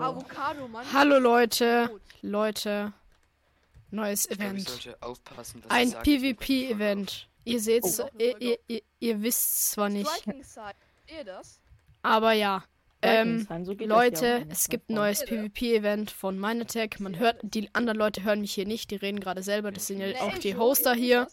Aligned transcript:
Avocado, 0.00 0.68
Mann. 0.68 0.84
Hallo 0.92 1.18
Leute. 1.18 1.90
Leute. 2.22 2.92
Neues 3.90 4.26
Ich 4.26 4.38
Event. 4.38 4.96
was 5.36 5.54
Ein 5.68 5.92
PvP-Event. 5.92 7.28
Ihr 7.44 7.60
seht's, 7.60 8.00
Oh. 8.00 8.08
ihr, 8.18 8.40
ihr, 8.40 8.58
ihr, 8.68 8.82
ihr 9.00 9.22
wisst's 9.22 9.72
zwar 9.72 9.88
nicht, 9.88 10.10
aber 12.02 12.32
ja. 12.32 12.64
Ähm, 13.02 13.48
so 13.64 13.72
Leute, 13.72 14.46
es 14.50 14.68
gibt 14.68 14.90
ein 14.90 14.94
neues 14.94 15.24
PvP-Event 15.24 16.10
von 16.10 16.38
Minetech. 16.38 17.00
Man 17.00 17.18
hört, 17.18 17.38
die 17.42 17.74
anderen 17.74 17.98
Leute 17.98 18.22
hören 18.24 18.42
mich 18.42 18.52
hier 18.52 18.66
nicht, 18.66 18.90
die 18.90 18.96
reden 18.96 19.20
gerade 19.20 19.42
selber. 19.42 19.72
Das 19.72 19.86
sind 19.86 20.00
ja 20.00 20.20
auch 20.20 20.36
die 20.36 20.56
Hoster 20.56 20.94
hier. 20.94 21.26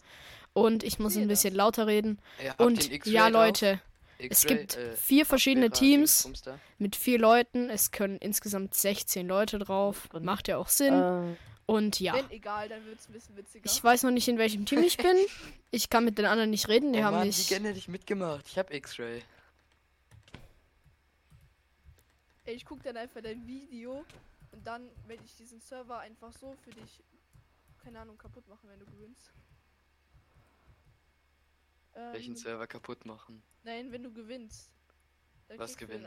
Und 0.54 0.82
ich 0.82 0.98
muss 0.98 1.14
ein 1.16 1.28
bisschen 1.28 1.54
lauter 1.54 1.86
reden. 1.86 2.20
Und 2.56 3.06
ja. 3.06 3.28
Leute, 3.28 3.80
es 4.18 4.44
gibt 4.44 4.76
äh, 4.76 4.96
vier 4.96 5.24
verschiedene 5.24 5.70
Teams 5.70 6.28
mit 6.78 6.96
vier 6.96 7.18
Leuten. 7.18 7.70
Es 7.70 7.90
können 7.90 8.18
insgesamt 8.18 8.74
16 8.74 9.26
Leute 9.26 9.58
drauf. 9.58 10.08
Macht 10.20 10.48
ja 10.48 10.58
auch 10.58 10.68
Sinn. 10.68 10.94
Äh, 10.94 11.36
Und 11.66 12.00
ja. 12.00 12.14
Egal, 12.30 12.68
dann 12.68 12.84
wird's 12.86 13.08
ein 13.08 13.12
bisschen 13.12 13.36
witziger. 13.36 13.64
Ich 13.64 13.82
weiß 13.82 14.02
noch 14.02 14.10
nicht, 14.10 14.26
in 14.26 14.38
welchem 14.38 14.66
Team 14.66 14.82
ich 14.82 14.96
bin. 14.96 15.16
Ich 15.70 15.90
kann 15.90 16.02
mit 16.06 16.16
den 16.16 16.24
anderen 16.24 16.48
nicht 16.48 16.66
reden. 16.68 16.94
Die 16.94 17.00
oh 17.00 17.02
haben 17.02 17.18
Mann, 17.18 17.30
gerne 17.30 17.68
hätte 17.68 17.78
ich 17.78 17.88
mitgemacht. 17.88 18.48
Ich 18.48 18.56
hab 18.56 18.72
X-Ray. 18.72 19.22
Ey, 22.46 22.54
ich 22.54 22.64
guck 22.64 22.82
dann 22.82 22.96
einfach 22.96 23.20
dein 23.20 23.46
Video 23.46 24.02
und 24.52 24.66
dann 24.66 24.88
werde 25.06 25.22
ich 25.26 25.36
diesen 25.36 25.60
Server 25.60 25.98
einfach 25.98 26.32
so 26.32 26.56
für 26.64 26.70
dich, 26.70 27.02
keine 27.84 28.00
Ahnung, 28.00 28.16
kaputt 28.16 28.48
machen, 28.48 28.66
wenn 28.70 28.78
du 28.78 28.86
gewinnst. 28.86 29.30
Ähm, 31.98 32.12
Welchen 32.12 32.36
Server 32.36 32.66
kaputt 32.68 33.04
machen. 33.06 33.42
Nein, 33.64 33.90
wenn 33.90 34.04
du 34.04 34.12
gewinnst. 34.12 34.70
Dann 35.48 35.58
Was 35.58 35.76
gewinnen? 35.76 36.06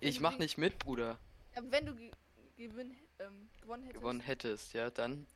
Ich 0.00 0.20
mach 0.20 0.36
nicht 0.38 0.58
mit, 0.58 0.78
Bruder. 0.78 1.18
Ja, 1.54 1.62
wenn 1.70 1.86
du 1.86 1.94
ge 1.94 2.10
gewinn, 2.56 2.94
ähm, 3.18 3.48
gewonnen 3.62 3.84
hättest, 3.84 4.00
Gewonnen 4.00 4.20
hättest, 4.20 4.72
ja, 4.74 4.90
dann 4.90 5.26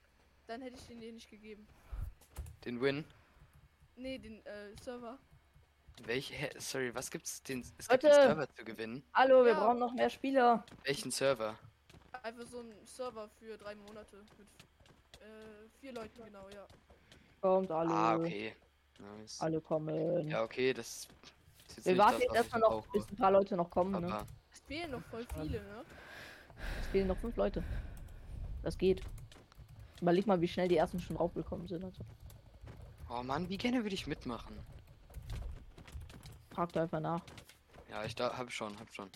dann 0.47 0.61
hätte 0.63 0.77
ich 0.77 0.87
den 0.87 1.01
dir 1.01 1.13
nicht 1.13 1.31
gegeben. 1.31 1.67
den 2.65 2.81
Win. 2.81 3.05
Nee, 3.97 4.19
den 4.19 4.45
äh, 4.47 4.75
Server. 4.83 5.19
Welche? 6.05 6.51
Sorry, 6.59 6.95
was 6.95 7.11
gibt's? 7.11 7.43
Den, 7.43 7.61
es 7.79 7.89
gibt 7.89 8.05
einen 8.05 8.15
Server 8.15 8.49
zu 8.55 8.65
gewinnen. 8.65 9.03
hallo, 9.15 9.45
wir 9.45 9.53
Ja. 9.53 9.61
brauchen 9.61 9.79
noch 9.79 9.93
mehr 9.95 10.11
Spieler. 10.11 10.65
Welchen 10.85 11.11
Server? 11.11 11.59
Einfach 12.23 12.47
so 12.47 12.61
ein 12.61 12.75
Server 12.87 13.29
für 13.39 13.57
drei 13.57 13.75
Monate 13.75 14.17
mit 14.39 14.49
äh, 15.21 15.69
vier 15.81 15.93
Leuten 15.93 16.23
genau, 16.25 16.49
ja. 16.51 16.67
Kommt 17.41 17.71
alle. 17.71 17.91
Ah, 17.91 18.17
okay. 18.17 18.55
Nice. 19.01 19.41
Alle 19.41 19.61
kommen. 19.61 20.29
Ja, 20.29 20.43
okay, 20.43 20.73
das 20.73 21.09
ist 21.69 21.77
jetzt 21.77 21.87
wir 21.87 21.99
warten 21.99 22.21
jetzt 22.21 22.35
erstmal 22.35 22.61
noch, 22.61 22.69
brauche. 22.69 22.91
bis 22.93 23.09
ein 23.11 23.17
paar 23.17 23.31
Leute 23.31 23.57
noch 23.57 23.71
kommen. 23.71 23.93
Ne? 24.01 24.13
Aber 24.13 24.27
Es 24.53 24.61
fehlen 24.61 24.91
noch 24.91 25.03
voll 25.05 25.27
viele, 25.41 25.63
ne? 25.63 25.85
Es 26.81 26.87
fehlen 26.89 27.09
noch 27.09 27.17
fünf 27.19 27.37
Leute. 27.37 27.63
Das 28.63 28.77
geht. 28.77 29.03
Überleg 30.01 30.27
mal, 30.27 30.41
wie 30.41 30.49
schnell 30.49 30.69
die 30.69 30.77
ersten 30.77 31.01
schon 31.01 31.17
draufgekommen 31.17 31.67
sind. 31.69 31.85
Also. 31.85 32.05
Oh 33.09 33.23
Mann, 33.23 33.49
wie 33.49 33.57
gerne 33.57 33.83
würde 33.83 33.95
ich 33.95 34.07
mitmachen. 34.07 34.59
Frag 36.51 36.73
da 36.73 36.83
einfach 36.83 37.01
nach. 37.01 37.23
Ja, 37.91 38.05
ich 38.05 38.15
da 38.15 38.37
hab 38.37 38.51
schon, 38.53 38.79
hab 38.79 38.93
schon. 38.93 39.09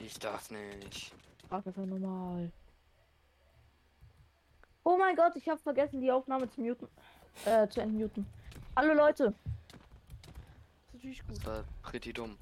Ich 0.00 0.18
darf 0.18 0.50
nicht. 0.50 1.12
Frag 1.48 1.66
einfach 1.66 1.84
normal. 1.84 2.50
Oh 4.84 4.96
mein 4.98 5.16
Gott, 5.16 5.34
ich 5.36 5.48
habe 5.48 5.60
vergessen, 5.60 6.00
die 6.00 6.12
Aufnahme 6.12 6.48
zu 6.50 6.60
muten. 6.60 6.88
Äh, 7.46 7.66
zu 7.68 7.80
entmuten. 7.80 8.26
Hallo 8.76 8.94
Leute. 8.94 9.34
ist 10.86 10.94
natürlich 10.94 11.26
gut. 11.26 11.36
Das 11.36 11.46
war 11.46 11.64
pretty 11.82 12.12
dumm. 12.12 12.36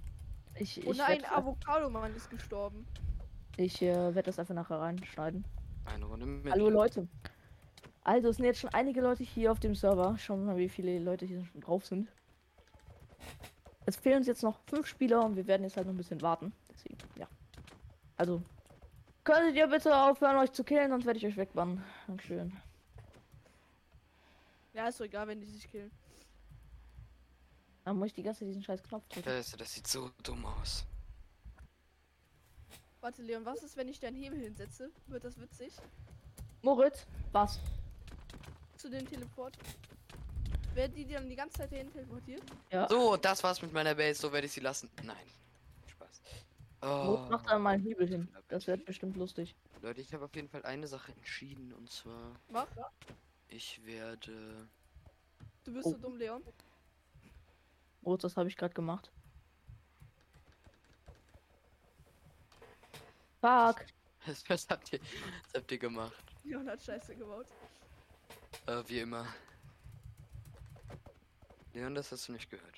Ich, 0.56 0.78
ich 0.78 0.98
nein, 0.98 1.22
werd- 1.22 1.32
Avocado-Mann 1.32 2.14
ist 2.14 2.30
gestorben. 2.30 2.86
Ich 3.56 3.82
äh, 3.82 3.94
werde 4.14 4.22
das 4.22 4.38
einfach 4.38 4.54
nachher 4.54 4.80
reinschneiden. 4.80 5.44
Eine 5.84 6.04
Runde 6.06 6.26
mit. 6.26 6.52
Hallo 6.52 6.70
Leute. 6.70 7.06
Also 8.04 8.28
es 8.28 8.36
sind 8.36 8.46
jetzt 8.46 8.60
schon 8.60 8.70
einige 8.72 9.00
Leute 9.00 9.22
hier 9.24 9.52
auf 9.52 9.60
dem 9.60 9.74
Server. 9.74 10.16
Schauen 10.18 10.40
wir 10.40 10.52
mal, 10.52 10.58
wie 10.58 10.68
viele 10.68 10.98
Leute 10.98 11.26
hier 11.26 11.44
schon 11.44 11.60
drauf 11.60 11.86
sind. 11.86 12.08
Es 13.84 13.96
fehlen 13.96 14.18
uns 14.18 14.26
jetzt 14.26 14.42
noch 14.42 14.58
fünf 14.66 14.86
Spieler 14.86 15.24
und 15.24 15.36
wir 15.36 15.46
werden 15.46 15.62
jetzt 15.64 15.76
halt 15.76 15.86
noch 15.86 15.94
ein 15.94 15.98
bisschen 15.98 16.22
warten. 16.22 16.52
Deswegen, 16.72 16.96
ja. 17.16 17.26
Also, 18.16 18.42
könntet 19.24 19.56
ihr 19.56 19.66
bitte 19.66 19.94
aufhören, 19.96 20.36
euch 20.36 20.52
zu 20.52 20.64
killen, 20.64 20.90
sonst 20.90 21.04
werde 21.04 21.18
ich 21.18 21.26
euch 21.26 21.36
wegbannen. 21.36 21.82
Dankeschön. 22.06 22.56
Ja, 24.72 24.88
ist 24.88 24.98
doch 25.00 25.04
egal, 25.04 25.26
wenn 25.28 25.40
die 25.40 25.46
sich 25.46 25.68
killen. 25.70 25.90
Dann 27.84 27.96
muss 27.98 28.08
ich 28.08 28.14
die 28.14 28.22
ganze 28.22 28.40
Zeit 28.40 28.48
diesen 28.48 28.62
scheiß 28.62 28.82
Knopf 28.82 29.06
drücken. 29.08 29.28
Scheiße, 29.28 29.56
das 29.56 29.72
sieht 29.74 29.86
so 29.86 30.10
dumm 30.22 30.44
aus. 30.46 30.84
Warte, 33.00 33.22
Leon, 33.22 33.44
was 33.44 33.62
ist, 33.64 33.76
wenn 33.76 33.88
ich 33.88 33.98
deinen 33.98 34.16
Hebel 34.16 34.38
hinsetze? 34.38 34.90
Wird 35.08 35.24
das 35.24 35.38
witzig? 35.40 35.72
Moritz, 36.62 37.04
was? 37.32 37.58
Zu 38.76 38.88
dem 38.88 39.08
Teleport? 39.08 39.56
Werden 40.74 40.94
die 40.94 41.04
dann 41.06 41.28
die 41.28 41.34
ganze 41.34 41.58
Zeit 41.58 41.72
dahin 41.72 41.92
teleportiert? 41.92 42.42
Ja. 42.70 42.88
So, 42.88 43.16
das 43.16 43.42
war's 43.42 43.60
mit 43.60 43.72
meiner 43.72 43.94
Base. 43.96 44.20
So 44.20 44.32
werde 44.32 44.46
ich 44.46 44.52
sie 44.52 44.60
lassen. 44.60 44.88
Nein. 45.02 45.16
Spaß. 45.88 46.22
Moritz 46.82 47.26
Oh, 47.26 47.30
macht 47.30 47.48
da 47.48 47.58
mal 47.58 47.70
einen 47.74 47.82
Hebel 47.82 48.06
hin. 48.08 48.28
Das 48.48 48.68
wird 48.68 48.84
bestimmt 48.84 49.16
lustig. 49.16 49.54
Leute, 49.82 50.00
ich 50.00 50.14
habe 50.14 50.24
auf 50.24 50.34
jeden 50.36 50.48
Fall 50.48 50.64
eine 50.64 50.86
Sache 50.86 51.10
entschieden 51.12 51.72
und 51.72 51.90
zwar, 51.90 52.36
Mach. 52.50 52.68
ich 53.48 53.84
werde. 53.84 54.68
Du 55.64 55.72
bist 55.72 55.86
Oh. 55.86 55.90
so 55.90 55.98
dumm, 55.98 56.16
Leon. 56.16 56.42
Moritz, 58.02 58.22
das 58.22 58.36
habe 58.36 58.48
ich 58.48 58.56
gerade 58.56 58.74
gemacht. 58.74 59.10
Fuck. 63.40 63.84
Was, 64.26 64.48
was 64.48 64.68
habt 64.70 64.92
ihr, 64.92 65.00
was 65.00 65.54
habt 65.60 65.72
ihr 65.72 65.78
gemacht? 65.78 66.12
Leon 66.44 66.68
hat 66.68 66.80
Scheiße 66.80 67.16
gebaut. 67.16 67.46
Äh, 68.68 68.80
wie 68.86 69.00
immer. 69.00 69.26
Leon, 71.74 71.92
das 71.96 72.12
hast 72.12 72.28
du 72.28 72.32
nicht 72.32 72.48
gehört. 72.48 72.76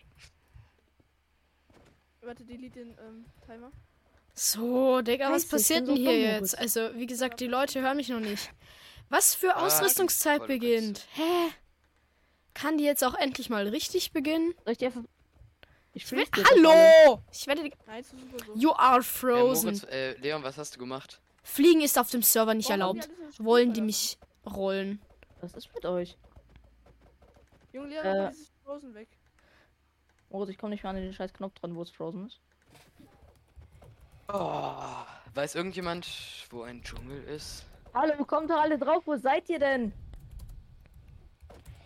Warte, 2.23 2.45
delete 2.47 2.79
den 2.79 2.97
ähm, 2.99 3.27
Timer. 3.45 3.71
So, 4.33 5.03
Digga, 5.03 5.31
was 5.31 5.47
passiert 5.47 5.81
denn 5.81 5.97
so 5.97 5.97
hier 5.97 6.19
jetzt? 6.19 6.57
Also, 6.57 6.95
wie 6.95 7.05
gesagt, 7.07 7.41
die 7.41 7.47
Leute 7.47 7.83
hören 7.83 7.99
mich 7.99 8.09
noch 8.09 8.21
nicht. 8.21 8.51
Was 9.11 9.35
für 9.35 9.55
Ah, 9.55 9.67
Ausrüstungszeit 9.67 10.47
beginnt? 10.47 11.07
Hä? 11.13 11.51
Kann 12.55 12.79
die 12.79 12.85
jetzt 12.85 13.05
auch 13.05 13.15
endlich 13.15 13.51
mal 13.51 13.69
richtig 13.69 14.13
beginnen? 14.13 14.55
Soll 14.65 14.73
ich 14.73 14.79
dir 14.79 14.87
einfach. 14.87 15.05
Ich 15.95 16.11
will, 16.11 16.25
das. 16.33 16.45
Hallo! 16.51 17.23
Ich 17.33 17.47
werde. 17.47 17.63
die- 17.63 17.73
Nein, 17.87 18.01
ist 18.01 18.11
super 18.11 18.45
so. 18.45 18.55
You 18.57 18.73
are 18.73 19.03
frozen. 19.03 19.67
Moritz, 19.67 19.85
äh, 19.85 20.15
Leon, 20.19 20.43
was 20.43 20.59
hast 20.59 20.75
du 20.75 20.79
gemacht? 20.81 21.21
Fliegen 21.45 21.83
ist 21.83 21.99
auf 21.99 22.11
dem 22.11 22.23
Server 22.23 22.55
nicht 22.55 22.71
haben 22.71 22.81
erlaubt. 22.81 23.09
so 23.31 23.45
Wollen 23.45 23.73
die 23.73 23.81
mich 23.81 24.19
rollen? 24.45 25.01
Was 25.41 25.55
ist 25.55 25.73
mit 25.75 25.85
euch? 25.85 26.17
Junge, 27.73 27.89
Leon, 27.89 28.05
Äh. 28.07 28.27
äh, 28.27 28.31
dieses 28.31 28.51
Frozen 28.65 28.95
weg. 28.95 29.09
Moritz, 30.31 30.51
ich 30.51 30.59
komme 30.59 30.71
nicht 30.71 30.83
mehr 30.83 30.91
an 30.91 30.97
den 30.97 31.13
scheiß 31.13 31.33
Knopf 31.33 31.55
dran, 31.61 31.75
wo 31.77 31.83
es 31.83 31.91
frozen 31.91 32.27
ist. 32.27 32.41
Oh, 34.33 35.05
weiß 35.35 35.55
irgendjemand, 35.55 36.09
wo 36.51 36.63
ein 36.63 36.83
Dschungel 36.83 37.23
ist? 37.25 37.67
Hallo, 37.93 38.25
kommt 38.25 38.51
doch 38.51 38.61
alle 38.61 38.79
drauf, 38.79 39.03
wo 39.07 39.17
seid 39.17 39.49
ihr 39.49 39.59
denn? 39.61 39.93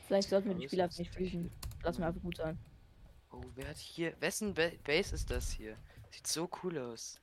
Vielleicht 0.06 0.30
sollten 0.30 0.48
wir 0.48 0.54
die 0.54 0.64
ist 0.64 0.70
Spieler 0.70 0.86
das 0.86 0.98
nicht 0.98 1.12
denn 1.14 1.26
fließen. 1.28 1.50
Lass 1.82 1.98
mir 1.98 2.06
einfach 2.06 2.22
gut 2.22 2.36
sein. 2.36 2.58
Oh, 3.32 3.42
wer 3.54 3.68
hat 3.68 3.76
hier. 3.76 4.14
Wessen 4.20 4.54
ba 4.54 4.68
Base 4.84 5.14
ist 5.14 5.30
das 5.30 5.50
hier? 5.50 5.76
Sieht 6.10 6.26
so 6.26 6.48
cool 6.62 6.78
aus. 6.78 7.20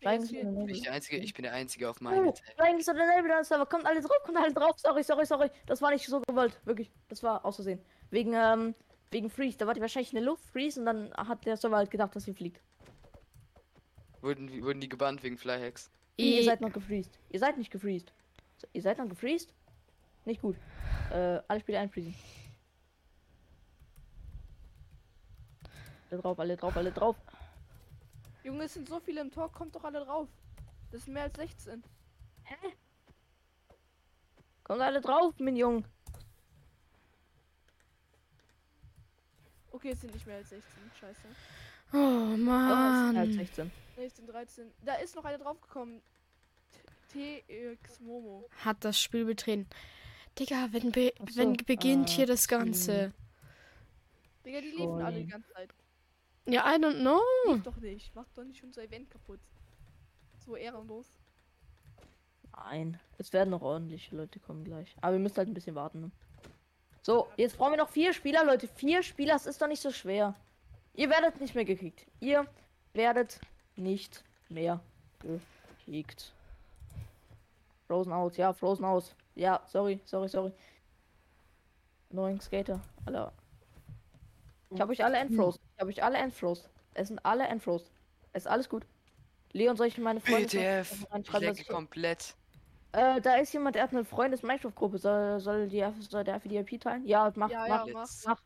In 0.00 0.20
Bin 0.20 0.68
ich 0.68 0.82
der 0.82 0.92
Einzige? 0.92 1.16
Ich 1.16 1.32
bin 1.32 1.44
der 1.44 1.54
Einzige 1.54 1.88
auf 1.88 2.00
meinem 2.02 2.28
Oh, 2.28 2.34
in 2.64 2.76
Nebel 2.76 3.32
an 3.32 3.44
Server. 3.44 3.64
Kommt 3.64 3.86
alle 3.86 4.02
drauf, 4.02 4.18
kommt 4.24 4.36
alle 4.36 4.52
drauf. 4.52 4.78
Sorry, 4.78 5.02
sorry, 5.02 5.24
sorry. 5.24 5.50
Das 5.64 5.80
war 5.80 5.90
nicht 5.92 6.04
so 6.06 6.20
gewollt. 6.20 6.60
Wirklich. 6.66 6.90
Das 7.08 7.22
war 7.22 7.42
aus 7.44 7.54
Versehen. 7.56 7.80
Wegen, 8.10 8.34
ähm, 8.34 8.74
wegen 9.10 9.30
Freeze. 9.30 9.56
Da 9.56 9.66
war 9.66 9.72
die 9.72 9.80
wahrscheinlich 9.80 10.14
eine 10.14 10.24
Luftfreeze 10.24 10.80
und 10.80 10.86
dann 10.86 11.12
hat 11.14 11.46
der 11.46 11.56
Server 11.56 11.76
halt 11.78 11.90
gedacht, 11.90 12.14
dass 12.14 12.24
sie 12.24 12.34
fliegt. 12.34 12.60
Wurden, 14.20 14.46
die- 14.48 14.62
wurden 14.62 14.80
die 14.80 14.88
gebannt 14.90 15.22
wegen 15.22 15.38
Flyhacks? 15.38 15.90
Nee, 16.18 16.38
ihr 16.38 16.44
seid 16.44 16.60
noch 16.60 16.72
gefreezed. 16.72 17.18
Ihr 17.30 17.40
seid 17.40 17.56
nicht 17.56 17.70
gefreezed. 17.70 18.12
So, 18.58 18.66
Ihr 18.74 18.82
seid 18.82 18.98
noch 18.98 19.08
gefreezed? 19.08 19.54
Nicht 20.26 20.42
gut. 20.42 20.56
Äh, 21.10 21.40
alle 21.48 21.60
Spiele 21.60 21.78
einfriesen. 21.78 22.14
Alle 26.14 26.22
drauf, 26.22 26.38
alle 26.38 26.56
drauf, 26.56 26.76
alle 26.76 26.92
drauf. 26.92 27.16
Junge, 28.44 28.64
es 28.64 28.74
sind 28.74 28.88
so 28.88 29.00
viele 29.00 29.20
im 29.20 29.32
Tor, 29.32 29.50
kommt 29.50 29.74
doch 29.74 29.82
alle 29.82 30.04
drauf. 30.04 30.28
Das 30.92 31.02
sind 31.02 31.14
mehr 31.14 31.24
als 31.24 31.36
16. 31.36 31.82
Kommt 34.62 34.80
alle 34.80 35.00
drauf, 35.00 35.34
mein 35.38 35.56
Junge. 35.56 35.82
Okay, 39.72 39.90
es 39.90 40.02
sind 40.02 40.14
nicht 40.14 40.24
mehr 40.24 40.36
als 40.36 40.50
16. 40.50 40.72
Scheiße. 41.00 41.20
Oh 41.92 41.96
Oh, 41.96 42.30
es 42.30 42.36
sind 42.36 42.44
Mann. 42.44 43.32
16. 43.32 43.72
Nee, 43.96 44.04
es 44.04 44.16
sind 44.16 44.26
13. 44.28 44.70
Da 44.84 44.94
ist 44.94 45.16
noch 45.16 45.24
eine 45.24 45.38
draufgekommen. 45.38 46.00
TX 47.12 47.98
Momo. 47.98 48.48
Hat 48.64 48.84
das 48.84 49.00
Spiel 49.00 49.24
betreten. 49.24 49.66
Digga, 50.38 50.68
wenn, 50.70 50.92
be 50.92 51.12
so, 51.18 51.36
wenn 51.36 51.56
beginnt 51.56 52.08
äh, 52.08 52.12
hier 52.12 52.26
das 52.26 52.46
Ganze? 52.46 53.12
Digga, 54.44 54.60
die 54.60 54.70
liefen 54.70 55.02
alle 55.02 55.18
die 55.18 55.26
ganze 55.26 55.52
Zeit. 55.52 55.70
Ja, 56.46 56.74
I 56.74 56.78
don't 56.78 57.00
know. 57.00 57.20
Lief 57.46 57.62
doch 57.62 57.76
nicht. 57.76 58.14
Mach 58.14 58.26
doch 58.34 58.44
nicht 58.44 58.62
unser 58.62 58.82
Event 58.82 59.10
kaputt. 59.10 59.40
So 60.44 60.56
ehrenlos. 60.56 61.06
Nein, 62.56 63.00
es 63.18 63.32
werden 63.32 63.50
noch 63.50 63.62
ordentliche 63.62 64.14
Leute 64.14 64.38
kommen 64.38 64.64
gleich. 64.64 64.94
Aber 65.00 65.12
wir 65.14 65.20
müssen 65.20 65.36
halt 65.36 65.48
ein 65.48 65.54
bisschen 65.54 65.74
warten. 65.74 66.00
Ne? 66.02 66.10
So, 67.02 67.28
jetzt 67.36 67.56
brauchen 67.56 67.72
wir 67.72 67.78
noch 67.78 67.88
vier 67.88 68.12
Spieler, 68.12 68.44
Leute. 68.44 68.68
Vier 68.68 69.02
Spieler, 69.02 69.34
das 69.34 69.46
ist 69.46 69.60
doch 69.60 69.68
nicht 69.68 69.82
so 69.82 69.90
schwer. 69.90 70.34
Ihr 70.94 71.10
werdet 71.10 71.40
nicht 71.40 71.54
mehr 71.54 71.64
gekickt. 71.64 72.06
Ihr 72.20 72.46
werdet 72.92 73.40
nicht 73.76 74.22
mehr 74.48 74.80
gekickt. 75.20 76.32
Frozen 77.86 78.12
aus, 78.12 78.36
ja, 78.36 78.52
Frozen 78.52 78.84
aus. 78.84 79.14
Ja, 79.34 79.62
sorry, 79.66 80.00
sorry, 80.04 80.28
sorry. 80.28 80.52
Neuen 82.10 82.40
Skater, 82.40 82.80
alle. 83.06 83.32
Ich 84.70 84.80
habe 84.80 84.92
euch 84.92 85.04
alle 85.04 85.18
entfrost. 85.18 85.60
Ich 85.74 85.80
habe 85.80 85.90
euch 85.90 86.02
alle 86.02 86.18
entfrost. 86.18 86.70
Es 86.94 87.08
sind 87.08 87.18
alle 87.24 87.44
entfrost. 87.46 87.90
Es 88.32 88.44
ist 88.44 88.46
alles 88.46 88.68
gut. 88.68 88.86
Leon, 89.52 89.76
soll 89.76 89.88
ich 89.88 89.98
meine 89.98 90.20
Freunde 90.20 90.46
BTF. 90.46 91.06
Ich 91.16 91.60
ich 91.60 91.68
komplett. 91.68 92.34
äh, 92.92 93.20
da 93.20 93.36
ist 93.36 93.52
jemand, 93.52 93.76
der 93.76 93.84
hat 93.84 93.92
eine 93.92 94.04
Freundes-Minecraft-Gruppe. 94.04 94.98
Soll, 94.98 95.40
soll, 95.40 95.68
die, 95.68 95.84
soll 96.00 96.24
der 96.24 96.40
für 96.40 96.48
die 96.48 96.56
IP 96.56 96.80
teilen? 96.80 97.04
Ja, 97.06 97.32
mach, 97.36 97.50
Ja, 97.50 97.66
mach, 97.68 97.86
ja, 97.86 98.06
mach. 98.24 98.38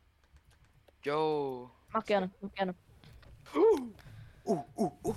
Yo. 1.03 1.71
mach 1.89 2.05
gerne, 2.05 2.31
mach 2.41 2.53
gerne. 2.53 2.75
Uh, 3.55 4.63
uh, 4.75 4.91
uh. 5.03 5.15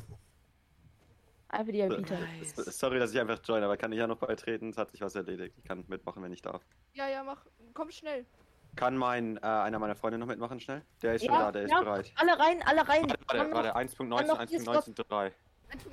Einfach 1.49 1.73
die 1.73 1.81
IP 1.81 2.07
teilen. 2.07 2.39
Nice. 2.39 2.55
Sorry, 2.57 2.99
dass 2.99 3.13
ich 3.13 3.21
einfach 3.21 3.41
join, 3.45 3.63
aber 3.63 3.77
kann 3.77 3.93
ich 3.93 3.99
ja 3.99 4.07
noch 4.07 4.19
beitreten? 4.19 4.71
Es 4.71 4.79
hat 4.79 4.91
sich 4.91 5.01
was 5.01 5.15
erledigt. 5.15 5.55
Ich 5.59 5.65
kann 5.65 5.85
mitmachen, 5.89 6.23
wenn 6.23 6.33
ich 6.33 6.41
darf. 6.43 6.63
Ja, 6.95 7.09
ja, 7.09 7.23
mach. 7.25 7.45
Komm 7.75 7.91
schnell. 7.91 8.27
Kann 8.75 8.97
mein, 8.97 9.37
äh, 9.37 9.41
einer 9.41 9.79
meiner 9.79 9.95
Freunde 9.95 10.19
noch 10.19 10.27
mitmachen, 10.27 10.59
schnell? 10.61 10.83
Der 11.03 11.15
ist 11.15 11.25
schon 11.25 11.35
Ja, 11.35 11.41
da, 11.45 11.53
der 11.53 11.63
ist 11.63 11.71
ja. 11.71 11.81
bereit. 11.81 12.13
Alle 12.17 12.39
rein, 12.39 12.63
alle 12.65 12.89
rein. 12.89 13.03
Warte, 13.03 13.53
warte, 13.53 13.75
warte, 13.75 13.77
1.19, 13.77 14.09
dann 14.19 14.27
noch 14.27 14.45
Discord. 14.47 14.77
1.19.3. 14.87 15.33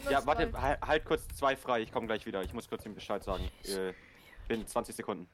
Ja, 0.10 0.26
warte, 0.26 0.52
halt, 0.62 0.82
halt 0.82 1.06
kurz 1.06 1.28
zwei 1.30 1.56
frei, 1.56 1.82
ich 1.82 1.92
komme 1.92 2.08
gleich 2.08 2.26
wieder. 2.26 2.42
Ich 2.42 2.54
muss 2.54 2.70
kurz 2.70 2.86
ihm 2.86 2.96
Bescheid 2.96 3.24
sagen. 3.24 3.50
Äh, 3.66 3.94
in 4.54 4.66
20 4.66 4.96
Sekunden. 4.96 5.28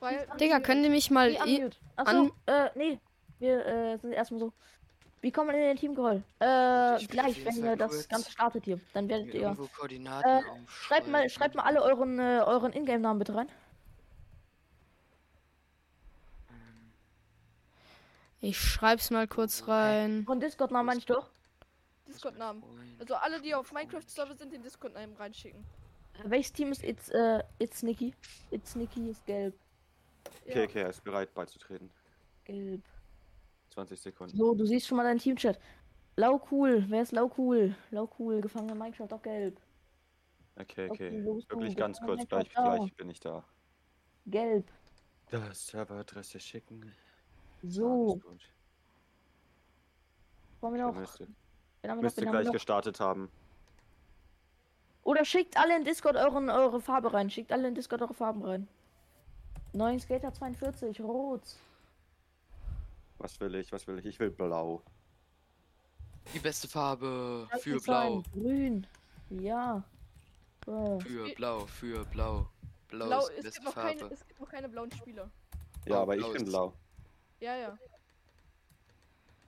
Weil, 0.00 0.26
Digga, 0.40 0.60
können 0.60 0.82
die 0.82 0.88
mich 0.88 1.10
mal. 1.10 1.32
Nee. 1.44 1.68
Achso, 1.96 2.30
äh, 2.46 2.70
nee. 2.74 2.98
Wir 3.38 3.64
äh, 3.66 3.96
sind 3.98 4.12
erstmal 4.12 4.40
so. 4.40 4.52
Wie 5.20 5.32
kommen 5.32 5.50
wir 5.50 5.56
in 5.56 5.62
den 5.62 5.76
Teamcall? 5.76 6.22
Äh, 6.40 6.96
Ich 6.96 7.08
bin 7.08 7.18
gleich, 7.18 7.44
wenn 7.44 7.64
äh, 7.64 7.76
das 7.76 7.90
kurz. 7.90 8.08
Ganze 8.08 8.30
startet 8.30 8.64
hier. 8.64 8.80
Dann 8.92 9.08
werdet 9.08 9.34
ihr. 9.34 9.56
Äh. 10.24 10.42
Schreibt 10.68 11.08
mal, 11.08 11.28
schreibt 11.28 11.54
mal 11.56 11.64
alle 11.64 11.82
euren, 11.82 12.18
äh, 12.20 12.42
euren 12.46 12.72
Ingame-Namen 12.72 13.18
bitte 13.18 13.34
rein. 13.34 13.48
Ich 18.40 18.58
schreib's 18.58 19.10
mal 19.10 19.26
kurz 19.26 19.66
rein. 19.66 20.24
Von 20.24 20.40
Discord-Namen 20.40 20.86
meine 20.86 20.98
ich 20.98 21.06
doch. 21.06 21.28
Discord-Namen. 22.06 22.62
Also 22.98 23.14
alle, 23.14 23.40
die 23.40 23.54
auf 23.54 23.72
Minecraft-Server 23.72 24.34
sind, 24.34 24.52
den 24.52 24.62
Discord-Namen 24.62 25.16
reinschicken. 25.16 25.64
Welches 26.24 26.52
Team 26.52 26.72
ist 26.72 26.82
It's, 26.82 27.08
äh, 27.10 27.42
It's 27.58 27.82
Nicky? 27.82 28.14
It's 28.50 28.74
Nicky 28.74 29.10
ist 29.10 29.24
gelb. 29.26 29.54
Okay, 30.46 30.58
Ja. 30.58 30.64
okay, 30.64 30.80
er 30.82 30.90
ist 30.90 31.04
bereit 31.04 31.32
beizutreten. 31.34 31.90
Gelb. 32.44 32.82
20 33.70 34.00
Sekunden. 34.00 34.36
So, 34.36 34.54
du 34.54 34.64
siehst 34.66 34.86
schon 34.86 34.96
mal 34.96 35.04
deinen 35.04 35.18
Teamchat. 35.18 35.58
Lau 36.16 36.40
cool, 36.50 36.84
wer 36.88 37.02
ist 37.02 37.12
Lau 37.12 37.30
cool? 37.38 37.76
Lau 37.90 38.10
cool, 38.18 38.40
gefangener 38.40 38.74
Minecraft 38.74 39.12
auf 39.12 39.22
gelb. 39.22 39.60
Okay, 40.56 40.88
Okay, 40.90 41.22
du? 41.22 41.40
Wirklich 41.48 41.76
ganz 41.76 42.00
kurz, 42.00 42.26
gleich, 42.26 42.48
gleich 42.52 42.94
bin 42.96 43.10
ich 43.10 43.20
da. 43.20 43.44
Gelb. 44.26 44.68
Das 45.30 45.66
Serveradresse 45.68 46.40
schicken. 46.40 46.92
So, 47.62 48.16
gut. 48.16 48.52
wollen 50.60 50.74
wir 50.74 50.82
noch. 50.86 50.94
wir 50.94 51.94
noch? 51.94 52.02
müsste 52.02 52.22
wir 52.22 52.30
gleich 52.30 52.46
noch? 52.46 52.52
gestartet 52.52 53.00
haben. 53.00 53.30
Oder 55.02 55.24
schickt 55.24 55.56
alle 55.56 55.76
in 55.76 55.84
Discord 55.84 56.16
euren, 56.16 56.50
eure 56.50 56.80
Farbe 56.80 57.12
rein. 57.12 57.30
Schickt 57.30 57.50
alle 57.52 57.68
in 57.68 57.74
Discord 57.74 58.02
eure 58.02 58.14
Farben 58.14 58.42
rein. 58.44 58.68
Neuen 59.72 59.98
Skater 60.00 60.32
42, 60.32 61.00
rot. 61.00 61.42
Was 63.18 63.38
will 63.40 63.54
ich? 63.54 63.72
Was 63.72 63.86
will 63.86 63.98
ich? 63.98 64.06
Ich 64.06 64.20
will 64.20 64.30
blau. 64.30 64.82
Die 66.34 66.38
beste 66.38 66.68
Farbe 66.68 67.48
Lass 67.50 67.62
für 67.62 67.76
es 67.76 67.84
sein. 67.84 68.22
blau. 68.22 68.40
Grün. 68.42 68.86
Ja. 69.30 69.82
So. 70.66 71.00
Für 71.00 71.34
blau, 71.34 71.66
für 71.66 72.04
blau. 72.06 72.46
Blau, 72.88 73.06
Blau, 73.06 73.20
ist 73.20 73.30
die 73.30 73.36
es 73.38 73.44
beste 73.44 73.60
gibt, 73.60 73.64
noch 73.66 73.74
keine, 73.82 73.98
Farbe. 74.00 74.14
es 74.14 74.26
gibt 74.26 74.40
noch 74.40 74.48
keine 74.48 74.68
blauen 74.68 74.92
Spieler. 74.92 75.30
Ja, 75.86 76.00
aber 76.02 76.16
blau 76.16 76.26
ich 76.26 76.32
bin 76.34 76.42
ist- 76.42 76.48
blau. 76.48 76.72
Ja, 77.40 77.56
ja. 77.56 77.78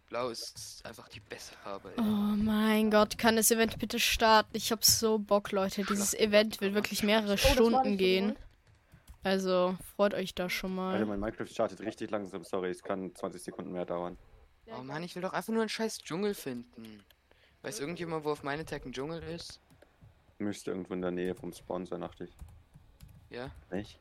Blau 0.09 0.29
ist 0.31 0.83
einfach 0.85 1.09
die 1.09 1.21
beste 1.21 1.55
Farbe. 1.59 1.93
Oh 1.97 2.03
mein 2.03 2.91
Gott, 2.91 3.17
kann 3.17 3.37
das 3.37 3.51
Event 3.53 3.79
bitte 3.79 4.01
starten? 4.01 4.57
Ich 4.57 4.73
hab 4.73 4.85
so 4.85 5.19
Bock, 5.19 5.53
Leute. 5.53 5.85
Dieses 5.85 6.15
Event 6.15 6.61
wird 6.61 6.75
wirklich 6.75 7.03
mehrere 7.05 7.35
Oh, 7.35 7.37
Stunden 7.37 7.97
gehen. 7.97 8.37
Also 9.23 9.77
freut 9.95 10.15
euch 10.15 10.35
da 10.35 10.49
schon 10.49 10.77
Alter, 10.79 11.01
mal. 11.01 11.07
mein 11.07 11.21
Minecraft 11.21 11.47
startet 11.47 11.81
richtig 11.81 12.11
langsam. 12.11 12.43
Sorry, 12.43 12.71
es 12.71 12.83
kann 12.83 13.15
20 13.15 13.43
Sekunden 13.43 13.71
mehr 13.71 13.85
dauern. 13.85 14.17
Oh 14.77 14.83
Mann, 14.83 15.03
ich 15.03 15.15
will 15.15 15.23
doch 15.23 15.33
einfach 15.33 15.53
nur 15.53 15.63
einen 15.63 15.69
scheiß 15.69 15.99
Dschungel 15.99 16.35
finden. 16.35 17.05
Weiß 17.63 17.81
irgendjemand, 17.81 18.25
wo 18.25 18.31
auf 18.31 18.43
meine 18.43 18.65
Tag 18.65 18.87
ein 18.87 18.93
Dschungel 18.93 19.23
ist? 19.23 19.61
Müsste 20.39 20.71
irgendwo 20.71 20.95
in 20.95 21.03
der 21.03 21.11
Nähe 21.11 21.35
vom 21.35 21.53
Spawn 21.53 21.87
sein, 21.87 22.01
dachte 22.01 22.25
ich. 22.25 22.37
Ja? 23.29 23.51
Nicht? 23.71 23.99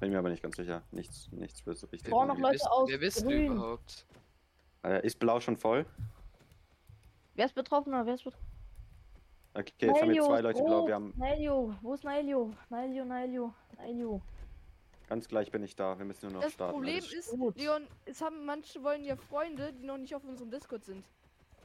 Bin 0.00 0.10
mir 0.10 0.18
aber 0.18 0.28
nicht 0.28 0.42
ganz 0.42 0.56
sicher. 0.56 0.82
Nichts, 0.90 1.28
nichts 1.32 1.60
für 1.60 1.74
so 1.74 1.86
richtig. 1.86 2.10
brauchen 2.10 2.28
noch 2.28 2.38
Leute 2.38 2.52
bist, 2.52 2.70
aus 2.70 2.88
wer 2.90 2.98
du 2.98 3.22
Grün. 3.22 3.52
überhaupt? 3.56 4.06
Äh, 4.84 5.06
ist 5.06 5.18
blau 5.18 5.40
schon 5.40 5.56
voll? 5.56 5.86
Wer 7.34 7.46
ist 7.46 7.54
betroffener? 7.54 8.04
Wer 8.06 8.14
ist 8.14 8.24
betroffen? 8.24 8.44
Okay, 9.54 9.72
jetzt 9.78 10.02
haben 10.02 10.10
wir 10.12 10.22
zwei 10.22 10.40
Leute 10.42 10.62
blau. 10.62 10.80
rot. 10.80 10.88
Wir 10.88 10.94
haben 10.96 11.14
Nailio, 11.16 11.74
wo 11.80 11.94
ist 11.94 12.04
Nailio? 12.04 12.52
Nailio, 12.68 13.04
Nailio, 13.06 13.54
Nailio. 13.78 14.20
ganz 15.08 15.26
gleich 15.28 15.50
bin 15.50 15.62
ich 15.62 15.74
da. 15.74 15.98
Wir 15.98 16.04
müssen 16.04 16.26
nur 16.26 16.34
noch 16.34 16.42
Das 16.42 16.52
starten. 16.52 16.74
Problem 16.74 16.96
alles. 16.96 17.12
ist, 17.14 17.30
gut. 17.30 17.56
Leon, 17.56 17.86
es 18.04 18.20
haben 18.20 18.44
manche 18.44 18.82
wollen 18.82 19.02
ja 19.02 19.16
Freunde, 19.16 19.72
die 19.72 19.84
noch 19.84 19.96
nicht 19.96 20.14
auf 20.14 20.24
unserem 20.24 20.50
Discord 20.50 20.84
sind. 20.84 21.02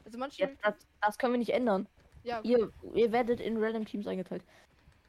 Also 0.06 0.18
manche. 0.18 0.42
Jetzt, 0.44 0.58
das, 0.64 0.76
das 1.02 1.18
können 1.18 1.34
wir 1.34 1.38
nicht 1.40 1.52
ändern. 1.54 1.86
ja, 2.24 2.40
Ihr, 2.44 2.72
ihr 2.94 3.12
werdet 3.12 3.42
in 3.42 3.62
Random 3.62 3.84
Teams 3.86 4.08
eingeteilt. 4.08 4.44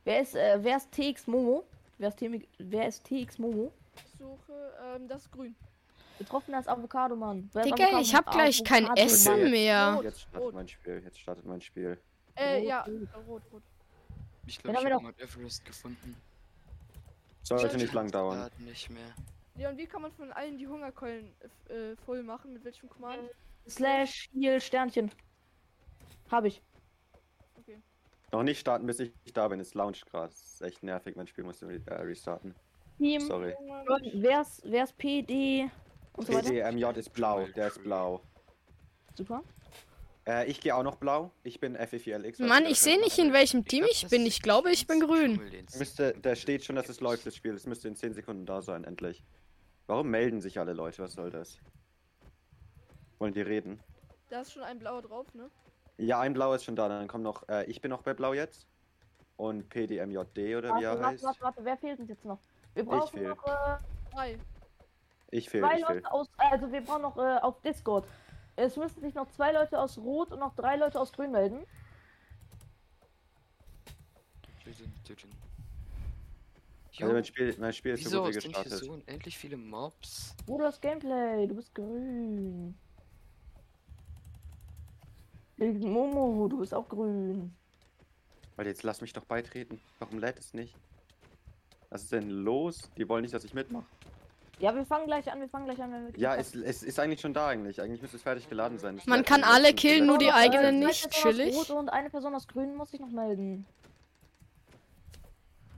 Wer 0.05 0.21
ist, 0.21 0.35
äh, 0.35 0.59
wer 0.61 0.77
ist 0.79 0.91
TX 0.91 1.29
Momo? 1.29 1.63
Wer 2.03 2.09
ist, 2.09 2.47
wer 2.59 2.89
ist 2.89 3.05
TX 3.05 3.39
Momo? 3.39 3.73
ich 3.95 4.19
suche 4.19 4.73
ähm, 4.83 5.07
das 5.07 5.31
Grün. 5.31 5.55
Betroffener 6.19 6.59
ist 6.59 6.69
Avocado, 6.69 7.15
Mann. 7.15 7.49
Digga, 7.55 7.75
Avocado? 7.85 7.99
ich 8.01 8.13
hab 8.13 8.29
gleich 8.29 8.65
kein 8.65 8.87
Avocado, 8.87 9.07
Essen 9.07 9.41
Mann. 9.41 9.51
mehr. 9.53 9.95
Rot, 9.95 10.05
Jetzt 10.05 10.21
startet 10.23 10.43
rot. 10.43 10.55
mein 10.55 10.69
Spiel. 10.69 11.03
Jetzt 11.05 11.21
startet 11.21 11.45
mein 11.45 11.61
Spiel. 11.61 12.01
Äh, 12.35 12.57
Rot, 12.57 12.65
ja, 12.67 12.81
rot. 13.29 13.43
rot. 13.53 13.63
Ich 14.49 14.59
glaube, 14.59 14.79
haben 14.79 14.83
ich 14.85 14.89
wir 14.89 14.95
habe 14.95 15.05
Mount 15.05 15.21
Everest 15.21 15.65
gefunden. 15.65 16.17
Sollte 17.45 17.77
nicht 17.77 17.93
lang 17.93 18.11
dauern. 18.11 18.51
Nicht 18.59 18.91
mehr. 18.91 19.15
Leon, 19.55 19.77
wie 19.79 19.87
kann 19.87 20.03
man 20.03 20.11
von 20.11 20.33
allen 20.33 20.59
die 20.59 20.67
Hungerkeulen 20.67 21.33
äh, 21.69 21.95
voll 22.05 22.25
machen? 22.25 22.53
Mit 22.53 22.65
welchem 22.65 22.89
Command? 22.89 23.21
Slash 23.69 24.29
Heal 24.35 24.61
Sternchen. 24.61 25.13
Hab 26.33 26.47
ich. 26.47 26.61
Noch 28.33 28.43
nicht 28.43 28.61
starten, 28.61 28.87
bis 28.87 28.99
ich 28.99 29.13
da 29.35 29.47
bin. 29.49 29.61
Es 29.61 29.75
launcht 29.75 30.07
gerade. 30.07 30.33
Ist 30.33 30.63
echt 30.63 30.83
nervig. 30.83 31.17
Mein 31.17 31.27
Spiel 31.27 31.45
muss 31.45 31.63
re 31.63 31.81
äh, 31.87 31.95
restarten. 31.95 32.55
Team. 32.99 33.21
Sorry. 33.21 33.55
Wer 34.15 34.41
ist, 34.41 34.63
wer 34.65 34.85
ist 34.85 34.97
PD? 34.97 35.71
Und 36.15 36.27
so. 36.27 36.33
PDMJ 36.33 36.99
ist 36.99 37.13
blau. 37.13 37.47
Der 37.55 37.69
ist 37.69 37.83
blau. 37.83 38.23
Super. 39.15 39.43
Äh, 40.27 40.51
ich 40.51 40.61
gehe 40.61 40.75
auch 40.75 40.83
noch 40.83 40.97
blau. 40.97 41.31
Ich 41.43 41.61
bin 41.61 41.77
FFLX. 41.77 42.39
Mann, 42.39 42.65
ich 42.65 42.81
sehe 42.81 42.99
nicht, 43.01 43.19
in 43.19 43.33
welchem 43.33 43.67
Team 43.67 43.81
glaub, 43.81 43.93
ich 43.93 44.01
das 44.03 44.11
bin. 44.11 44.25
Ich 44.25 44.41
glaube, 44.41 44.71
ich 44.71 44.87
bin 44.87 45.01
grün. 45.01 45.41
Müsste, 45.77 46.15
da 46.23 46.35
steht 46.35 46.65
schon, 46.65 46.77
dass 46.77 46.89
es 46.89 47.01
läuft, 47.01 47.27
das 47.27 47.37
Spiel. 47.37 47.55
Es 47.55 47.67
müsste 47.67 47.89
in 47.89 47.97
10 47.97 48.15
Sekunden 48.15 48.47
da 48.47 48.63
sein, 48.63 48.85
endlich. 48.85 49.23
Warum 49.87 50.11
melden 50.11 50.41
sich 50.41 50.59
alle 50.59 50.73
Leute? 50.73 51.03
Was 51.03 51.15
soll 51.15 51.31
das? 51.31 51.59
Wollen 53.19 53.35
die 53.35 53.43
reden? 53.43 53.81
Da 54.31 54.41
ist 54.41 54.53
schon 54.53 54.63
ein 54.63 54.79
blauer 54.79 55.03
drauf, 55.03 55.35
ne? 55.35 55.51
Ja, 55.99 56.21
ein 56.21 56.33
Blau 56.33 56.53
ist 56.55 56.65
schon 56.65 56.77
da. 56.77 56.89
Dann 56.89 57.09
kommt 57.09 57.25
noch, 57.25 57.49
äh, 57.49 57.65
ich 57.65 57.81
bin 57.81 57.91
noch 57.91 58.03
bei 58.03 58.15
Blau 58.15 58.33
jetzt. 58.33 58.67
Und 59.37 59.69
PDMJD 59.69 60.57
oder 60.57 60.77
wie 60.77 60.85
er 60.85 60.91
Warte, 60.91 61.01
warte, 61.01 61.07
heißt. 61.07 61.25
warte, 61.25 61.41
warte, 61.41 61.65
wer 61.65 61.77
fehlt 61.77 61.99
uns 61.99 62.09
jetzt 62.09 62.25
noch? 62.25 62.39
Wir 62.75 62.85
brauchen 62.85 63.19
fehl. 63.19 63.29
noch 63.29 63.45
äh, 63.45 63.79
Drei. 64.13 64.39
Ich 65.31 65.49
fehle, 65.49 65.67
zwei 65.67 65.79
ich 65.79 65.87
fehle. 65.87 65.99
Leute 66.01 66.13
aus, 66.13 66.29
also 66.37 66.71
wir 66.71 66.81
brauchen 66.83 67.03
noch 67.03 67.17
äh, 67.17 67.39
auf 67.41 67.61
Discord. 67.63 68.07
Es 68.57 68.77
müssen 68.77 69.01
sich 69.01 69.15
noch 69.15 69.31
zwei 69.31 69.53
Leute 69.53 69.81
aus 69.81 69.97
Rot 69.99 70.31
und 70.33 70.39
noch 70.39 70.55
drei 70.55 70.77
Leute 70.77 71.01
aus 71.01 71.13
Grün 71.13 71.33
melden. 71.33 71.65
Töten. 75.05 75.29
Also 77.01 77.13
mein 77.13 77.25
Spiel, 77.25 77.57
mein 77.59 77.73
Spiel 77.73 77.93
ist 77.95 78.05
so 78.05 78.11
wieso 78.11 78.23
gut 78.23 78.29
wie 78.29 78.33
sind 78.41 78.43
hier 78.55 78.63
gestartet. 78.65 78.87
so 78.87 78.93
unendlich 78.93 79.39
viele 79.39 79.57
Mobs? 79.57 80.37
Wo 80.47 80.59
du 80.59 80.65
hast 80.65 80.81
Gameplay, 80.81 81.47
du 81.47 81.55
bist 81.55 81.75
grün. 81.75 82.79
Momo, 85.59 86.49
du 86.49 86.59
bist 86.59 86.75
auch 86.75 86.89
grün. 86.89 87.55
Weil 88.57 88.67
jetzt 88.67 88.83
lass 88.83 89.01
mich 89.01 89.13
doch 89.13 89.25
beitreten. 89.25 89.81
Warum 89.99 90.19
lädt 90.19 90.39
es 90.39 90.55
nicht? 90.55 90.75
Was 91.91 92.03
ist 92.03 92.13
denn 92.13 92.29
los? 92.31 92.91
Die 92.97 93.09
wollen 93.09 93.23
nicht, 93.23 93.35
dass 93.35 93.45
ich 93.45 93.55
mitmache. 93.55 93.87
Ja, 94.59 94.75
wir 94.75 94.85
fangen 94.87 95.07
gleich 95.07 95.31
an, 95.31 95.41
wir 95.41 95.49
fangen 95.49 95.65
gleich 95.65 95.83
an, 95.83 95.93
wenn 95.93 96.07
wir 96.13 96.19
Ja, 96.19 96.37
es, 96.37 96.55
es 96.55 96.83
ist 96.83 96.99
eigentlich 97.01 97.21
schon 97.21 97.35
da 97.35 97.49
eigentlich. 97.49 97.81
Eigentlich 97.81 98.01
müsste 98.01 98.17
es 98.17 98.23
fertig 98.23 98.49
geladen 98.49 98.79
sein. 98.79 98.97
Das 98.97 99.07
Man 99.07 99.25
kann 99.25 99.43
alle 99.43 99.75
killen, 99.75 100.07
nur 100.07 100.19
die 100.19 100.31
eigenen 100.31 100.67
eine 100.67 100.87
nicht. 100.87 101.11
Chillig. 101.11 101.55
Rot 101.55 101.71
und 101.71 101.89
eine 101.89 102.11
Person 102.11 102.35
aus 102.35 102.47
Grün 102.47 102.75
muss 102.77 102.91
sich 102.91 103.01
noch 103.01 103.11
melden. 103.11 103.67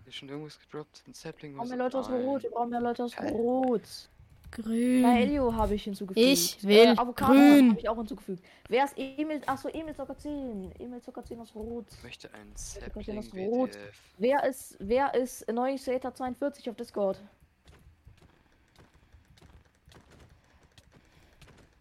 Ist 0.06 0.16
schon 0.16 0.28
irgendwas 0.28 0.58
gedroppt? 0.60 1.02
Ein 1.06 1.14
Sapling 1.14 1.52
Wir 1.52 1.58
brauchen 1.58 1.68
mehr 1.68 1.78
so? 1.78 1.82
Leute 1.84 1.98
aus. 1.98 2.10
Rot, 2.10 2.42
wir 2.42 2.50
brauchen 2.50 2.70
mehr 2.70 2.80
Leute 2.80 3.04
aus? 3.04 3.18
Rot. 3.18 4.08
Grün. 4.54 5.02
Kaelio 5.02 5.52
habe 5.52 5.74
ich 5.74 5.82
hinzugefügt. 5.82 6.24
Ich 6.24 6.62
will 6.62 6.94
Avocado 6.96 7.32
grün. 7.32 7.70
habe 7.70 7.80
ich 7.80 7.88
auch 7.88 7.96
hinzugefügt. 7.96 8.42
Wer 8.68 8.84
ist 8.84 8.94
Emil? 8.96 9.42
Achso, 9.46 9.68
Emil 9.68 9.94
Zucker 9.94 10.16
10. 10.16 10.72
Emil 10.78 11.02
Zucker 11.02 11.24
10 11.24 11.40
aus 11.40 11.54
Rot. 11.56 11.86
Ich 11.90 12.02
möchte 12.04 12.30
hier 12.30 12.44
Sapling 12.54 13.18
ist 13.18 13.34
rot. 13.34 13.70
Wer 14.18 14.44
ist, 14.44 14.76
wer 14.78 15.12
ist 15.14 15.44
Sater 15.84 16.14
42 16.14 16.70
auf 16.70 16.76
Discord? 16.76 17.20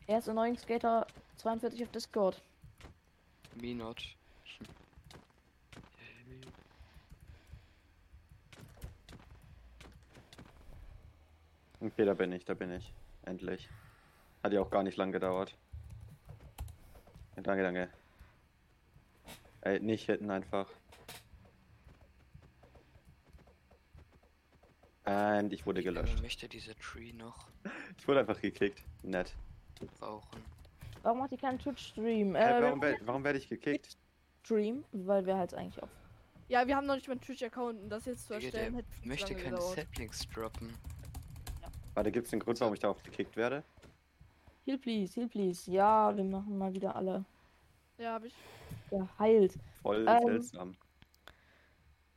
Er 0.07 0.17
ist 0.17 0.27
Annoying 0.27 0.57
Skater 0.57 1.05
42 1.37 1.83
auf 1.83 1.91
Discord. 1.91 2.41
Me 3.55 3.75
not. 3.75 4.03
Okay, 11.83 12.05
da 12.05 12.13
bin 12.13 12.31
ich, 12.31 12.45
da 12.45 12.53
bin 12.53 12.71
ich. 12.71 12.93
Endlich. 13.25 13.69
Hat 14.41 14.53
ja 14.53 14.61
auch 14.61 14.69
gar 14.69 14.83
nicht 14.83 14.97
lang 14.97 15.11
gedauert. 15.11 15.53
Ja, 17.35 17.41
danke, 17.41 17.63
danke. 17.63 17.89
Ey, 19.61 19.79
nicht 19.79 20.05
hitten 20.05 20.29
einfach. 20.31 20.69
Und 25.05 25.51
ich 25.51 25.65
wurde 25.65 25.79
Ich 25.81 25.85
gelöscht. 25.85 26.21
möchte 26.21 26.47
dieser 26.47 26.75
Tree 26.75 27.11
noch 27.13 27.47
Ich 27.97 28.07
wurde 28.07 28.21
einfach 28.21 28.39
gekickt. 28.39 28.81
Nett. 29.03 29.33
brauchen. 29.99 30.41
Warum 31.01 31.17
macht 31.19 31.33
ihr 31.33 31.37
keinen 31.37 31.59
Twitch-Stream? 31.59 32.35
Äh, 32.35 32.61
warum, 32.61 32.81
wer- 32.81 32.97
warum 33.05 33.23
werde 33.25 33.37
ich 33.39 33.49
gekickt? 33.49 33.97
Stream, 34.45 34.85
weil 34.93 35.25
wir 35.25 35.35
halt 35.37 35.53
eigentlich 35.53 35.81
auf. 35.83 35.89
Ja, 36.47 36.65
wir 36.65 36.77
haben 36.77 36.87
noch 36.87 36.95
nicht 36.95 37.07
mal 37.07 37.13
einen 37.13 37.21
Twitch-Account 37.21 37.81
und 37.81 37.89
das 37.89 38.05
jetzt 38.05 38.27
zu 38.27 38.33
Digga, 38.35 38.45
erstellen 38.45 38.73
der 38.73 38.79
hätte 38.83 38.91
viel 38.93 39.01
zu 39.01 39.07
möchte 39.09 39.35
keine 39.35 39.49
gedauert. 39.57 39.75
Saplings 39.75 40.29
droppen. 40.29 40.73
Warte, 41.93 42.11
gibt 42.11 42.27
es 42.27 42.33
einen 42.33 42.41
Grund, 42.41 42.59
warum 42.59 42.73
ich 42.73 42.79
darauf 42.79 43.01
gekickt 43.03 43.35
werde? 43.35 43.63
Heal 44.65 44.77
please, 44.77 45.19
heal 45.19 45.27
please. 45.27 45.69
Ja, 45.69 46.15
wir 46.15 46.23
machen 46.23 46.57
mal 46.57 46.73
wieder 46.73 46.95
alle 46.95 47.25
Ja, 47.97 48.13
hab 48.13 48.25
ich. 48.25 48.33
geheilt. 48.89 49.53
Voll 49.81 50.05
Ähm, 50.07 50.19
seltsam. 50.25 50.75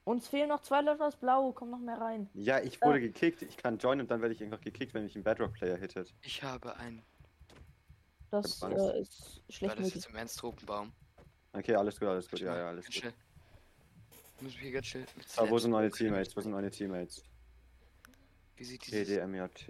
Uns 0.04 0.28
fehlen 0.28 0.49
noch 0.49 0.62
zwei 0.62 0.83
Leute 0.83 1.04
aus 1.04 1.16
Blau, 1.16 1.50
komm 1.52 1.71
noch 1.71 1.80
mehr 1.80 2.00
rein. 2.00 2.30
Ja, 2.35 2.61
ich 2.61 2.80
wurde 2.80 3.00
gekickt. 3.00 3.42
Ich 3.42 3.56
kann 3.56 3.76
joinen 3.78 4.02
und 4.02 4.11
dann 4.11 4.21
werde 4.23 4.35
ich 4.35 4.42
einfach 4.42 4.61
gekickt, 4.61 4.95
wenn 4.95 5.02
mich 5.02 5.16
ein 5.16 5.25
Bedrock-Player 5.25 5.76
hittet. 5.76 6.14
Ich 6.23 6.42
habe 6.45 6.76
ein. 6.76 7.02
Das 8.30 8.62
äh, 8.62 9.00
ist 9.00 9.42
War 9.49 9.52
schlecht 9.52 9.73
das 9.75 9.78
möglich. 9.80 9.95
jetzt 9.97 10.09
im 10.09 10.14
Ernst 10.16 10.38
Tropenbaum? 10.38 10.92
Okay, 11.52 11.75
alles 11.75 11.99
gut, 11.99 12.09
alles 12.09 12.30
gut. 12.30 12.38
Ja, 12.38 12.56
ja, 12.56 12.68
alles 12.68 12.87
gut. 12.87 12.95
schnell. 12.95 13.14
Ich 14.37 14.42
muss 14.42 14.52
mich 14.52 14.61
hier 14.62 14.73
ganz 14.73 14.87
schnell 14.87 15.06
Aber 15.37 15.50
wo 15.50 15.59
sind 15.59 15.73
meine. 15.73 15.90
Teammates? 15.90 16.37
Wo 16.37 16.40
sind 16.40 16.52
meine 16.52 16.71
Teammates? 16.71 17.25
Wie 18.56 18.64
sieht 18.64 18.86
dieses 18.86 19.06
TDMJT. 19.08 19.68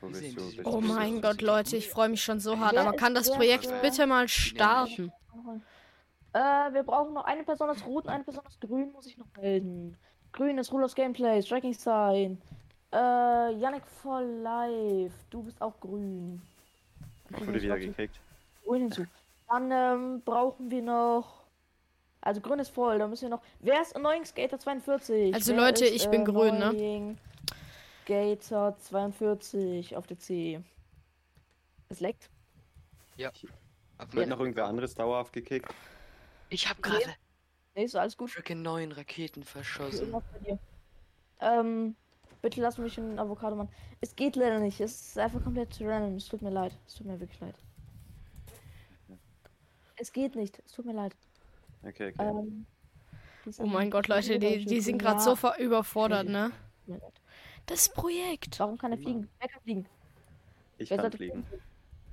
Wo 0.00 0.08
Wie 0.08 0.10
bist 0.10 0.20
sehen 0.22 0.34
du? 0.36 0.50
die 0.50 0.56
Bist 0.56 0.68
Oh 0.68 0.80
du? 0.80 0.86
mein 0.86 1.20
Gott, 1.22 1.40
Leute, 1.40 1.76
ich 1.76 1.88
freue 1.88 2.08
mich 2.10 2.22
schon 2.22 2.38
so 2.40 2.58
hart. 2.58 2.76
Aber 2.76 2.92
kann 2.92 3.14
das 3.14 3.30
Projekt 3.30 3.64
ist- 3.66 3.82
bitte 3.82 4.06
mal 4.06 4.28
starten? 4.28 5.10
Äh, 6.32 6.38
wir 6.38 6.82
brauchen 6.82 7.14
noch 7.14 7.24
eine 7.24 7.44
Person 7.44 7.70
aus 7.70 7.84
Rot 7.86 8.04
und 8.04 8.10
eine 8.10 8.24
Person 8.24 8.44
aus 8.46 8.58
Grün, 8.60 8.92
muss 8.92 9.06
ich 9.06 9.16
noch 9.16 9.26
melden. 9.40 9.96
Grün 10.32 10.58
ist 10.58 10.70
Rule 10.70 10.84
of 10.84 10.94
Gameplay, 10.94 11.40
Striking 11.40 11.72
Sign. 11.72 12.40
Äh, 12.92 12.96
Yannick 13.58 13.86
for 13.86 14.20
Life, 14.20 15.14
du 15.30 15.42
bist 15.42 15.60
auch 15.62 15.78
grün. 15.80 16.42
Ich 17.30 17.46
wurde 17.46 17.62
wieder 17.62 17.78
gekickt. 17.78 18.20
Grün 18.64 18.82
hinzu. 18.82 19.06
Dann 19.48 19.70
ähm, 19.72 20.22
brauchen 20.24 20.70
wir 20.70 20.82
noch. 20.82 21.46
Also 22.20 22.40
grün 22.40 22.58
ist 22.58 22.70
voll, 22.70 22.98
da 22.98 23.06
müssen 23.06 23.22
wir 23.22 23.28
noch. 23.30 23.42
Wer 23.60 23.80
ist 23.80 23.96
Annoying 23.96 24.24
Skater 24.24 24.58
42? 24.58 25.32
Also 25.34 25.52
Wer 25.54 25.60
Leute, 25.62 25.84
ist, 25.86 25.94
ich 26.04 26.08
bin 26.10 26.24
grün, 26.24 26.58
ne? 26.58 27.16
Skater 28.06 28.76
42 28.78 29.96
auf 29.96 30.06
der 30.06 30.18
C. 30.18 30.62
Es 31.88 31.98
leckt. 31.98 32.30
Ab 33.98 34.12
Wird 34.12 34.28
noch 34.28 34.38
irgendwer 34.38 34.66
anderes 34.66 34.94
dauerhaft 34.94 35.32
gekickt? 35.32 35.74
Ich 36.48 36.68
habe 36.68 36.80
gerade 36.80 37.02
Nee, 37.74 37.84
ist 37.84 37.96
alles 37.96 38.16
gut. 38.16 38.30
freaking 38.30 38.62
neun 38.62 38.92
Raketen 38.92 39.42
verschossen. 39.42 39.98
Irgendwas 39.98 40.22
bei 40.32 40.38
dir. 40.38 40.58
Ähm, 41.40 41.96
bitte 42.42 42.60
lass 42.60 42.78
mich 42.78 42.96
einen 42.96 43.18
Avocado 43.18 43.56
machen. 43.56 43.70
Es 44.00 44.14
geht 44.14 44.36
leider 44.36 44.60
nicht. 44.60 44.80
Es 44.80 45.08
ist 45.08 45.18
einfach 45.18 45.42
komplett 45.42 45.76
random. 45.80 46.14
Es 46.14 46.28
tut 46.28 46.42
mir 46.42 46.50
leid. 46.50 46.78
Es 46.86 46.94
tut 46.94 47.06
mir 47.08 47.18
wirklich 47.18 47.40
leid. 47.40 47.58
Es 49.96 50.12
geht 50.12 50.36
nicht. 50.36 50.62
Es 50.64 50.72
tut 50.72 50.86
mir 50.86 50.92
leid. 50.94 51.16
Okay, 51.82 52.12
okay. 52.14 52.28
Ähm, 52.28 52.66
Oh 53.58 53.66
mein 53.66 53.90
Gott, 53.90 54.08
Leute, 54.08 54.38
die, 54.40 54.64
die 54.64 54.80
sind 54.80 54.98
gerade 54.98 55.20
Ja, 55.24 55.36
so 55.36 55.54
überfordert, 55.58 56.28
ne? 56.28 56.50
tut 56.84 56.88
mir 56.88 57.00
leid. 57.00 57.20
Das 57.66 57.88
Projekt. 57.88 58.58
Warum 58.60 58.78
kann 58.78 58.92
er 58.92 58.98
fliegen? 58.98 59.28
Wer 59.38 59.48
kann 59.48 59.60
fliegen? 59.62 59.86
ich 60.78 60.90
wer 60.90 60.96
kann 60.98 61.04
sollte 61.04 61.16
fliegen. 61.18 61.46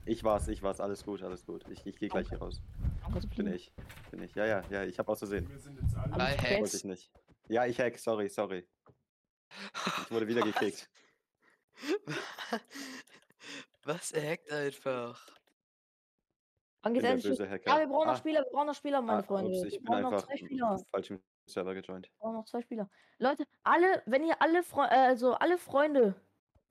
Ich 0.06 0.24
war's, 0.24 0.48
ich 0.48 0.62
war's. 0.64 0.80
Alles 0.82 1.04
gut, 1.06 1.22
alles 1.24 1.46
gut. 1.46 1.64
Ich, 1.70 1.86
ich 1.86 1.98
gehe 1.98 2.10
gleich 2.10 2.28
hier 2.28 2.40
raus. 2.40 2.62
Warum 3.00 3.14
kannst 3.14 3.26
du 3.26 3.36
Bin 3.36 3.48
fliegen? 3.48 3.54
ich. 3.56 3.72
Bin 4.12 4.24
ich. 4.24 4.36
Ja, 4.36 4.46
ja, 4.46 4.64
ja. 4.70 4.84
Ich 4.84 5.00
habe 5.00 5.12
auszusehen. 5.12 5.48
Wir 5.50 5.60
sind 5.60 5.80
jetzt 5.82 5.96
alle. 5.96 6.16
Hi. 6.16 6.60
Wollte 6.60 6.76
ich 6.78 6.84
nicht. 6.84 7.12
Ja, 7.48 7.66
ich 7.66 7.80
hack. 7.80 7.98
Sorry, 7.98 8.28
sorry. 8.30 8.68
Ich 10.04 10.12
wurde 10.12 10.28
wieder 10.28 10.42
Was? 10.42 10.54
gekickt. 10.54 10.90
Was? 13.84 14.12
Er 14.12 14.32
hackt 14.32 14.52
einfach. 14.52 15.30
Wann 16.82 16.94
geht's 16.94 17.06
endlich? 17.06 17.40
Ja, 17.40 17.80
wir 17.80 17.88
brauchen 17.88 18.08
noch 18.08 18.14
Ah, 18.14 18.18
Spieler. 18.18 18.42
Wir 18.44 18.52
brauchen 18.52 18.68
noch 18.68 18.76
Spieler, 18.76 19.02
meine 19.02 19.20
ah, 19.20 19.24
Freunde. 19.24 19.52
ups, 19.52 19.62
wir 19.62 19.68
ich 19.68 19.76
bin 19.78 19.86
brauchen 19.86 20.02
noch 20.02 20.26
zwei 20.26 20.38
Spieler. 20.38 20.80
falsch 20.92 21.10
im 21.12 21.22
Server 21.46 21.74
gejoint. 21.74 22.10
Brauchen 22.20 22.36
noch 22.36 22.46
zwei 22.46 22.62
Spieler. 22.62 22.90
Leute, 23.20 23.46
alle, 23.64 24.02
wenn 24.06 24.24
ihr 24.26 24.42
alle 24.42 24.64
Fre 24.64 24.88
äh, 24.90 24.96
also 24.96 25.34
alle 25.34 25.58
Freunde, 25.58 26.16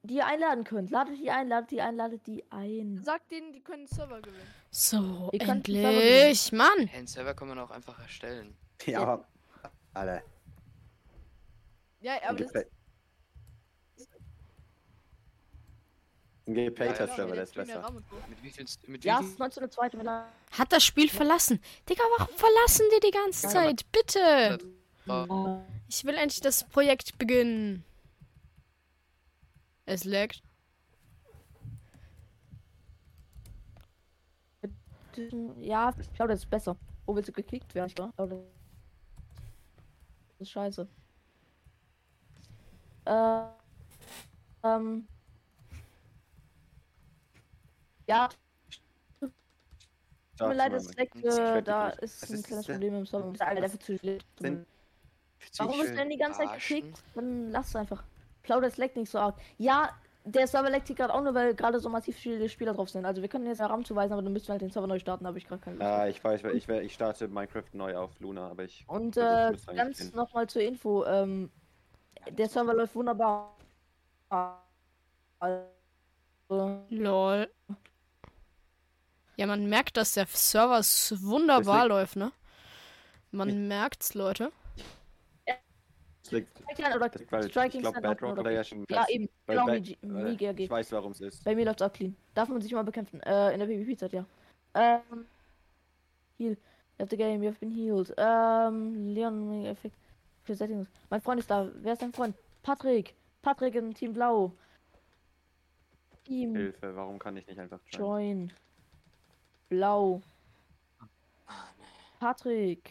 die 0.02 0.14
ihr 0.17 0.26
einladen 0.26 0.64
könnt, 0.64 0.91
ladet 0.91 1.19
die 1.19 1.31
ein, 1.31 1.49
ladet 1.49 1.71
die 1.71 1.81
ein, 1.81 1.97
ladet 1.97 2.26
die 2.26 2.45
ein. 2.50 3.00
Sag 3.02 3.29
denen, 3.29 3.52
die 3.52 3.62
können 3.62 3.87
den 3.87 3.95
Server 3.95 4.21
gewinnen. 4.21 4.47
So, 4.71 5.31
Ihr 5.33 5.38
könnt 5.38 5.67
den 5.67 5.76
Server 5.76 6.02
endlich, 6.02 6.52
Mann. 6.52 6.87
Hey, 6.87 6.99
einen 6.99 7.07
Server 7.07 7.35
kann 7.35 7.49
man 7.49 7.59
auch 7.59 7.71
einfach 7.71 7.99
erstellen. 8.00 8.57
Ja, 8.85 9.00
aber. 9.00 9.29
Alle. 9.95 10.23
Ja, 12.00 12.14
aber 12.26 12.38
das 12.38 12.52
Ein 16.46 16.56
Ja, 16.56 16.64
geplayter 16.64 17.06
ja, 17.06 17.14
Server, 17.14 17.34
der 17.34 17.44
ist 17.44 17.54
besser. 17.54 17.82
Rahmen 17.82 17.99
und 17.99 18.04
so. 18.08 18.16
Mit 18.28 18.42
wie 18.42 18.50
viel? 18.50 18.66
Mit 18.88 19.04
Ja, 19.04 19.20
es 19.20 19.26
ist 19.26 19.38
19.02. 19.40 19.99
wenn 19.99 20.08
er- 20.08 20.28
Hat 20.52 20.72
das 20.72 20.84
Spiel 20.84 21.08
verlassen. 21.08 21.61
Digga, 21.88 22.02
warum 22.18 22.34
verlassen 22.34 22.84
die 22.96 23.00
die 23.06 23.11
ganze 23.12 23.49
Zeit? 23.49 23.90
Bitte. 23.92 24.58
Oh, 25.08 25.61
Ich 25.88 26.04
will 26.04 26.14
endlich 26.16 26.40
das 26.40 26.64
Projekt 26.68 27.16
beginnen. 27.18 27.84
Es 29.87 30.04
laggt. 30.04 30.42
Ja, 35.58 35.92
ich 36.00 36.12
glaube, 36.14 36.32
das 36.32 36.40
ist 36.40 36.50
besser. 36.50 36.76
Wo 37.04 37.14
willst 37.14 37.28
du 37.28 37.32
gekickt 37.32 37.75
werden? 37.75 37.88
Ich 37.88 37.94
glaube, 37.94 38.12
das 40.28 40.40
ist 40.40 40.50
scheiße. 40.50 40.88
Äh, 43.04 43.42
ähm. 44.64 45.06
Ja, 48.06 48.28
tut 49.21 50.49
mir 50.49 50.54
leid, 50.54 50.73
es 50.73 50.94
leckt, 50.94 51.16
äh, 51.25 51.62
da 51.62 51.90
ist 51.90 52.23
ein 52.23 52.42
kleines 52.42 52.68
es- 52.68 52.75
Problem 52.75 52.94
im 52.94 53.06
Server. 53.06 53.26
Das 53.26 53.35
ist 53.35 53.42
Alter, 53.42 53.61
dafür 53.61 53.80
zu 53.80 54.66
Warum 55.59 55.80
ist 55.80 55.97
denn 55.97 56.11
die 56.11 56.16
ganze 56.16 56.40
Zeit 56.40 56.52
gekickt? 56.54 57.02
Dann 57.14 57.50
lass 57.50 57.68
es 57.68 57.76
einfach. 57.76 58.02
Plauder, 58.42 58.66
es 58.66 58.76
leckt 58.76 58.97
nicht 58.97 59.11
so 59.11 59.18
arg. 59.18 59.37
Ja, 59.59 59.90
der 60.25 60.47
Server 60.47 60.71
leckt 60.71 60.87
hier 60.87 60.97
gerade 60.97 61.12
auch 61.12 61.21
nur, 61.21 61.35
weil 61.35 61.54
gerade 61.54 61.80
so 61.80 61.88
massiv 61.88 62.16
viele 62.16 62.49
Spieler 62.49 62.75
drauf 62.75 62.88
sind. 62.88 63.04
Also 63.04 63.23
wir 63.23 63.28
können 63.28 63.47
jetzt 63.47 63.61
einen 63.61 63.71
Raum 63.71 63.85
zuweisen, 63.85 64.12
aber 64.12 64.23
dann 64.23 64.32
müssten 64.32 64.49
wir 64.49 64.52
halt 64.52 64.62
den 64.62 64.71
Server 64.71 64.87
neu 64.87 64.99
starten, 64.99 65.25
da 65.25 65.28
habe 65.28 65.38
ich 65.38 65.47
gerade 65.47 65.61
keine 65.61 65.76
Lust. 65.76 65.85
Ja, 65.85 66.06
ich 66.06 66.23
weiß, 66.23 66.44
ich, 66.54 66.68
ich 66.68 66.94
starte 66.94 67.28
Minecraft 67.28 67.64
neu 67.73 67.97
auf 67.97 68.18
Luna, 68.21 68.49
aber 68.49 68.64
ich. 68.64 68.85
Und 68.88 69.14
versuch 69.14 69.68
äh, 69.68 69.75
ganz 69.75 70.12
nochmal 70.12 70.47
zur 70.49 70.62
Info, 70.62 71.04
ähm, 71.04 71.50
der 72.30 72.49
Server 72.49 72.75
läuft 72.75 72.94
wunderbar. 72.94 73.56
Also, 75.38 75.66
Lol. 76.88 77.50
Ja, 79.36 79.46
man 79.46 79.68
merkt, 79.68 79.96
dass 79.96 80.14
der 80.14 80.26
Server 80.26 80.80
wunderbar 80.80 81.88
läuft, 81.88 82.16
ne? 82.16 82.32
Man 83.30 83.66
merkt's, 83.68 84.14
Leute. 84.14 84.52
Striking 86.24 86.46
ich 86.70 87.50
Striking 87.50 87.80
glaube, 87.82 88.00
Bedrock 88.00 88.32
oder- 88.32 88.42
Player 88.42 88.64
schon. 88.64 88.86
Ja, 88.88 89.06
eben. 89.08 89.28
weil 89.46 89.56
Genau, 89.56 90.26
wie 90.26 90.36
GRG. 90.36 90.60
Ich 90.64 90.70
weiß, 90.70 90.92
warum 90.92 91.12
es 91.12 91.20
ist. 91.20 91.44
Bei 91.44 91.54
mir 91.54 91.64
läuft's 91.64 91.82
auch 91.82 91.92
clean. 91.92 92.16
Darf 92.34 92.48
man 92.48 92.60
sich 92.60 92.72
immer 92.72 92.84
bekämpfen. 92.84 93.20
Äh, 93.22 93.52
in 93.52 93.60
der 93.60 93.66
PvP-Zeit, 93.66 94.12
ja. 94.12 94.24
Ähm. 94.74 95.26
Heal. 96.38 96.52
You 96.52 97.04
have 97.04 97.10
the 97.10 97.16
game, 97.16 97.42
you 97.42 97.50
have 97.50 97.58
been 97.58 97.70
healed. 97.70 98.14
Ähm, 98.16 99.08
Leon, 99.14 99.64
Effekt. 99.66 99.96
Für 100.44 100.54
Settings. 100.54 100.88
Mein 101.10 101.20
Freund 101.20 101.40
ist 101.40 101.50
da. 101.50 101.68
Wer 101.82 101.92
ist 101.94 102.02
dein 102.02 102.12
Freund? 102.12 102.34
Patrick. 102.62 103.14
Patrick 103.42 103.74
im 103.74 103.92
Team 103.94 104.12
Blau. 104.12 104.52
Team. 106.24 106.54
Hilfe, 106.54 106.94
warum 106.94 107.18
kann 107.18 107.36
ich 107.36 107.46
nicht 107.46 107.58
einfach 107.58 107.80
joinen? 107.90 108.48
Join. 108.48 108.52
Blau. 109.73 110.21
Patrick. 112.21 112.91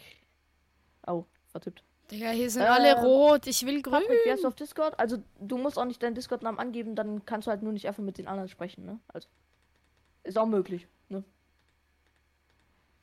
Oh, 1.05 1.25
vertippt. 1.51 1.83
Digga, 2.09 2.31
hier 2.31 2.49
sind 2.49 2.63
Ähm, 2.63 2.69
alle 2.71 2.99
rot. 3.03 3.45
Ich 3.45 3.63
will 3.67 3.83
grün. 3.83 4.01
Patrick, 4.01 4.17
wer 4.25 4.33
ist 4.33 4.45
auf 4.47 4.55
Discord? 4.55 4.99
Also, 4.99 5.17
du 5.39 5.59
musst 5.59 5.77
auch 5.77 5.85
nicht 5.85 6.01
deinen 6.01 6.15
Discord-Namen 6.15 6.57
angeben, 6.57 6.95
dann 6.95 7.23
kannst 7.27 7.45
du 7.45 7.51
halt 7.51 7.61
nur 7.61 7.71
nicht 7.71 7.87
einfach 7.87 8.01
mit 8.01 8.17
den 8.17 8.27
anderen 8.27 8.49
sprechen, 8.49 8.83
ne? 8.83 8.99
Also. 9.09 9.27
Ist 10.23 10.39
auch 10.39 10.47
möglich, 10.47 10.87
ne? 11.09 11.23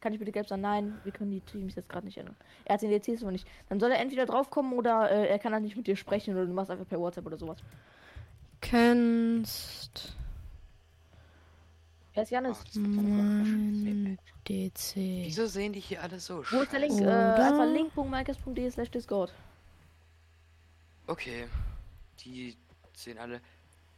Kann 0.00 0.12
ich 0.12 0.18
bitte 0.18 0.32
gelb 0.32 0.48
sein? 0.48 0.60
Nein, 0.60 0.98
wir 1.04 1.12
können 1.12 1.30
die 1.30 1.40
Teams 1.40 1.76
jetzt 1.76 1.88
gerade 1.88 2.04
nicht 2.04 2.18
ändern. 2.18 2.36
Er 2.64 2.74
hat 2.74 2.82
den 2.82 2.90
DCs 2.90 3.22
noch 3.22 3.30
nicht. 3.30 3.46
Dann 3.68 3.78
soll 3.78 3.92
er 3.92 4.00
entweder 4.00 4.26
draufkommen 4.26 4.72
oder 4.72 5.08
äh, 5.08 5.28
er 5.28 5.38
kann 5.38 5.52
halt 5.52 5.62
nicht 5.62 5.76
mit 5.76 5.86
dir 5.86 5.94
sprechen 5.94 6.34
oder 6.34 6.46
du 6.46 6.52
machst 6.52 6.72
einfach 6.72 6.88
per 6.88 6.98
WhatsApp 6.98 7.26
oder 7.26 7.38
sowas. 7.38 7.58
Kennst 8.60 10.16
Wer 12.18 12.24
ist 12.24 12.30
Janis? 12.30 12.58
mein 12.74 14.18
DC. 14.48 14.96
Wieso 14.96 15.46
sehen 15.46 15.72
die 15.72 15.78
hier 15.78 16.02
alle 16.02 16.18
so 16.18 16.42
Wo 16.50 16.62
ist 16.62 16.72
der 16.72 16.80
Link? 16.80 17.00
Äh, 17.00 17.04
einfach 17.06 17.64
link.minecraft.de 17.66 18.68
slash 18.72 18.90
Discord. 18.90 19.32
Okay. 21.06 21.46
Die 22.24 22.56
sehen 22.96 23.18
alle. 23.18 23.40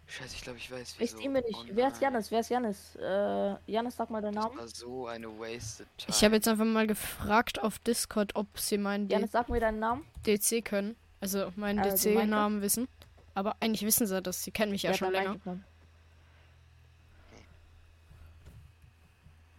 Scheiße, 0.06 0.34
ich 0.36 0.42
glaube, 0.42 0.58
ich 0.58 0.70
weiß 0.70 0.92
Ich 0.94 1.00
wieso. 1.00 1.16
sehe 1.16 1.30
mir 1.30 1.40
nicht. 1.40 1.56
Oh 1.58 1.64
Wer 1.72 1.88
ist. 1.88 2.02
Janis? 2.02 2.30
Wer 2.30 2.40
ist 2.40 2.50
Janis? 2.50 2.94
Äh, 2.96 3.54
Janis, 3.66 3.96
sag 3.96 4.10
mal 4.10 4.20
deinen 4.20 4.34
Das 4.34 4.44
Namen. 4.44 4.58
war 4.58 4.68
so 4.68 5.06
eine 5.06 5.26
wasted 5.38 5.86
time. 5.96 6.10
Ich 6.14 6.22
habe 6.22 6.34
jetzt 6.34 6.46
einfach 6.46 6.66
mal 6.66 6.86
gefragt 6.86 7.62
auf 7.62 7.78
Discord, 7.78 8.36
ob 8.36 8.58
sie 8.58 8.76
meinen 8.76 9.08
D 9.08 9.14
Janis, 9.14 9.32
sag 9.32 9.48
mir 9.48 9.60
deinen 9.60 9.78
Namen. 9.78 10.04
DC 10.26 10.62
können. 10.62 10.94
Also 11.22 11.50
meinen 11.56 11.78
Also 11.78 12.10
DC-Namen 12.10 12.60
wissen. 12.60 12.86
Aber 13.34 13.56
eigentlich 13.60 13.86
wissen 13.86 14.06
sie 14.06 14.20
das. 14.20 14.42
Sie 14.44 14.50
kennen 14.50 14.72
mich 14.72 14.82
ja, 14.82 14.90
Wer 14.90 14.96
schon 14.98 15.10
länger. 15.12 15.30
Minecraft-Namen? 15.30 15.64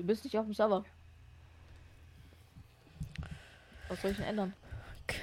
Du 0.02 0.08
bist 0.08 0.24
nicht 0.24 0.36
auf 0.36 0.46
dem 0.46 0.54
Server. 0.56 0.84
Was 3.88 4.02
soll 4.02 4.12
ich 4.12 4.18
denn 4.18 4.26
ändern? 4.26 4.54
Du 5.06 5.14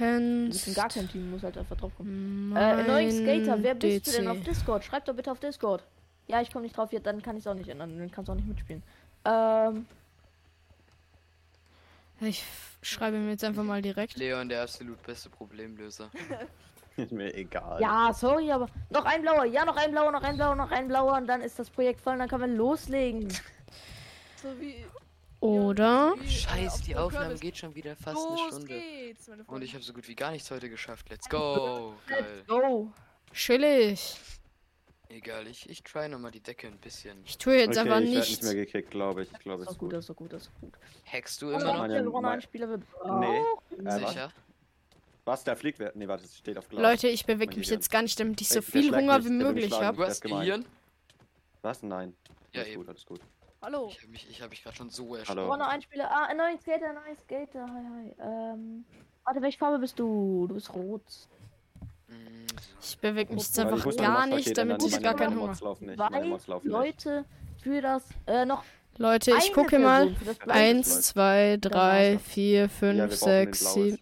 bist 0.46 0.64
Kennst 0.66 0.76
gar 0.76 0.88
keinem 0.88 1.10
Team, 1.10 1.30
muss 1.32 1.42
halt 1.42 1.58
einfach 1.58 1.76
drauf 1.76 1.90
kommen. 1.96 2.54
Äh, 2.54 2.60
Annoying 2.60 3.10
Skater, 3.10 3.60
wer 3.60 3.74
bist 3.74 4.06
du 4.06 4.12
denn 4.12 4.24
DC? 4.26 4.30
auf 4.30 4.40
Discord? 4.44 4.84
Schreib 4.84 5.04
doch 5.06 5.14
bitte 5.14 5.32
auf 5.32 5.40
Discord. 5.40 5.82
Ja, 6.28 6.40
ich 6.42 6.52
komme 6.52 6.62
nicht 6.64 6.76
drauf, 6.76 6.92
ja, 6.92 7.00
dann 7.00 7.22
kann 7.22 7.36
ich 7.36 7.42
es 7.42 7.46
auch 7.48 7.54
nicht 7.54 7.68
ändern. 7.68 7.98
Dann 7.98 8.10
kannst 8.10 8.28
du 8.28 8.32
auch 8.32 8.36
nicht 8.36 8.46
mitspielen. 8.46 8.84
Ähm, 9.24 9.86
Ich 12.20 12.44
schreibe 12.82 13.16
mir 13.16 13.30
jetzt 13.30 13.42
einfach 13.42 13.64
mal 13.64 13.82
direkt. 13.82 14.16
Leon, 14.16 14.48
der 14.48 14.62
absolut 14.62 15.02
beste 15.02 15.28
Problemlöser. 15.28 16.08
Ist 16.96 17.10
mir 17.10 17.34
egal. 17.34 17.80
ja, 17.80 18.12
sorry, 18.12 18.52
aber 18.52 18.68
noch 18.90 19.04
ein 19.06 19.22
blauer. 19.22 19.44
Ja, 19.44 19.64
noch 19.64 19.76
ein 19.76 19.90
blauer, 19.90 20.12
noch 20.12 20.22
ein 20.22 20.36
blauer, 20.36 20.54
noch 20.54 20.70
ein 20.70 20.86
blauer. 20.86 21.16
Und 21.16 21.26
dann 21.26 21.40
ist 21.40 21.58
das 21.58 21.68
Projekt 21.68 22.00
voll 22.00 22.12
und 22.12 22.20
dann 22.20 22.28
kann 22.28 22.40
man 22.40 22.54
loslegen. 22.54 23.28
So 24.42 24.48
wie. 24.60 24.84
Oder? 25.40 26.14
wie, 26.18 26.64
äh, 26.64 26.70
die 26.86 26.96
Aufnahme 26.96 27.34
geht 27.36 27.56
schon 27.56 27.74
wieder 27.74 27.94
fast 27.96 28.16
Los 28.16 28.40
eine 28.40 28.48
Stunde. 28.48 28.66
geht's, 28.66 29.28
meine 29.28 29.44
Und 29.44 29.62
ich 29.62 29.72
habe 29.74 29.84
so 29.84 29.92
gut 29.92 30.08
wie 30.08 30.16
gar 30.16 30.32
nichts 30.32 30.50
heute 30.50 30.68
geschafft. 30.68 31.08
Let's 31.10 31.28
go! 31.28 31.94
Geil. 32.06 32.24
Let's 32.36 32.46
go. 32.48 32.92
Chillig. 33.32 34.16
Egal, 35.10 35.46
ich, 35.46 35.68
ich 35.70 35.82
try 35.82 36.08
nochmal 36.08 36.32
die 36.32 36.40
Decke 36.40 36.66
ein 36.66 36.76
bisschen. 36.78 37.18
Ich 37.24 37.38
tue 37.38 37.56
jetzt 37.56 37.78
okay, 37.78 37.80
einfach 37.80 38.00
ich 38.00 38.06
werd 38.06 38.14
nichts. 38.16 38.30
nicht 38.30 38.42
mehr 38.42 38.54
gekickt, 38.54 38.90
glaube 38.90 39.22
ich. 39.22 39.32
Ich 39.32 39.38
glaube, 39.38 39.62
es 39.62 39.70
ist 39.70 39.78
gut, 39.78 39.92
das 39.92 40.08
ist 40.08 40.16
gut, 40.16 40.32
das 40.32 40.42
ist 40.42 40.60
gut. 40.60 40.72
Hackst 41.10 41.40
du 41.40 41.50
immer 41.50 41.64
noch? 41.64 41.78
meine- 41.78 42.02
mein- 42.02 42.42
Spieler 42.42 42.68
wird. 42.68 42.82
Nee. 42.82 43.40
Oh, 43.40 43.58
Äh, 43.70 43.84
was? 43.84 43.94
Sicher? 44.10 44.32
Was, 45.24 45.44
der 45.44 45.56
fliegt? 45.56 45.78
Nee, 45.94 46.08
warte, 46.08 46.24
es 46.24 46.36
steht 46.36 46.58
auf 46.58 46.68
Glas. 46.68 46.82
Leute, 46.82 47.08
ich 47.08 47.24
bewege 47.24 47.56
mich 47.56 47.68
jetzt 47.68 47.90
gar 47.90 48.02
nicht, 48.02 48.18
damit 48.18 48.40
ich 48.40 48.48
so 48.48 48.60
viel 48.60 48.94
Hunger 48.94 49.24
wie 49.24 49.30
möglich 49.30 49.72
habe. 49.72 49.96
Du 49.96 50.04
hast. 50.04 50.20
Gehirn? 50.20 50.66
Was? 51.62 51.82
Nein. 51.82 52.14
Ja, 52.52 52.60
alles 52.62 52.72
eben. 52.72 52.80
gut, 52.80 52.88
alles 52.88 53.06
gut. 53.06 53.20
Hallo. 53.60 53.88
Ich 53.90 53.98
habe 54.02 54.12
mich, 54.12 54.26
ich 54.30 54.40
hab 54.40 54.50
mich 54.50 54.62
gerade 54.62 54.76
schon 54.76 54.90
so 54.90 55.04
Hallo. 55.04 55.14
erschrocken. 55.16 55.42
gewonnen 55.44 55.62
ein 55.62 55.82
Spieler. 55.82 56.10
Ah, 56.10 56.26
ein 56.26 56.36
neuer 56.36 56.56
Skater, 56.58 56.90
ein 56.90 56.94
neuer 56.94 57.16
Skater. 57.16 57.66
Hi, 57.66 57.84
hi. 57.92 58.14
Ähm. 58.22 58.84
Warte, 59.24 59.42
welche 59.42 59.58
Farbe 59.58 59.78
bist 59.78 59.98
du? 59.98 60.46
Du 60.48 60.54
bist 60.54 60.72
rot. 60.72 61.02
Mm, 62.06 62.46
Ich 62.80 62.98
bewege 62.98 63.34
mich 63.34 63.42
jetzt 63.42 63.58
einfach 63.58 63.96
gar 63.96 64.26
nicht, 64.26 64.56
damit 64.56 64.82
ich 64.84 65.02
gar 65.02 65.14
keinen 65.14 65.38
Hunger. 65.38 65.76
Nicht. 65.80 66.64
Leute 66.64 67.24
für 67.62 67.82
das. 67.82 68.04
Äh, 68.26 68.44
noch. 68.46 68.62
Leute, 68.96 69.32
ich 69.36 69.52
gucke 69.52 69.78
mal. 69.78 70.14
Eins, 70.46 71.02
zwei, 71.02 71.58
drei, 71.60 72.18
vier, 72.18 72.68
fünf, 72.68 73.14
sechs, 73.14 73.74
sieben. 73.74 73.98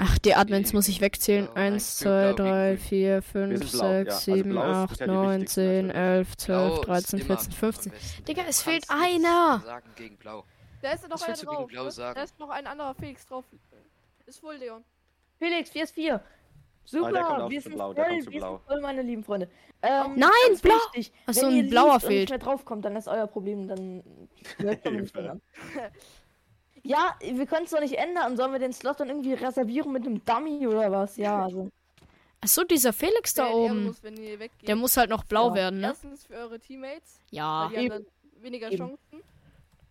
Ach, 0.00 0.16
die 0.18 0.34
Admins 0.34 0.72
muss 0.72 0.86
ich 0.88 1.00
wegzählen. 1.00 1.46
Blau, 1.46 1.54
Eins, 1.54 2.00
nein, 2.00 2.04
zwei, 2.04 2.24
grün, 2.32 2.36
blau, 2.36 2.44
drei, 2.44 2.68
grün. 2.68 2.78
vier, 2.78 3.22
fünf, 3.22 3.58
sind 3.58 3.70
blau, 3.72 3.84
ja. 3.84 3.98
sechs, 4.04 4.14
Also 4.14 4.34
sieben, 4.34 4.50
blau 4.50 4.62
ist 4.62 4.68
acht, 4.76 4.90
bisher 4.90 5.06
die 5.06 5.12
neun, 5.12 5.32
wichtigste 5.40 5.54
zehn, 5.60 5.86
natürlich. 5.88 5.96
elf, 6.06 6.36
zwölf, 6.36 6.68
Blau 6.68 6.76
ist 6.80 6.86
dreizehn, 6.88 7.18
immer 7.18 7.26
vierzehn, 7.26 7.52
am 7.52 7.58
fünfzehn. 7.58 7.92
besten. 7.92 8.24
Digga, 8.24 8.42
Du 8.42 8.48
es 8.48 8.62
fehlt 8.62 8.84
einer. 8.88 9.62
Da 10.80 10.90
ist 10.92 11.08
noch 11.08 11.22
einer 11.22 11.36
drauf. 11.36 11.66
Blau 11.66 11.84
ne? 11.84 11.90
Da 11.96 12.22
ist 12.22 12.38
noch 12.38 12.50
ein 12.50 12.66
anderer 12.66 12.94
Felix 12.94 13.26
drauf. 13.26 13.44
Ist 14.26 14.38
voll, 14.40 14.56
Leon. 14.56 14.84
Felix, 15.38 15.70
4 15.70 15.82
ist 15.84 15.94
4. 15.94 16.20
Super, 16.84 17.06
Ah, 17.16 17.22
kommt 17.24 17.40
auch 17.42 17.50
wir 17.50 17.60
sind 17.60 17.74
blau, 17.74 17.92
voll, 17.92 17.96
wir 17.96 18.24
blau. 18.38 18.56
sind 18.56 18.66
voll, 18.66 18.80
meine 18.80 19.02
lieben 19.02 19.22
Freunde. 19.24 19.48
Ähm, 19.82 20.14
Nein, 20.16 20.30
blau. 20.62 20.74
wichtig, 20.74 21.12
Ach 21.26 21.34
so, 21.34 21.42
wenn 21.42 21.48
ein 21.48 21.64
ihr 21.64 21.70
blauer 21.70 21.94
liest 21.94 22.04
und 22.04 22.08
fehlt. 22.08 22.20
nicht 22.20 22.30
mehr 22.30 22.38
draufkommt, 22.38 22.84
dann 22.84 22.96
ist 22.96 23.08
euer 23.08 23.26
Problem, 23.26 23.68
dann 23.68 24.02
Ja, 26.88 27.14
wir 27.20 27.46
können 27.46 27.64
es 27.64 27.70
doch 27.70 27.80
nicht 27.80 27.94
ändern. 27.98 28.36
Sollen 28.36 28.52
wir 28.52 28.58
den 28.58 28.72
Slot 28.72 29.00
dann 29.00 29.08
irgendwie 29.08 29.34
reservieren 29.34 29.92
mit 29.92 30.06
einem 30.06 30.24
Dummy 30.24 30.66
oder 30.66 30.90
was? 30.90 31.16
Ja, 31.16 31.44
also. 31.44 31.68
Achso, 32.40 32.64
dieser 32.64 32.92
Felix 32.92 33.34
da 33.34 33.50
oben. 33.50 33.84
Muss, 33.86 34.02
wenn 34.02 34.16
ihr 34.16 34.38
weggeht. 34.38 34.66
Der 34.68 34.76
muss 34.76 34.96
halt 34.96 35.10
noch 35.10 35.24
blau 35.24 35.48
Ja. 35.50 35.54
werden, 35.54 35.80
ne? 35.80 35.88
Erstens 35.88 36.24
für 36.26 36.34
eure 36.34 36.58
Teammates, 36.60 37.20
Ja. 37.30 37.64
weil 37.70 37.70
die 37.84 37.90
haben 37.92 38.04
dann 38.04 38.42
weniger 38.42 38.68
Eben. 38.70 38.78
Chancen. 38.78 39.22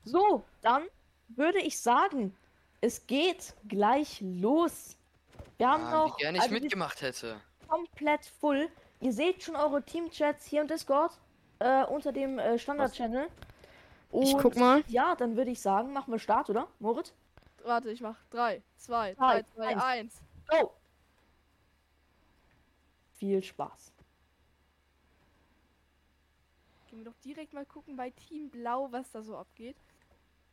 So, 0.05 0.43
dann 0.61 0.83
würde 1.29 1.59
ich 1.59 1.79
sagen, 1.79 2.35
es 2.81 3.05
geht 3.05 3.53
gleich 3.67 4.19
los. 4.21 4.95
Wir 5.57 5.67
haben 5.69 5.83
Ah, 5.83 6.05
noch 6.05 6.17
wie 6.17 6.21
gerne 6.23 6.37
ich 6.37 6.43
also 6.43 6.53
mitgemacht 6.55 7.01
hätte. 7.01 7.35
komplett 7.67 8.25
full. 8.39 8.69
Ihr 9.01 9.11
seht 9.13 9.43
schon 9.43 9.55
eure 9.55 9.83
Teamchats 9.83 10.45
hier 10.45 10.61
im 10.61 10.67
Discord 10.67 11.11
äh, 11.59 11.83
unter 11.83 12.11
dem 12.11 12.39
äh, 12.39 12.57
Standard-Channel. 12.57 13.27
Ich 14.21 14.33
Und 14.33 14.41
guck 14.41 14.55
mal. 14.55 14.83
Ja, 14.87 15.15
dann 15.15 15.35
würde 15.35 15.51
ich 15.51 15.61
sagen, 15.61 15.93
machen 15.93 16.11
wir 16.11 16.19
Start, 16.19 16.49
oder? 16.49 16.67
Moritz? 16.79 17.13
Warte, 17.63 17.91
ich 17.91 18.01
mach 18.01 18.17
3, 18.31 18.61
2, 18.77 19.13
Drei, 19.15 19.41
3, 19.41 19.43
2, 19.43 19.67
eins. 19.67 19.83
1. 19.83 20.21
Go! 20.61 20.71
Viel 23.17 23.43
Spaß. 23.43 23.91
Gehen 26.89 26.99
wir 26.99 27.05
doch 27.05 27.17
direkt 27.23 27.53
mal 27.53 27.65
gucken 27.65 27.95
bei 27.95 28.11
Team 28.11 28.49
Blau, 28.49 28.87
was 28.91 29.11
da 29.11 29.21
so 29.21 29.35
abgeht. 29.35 29.75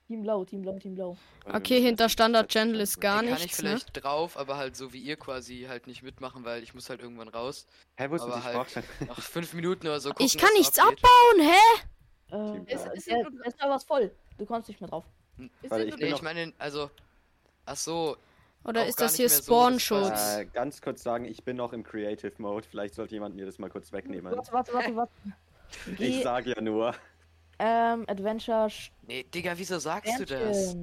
Team 0.06 0.22
Blau, 0.22 0.44
Team 0.44 0.62
Blau, 0.62 0.78
Team 0.78 0.94
Blau. 0.94 1.16
Okay, 1.46 1.80
hinter 1.80 2.08
Standard 2.08 2.48
Channel 2.50 2.80
ist 2.80 3.00
gar 3.00 3.20
Den 3.22 3.28
kann 3.30 3.38
ich 3.38 3.44
nichts, 3.44 3.62
ne? 3.62 3.68
vielleicht 3.70 4.04
drauf, 4.04 4.36
aber 4.36 4.56
halt 4.56 4.76
so 4.76 4.92
wie 4.92 4.98
ihr 4.98 5.16
quasi 5.16 5.64
halt 5.68 5.86
nicht 5.86 6.02
mitmachen, 6.02 6.44
weil 6.44 6.62
ich 6.62 6.74
muss 6.74 6.90
halt 6.90 7.00
irgendwann 7.00 7.28
raus. 7.28 7.66
Hä, 7.96 8.10
wo 8.10 8.16
ist 8.16 8.22
Aber 8.22 8.42
halt-? 8.42 8.84
Nach 9.06 9.20
fünf 9.20 9.54
Minuten 9.54 9.86
oder 9.86 10.00
so 10.00 10.10
gucken, 10.10 10.26
Ich 10.26 10.36
kann 10.36 10.50
was 10.50 10.58
nichts 10.58 10.78
abbauen, 10.78 11.40
hä? 11.40 11.84
Äh, 12.34 12.52
Team 12.52 12.66
Es- 12.66 12.82
Blau. 12.82 12.92
es 12.94 13.04
der, 13.04 13.16
sind 13.16 13.32
nur- 13.34 13.42
der 13.42 13.52
Server 13.52 13.76
ist 13.76 13.86
voll. 13.86 14.10
Du 14.38 14.46
kommst 14.46 14.68
nicht 14.68 14.80
mehr 14.80 14.90
drauf. 14.90 15.04
Es 15.62 15.70
Warte, 15.70 15.84
ich 15.84 16.00
ich 16.00 16.22
meine, 16.22 16.52
also. 16.58 16.90
Ach 17.66 17.76
so, 17.76 18.16
Oder 18.64 18.86
ist 18.86 19.00
das 19.00 19.14
hier 19.16 19.26
mehr 19.28 19.36
so, 19.36 19.42
Spawn-Schutz? 19.42 20.36
Äh, 20.36 20.44
ganz 20.46 20.80
kurz 20.82 21.02
sagen, 21.02 21.24
ich 21.24 21.42
bin 21.44 21.56
noch 21.56 21.72
im 21.72 21.82
Creative 21.82 22.32
Mode. 22.38 22.66
Vielleicht 22.68 22.94
sollte 22.94 23.14
jemand 23.14 23.34
mir 23.36 23.46
das 23.46 23.58
mal 23.58 23.70
kurz 23.70 23.90
wegnehmen. 23.92 24.34
Warte, 24.36 24.52
warte, 24.52 24.72
warte, 24.74 24.96
warte. 24.96 25.12
Ich 25.98 26.22
sag 26.22 26.46
ja 26.46 26.60
nur. 26.60 26.94
ähm, 27.58 28.04
Adventure 28.06 28.68
nee, 29.06 29.22
Digga, 29.24 29.52
wieso 29.56 29.78
sagst 29.78 30.18
du 30.20 30.24
das? 30.26 30.76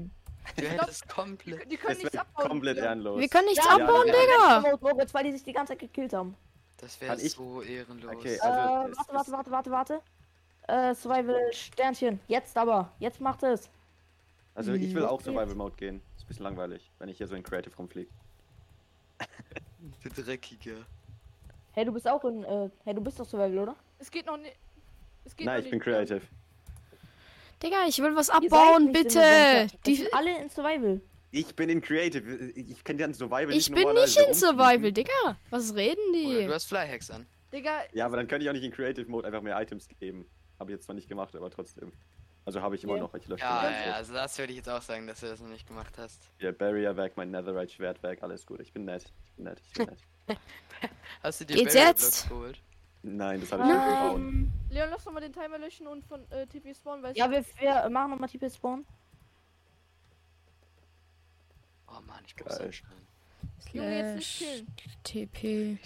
Du 0.58 0.64
hättest 0.68 1.08
komplett. 1.08 1.64
Die, 1.66 1.70
die 1.70 1.78
können 1.78 1.90
Das 1.94 1.98
nichts 2.00 2.14
wäre 2.14 2.26
abbauen. 2.26 2.48
komplett 2.50 2.78
ehrenlos. 2.80 3.20
Wir 3.20 3.30
können 3.30 3.46
nichts 3.48 3.64
Ja, 3.66 3.72
abbauen, 3.76 4.08
ja, 4.08 4.14
Digga! 4.14 4.58
Adventure 4.58 4.78
Mode, 4.82 4.96
Moritz, 4.96 5.14
weil 5.14 5.24
die 5.26 5.32
sich 5.34 5.44
die 5.44 5.54
ganze 5.54 5.74
Zeit 5.74 5.80
gekillt 5.80 6.14
haben. 6.14 6.36
Das 6.78 7.00
wäre 7.00 7.18
so 7.20 7.62
ehrenlos. 7.62 8.12
Okay, 8.16 8.36
Äh, 8.36 8.40
Also, 8.40 8.92
es 8.92 8.98
warte, 8.98 9.12
ist- 9.12 9.14
warte, 9.14 9.32
warte, 9.32 9.52
warte, 9.52 9.72
warte. 9.72 10.02
Äh, 10.68 10.94
Survival 10.96 11.52
Sternchen. 11.52 12.20
Jetzt 12.28 12.58
aber. 12.58 12.92
Jetzt 13.00 13.20
macht 13.20 13.44
es. 13.44 13.70
Also 14.56 14.74
ich 14.74 14.94
will 14.94 15.06
auch. 15.06 15.22
Survival 15.22 15.56
Mode 15.56 15.76
gehen. 15.76 16.02
Ist 16.16 16.24
ein 16.24 16.28
bisschen 16.28 16.44
langweilig, 16.44 16.92
wenn 17.00 17.10
ich 17.10 17.18
hier 17.18 17.28
so 17.28 17.36
in 17.36 17.44
Creative 17.44 17.76
rumfliege. 17.76 18.10
Du 20.04 20.10
Dreckiger. 20.10 20.86
Hey, 21.72 21.86
du 21.86 21.92
bist 21.92 22.08
auch 22.08 22.24
in, 22.26 22.44
äh, 22.44 22.70
hey, 22.84 22.94
du 22.94 23.02
bist 23.02 23.20
doch 23.20 23.26
Survival, 23.26 23.58
oder? 23.60 23.76
Es 23.98 24.12
geht 24.12 24.26
noch 24.28 24.38
nicht. 24.38 24.56
Es 25.26 25.36
geht 25.36 25.46
Nein, 25.46 25.58
noch 25.60 25.66
ich 25.66 25.72
bin. 25.72 25.80
Creative. 25.80 26.22
Digga, 27.64 27.86
ich 27.88 28.00
will 28.00 28.16
was 28.16 28.30
abbauen, 28.30 28.88
in 28.88 28.94
bitte! 28.94 29.68
Die, 29.86 29.96
sind 29.96 30.14
alle 30.14 30.42
in 30.42 30.50
Survival. 30.50 31.02
Ich 31.32 31.56
bin 31.56 31.70
in 31.70 31.82
Creative. 31.82 32.52
Ich 32.52 32.84
kenne 32.84 33.02
ja 33.02 33.14
Survival 33.14 33.52
ich 33.52 33.72
bin 33.72 33.76
nicht 33.76 33.88
in 33.90 33.98
rumfliegen. 33.98 34.34
Survival, 34.34 34.92
Digga! 34.92 35.38
Was 35.50 35.74
reden 35.76 36.10
Oder 36.10 36.40
die? 36.40 36.46
du 36.48 36.54
hast 36.54 36.66
Flyhacks 36.66 37.10
an. 37.12 37.26
Digga, 37.54 37.82
Ja, 37.94 38.06
aber 38.06 38.18
dann 38.18 38.28
könnte 38.28 38.44
ich 38.44 38.50
auch 38.50 38.54
nicht 38.54 38.64
in 38.64 38.72
Creative 38.72 39.10
Mode 39.10 39.28
einfach 39.28 39.42
mehr 39.42 39.60
Items 39.60 39.88
geben. 40.00 40.26
Habe 40.62 40.70
ich 40.74 40.76
jetzt 40.76 40.86
zwar 40.86 40.94
nicht 40.94 41.10
gemacht, 41.10 41.36
aber 41.36 41.50
trotzdem. 41.50 41.92
Also 42.46 42.62
habe 42.62 42.76
ich 42.76 42.84
immer 42.84 42.94
Ja. 42.98 43.02
noch. 43.02 43.16
Ich 43.16 43.28
lösche 43.28 43.44
Ja, 43.44 43.62
den 43.64 43.72
ja, 43.74 43.78
einfach. 43.80 43.96
also 43.96 44.14
das 44.14 44.38
würde 44.38 44.52
ich 44.54 44.58
jetzt 44.58 44.70
auch 44.70 44.84
sagen, 44.84 45.08
dass 45.08 45.20
du 45.22 45.26
das 45.26 45.40
noch 45.40 45.50
nicht 45.50 45.68
gemacht 45.68 45.98
hast. 45.98 46.22
Ihr 46.38 46.52
Barrier 46.52 46.96
weg, 46.98 47.14
mein 47.16 47.32
Netherite 47.32 47.74
Schwert 47.74 48.04
weg, 48.04 48.22
alles 48.22 48.46
gut. 48.46 48.60
Ich 48.60 48.72
bin 48.72 48.86
nett. 48.86 49.12
Ich 49.26 49.32
bin 49.34 49.46
nett. 49.46 49.60
Ich 49.66 49.74
bin 49.74 49.88
nett. 49.88 49.98
Hast 51.24 51.42
du 51.42 51.46
dir 51.48 51.56
Geht's 51.56 51.74
Barrier 51.74 51.88
jetzt? 51.90 52.30
Geholt? 52.30 52.62
Nein, 53.02 53.42
das 53.42 53.52
habe 53.52 53.64
ich 53.64 53.70
nicht 53.70 53.86
gebaut. 53.88 54.22
Leon, 54.70 54.90
lass 54.92 55.04
doch 55.04 55.12
mal 55.12 55.20
den 55.20 55.34
Timer 55.34 55.58
löschen 55.58 55.88
und 55.88 56.06
von 56.06 56.30
äh, 56.32 56.46
TP 56.46 56.76
spawnen, 56.76 57.02
weil 57.02 57.18
ja, 57.18 57.32
wir, 57.32 57.44
wir 57.58 57.90
machen 57.90 58.12
nochmal 58.12 58.30
TP 58.30 58.52
Spawn. 58.52 58.86
Oh 61.88 62.02
Mann, 62.06 62.24
ich 62.28 62.36
Geil. 62.36 62.48
anschreien. 62.62 63.08
Junge, 63.74 63.98
jetzt 63.98 64.16
nicht 64.16 64.38
killen. 64.38 64.68
TP. 65.04 65.80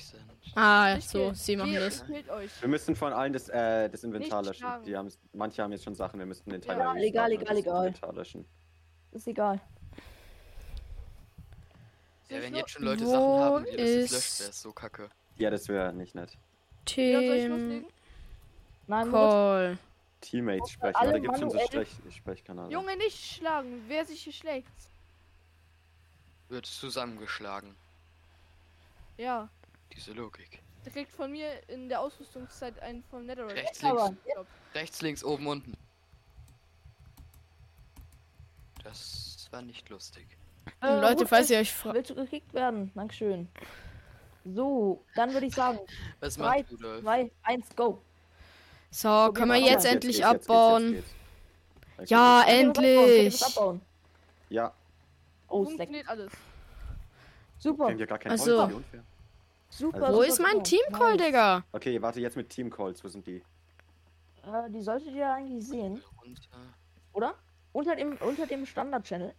Ich. 0.46 0.56
Ah, 0.58 0.96
Nicht 0.96 1.10
so, 1.10 1.34
sie 1.34 1.56
machen 1.56 1.74
das. 1.74 2.08
Wir 2.08 2.68
müssen 2.68 2.96
von 2.96 3.12
allen 3.14 3.34
das, 3.34 3.50
äh, 3.50 3.90
das 3.90 4.04
Inventar 4.04 4.42
Nicht 4.44 4.62
löschen. 4.62 4.84
Die 4.86 5.38
manche 5.38 5.64
haben 5.64 5.72
jetzt 5.72 5.84
schon 5.84 5.96
Sachen, 5.96 6.20
wir 6.20 6.26
müssten 6.26 6.50
den 6.50 6.62
Ja, 6.62 6.74
Timer 6.74 6.96
egal, 6.98 7.32
egal, 7.32 7.46
das 7.46 7.58
egal. 7.58 7.88
Inventar 7.88 8.14
löschen. 8.14 8.46
Ist 9.12 9.28
egal. 9.28 9.60
Ja, 12.30 12.42
wenn 12.42 12.54
ich 12.54 12.60
jetzt 12.60 12.72
schon 12.72 12.84
Leute 12.84 13.06
Wo 13.06 13.10
Sachen 13.12 13.40
haben, 13.40 13.66
die 13.66 13.72
das 13.72 13.80
jetzt 13.80 13.90
ist- 14.06 14.12
löscht, 14.14 14.40
wäre 14.40 14.50
es 14.50 14.62
so 14.62 14.72
kacke. 14.74 15.10
Ja, 15.38 15.50
das 15.50 15.68
wäre 15.68 15.94
nicht 15.94 16.16
nett. 16.16 16.32
Ich 16.88 16.94
Team? 16.94 17.86
Nein, 18.88 19.12
Call. 19.12 19.78
Teammates 20.22 20.72
sprechen, 20.72 20.96
alle 20.96 21.10
oder 21.12 21.20
gibt 21.20 21.34
es 21.34 21.40
schon 21.40 21.50
so 21.50 21.58
manuell- 21.58 21.86
Sprech 21.86 22.16
Sprechkanäle? 22.16 22.70
Junge, 22.70 22.98
nicht 22.98 23.36
schlagen. 23.36 23.84
Wer 23.88 24.06
sich 24.06 24.24
hier 24.24 24.34
schlägt. 24.34 24.70
Wird 26.50 26.66
zusammengeschlagen. 26.66 27.76
Ja. 29.18 29.50
Diese 29.93 30.12
Logik. 30.13 30.62
Der 30.84 30.91
kriegt 30.91 31.12
von 31.12 31.32
mir 31.32 31.50
in 31.69 31.89
der 31.89 32.00
Ausrüstungszeit 32.02 32.80
einen 32.80 33.04
vom 33.04 33.26
Netherite. 33.26 33.56
Rechts, 33.56 33.84
aber- 33.84 34.10
links. 34.10 34.50
Rechts, 34.74 35.02
links, 35.02 35.24
oben, 35.24 35.48
unten. 35.48 35.74
Das 38.84 39.48
war 39.52 39.62
nicht 39.62 39.89
lustig. 39.89 40.28
äh, 40.82 40.88
Leute, 41.00 41.15
Moritz, 41.15 41.30
falls 41.30 41.50
ihr 41.50 41.60
euch 41.60 41.74
fragt. 41.74 41.95
Willst 41.95 42.10
du 42.12 42.15
gekickt 42.15 42.54
werden? 42.54 42.91
Dankeschön. 42.95 43.48
So, 44.45 45.04
dann 45.15 45.34
würde 45.34 45.48
ich 45.48 45.56
sagen, 45.56 45.80
Was 46.19 46.36
3, 46.38 46.43
macht 46.62 46.71
Rudolf? 46.71 47.02
2, 47.02 47.32
1, 47.43 47.76
go. 47.76 48.02
So, 48.91 49.32
können 49.34 49.52
wir 49.52 49.60
jetzt 49.60 49.86
endlich 49.86 50.24
abbauen. 50.26 50.93
geht's, 50.93 51.08
geht's. 51.98 52.10
Ja, 52.12 52.43
endlich. 52.48 53.43
abbauen? 53.43 53.82
Ja, 54.50 54.74
Oh. 55.48 55.63
Funktioniert 55.63 56.08
alles. 56.10 56.32
wir 56.32 56.39
Super, 57.60 57.86
haben 57.86 58.00
ja 58.00 58.06
gar 58.08 58.17
kein 58.17 58.32
Ach 58.32 58.38
so. 58.38 58.62
Holz. 58.67 58.84
Super. 59.78 60.04
Also- 60.04 60.18
Wo 60.18 60.22
super, 60.24 60.28
ist 60.34 60.40
mein. 60.40 60.64
Team-Call, 60.64 61.16
Nice. 61.18 61.26
Digga? 61.26 61.64
Okay, 61.72 62.02
warte, 62.02 62.20
jetzt 62.22 62.36
mit 62.38 62.50
Team 62.50 62.70
Calls, 62.70 63.04
wo 63.04 63.08
sind 63.08 63.26
die? 63.28 63.44
Äh, 64.44 64.70
die 64.70 64.82
solltet 64.82 65.14
ihr 65.14 65.32
eigentlich 65.32 65.66
sehen, 65.68 66.02
oder? 67.14 67.36
Unter 67.74 67.96
dem, 67.96 68.16
unter 68.18 68.46
dem 68.48 68.66
Standard-Channel. 68.66 69.34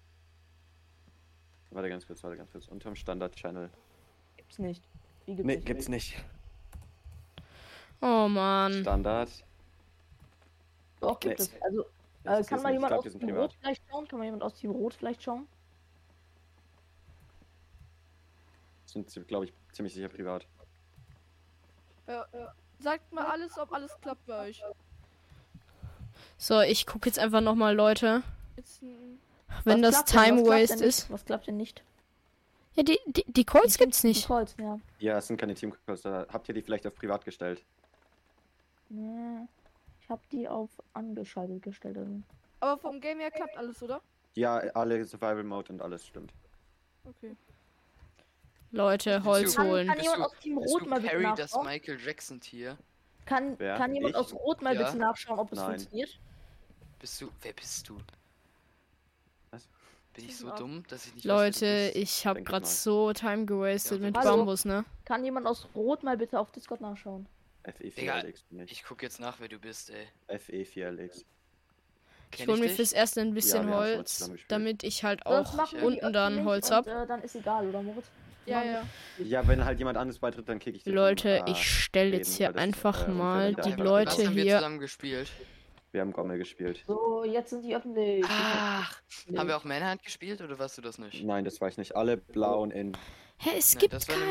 Warte 1.70 1.88
ganz 1.88 2.06
kurz, 2.06 2.22
warte 2.24 2.36
ganz 2.36 2.50
kurz. 2.52 2.68
Unterm 2.68 2.96
Standard-Channel. 2.96 3.70
Gibt's 4.36 4.58
nicht. 4.58 4.82
Wie 5.26 5.34
gibt's 5.34 5.46
Nee, 5.46 5.54
nicht? 5.56 5.66
gibt's 5.66 5.88
nicht. 5.88 6.16
Oh 8.02 8.28
Mann. 8.28 8.72
Standard. 8.82 9.28
Doch, 11.00 11.18
gibt 11.20 11.38
Nee. 11.38 11.44
es. 11.44 11.62
Also, 11.62 11.84
äh, 12.24 12.42
kann 12.44 12.62
mal 12.62 12.72
jemand 12.72 12.92
glaub, 12.92 13.06
aus 13.06 13.12
Team. 13.12 13.30
Rot 13.36 13.52
vielleicht 13.60 13.82
schauen? 13.90 14.08
Kann 14.08 14.18
mal 14.18 14.24
jemand 14.24 14.42
aus 14.42 14.54
Team 14.54 14.70
Rot 14.70 14.94
vielleicht 14.94 15.22
schauen? 15.22 15.46
Sind, 19.04 19.28
glaube 19.28 19.46
ich, 19.46 19.52
ziemlich 19.72 19.94
sicher 19.94 20.08
privat. 20.08 20.46
Ja, 22.06 22.26
ja. 22.32 22.54
Sagt 22.78 23.12
mal 23.12 23.26
alles, 23.26 23.58
ob 23.58 23.72
alles 23.72 23.92
klappt 24.00 24.26
bei 24.26 24.48
euch. 24.48 24.62
So, 26.38 26.60
ich 26.60 26.86
gucke 26.86 27.08
jetzt 27.08 27.18
einfach 27.18 27.40
nochmal, 27.40 27.74
Leute. 27.74 28.22
Wenn 29.64 29.82
Was 29.82 29.92
das 29.92 30.04
denn? 30.04 30.22
Time 30.24 30.42
klappt 30.42 30.48
Waste 30.62 30.76
denn 30.78 30.88
ist. 30.88 30.98
Nicht? 31.02 31.10
Was 31.10 31.24
klappt 31.24 31.46
denn 31.46 31.56
nicht? 31.56 31.82
Ja, 32.74 32.82
die, 32.82 32.98
die, 33.06 33.24
die 33.26 33.44
Calls 33.44 33.78
gibt's 33.78 34.02
Die 34.02 34.08
nicht. 34.08 34.26
Calls, 34.26 34.54
ja. 34.58 34.78
Ja, 34.98 35.18
es 35.18 35.26
sind 35.26 35.38
keine 35.38 35.54
Team 35.54 35.74
Calls. 35.86 36.02
Da 36.02 36.26
habt 36.30 36.48
ihr 36.48 36.54
die 36.54 36.62
vielleicht 36.62 36.86
auf 36.86 36.94
privat 36.94 37.24
gestellt? 37.24 37.62
Nee. 38.88 39.46
Ich 40.00 40.10
habe 40.10 40.22
die 40.30 40.46
auf 40.48 40.70
angeschaltet 40.92 41.62
gestellt. 41.62 41.96
also. 41.96 42.22
Aber 42.60 42.78
vom 42.78 43.00
Game 43.00 43.18
her 43.18 43.30
klappt 43.30 43.56
alles, 43.56 43.82
oder? 43.82 44.00
Ja, 44.34 44.58
alle 44.58 45.04
Survival 45.04 45.42
Mode 45.42 45.72
und 45.72 45.82
alles 45.82 46.06
stimmt. 46.06 46.32
Okay. 47.04 47.34
Leute, 48.80 49.24
Holz 49.24 49.56
Kann- 49.56 49.66
holen. 49.68 49.86
Kann 49.88 49.96
Bist 49.96 50.04
jemand 50.04 50.20
du- 50.20 50.26
aus 50.34 50.40
Team 50.42 50.58
Rot 50.58 50.82
du 50.82 50.86
mal 50.88 51.00
bitte 51.00 51.10
Perry, 51.12 51.24
das 51.36 51.38
nachschauen? 51.52 51.66
Michael 51.66 51.98
Jackson 52.04 52.40
Tier? 52.40 52.76
Kann, 53.24 53.58
Wer? 53.58 53.76
kann 53.76 53.94
jemand 53.94 54.14
Ich? 54.14 54.20
aus 54.20 54.34
Rot 54.34 54.62
mal 54.62 54.76
Ja. 54.76 54.84
bitte 54.84 54.98
nachschauen, 54.98 55.38
ob 55.38 55.50
es 55.52 55.58
Nein. 55.58 55.66
funktioniert? 55.78 56.18
Bist 57.00 57.20
du. 57.20 57.30
Wer 57.42 57.52
bist 57.54 57.88
du? 57.88 57.98
Was? 59.50 59.66
Bin 60.14 60.24
ich 60.26 60.36
so 60.36 60.50
dumm, 60.50 60.84
dass 60.88 61.06
ich 61.06 61.14
nicht 61.14 61.24
weiß, 61.26 61.58
du 61.58 61.64
Leute, 61.66 61.84
bist? 61.94 61.96
ich 61.96 62.26
hab 62.26 62.34
denke 62.36 62.50
grad 62.50 62.62
mal. 62.62 62.68
so 62.68 63.12
Time 63.12 63.44
gewastet 63.46 64.00
Ja, 64.00 64.06
mit 64.06 64.16
Hallo? 64.16 64.36
Bambus, 64.36 64.64
ne? 64.64 64.84
Kann 65.04 65.24
jemand 65.24 65.46
aus 65.46 65.66
Rot 65.74 66.02
mal 66.02 66.16
bitte 66.16 66.38
auf 66.38 66.50
Discord 66.52 66.80
nachschauen? 66.80 67.26
FE4LX 67.64 68.44
bin 68.50 68.60
ich. 68.60 68.70
Ich 68.72 68.84
guck 68.84 69.02
jetzt 69.02 69.18
nach, 69.18 69.40
wer 69.40 69.48
du 69.48 69.58
bist, 69.58 69.90
ey. 69.90 70.06
FE4LX. 70.28 71.24
Ich 72.30 72.38
Kenn 72.38 72.48
hol 72.48 72.58
mir 72.58 72.66
dich? 72.66 72.76
fürs 72.76 72.92
erste 72.92 73.20
ein 73.20 73.34
bisschen 73.34 73.64
schon 73.64 73.74
Holz, 73.74 74.30
damit 74.48 74.82
ich 74.84 75.02
halt 75.04 75.24
auch 75.26 75.52
unten 75.82 76.12
dann 76.12 76.44
Holz 76.44 76.68
und, 76.70 76.76
hab. 76.76 76.86
Äh, 76.86 77.06
dann 77.06 77.22
ist 77.22 77.34
egal, 77.36 77.68
oder 77.68 77.82
Moritz? 77.82 78.06
Ja, 78.46 78.62
ja. 78.62 78.82
Ja, 79.18 79.46
wenn 79.48 79.64
halt 79.64 79.78
jemand 79.78 79.98
anderes 79.98 80.18
beitritt, 80.20 80.48
dann 80.48 80.58
kicke 80.58 80.76
ich 80.76 80.84
den 80.84 80.94
Leute, 80.94 81.42
ich 81.46 81.52
äh, 81.58 81.62
stell 81.62 82.06
reden, 82.06 82.18
jetzt 82.18 82.34
hier 82.36 82.54
einfach 82.56 83.02
äh, 83.08 83.10
unfair 83.10 83.14
mal 83.14 83.54
die 83.54 83.60
einfach 83.62 83.84
Leute 83.84 84.10
Was 84.12 84.26
haben 84.26 84.36
wir 84.36 84.42
hier. 84.44 84.56
zusammen 84.56 84.78
gespielt? 84.78 85.28
Wir 85.92 86.00
haben 86.02 86.12
Gommel 86.12 86.38
gespielt. 86.38 86.84
So, 86.86 87.24
jetzt 87.24 87.50
sind 87.50 87.62
die 87.62 87.74
öffentlich. 87.74 88.24
Ach, 88.28 89.00
Nee. 89.28 89.38
haben 89.38 89.48
wir 89.48 89.56
auch 89.56 89.64
Manhunt 89.64 90.02
gespielt 90.02 90.40
oder 90.42 90.58
warst 90.58 90.76
du 90.78 90.82
das 90.82 90.98
nicht? 90.98 91.24
Nein, 91.24 91.44
das 91.44 91.60
war 91.60 91.68
ich 91.68 91.78
nicht. 91.78 91.96
Alle 91.96 92.16
blauen 92.16 92.70
in 92.70 92.92
Hä, 93.38 93.50
es 93.58 93.74
Nein, 93.74 93.80
gibt 93.80 94.06
keinen. 94.08 94.22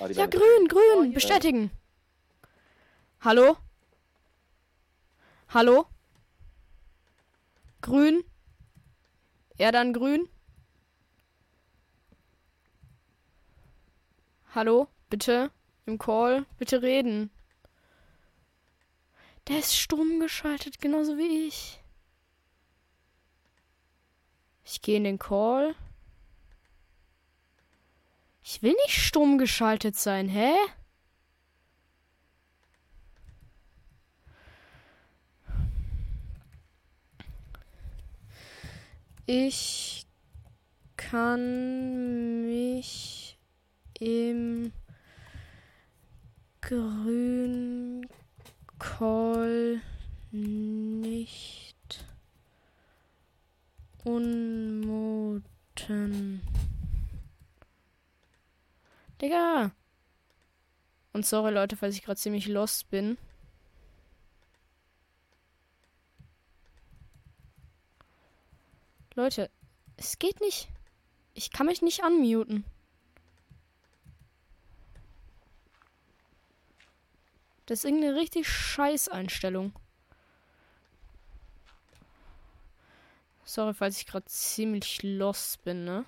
Ah, 0.00 0.06
Ja, 0.08 0.26
blauen- 0.26 0.30
grün, 0.30 0.42
Oh, 0.64 0.68
grün, 0.68 1.04
hier. 1.06 1.14
bestätigen. 1.14 1.70
Hallo? 3.20 3.56
Hallo? 5.48 5.86
Grün? 7.80 8.22
Er 9.58 9.72
dann 9.72 9.92
grün? 9.92 10.28
Hallo? 14.52 14.88
Bitte? 15.10 15.52
Im 15.86 15.96
Call? 15.96 16.44
Bitte 16.58 16.82
reden. 16.82 17.30
Der 19.46 19.60
ist 19.60 19.76
stumm 19.76 20.18
geschaltet, 20.18 20.80
genauso 20.80 21.16
wie 21.16 21.46
ich. 21.46 21.80
Ich 24.64 24.82
gehe 24.82 24.96
in 24.96 25.04
den 25.04 25.20
Call. 25.20 25.76
Ich 28.42 28.60
will 28.60 28.74
nicht 28.86 28.96
stumm 28.96 29.38
geschaltet 29.38 29.94
sein, 29.94 30.28
hä? 30.28 30.52
Ich 39.26 40.08
kann 40.96 42.46
mich 42.48 43.19
im 44.00 44.72
Grün 46.60 48.08
Call 48.78 49.80
nicht 50.30 52.04
unmuten. 54.04 55.42
Digga. 59.20 59.72
Und 61.12 61.26
sorry 61.26 61.52
Leute, 61.52 61.76
falls 61.76 61.94
ich 61.94 62.02
gerade 62.02 62.18
ziemlich 62.18 62.46
lost 62.46 62.88
bin. 62.90 63.18
Leute, 69.14 69.50
es 69.96 70.18
geht 70.18 70.40
nicht. 70.40 70.68
Ich 71.34 71.50
kann 71.50 71.66
mich 71.66 71.82
nicht 71.82 72.02
unmuten. 72.02 72.64
Das 77.70 77.78
ist 77.78 77.84
irgendeine 77.84 78.16
richtig 78.16 78.48
scheiß 78.48 79.06
Einstellung. 79.10 79.72
Sorry, 83.44 83.74
falls 83.74 83.98
ich 83.98 84.06
gerade 84.06 84.26
ziemlich 84.26 85.04
lost 85.04 85.62
bin, 85.62 85.84
ne? 85.84 86.04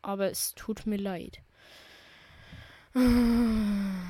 Aber 0.00 0.30
es 0.30 0.54
tut 0.54 0.86
mir 0.86 0.96
leid. 0.96 1.42
Und 2.94 4.08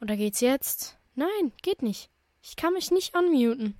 da 0.00 0.16
geht's 0.16 0.40
jetzt? 0.40 0.98
Nein, 1.14 1.52
geht 1.62 1.82
nicht. 1.82 2.10
Ich 2.42 2.56
kann 2.56 2.72
mich 2.72 2.90
nicht 2.90 3.14
unmuten. 3.14 3.78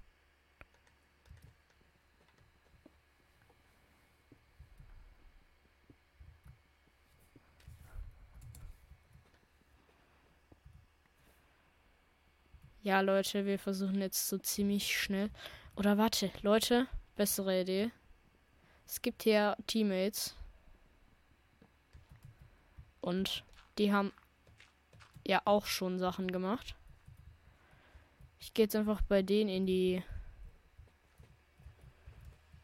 Ja, 12.93 13.01
Leute, 13.01 13.47
wir 13.47 13.59
versuchen 13.59 14.03
jetzt 14.03 14.29
so 14.29 14.37
ziemlich 14.37 15.01
schnell. 15.01 15.31
Oder 15.77 15.97
warte, 15.97 16.31
Leute, 16.43 16.87
bessere 17.17 17.63
Idee. 17.63 17.91
Es 18.87 19.01
gibt 19.01 19.23
hier 19.23 19.57
Teammates. 19.67 20.37
Und 23.01 23.45
die 23.79 23.95
haben 23.95 24.13
ja 25.27 25.41
auch 25.47 25.65
schon 25.65 25.99
Sachen 25.99 26.31
gemacht. 26.31 26.75
Ich 28.39 28.53
gehe 28.53 28.67
jetzt 28.67 28.77
einfach 28.77 29.01
bei 29.01 29.23
denen 29.23 29.49
in 29.49 29.65
die. 29.65 30.03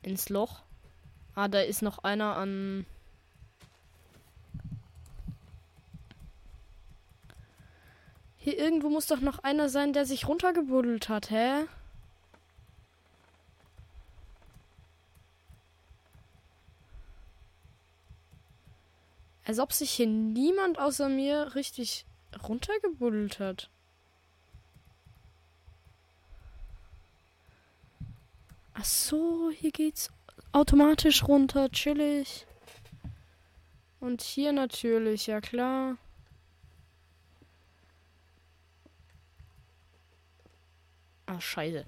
ins 0.03 0.29
Loch. 0.29 0.61
Ah, 1.35 1.49
da 1.49 1.61
ist 1.61 1.81
noch 1.81 2.01
einer 2.01 2.37
an. 2.37 2.85
Hier 8.49 8.59
irgendwo 8.59 8.89
muss 8.89 9.07
doch 9.07 9.21
noch 9.21 9.41
einer 9.41 9.69
sein, 9.69 9.93
der 9.93 10.07
sich 10.07 10.27
runtergebuddelt 10.27 11.11
hat, 11.11 11.31
hä? 11.31 11.67
Als 19.45 19.59
ob 19.59 19.75
sich 19.75 19.91
hier 19.91 20.07
niemand 20.07 20.79
außer 20.79 21.11
mir 21.11 21.57
richtig 21.57 22.07
runtergebuddelt 22.43 23.39
hat. 23.39 23.69
Ach 28.73 28.85
so, 28.87 29.51
hier 29.51 29.73
geht's 29.73 30.11
automatisch 30.53 31.23
runter, 31.29 31.69
chillig. 31.71 32.47
Und 34.01 34.23
hier 34.23 34.53
natürlich, 34.53 35.27
ja 35.27 35.43
klar. 35.43 35.99
Ah, 41.29 41.43
scheiße. 41.43 41.85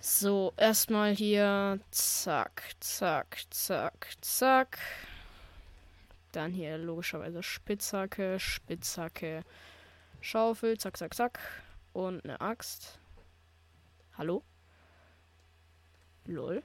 So, 0.00 0.54
erstmal 0.56 1.14
hier. 1.14 1.78
Zack, 1.90 2.62
zack, 2.80 3.44
zack, 3.50 4.16
zack. 4.22 4.78
Dann 6.32 6.52
hier 6.52 6.78
logischerweise 6.78 7.42
Spitzhacke, 7.42 8.40
Spitzhacke, 8.40 9.42
Schaufel, 10.22 10.78
zack, 10.78 10.96
zack, 10.96 11.14
zack. 11.14 11.38
Und 11.92 12.24
eine 12.24 12.40
Axt. 12.40 12.98
Hallo? 14.16 14.42
Lol. 16.24 16.62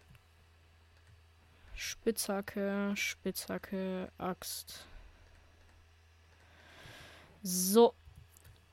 Spitzhacke, 1.74 2.94
Spitzhacke, 2.96 4.10
Axt. 4.18 4.88
So. 7.44 7.94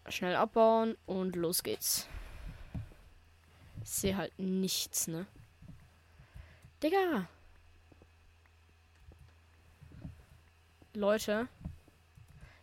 Schnell 0.08 0.36
abbauen 0.36 0.96
und 1.04 1.34
los 1.34 1.64
geht's. 1.64 2.06
Sehe 3.88 4.18
halt 4.18 4.38
nichts, 4.38 5.08
ne? 5.08 5.26
Digga! 6.82 7.26
Leute. 10.92 11.48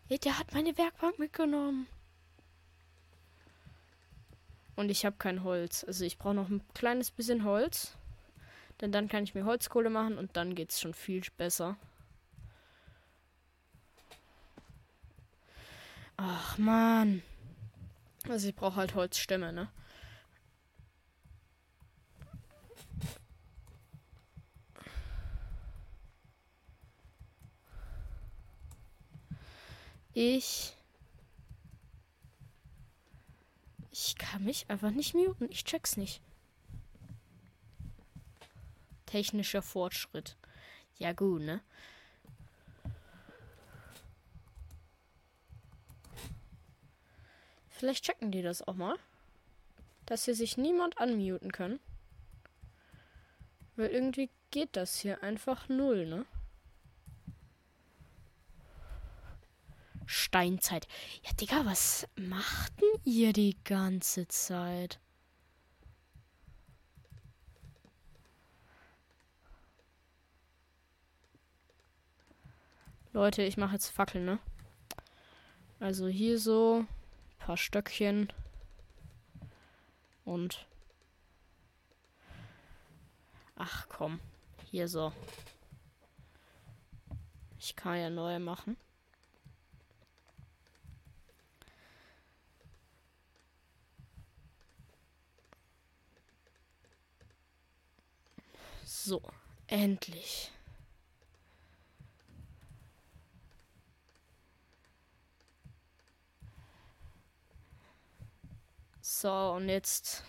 Ey, 0.07 0.19
der 0.19 0.37
hat 0.37 0.53
meine 0.53 0.77
Werkbank 0.77 1.17
mitgenommen. 1.17 1.87
Und 4.75 4.89
ich 4.89 5.03
habe 5.03 5.15
kein 5.17 5.43
Holz. 5.43 5.83
Also 5.83 6.05
ich 6.05 6.19
brauche 6.19 6.35
noch 6.35 6.49
ein 6.49 6.61
kleines 6.75 7.09
bisschen 7.09 7.43
Holz. 7.43 7.97
Denn 8.79 8.91
dann 8.91 9.07
kann 9.07 9.23
ich 9.23 9.33
mir 9.33 9.45
Holzkohle 9.45 9.89
machen 9.89 10.19
und 10.19 10.37
dann 10.37 10.53
geht's 10.53 10.79
schon 10.79 10.93
viel 10.93 11.23
besser. 11.37 11.75
Ach 16.17 16.59
man. 16.59 17.23
Also 18.29 18.47
ich 18.47 18.55
brauche 18.55 18.75
halt 18.75 18.93
Holzstämme, 18.93 19.51
ne? 19.51 19.69
Ich. 30.17 30.73
Ich 33.91 34.15
kann 34.17 34.45
mich 34.45 34.69
einfach 34.69 34.91
nicht 34.91 35.13
muten. 35.13 35.51
Ich 35.51 35.65
check's 35.65 35.97
nicht. 35.97 36.21
Technischer 39.05 39.61
Fortschritt. 39.61 40.37
Ja, 40.99 41.11
gut, 41.11 41.41
ne? 41.41 41.59
Vielleicht 47.67 48.05
checken 48.05 48.31
die 48.31 48.41
das 48.41 48.65
auch 48.65 48.75
mal. 48.75 48.97
Dass 50.05 50.23
hier 50.23 50.35
sich 50.35 50.55
niemand 50.55 50.97
unmuten 50.97 51.51
kann. 51.51 51.81
Weil 53.75 53.89
irgendwie 53.89 54.29
geht 54.49 54.77
das 54.77 54.97
hier 54.97 55.23
einfach 55.23 55.67
null, 55.67 56.05
ne? 56.05 56.25
Steinzeit. 60.05 60.87
Ja, 61.23 61.31
Digga, 61.33 61.65
was 61.65 62.07
machten 62.15 62.85
ihr 63.03 63.33
die 63.33 63.57
ganze 63.63 64.27
Zeit? 64.27 64.99
Leute, 73.13 73.43
ich 73.43 73.55
mache 73.55 73.73
jetzt 73.73 73.89
Fackeln, 73.89 74.25
ne? 74.25 74.39
Also 75.79 76.07
hier 76.07 76.37
so 76.37 76.79
ein 76.79 76.87
paar 77.39 77.57
Stöckchen 77.57 78.31
und 80.25 80.67
Ach 83.57 83.87
komm, 83.87 84.19
hier 84.69 84.87
so. 84.87 85.13
Ich 87.57 87.75
kann 87.75 87.97
ja 87.97 88.09
neue 88.09 88.39
machen. 88.39 88.75
So, 98.97 99.21
endlich. 99.67 100.51
So, 109.01 109.51
und 109.51 109.67
jetzt 109.67 110.23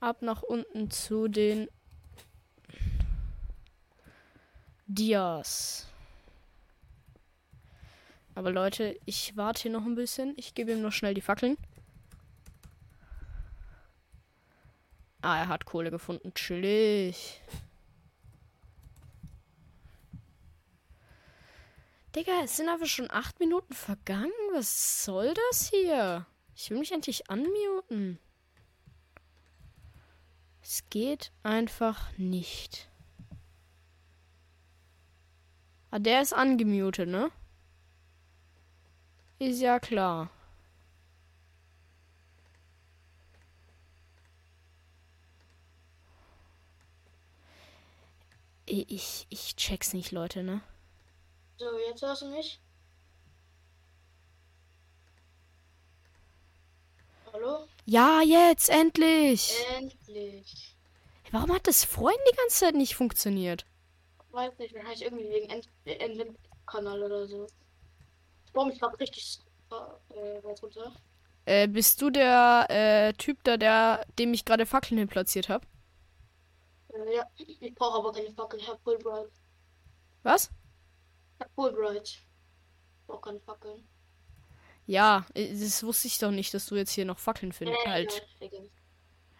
ab 0.00 0.20
nach 0.20 0.42
unten 0.42 0.90
zu 0.90 1.28
den 1.28 1.68
Dias. 4.86 5.86
Aber 8.34 8.50
Leute, 8.50 8.98
ich 9.06 9.36
warte 9.36 9.62
hier 9.62 9.70
noch 9.70 9.84
ein 9.84 9.94
bisschen. 9.94 10.34
Ich 10.36 10.54
gebe 10.54 10.72
ihm 10.72 10.82
noch 10.82 10.92
schnell 10.92 11.14
die 11.14 11.20
Fackeln. 11.20 11.56
Ah, 15.24 15.38
er 15.38 15.48
hat 15.48 15.64
Kohle 15.64 15.90
gefunden. 15.90 16.34
Chillig. 16.34 17.40
Digga, 22.14 22.42
es 22.44 22.58
sind 22.58 22.68
aber 22.68 22.84
schon 22.84 23.10
acht 23.10 23.40
Minuten 23.40 23.72
vergangen. 23.72 24.30
Was 24.52 25.02
soll 25.02 25.32
das 25.48 25.70
hier? 25.70 26.26
Ich 26.54 26.68
will 26.68 26.78
mich 26.78 26.92
endlich 26.92 27.30
unmuten. 27.30 28.18
Es 30.62 30.84
geht 30.90 31.32
einfach 31.42 32.12
nicht. 32.18 32.90
Ah, 35.90 36.00
der 36.00 36.20
ist 36.20 36.34
angemutet, 36.34 37.08
ne? 37.08 37.30
Ist 39.38 39.62
ja 39.62 39.80
klar. 39.80 40.30
Ich, 48.66 49.26
ich 49.28 49.56
check's 49.56 49.92
nicht, 49.92 50.10
Leute, 50.10 50.42
ne? 50.42 50.62
So, 51.58 51.66
jetzt 51.88 52.02
hörst 52.02 52.22
du 52.22 52.30
mich? 52.30 52.60
Hallo? 57.32 57.66
Ja, 57.84 58.22
jetzt, 58.22 58.70
endlich! 58.70 59.54
Endlich. 59.76 60.76
Warum 61.30 61.52
hat 61.52 61.66
das 61.66 61.84
vorhin 61.84 62.18
die 62.30 62.36
ganze 62.36 62.60
Zeit 62.60 62.74
nicht 62.74 62.94
funktioniert? 62.94 63.66
Weiß 64.30 64.56
nicht, 64.58 64.74
wahrscheinlich 64.74 65.02
irgendwie 65.02 65.28
wegen 65.28 65.50
End 65.50 65.68
Endwind-Kanal 65.84 67.02
oder 67.02 67.26
so. 67.26 67.46
Ich 68.46 68.52
baue 68.52 68.68
mich 68.68 68.80
gerade 68.80 68.98
richtig 68.98 69.40
äh, 69.70 70.44
weit 70.44 70.62
runter. 70.62 70.92
Äh, 71.44 71.68
bist 71.68 72.00
du 72.00 72.10
der 72.10 72.66
äh, 72.70 73.12
Typ 73.12 73.44
da, 73.44 73.56
der, 73.56 74.06
dem 74.18 74.32
ich 74.32 74.44
gerade 74.44 74.64
Fackeln 74.64 74.98
hin 74.98 75.08
platziert 75.08 75.48
habe? 75.48 75.66
Äh, 76.94 77.16
ja, 77.16 77.26
ich 77.36 77.74
brauche 77.74 77.98
aber 77.98 78.12
keine 78.12 78.30
Fackeln. 78.32 78.62
Ich 78.62 78.68
hab 78.68 78.82
Fulbright. 78.82 79.30
Was? 80.22 80.50
Ich 81.36 81.44
hab 81.44 81.54
Fulbright. 81.54 82.08
Ich 82.08 82.26
brauche 83.06 83.20
keine 83.20 83.40
Fackeln. 83.40 83.86
Ja, 84.86 85.26
äh, 85.34 85.52
das 85.52 85.82
wusste 85.82 86.08
ich 86.08 86.18
doch 86.18 86.30
nicht, 86.30 86.54
dass 86.54 86.66
du 86.66 86.76
jetzt 86.76 86.92
hier 86.92 87.04
noch 87.04 87.18
Fackeln 87.18 87.52
findest. 87.52 87.84
Äh, 87.86 87.90
halt. 87.90 88.26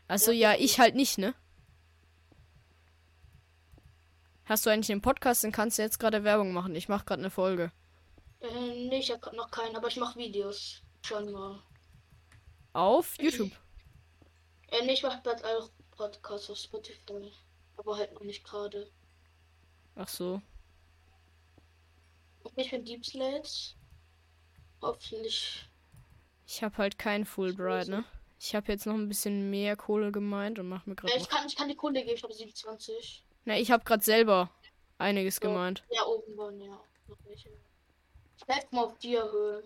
Also 0.09 0.33
ja, 0.33 0.55
ich 0.55 0.79
halt 0.81 0.95
nicht, 0.95 1.19
ne? 1.19 1.35
Hast 4.47 4.67
du 4.67 4.71
eigentlich 4.71 4.89
den 4.89 5.01
Podcast, 5.01 5.43
dann 5.45 5.53
kannst 5.53 5.79
du 5.79 5.83
jetzt 5.83 5.99
gerade 5.99 6.25
Werbung 6.25 6.53
machen. 6.53 6.75
Ich 6.75 6.89
mache 6.89 7.05
gerade 7.05 7.23
eine 7.23 7.31
Folge. 7.31 7.73
Äh, 8.41 8.89
nee, 8.89 8.99
ich 8.99 9.11
hab 9.11 9.33
noch 9.33 9.51
keinen, 9.51 9.75
aber 9.75 9.89
ich 9.89 9.97
mache 9.97 10.19
Videos. 10.19 10.83
Schon 11.03 11.33
mal. 11.33 11.63
Auf 12.75 13.17
YouTube. 13.19 13.53
Äh, 14.69 14.85
nee, 14.85 14.95
ich 14.95 15.03
mache 15.03 15.21
bald 15.23 15.43
auch 15.45 15.71
Podcasts 15.97 16.51
auf 16.51 16.59
Spotify. 16.59 17.33
Aber 17.77 17.97
halt 17.97 18.13
noch 18.15 18.23
nicht 18.23 18.45
gerade. 18.45 18.91
Ach 19.97 20.09
so. 20.09 20.41
Okay, 22.45 22.63
ich 22.63 22.71
bin 22.71 22.85
Deep 22.85 23.05
Slates. 23.05 23.75
Hoffentlich. 24.83 25.67
Ich 26.47 26.63
habe 26.63 26.77
halt 26.77 26.99
kein 26.99 27.25
Fulbright, 27.25 27.89
ne? 27.89 28.05
Ich 28.39 28.55
habe 28.55 28.71
jetzt 28.71 28.85
noch 28.87 28.95
ein 28.95 29.09
bisschen 29.09 29.51
mehr 29.51 29.77
Kohle 29.77 30.13
gemeint 30.13 30.59
und 30.59 30.69
mach 30.69 30.85
mir 30.87 30.95
gerade. 30.95 31.15
ich, 31.15 31.23
noch- 31.23 31.29
kann, 31.31 31.47
ich 31.47 31.57
kann 31.57 31.69
die 31.69 31.77
Kohle 31.77 32.03
geben, 32.05 32.15
ich 32.17 32.23
habe 32.23 32.35
27. 32.35 33.25
Na, 33.47 33.57
ich 33.59 33.71
habe 33.71 33.85
gerade 33.85 34.05
selber 34.05 34.51
einiges 34.99 35.37
Ja. 35.37 35.49
gemeint. 35.49 35.83
Ja, 35.91 36.05
oben 36.05 36.37
waren 36.37 36.61
ja. 36.61 36.79
Ich 37.27 38.45
bleib 38.47 38.71
mal 38.73 38.85
auf 38.85 38.99
dir 38.99 39.23
Höhe. 39.31 39.65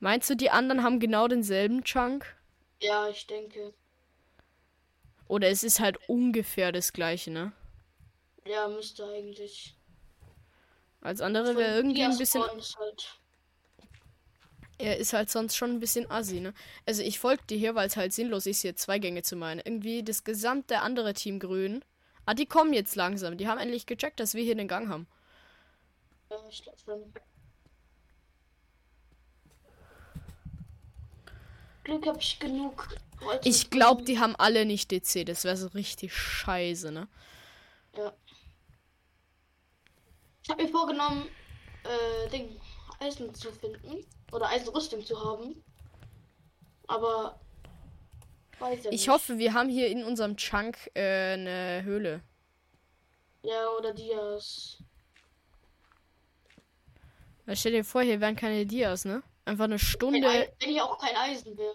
Meinst 0.00 0.28
du, 0.30 0.36
die 0.36 0.50
anderen 0.50 0.82
haben 0.82 1.00
genau 1.00 1.26
denselben 1.28 1.82
Chunk? 1.82 2.36
Ja, 2.80 3.08
ich 3.08 3.26
denke. 3.26 3.72
Oder 5.28 5.48
es 5.48 5.64
ist 5.64 5.80
halt 5.80 5.98
ungefähr 6.08 6.72
das 6.72 6.92
gleiche, 6.92 7.30
ne? 7.30 7.52
Ja, 8.46 8.68
müsste 8.68 9.06
eigentlich. 9.06 9.76
Als 11.00 11.20
andere 11.20 11.56
wäre 11.56 11.76
irgendwie 11.76 12.02
ein 12.02 12.16
bisschen. 12.16 12.42
Halt. 12.42 13.20
Er 14.78 14.96
ist 14.96 15.12
halt 15.12 15.30
sonst 15.30 15.56
schon 15.56 15.70
ein 15.70 15.80
bisschen 15.80 16.10
assi, 16.10 16.40
ne? 16.40 16.52
Also 16.86 17.02
ich 17.02 17.18
folge 17.18 17.44
dir 17.44 17.58
hier, 17.58 17.74
weil 17.74 17.86
es 17.86 17.96
halt 17.96 18.12
sinnlos 18.12 18.46
ist, 18.46 18.62
hier 18.62 18.76
zwei 18.76 18.98
Gänge 18.98 19.22
zu 19.22 19.36
meinen. 19.36 19.60
Irgendwie 19.64 20.02
das 20.02 20.24
gesamte 20.24 20.80
andere 20.80 21.14
Team 21.14 21.38
Grün. 21.38 21.84
Ah, 22.26 22.34
die 22.34 22.46
kommen 22.46 22.72
jetzt 22.72 22.96
langsam. 22.96 23.36
Die 23.36 23.48
haben 23.48 23.60
endlich 23.60 23.86
gecheckt, 23.86 24.18
dass 24.18 24.34
wir 24.34 24.42
hier 24.42 24.56
den 24.56 24.68
Gang 24.68 24.88
haben. 24.88 25.06
Ja, 26.30 26.38
ich 26.48 26.62
glaube 26.62 26.78
schon. 26.78 27.14
Glück 31.84 32.06
habe 32.06 32.18
ich 32.18 32.38
genug. 32.38 32.88
Holz 33.20 33.46
Ich 33.46 33.70
glaube, 33.70 34.02
die 34.02 34.18
haben 34.18 34.34
alle 34.36 34.64
nicht 34.64 34.90
DC. 34.90 35.24
Das 35.24 35.44
wäre 35.44 35.56
so 35.56 35.68
richtig 35.68 36.14
scheiße, 36.14 36.90
ne? 36.90 37.08
Ich 40.42 40.50
habe 40.50 40.62
mir 40.62 40.68
vorgenommen, 40.68 41.28
äh, 41.84 42.28
Ding, 42.30 42.60
Eisen 43.00 43.34
zu 43.34 43.52
finden. 43.52 44.04
Oder 44.32 44.48
Eisenrüstung 44.48 45.04
zu 45.04 45.18
haben. 45.22 45.62
Aber. 46.88 47.38
Weiß 48.58 48.84
ja 48.84 48.90
Ich 48.90 49.00
nicht. 49.02 49.08
hoffe, 49.08 49.38
wir 49.38 49.52
haben 49.54 49.68
hier 49.68 49.88
in 49.88 50.04
unserem 50.04 50.36
Chunk 50.36 50.90
äh, 50.94 51.34
eine 51.34 51.82
Höhle. 51.84 52.22
Ja, 53.42 53.68
oder 53.78 53.92
Dias. 53.92 54.82
Stell 57.52 57.72
dir 57.72 57.84
vor, 57.84 58.02
hier 58.02 58.20
wären 58.20 58.36
keine 58.36 58.64
Dias, 58.64 59.04
ne? 59.04 59.22
Einfach 59.44 59.64
eine 59.64 59.78
Stunde, 59.78 60.48
wenn 60.60 60.70
hier 60.70 60.84
auch 60.84 60.98
kein 60.98 61.16
Eisen 61.16 61.56
wäre. 61.58 61.74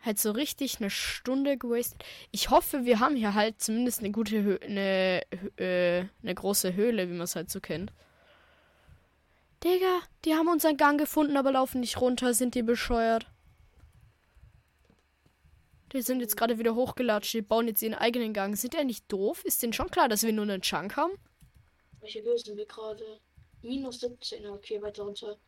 halt 0.00 0.18
so 0.18 0.32
richtig 0.32 0.78
eine 0.80 0.90
Stunde 0.90 1.56
gewastet. 1.56 2.04
Ich 2.32 2.50
hoffe, 2.50 2.84
wir 2.84 3.00
haben 3.00 3.16
hier 3.16 3.34
halt 3.34 3.60
zumindest 3.60 4.00
eine 4.00 4.10
gute 4.10 4.42
Hö 4.42 4.58
eine, 4.62 5.22
äh, 5.56 6.04
eine 6.22 6.34
große 6.34 6.74
Höhle, 6.74 7.08
wie 7.08 7.12
man 7.12 7.22
es 7.22 7.36
halt 7.36 7.50
so 7.50 7.60
kennt. 7.60 7.92
Digga, 9.64 10.00
die 10.24 10.34
haben 10.34 10.48
unseren 10.48 10.76
Gang 10.76 10.98
gefunden, 10.98 11.36
aber 11.36 11.52
laufen 11.52 11.80
nicht 11.80 12.00
runter. 12.00 12.34
Sind 12.34 12.54
die 12.54 12.62
bescheuert? 12.62 13.26
Die 15.92 16.02
sind 16.02 16.20
jetzt 16.20 16.36
gerade 16.36 16.58
wieder 16.58 16.74
hochgelatscht. 16.74 17.34
Die 17.34 17.42
bauen 17.42 17.68
jetzt 17.68 17.82
ihren 17.82 17.94
eigenen 17.94 18.32
Gang. 18.32 18.56
Sind 18.56 18.72
die 18.74 18.84
nicht 18.84 19.10
doof? 19.12 19.44
Ist 19.44 19.62
denen 19.62 19.72
schon 19.72 19.90
klar, 19.90 20.08
dass 20.08 20.22
wir 20.24 20.32
nur 20.32 20.44
einen 20.44 20.62
Chunk 20.62 20.96
haben? 20.96 21.12
Welche 22.00 22.22
Höhe 22.22 22.38
sind 22.38 22.56
wir 22.56 22.66
gerade? 22.66 23.20
Minus 23.62 24.00
17, 24.00 24.46
okay, 24.48 24.82
weiter 24.82 25.04
runter. 25.04 25.38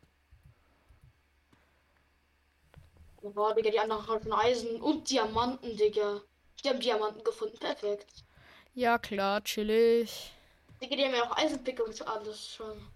Boah, 3.33 3.55
Digga, 3.55 3.71
die 3.71 3.79
anderen 3.79 4.05
haben 4.07 4.33
Eisen 4.33 4.79
und 4.81 5.09
Diamanten, 5.09 5.75
Digga. 5.75 6.21
Die 6.63 6.69
haben 6.69 6.79
Diamanten 6.79 7.23
gefunden, 7.23 7.57
perfekt. 7.57 8.23
Ja, 8.73 8.99
klar, 8.99 9.43
chillig. 9.43 10.31
Digga, 10.81 10.95
die 10.95 11.05
haben 11.05 11.15
ja 11.15 11.23
auch 11.23 11.37
Eisenpicke 11.37 11.83
und 11.83 12.07
alles 12.07 12.49
schon. 12.49 12.87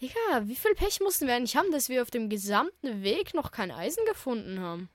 Digga, 0.00 0.42
wie 0.42 0.56
viel 0.56 0.74
Pech 0.74 1.00
mussten 1.00 1.26
wir 1.26 1.34
eigentlich 1.34 1.56
haben, 1.56 1.70
dass 1.70 1.88
wir 1.88 2.02
auf 2.02 2.10
dem 2.10 2.28
gesamten 2.28 3.02
Weg 3.02 3.34
noch 3.34 3.50
kein 3.50 3.70
Eisen 3.70 4.04
gefunden 4.06 4.60
haben? 4.60 4.88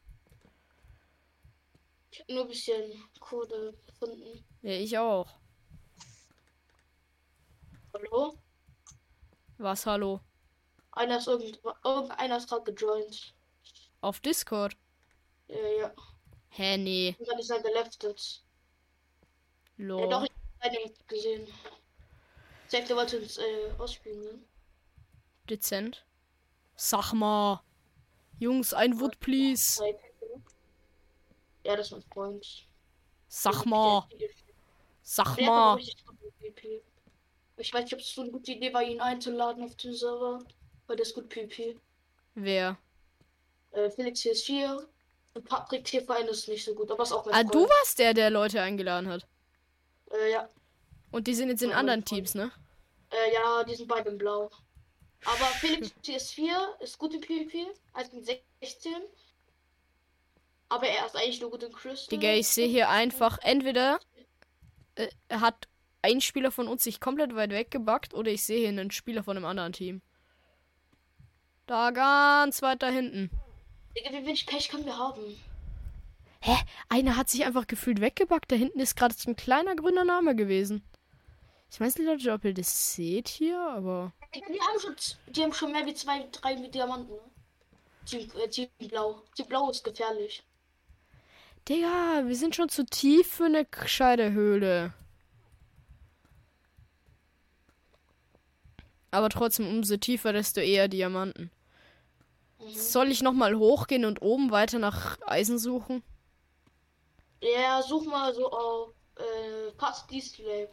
Ich 2.12 2.19
hab 2.19 2.30
nur 2.30 2.41
ein 2.43 2.47
bisschen 2.49 3.04
Kohle 3.19 3.73
gefunden. 3.88 4.45
Ja, 4.62 4.71
ich 4.71 4.97
auch. 4.97 5.28
Hallo? 7.93 8.38
Was, 9.58 9.86
hallo? 9.86 10.19
Einer 10.91 11.17
ist 11.17 11.28
irgend, 11.28 11.60
irgendeiner 11.84 12.38
ist 12.38 12.49
gerade 12.49 12.73
gejoint. 12.73 13.34
Auf 14.04 14.20
Discord? 14.20 14.76
Ja, 15.48 15.56
ja. 15.80 15.94
Hä, 16.50 16.78
nee. 16.78 17.16
Und 17.18 17.26
dann 17.26 17.39
ist 17.39 17.50
er 17.50 17.62
geleftet. 17.62 18.44
Ja, 19.78 19.86
doch, 19.86 20.20
Lol. 20.20 20.28
ich 20.28 20.62
hab 20.62 20.74
ihn 20.74 20.94
gesehen. 21.08 21.48
Sagt, 22.68 22.89
er 22.89 22.98
wollte 22.98 23.18
uns 23.20 23.38
äh, 23.38 23.72
ausspielen, 23.78 24.22
ne? 24.22 24.39
Dezent. 25.50 26.06
Sag 26.76 27.13
mal. 27.13 27.63
Jungs, 28.39 28.74
ein 28.74 29.00
Wood, 29.00 29.22
please. 29.22 29.82
Ja, 31.63 31.78
das 31.78 31.88
ist 31.88 31.92
mein 31.94 32.04
Freund. 32.04 32.68
Sag 33.30 33.66
mal. 33.66 34.06
Sag 35.02 35.38
Der 35.38 35.46
mal. 35.46 35.80
Ich 37.56 37.74
weiß 37.74 37.86
nicht, 37.86 37.94
ob 37.94 38.02
es 38.02 38.13
so 38.13 38.22
eine 38.22 38.32
gute 38.32 38.52
Idee 38.52 38.74
war, 38.74 38.84
ihn 38.84 39.00
einzuladen 39.00 39.63
auf 39.63 39.78
den 39.78 39.94
Server. 39.94 40.39
Weil 40.88 40.98
der 40.98 41.06
ist 41.06 41.16
gut 41.16 41.30
PvP. 41.30 41.80
Wer? 42.36 42.78
Äh, 43.74 43.90
Felix 43.90 44.22
hier 44.22 44.32
ist 44.32 44.46
4 44.46 44.88
und 45.34 45.46
Patrick 45.46 45.84
T-Verein 45.86 46.28
ist 46.28 46.48
nicht 46.48 46.64
so 46.64 46.74
gut, 46.76 46.90
aber 46.92 47.04
ist 47.04 47.12
auch 47.12 47.26
mein 47.26 47.34
Ah, 47.34 47.40
Freund. 47.40 47.54
du 47.56 47.68
warst 47.68 48.00
der, 48.00 48.14
der 48.14 48.30
Leute 48.30 48.62
eingeladen 48.62 49.08
hat. 49.10 49.28
Äh, 50.12 50.32
ja. 50.32 50.48
Und 51.12 51.28
die 51.28 51.34
sind 51.34 51.50
jetzt 51.50 51.62
in 51.64 51.72
Ja, 51.72 51.78
anderen. 51.78 52.06
Teams, 52.06 52.36
ne? 52.36 52.52
Äh, 53.12 53.34
ja, 53.34 53.64
die 53.64 53.76
sind 53.76 53.88
beide 53.88 54.10
in 54.10 54.18
Blau. 54.18 54.50
Aber 55.26 55.46
Felix 55.60 55.92
TS4 56.04 56.80
ist 56.82 56.98
gut 56.98 57.14
im 57.14 57.22
PvP, 57.22 57.68
also 57.94 58.16
mit 58.16 58.26
16. 58.62 58.94
Aber 60.70 60.88
er 60.88 61.06
ist 61.06 61.16
eigentlich 61.16 61.40
nur 61.42 61.52
gut 61.52 61.64
im 61.64 61.72
Crystal. 61.72 62.10
Digga, 62.18 62.34
ich 62.34 62.48
sehe 62.48 62.68
hier 62.68 62.90
einfach, 62.90 63.38
entweder 63.42 64.00
äh, 64.96 65.08
hat 65.30 65.68
ein 66.02 66.20
Spieler 66.20 66.52
von 66.52 66.68
uns 66.68 66.84
sich 66.84 67.00
komplett 67.00 67.36
weit 67.36 67.52
weggebackt 67.52 68.14
oder 68.14 68.32
ich 68.32 68.44
sehe 68.44 68.60
hier 68.60 68.70
einen 68.70 68.92
Spieler 68.92 69.24
von 69.24 69.38
einem 69.38 69.46
anderen 69.46 69.72
Team. 69.74 70.02
Da 71.68 71.92
ganz 71.92 72.62
weit 72.62 72.82
da 72.84 72.90
hinten. 72.90 73.30
Digga, 73.95 74.12
wie 74.12 74.25
wenig 74.25 74.45
Pech 74.45 74.69
können 74.69 74.86
wir 74.86 74.97
haben? 74.97 75.21
Hä? 76.41 76.56
Einer 76.89 77.15
hat 77.15 77.29
sich 77.29 77.45
einfach 77.45 77.67
gefühlt 77.67 78.01
weggebackt. 78.01 78.51
Da 78.51 78.56
hinten 78.56 78.79
ist 78.79 78.95
gerade 78.95 79.15
so 79.15 79.29
ein 79.29 79.36
kleiner 79.36 79.75
grüner 79.75 80.03
Name 80.03 80.36
gewesen. 80.36 80.84
Ich 81.71 81.79
weiß 81.79 81.97
nicht, 81.97 82.08
Leute, 82.08 82.32
ob 82.34 82.43
ihr 82.45 82.53
das 82.53 82.93
seht 82.95 83.27
hier, 83.27 83.60
aber. 83.60 84.12
Digga, 84.36 84.47
die 84.51 84.60
haben 84.60 84.79
schon, 84.79 84.95
die 85.27 85.43
haben 85.43 85.53
schon 85.53 85.71
mehr 85.71 85.86
wie 85.86 85.93
zwei, 85.93 86.27
drei 86.32 86.56
mit 86.56 86.75
Diamanten. 86.75 87.15
Team, 88.06 88.29
äh, 88.43 88.47
Team 88.49 88.67
Blau. 88.79 89.21
Team 89.36 89.47
Blau 89.47 89.69
ist 89.69 89.84
gefährlich. 89.84 90.43
Digga, 91.69 92.23
wir 92.25 92.36
sind 92.36 92.56
schon 92.56 92.69
zu 92.69 92.86
tief 92.86 93.27
für 93.27 93.45
eine 93.45 93.65
gescheite 93.65 94.34
Höhle. 94.34 94.93
Aber 99.12 99.29
trotzdem, 99.29 99.67
umso 99.67 99.97
tiefer, 99.97 100.34
desto 100.34 100.60
eher 100.60 100.88
Diamanten. 100.88 101.51
Mhm. 102.65 102.76
Soll 102.76 103.12
ich 103.12 103.21
nochmal 103.21 103.56
hochgehen 103.56 104.06
und 104.06 104.21
oben 104.21 104.52
weiter 104.52 104.80
nach 104.80 105.17
Eisen 105.26 105.58
suchen? 105.60 106.04
Ja, 107.41 107.82
such 107.82 108.06
mal 108.06 108.34
so 108.34 108.49
auf 108.52 108.89
äh, 109.17 109.71
Fast 109.78 110.10
Deep 110.10 110.23
Slab. 110.23 110.69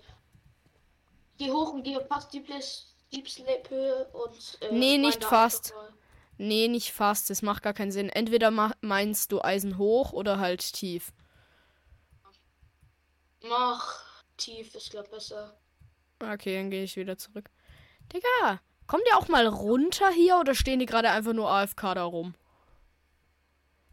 Geh 1.38 1.50
hoch 1.50 1.72
und 1.72 1.82
geh 1.82 1.96
auf 1.96 2.06
Fast 2.06 2.32
Deep, 2.32 2.46
Deep 3.12 3.28
Slab 3.28 3.70
Höhe 3.70 4.06
und. 4.12 4.58
Äh, 4.60 4.72
Nee, 4.72 4.98
nicht 4.98 5.24
fast. 5.24 5.74
Nee, 6.38 6.68
nicht 6.68 6.92
fast. 6.92 7.28
Das 7.28 7.42
macht 7.42 7.62
gar 7.62 7.74
keinen 7.74 7.92
Sinn. 7.92 8.08
Entweder 8.08 8.50
meinst 8.80 9.32
du 9.32 9.42
Eisen 9.42 9.76
hoch 9.78 10.12
oder 10.12 10.38
halt 10.38 10.60
tief. 10.72 11.12
Mach 13.42 14.04
tief, 14.36 14.74
ist 14.74 14.90
glaub 14.90 15.10
besser. 15.10 15.58
Okay, 16.20 16.56
dann 16.56 16.70
gehe 16.70 16.84
ich 16.84 16.96
wieder 16.96 17.16
zurück. 17.18 17.50
Digga, 18.12 18.60
kommt 18.90 19.04
ihr 19.08 19.16
auch 19.16 19.28
mal 19.28 19.46
runter 19.46 20.10
hier 20.10 20.38
oder 20.38 20.52
stehen 20.52 20.80
die 20.80 20.86
gerade 20.86 21.10
einfach 21.10 21.32
nur 21.32 21.48
AFK 21.48 21.94
da 21.94 22.02
rum? 22.02 22.34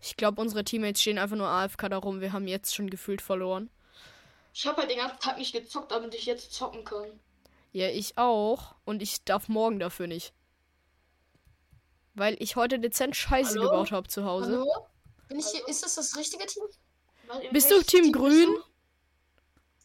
Ich 0.01 0.17
glaube, 0.17 0.41
unsere 0.41 0.63
Teammates 0.63 1.01
stehen 1.01 1.19
einfach 1.19 1.35
nur 1.35 1.47
AFK 1.47 1.87
da 1.89 1.97
rum. 1.97 2.19
Wir 2.19 2.33
haben 2.33 2.47
jetzt 2.47 2.73
schon 2.73 2.89
gefühlt 2.89 3.21
verloren. 3.21 3.69
Ich 4.55 4.65
habe 4.65 4.77
halt 4.77 4.89
den 4.89 4.97
ganzen 4.97 5.19
Tag 5.19 5.37
nicht 5.37 5.53
gezockt, 5.53 5.91
damit 5.91 6.15
ich 6.15 6.25
jetzt 6.25 6.51
zocken 6.51 6.83
kann. 6.83 7.19
Ja, 7.73 7.89
ich 7.89 8.17
auch. 8.17 8.73
Und 8.85 9.03
ich 9.03 9.23
darf 9.23 9.49
morgen 9.49 9.77
dafür 9.77 10.07
nicht. 10.07 10.33
Weil 12.15 12.35
ich 12.41 12.55
heute 12.55 12.79
dezent 12.79 13.15
Scheiße 13.15 13.59
Hallo? 13.59 13.69
gebaut 13.69 13.91
habe 13.91 14.07
zu 14.07 14.25
Hause. 14.25 14.53
Hallo? 14.53 14.87
Bin 15.27 15.37
ich 15.37 15.45
hier, 15.45 15.67
ist 15.67 15.83
das 15.83 15.93
das 15.93 16.17
richtige 16.17 16.47
Team? 16.47 16.63
Bist 17.51 17.69
du 17.69 17.83
Team 17.83 18.11
bist 18.11 18.15
Grün? 18.15 18.57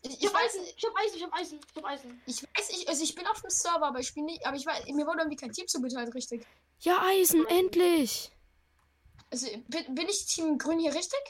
Ich, 0.02 0.20
Ich 0.20 0.26
hab 0.26 0.34
weiß, 0.34 0.42
Eisen, 0.56 0.64
ich 0.76 0.84
hab 0.84 0.96
Eisen, 0.98 1.16
ich 1.16 1.22
hab 1.22 1.32
Eisen, 1.34 1.60
ich 1.70 1.76
hab 1.76 1.84
Eisen. 1.90 2.22
ich 2.26 2.42
weiß, 2.42 2.70
ich, 2.70 2.88
also 2.88 3.04
ich 3.04 3.14
bin 3.14 3.26
auf 3.26 3.40
dem 3.40 3.50
Server, 3.50 3.86
aber 3.86 4.00
ich 4.00 4.08
spiele 4.08 4.26
nicht, 4.26 4.44
aber 4.44 4.56
ich 4.56 4.66
weiß, 4.66 4.86
mir 4.86 5.06
wurde 5.06 5.18
irgendwie 5.20 5.36
kein 5.36 5.52
Team 5.52 5.68
zugeteilt, 5.68 6.12
richtig. 6.14 6.44
Ja, 6.80 7.00
Eisen, 7.02 7.46
endlich. 7.46 8.30
Also 9.30 9.46
bin, 9.68 9.94
bin 9.94 10.08
ich 10.08 10.26
Team 10.26 10.58
Grün 10.58 10.78
hier 10.80 10.94
richtig? 10.94 11.20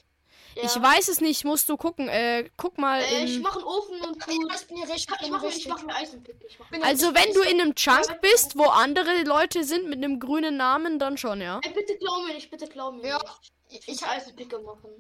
Ja. 0.54 0.64
Ich 0.64 0.80
weiß 0.82 1.08
es 1.08 1.20
nicht, 1.20 1.44
musst 1.44 1.68
du 1.68 1.76
gucken. 1.76 2.08
Äh, 2.08 2.50
guck 2.58 2.76
mal 2.76 3.00
Äh, 3.00 3.24
ich 3.24 3.40
mach 3.40 3.56
einen 3.56 3.64
Ofen 3.64 4.00
und 4.02 4.26
du. 4.26 4.30
Ja, 4.32 4.54
ich 4.54 4.66
bin 4.66 4.76
hier 4.76 4.88
richtig. 4.88 5.14
Ich, 5.14 5.20
bin 5.20 5.30
mach, 5.30 5.42
ich 5.44 5.68
mach 5.68 5.82
mir 5.82 5.94
Eisenpick. 5.94 6.36
Ich 6.46 6.58
Bin 6.70 6.82
Also 6.82 7.14
wenn 7.14 7.32
du 7.32 7.40
in 7.42 7.60
einem 7.60 7.74
Chunk 7.74 8.20
bist, 8.20 8.58
wo 8.58 8.64
andere 8.64 9.22
Leute 9.22 9.64
sind 9.64 9.88
mit 9.88 9.98
einem 9.98 10.20
grünen 10.20 10.56
Namen, 10.58 10.98
dann 10.98 11.16
schon, 11.16 11.40
ja. 11.40 11.58
Ey, 11.62 11.72
bitte 11.72 11.96
glaub 11.96 12.26
mir 12.26 12.34
nicht, 12.34 12.50
bitte 12.50 12.66
glaub 12.66 12.94
mir 12.94 13.06
Ja, 13.06 13.18
nicht. 13.18 13.52
ich, 13.70 13.88
Ich 13.88 13.94
ich, 13.94 14.02
will 14.02 14.08
Eisenpicker 14.08 14.60
machen. 14.60 14.90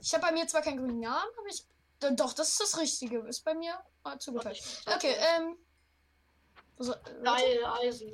ich 0.00 0.12
habe 0.14 0.26
bei 0.26 0.32
mir 0.32 0.46
zwar 0.46 0.62
keinen 0.62 0.78
grünen 0.78 1.00
Namen, 1.00 1.30
aber 1.38 1.48
ich. 1.48 1.64
Doch, 2.00 2.16
Doch, 2.16 2.32
das 2.32 2.50
ist 2.50 2.60
das 2.60 2.78
Richtige. 2.78 3.18
Ist 3.20 3.44
bei 3.44 3.54
mir 3.54 3.74
ah, 4.04 4.18
zugeteilt. 4.18 4.60
Okay, 4.86 5.14
ähm. 5.36 5.56
Äh, 6.78 6.86
warte. 6.86 7.22
Geil, 7.22 7.64
Eisen. 7.82 8.10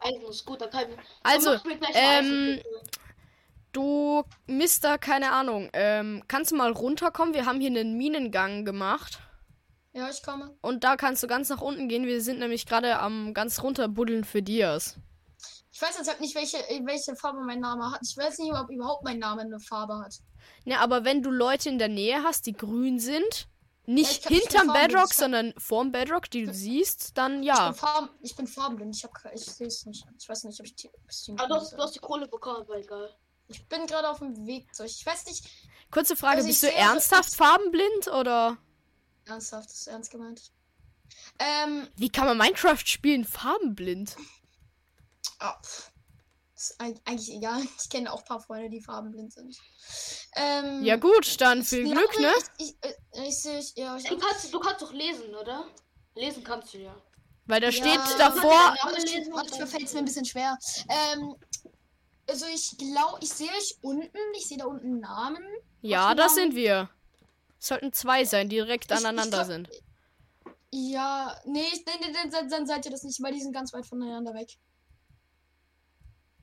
Eisen 0.00 0.26
ist 0.28 0.44
gut, 0.44 0.60
dann 0.60 0.70
kann 0.70 0.86
Also, 1.24 1.58
gleich 1.58 1.94
einen 1.96 2.58
ähm. 2.58 2.62
Du, 3.72 4.24
Mister, 4.46 4.96
keine 4.98 5.32
Ahnung. 5.32 5.68
Ähm, 5.72 6.24
kannst 6.26 6.52
du 6.52 6.56
mal 6.56 6.72
runterkommen? 6.72 7.34
Wir 7.34 7.46
haben 7.46 7.60
hier 7.60 7.68
einen 7.70 7.96
Minengang 7.96 8.64
gemacht. 8.64 9.20
Ja, 9.92 10.08
ich 10.08 10.22
komme. 10.22 10.56
Und 10.62 10.84
da 10.84 10.96
kannst 10.96 11.22
du 11.22 11.26
ganz 11.26 11.48
nach 11.48 11.60
unten 11.60 11.88
gehen. 11.88 12.06
Wir 12.06 12.22
sind 12.22 12.38
nämlich 12.38 12.66
gerade 12.66 12.98
am 12.98 13.34
ganz 13.34 13.62
runterbuddeln 13.62 14.24
für 14.24 14.42
Dias. 14.42 14.96
Ich 15.72 15.82
weiß 15.82 15.98
jetzt 15.98 16.08
halt 16.08 16.20
nicht, 16.20 16.34
welche, 16.34 16.56
welche 16.86 17.14
Farbe 17.14 17.40
mein 17.44 17.60
Name 17.60 17.92
hat. 17.92 18.00
Ich 18.02 18.16
weiß 18.16 18.38
nicht, 18.38 18.52
ob 18.52 18.70
überhaupt 18.70 19.04
mein 19.04 19.18
Name 19.18 19.42
eine 19.42 19.60
Farbe 19.60 19.98
hat. 19.98 20.14
Ja, 20.68 20.80
aber 20.80 21.04
wenn 21.04 21.22
du 21.22 21.30
Leute 21.30 21.68
in 21.68 21.78
der 21.78 21.88
Nähe 21.88 22.22
hast, 22.22 22.46
die 22.46 22.52
grün 22.52 22.98
sind, 23.00 23.48
nicht 23.86 24.24
ich 24.26 24.30
nicht 24.30 24.52
hinterm 24.52 24.72
Bedrock, 24.74 25.08
ich 25.10 25.16
sondern 25.16 25.54
vorm 25.56 25.92
Bedrock, 25.92 26.28
die 26.30 26.44
du 26.44 26.52
siehst, 26.52 27.16
dann 27.16 27.40
Ich 27.42 27.48
ja. 27.48 27.70
bin, 27.70 27.74
Farben, 27.78 28.08
ich 28.20 28.36
bin 28.36 28.46
farbenblind. 28.46 28.94
Ich, 28.96 29.04
hab, 29.04 29.12
ich 29.34 29.44
sehe 29.46 29.66
es 29.66 29.86
nicht. 29.86 30.04
Ich 30.18 30.28
weiß 30.28 30.44
nicht, 30.44 30.60
ob 30.60 30.66
ich 30.66 30.74
Team, 30.74 30.90
ob 30.94 31.08
Team 31.10 31.36
Ah, 31.38 31.46
du 31.46 31.54
hast, 31.54 31.72
du 31.72 31.78
hast 31.78 31.94
die 31.94 31.98
Kohle 32.00 32.28
bekommen, 32.28 32.58
aber 32.60 32.76
egal. 32.78 33.14
Ich 33.46 33.66
bin 33.66 33.86
gerade 33.86 34.10
auf 34.10 34.18
dem 34.18 34.46
Weg 34.46 34.74
zu 34.74 34.82
euch. 34.82 34.96
Ich 35.00 35.06
weiß 35.06 35.24
nicht, 35.26 35.48
Kurze 35.90 36.16
Frage, 36.16 36.36
Also 36.38 36.48
ich 36.50 36.52
bist 36.60 36.64
du 36.64 36.66
sehe- 36.66 36.76
ernsthaft 36.76 37.34
farbenblind 37.34 38.08
oder 38.08 38.58
ernsthaft, 39.24 39.70
das 39.70 39.80
ist 39.80 39.86
ernst 39.86 40.10
gemeint. 40.10 40.52
Ähm, 41.38 41.88
wie 41.96 42.10
kann 42.10 42.26
man 42.26 42.36
Minecraft 42.36 42.82
spielen 42.84 43.24
farbenblind? 43.24 44.16
ah, 45.38 45.58
pff. 45.62 45.90
Ist 46.58 46.80
eig- 46.80 47.00
eigentlich 47.04 47.32
egal. 47.36 47.62
Ich 47.82 47.88
kenne 47.88 48.12
auch 48.12 48.20
ein 48.20 48.24
paar 48.24 48.40
Freunde, 48.40 48.68
die 48.70 48.82
farbenblind 48.82 49.32
sind. 49.32 49.56
Ähm, 50.36 50.84
Ja 50.84 50.96
gut, 50.96 51.40
dann 51.40 51.62
viel 51.62 51.84
glaube, 51.84 52.00
Glück, 52.00 52.20
ne? 52.20 52.32
Ich, 52.58 52.66
ich, 52.68 52.76
äh, 52.82 53.28
ich 53.28 53.72
ja, 53.76 53.96
ich, 53.96 54.04
Du 54.04 54.18
kannst, 54.18 54.52
du 54.52 54.60
kannst 54.60 54.82
doch 54.82 54.92
lesen, 54.92 55.34
oder? 55.34 55.66
Lesen 56.14 56.42
kannst 56.44 56.74
du 56.74 56.78
ja. 56.78 56.94
Weil 57.46 57.60
da 57.60 57.68
Ja, 57.68 57.72
steht 57.72 58.18
davor, 58.18 58.74
mir 59.58 59.66
fällt 59.66 59.84
es 59.84 59.92
mir 59.94 60.00
ein 60.00 60.04
bisschen 60.04 60.24
schwer. 60.26 60.58
Ähm, 60.88 61.34
also 62.28 62.44
ich 62.52 62.76
glaube, 62.76 63.18
ich 63.22 63.30
sehe 63.30 63.48
euch 63.50 63.78
unten. 63.80 64.18
Ich 64.36 64.48
sehe 64.48 64.58
da 64.58 64.66
unten 64.66 64.86
einen 64.86 65.00
Namen. 65.00 65.42
ja, 65.80 66.14
das 66.14 66.34
Namen? 66.36 66.50
sind 66.50 66.54
wir. 66.56 66.90
Es 67.58 67.68
sollten 67.68 67.92
zwei 67.92 68.24
sein, 68.24 68.48
die 68.50 68.56
direkt 68.56 68.90
Ich- 68.90 68.90
ich 68.90 68.96
aneinander 68.98 69.38
glaub- 69.38 69.46
sind. 69.46 69.70
Ja, 70.70 71.34
nee, 71.46 71.64
nee, 71.72 72.06
nee 72.06 72.30
dann, 72.30 72.48
dann 72.50 72.66
seid 72.66 72.84
ihr 72.84 72.90
das 72.90 73.02
nicht, 73.02 73.22
weil 73.22 73.32
die 73.32 73.40
sind 73.40 73.52
ganz 73.54 73.72
weit 73.72 73.86
voneinander 73.86 74.34
weg. 74.34 74.50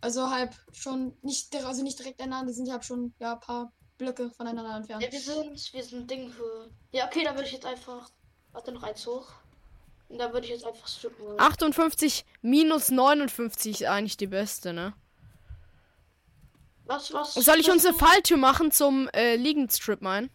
Also 0.06 0.30
halb 0.30 0.54
schon 0.72 1.18
nicht, 1.24 1.56
also 1.66 1.82
nicht 1.82 1.98
direkt 1.98 2.22
aneinander, 2.22 2.52
die 2.52 2.54
sind 2.54 2.70
halb 2.72 2.84
schon 2.84 3.16
ja 3.18 3.34
ein 3.34 3.40
paar 3.40 3.74
Blöcke 3.98 4.30
voneinander 4.30 4.76
entfernt. 4.76 5.02
Ja, 5.02 5.12
wir 5.12 5.20
sind, 5.20 5.74
wir 5.74 5.84
sind 5.84 6.12
Ding 6.12 6.30
für. 6.30 6.70
Ja, 6.92 7.08
okay, 7.08 7.24
dann 7.24 7.34
würde 7.34 7.48
ich 7.48 7.54
jetzt 7.54 7.66
einfach. 7.66 8.12
Warte 8.52 8.72
noch 8.72 8.84
eins 8.84 9.08
hoch. 9.08 9.32
Und 10.10 10.20
dann 10.20 10.32
würde 10.32 10.46
ich 10.46 10.52
jetzt 10.54 10.64
einfach 10.64 10.88
strippen. 10.88 11.26
wollen. 11.26 11.40
58 11.40 12.24
minus 12.44 12.90
59 12.90 13.82
ist 13.82 13.88
eigentlich 13.88 14.16
die 14.16 14.28
beste, 14.28 14.74
ne? 14.74 14.94
Was, 16.86 17.12
was? 17.12 17.34
Soll 17.34 17.60
ich 17.60 17.68
was- 17.68 17.74
uns 17.74 17.86
eine 17.88 17.96
Falltür 17.98 18.38
machen 18.38 18.70
zum 18.70 19.10
äh, 19.10 19.38
Liegendstrip 19.38 20.04
mein? 20.04 20.30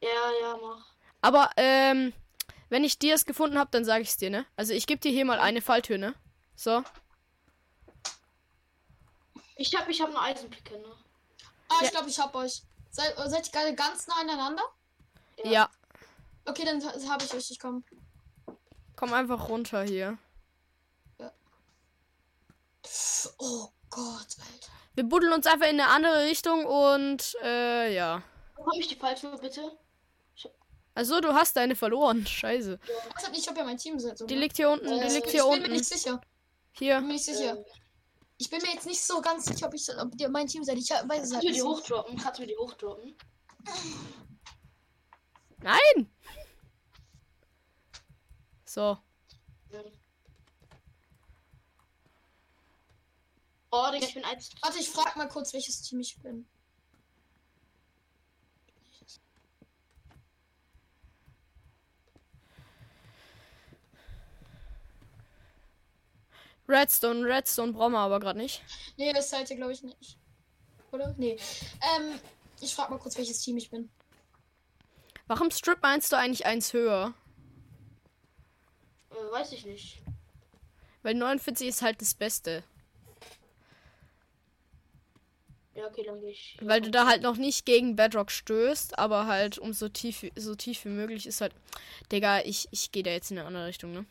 Ja, 0.00 0.08
ja, 0.42 0.56
mach. 0.62 0.86
Aber, 1.22 1.50
ähm, 1.56 2.12
wenn 2.68 2.84
ich 2.84 3.00
dir 3.00 3.16
es 3.16 3.26
gefunden 3.26 3.58
habe, 3.58 3.70
dann 3.72 3.84
sage 3.84 4.02
ich 4.02 4.10
es 4.10 4.16
dir, 4.16 4.30
ne? 4.30 4.46
Also 4.54 4.74
ich 4.74 4.86
gebe 4.86 5.00
dir 5.00 5.10
hier 5.10 5.24
mal 5.24 5.40
eine 5.40 5.60
Falltür, 5.60 5.98
ne? 5.98 6.14
So. 6.54 6.84
Ich 9.58 9.74
hab, 9.74 9.88
ich 9.88 10.00
hab 10.00 10.08
eine 10.08 10.20
Eisenpicke, 10.20 10.78
ne? 10.78 10.88
Ah, 11.68 11.74
Ja. 11.80 11.84
ich 11.84 11.90
glaube, 11.90 12.08
ich 12.08 12.18
hab 12.18 12.34
euch. 12.34 12.62
Seid, 12.90 13.14
seid 13.26 13.46
ihr 13.48 13.52
gerade 13.52 13.74
ganz 13.74 14.06
nah 14.06 14.20
aneinander? 14.20 14.62
Ja. 15.44 15.50
Ja. 15.50 15.70
Okay, 16.46 16.64
dann 16.64 16.82
habe 16.82 17.24
ich 17.24 17.34
euch. 17.34 17.50
Ich 17.50 17.58
komme. 17.58 17.82
Komm 18.96 19.12
einfach 19.12 19.48
runter 19.48 19.82
hier. 19.82 20.16
Oh 23.38 23.68
Gott, 23.90 24.36
Alter. 24.40 24.72
Wir 24.94 25.04
buddeln 25.04 25.32
uns 25.32 25.46
einfach 25.46 25.66
in 25.66 25.80
eine 25.80 25.88
andere 25.88 26.24
Richtung 26.24 26.64
und, 26.64 27.36
äh, 27.42 27.94
ja. 27.94 28.22
Bekomme 28.56 28.80
ich 28.80 28.88
die 28.88 28.96
Falltür 28.96 29.36
bitte? 29.38 29.76
Also, 30.94 31.20
du 31.20 31.32
hast 31.32 31.56
deine 31.56 31.76
verloren. 31.76 32.26
Scheiße. 32.26 32.78
Ich 33.36 33.48
ob 33.48 33.56
ihr 33.56 33.64
mein 33.64 33.76
Team 33.78 33.98
seid. 34.00 34.18
Die 34.28 34.34
liegt 34.34 34.56
hier 34.56 34.70
unten, 34.70 34.86
die 34.88 34.94
Äh, 35.00 35.12
liegt 35.12 35.26
ich 35.26 35.32
hier 35.32 35.42
bin 35.44 35.50
mir 35.52 35.56
unten. 35.58 35.72
nicht 35.72 35.84
sicher. 35.84 36.20
Hier. 36.72 36.96
Bin 36.96 37.06
mir 37.06 37.12
nicht 37.12 37.24
sicher. 37.24 37.56
Äh, 37.58 37.64
Ich 38.38 38.48
bin 38.48 38.62
mir 38.62 38.72
jetzt 38.72 38.86
nicht 38.86 39.02
so 39.02 39.20
ganz 39.20 39.46
sicher, 39.46 39.66
ob, 39.66 39.74
ich, 39.74 39.88
ob 39.96 40.12
ihr 40.18 40.28
mein 40.28 40.46
Team 40.46 40.62
seid. 40.62 40.78
Ich 40.78 40.88
weiß 40.90 41.00
es 41.00 41.08
kannst 41.08 41.34
halt 41.34 41.42
du 41.42 41.46
mir 41.46 41.50
nicht. 41.50 41.56
die 41.56 41.60
so. 41.60 41.68
hochdroppen? 41.76 42.16
Kannst 42.16 42.38
du 42.38 42.42
mir 42.42 42.48
die 42.48 42.56
hochdroppen? 42.56 43.16
Nein! 45.60 46.10
So. 48.64 48.96
Oh, 53.70 53.88
Digga, 53.92 54.06
ich 54.06 54.14
bin 54.14 54.24
eins. 54.24 54.50
Warte, 54.62 54.78
ich 54.78 54.88
frag 54.88 55.16
mal 55.16 55.28
kurz, 55.28 55.52
welches 55.52 55.82
Team 55.82 56.00
ich 56.00 56.18
bin. 56.20 56.48
Redstone, 66.68 67.24
Redstone 67.26 67.72
brauchen 67.72 67.92
wir 67.92 67.98
aber 68.00 68.20
gerade 68.20 68.38
nicht. 68.38 68.62
Nee, 68.96 69.12
das 69.12 69.30
seid 69.30 69.48
ihr, 69.50 69.56
glaube 69.56 69.72
ich, 69.72 69.82
nicht. 69.82 70.18
Oder? 70.92 71.14
Nee. 71.18 71.36
Ähm, 71.96 72.18
ich 72.60 72.74
frag 72.74 72.90
mal 72.90 72.98
kurz, 72.98 73.16
welches 73.16 73.40
Team 73.40 73.56
ich 73.56 73.70
bin. 73.70 73.88
Warum 75.26 75.50
Strip 75.50 75.78
meinst 75.82 76.12
du 76.12 76.16
eigentlich 76.16 76.46
eins 76.46 76.72
höher? 76.72 77.14
Äh, 79.10 79.32
weiß 79.32 79.52
ich 79.52 79.64
nicht. 79.66 79.98
Weil 81.02 81.14
49 81.14 81.68
ist 81.68 81.82
halt 81.82 82.00
das 82.00 82.14
Beste. 82.14 82.62
Ja, 85.74 85.86
okay, 85.86 86.02
dann 86.04 86.20
gehe 86.20 86.30
ich. 86.30 86.56
Weil 86.60 86.80
du 86.80 86.90
da 86.90 87.06
halt 87.06 87.22
noch 87.22 87.36
nicht 87.36 87.64
gegen 87.64 87.94
Bedrock 87.94 88.30
stößt, 88.32 88.98
aber 88.98 89.26
halt 89.26 89.58
um 89.58 89.72
so 89.72 89.88
tief, 89.88 90.22
wie- 90.22 90.32
so 90.34 90.54
tief 90.56 90.84
wie 90.84 90.88
möglich 90.88 91.26
ist 91.26 91.40
halt. 91.40 91.52
Digga, 92.10 92.40
ich, 92.40 92.66
ich 92.72 92.90
gehe 92.90 93.02
da 93.04 93.10
jetzt 93.10 93.30
in 93.30 93.38
eine 93.38 93.46
andere 93.46 93.66
Richtung, 93.66 93.92
ne? 93.92 94.04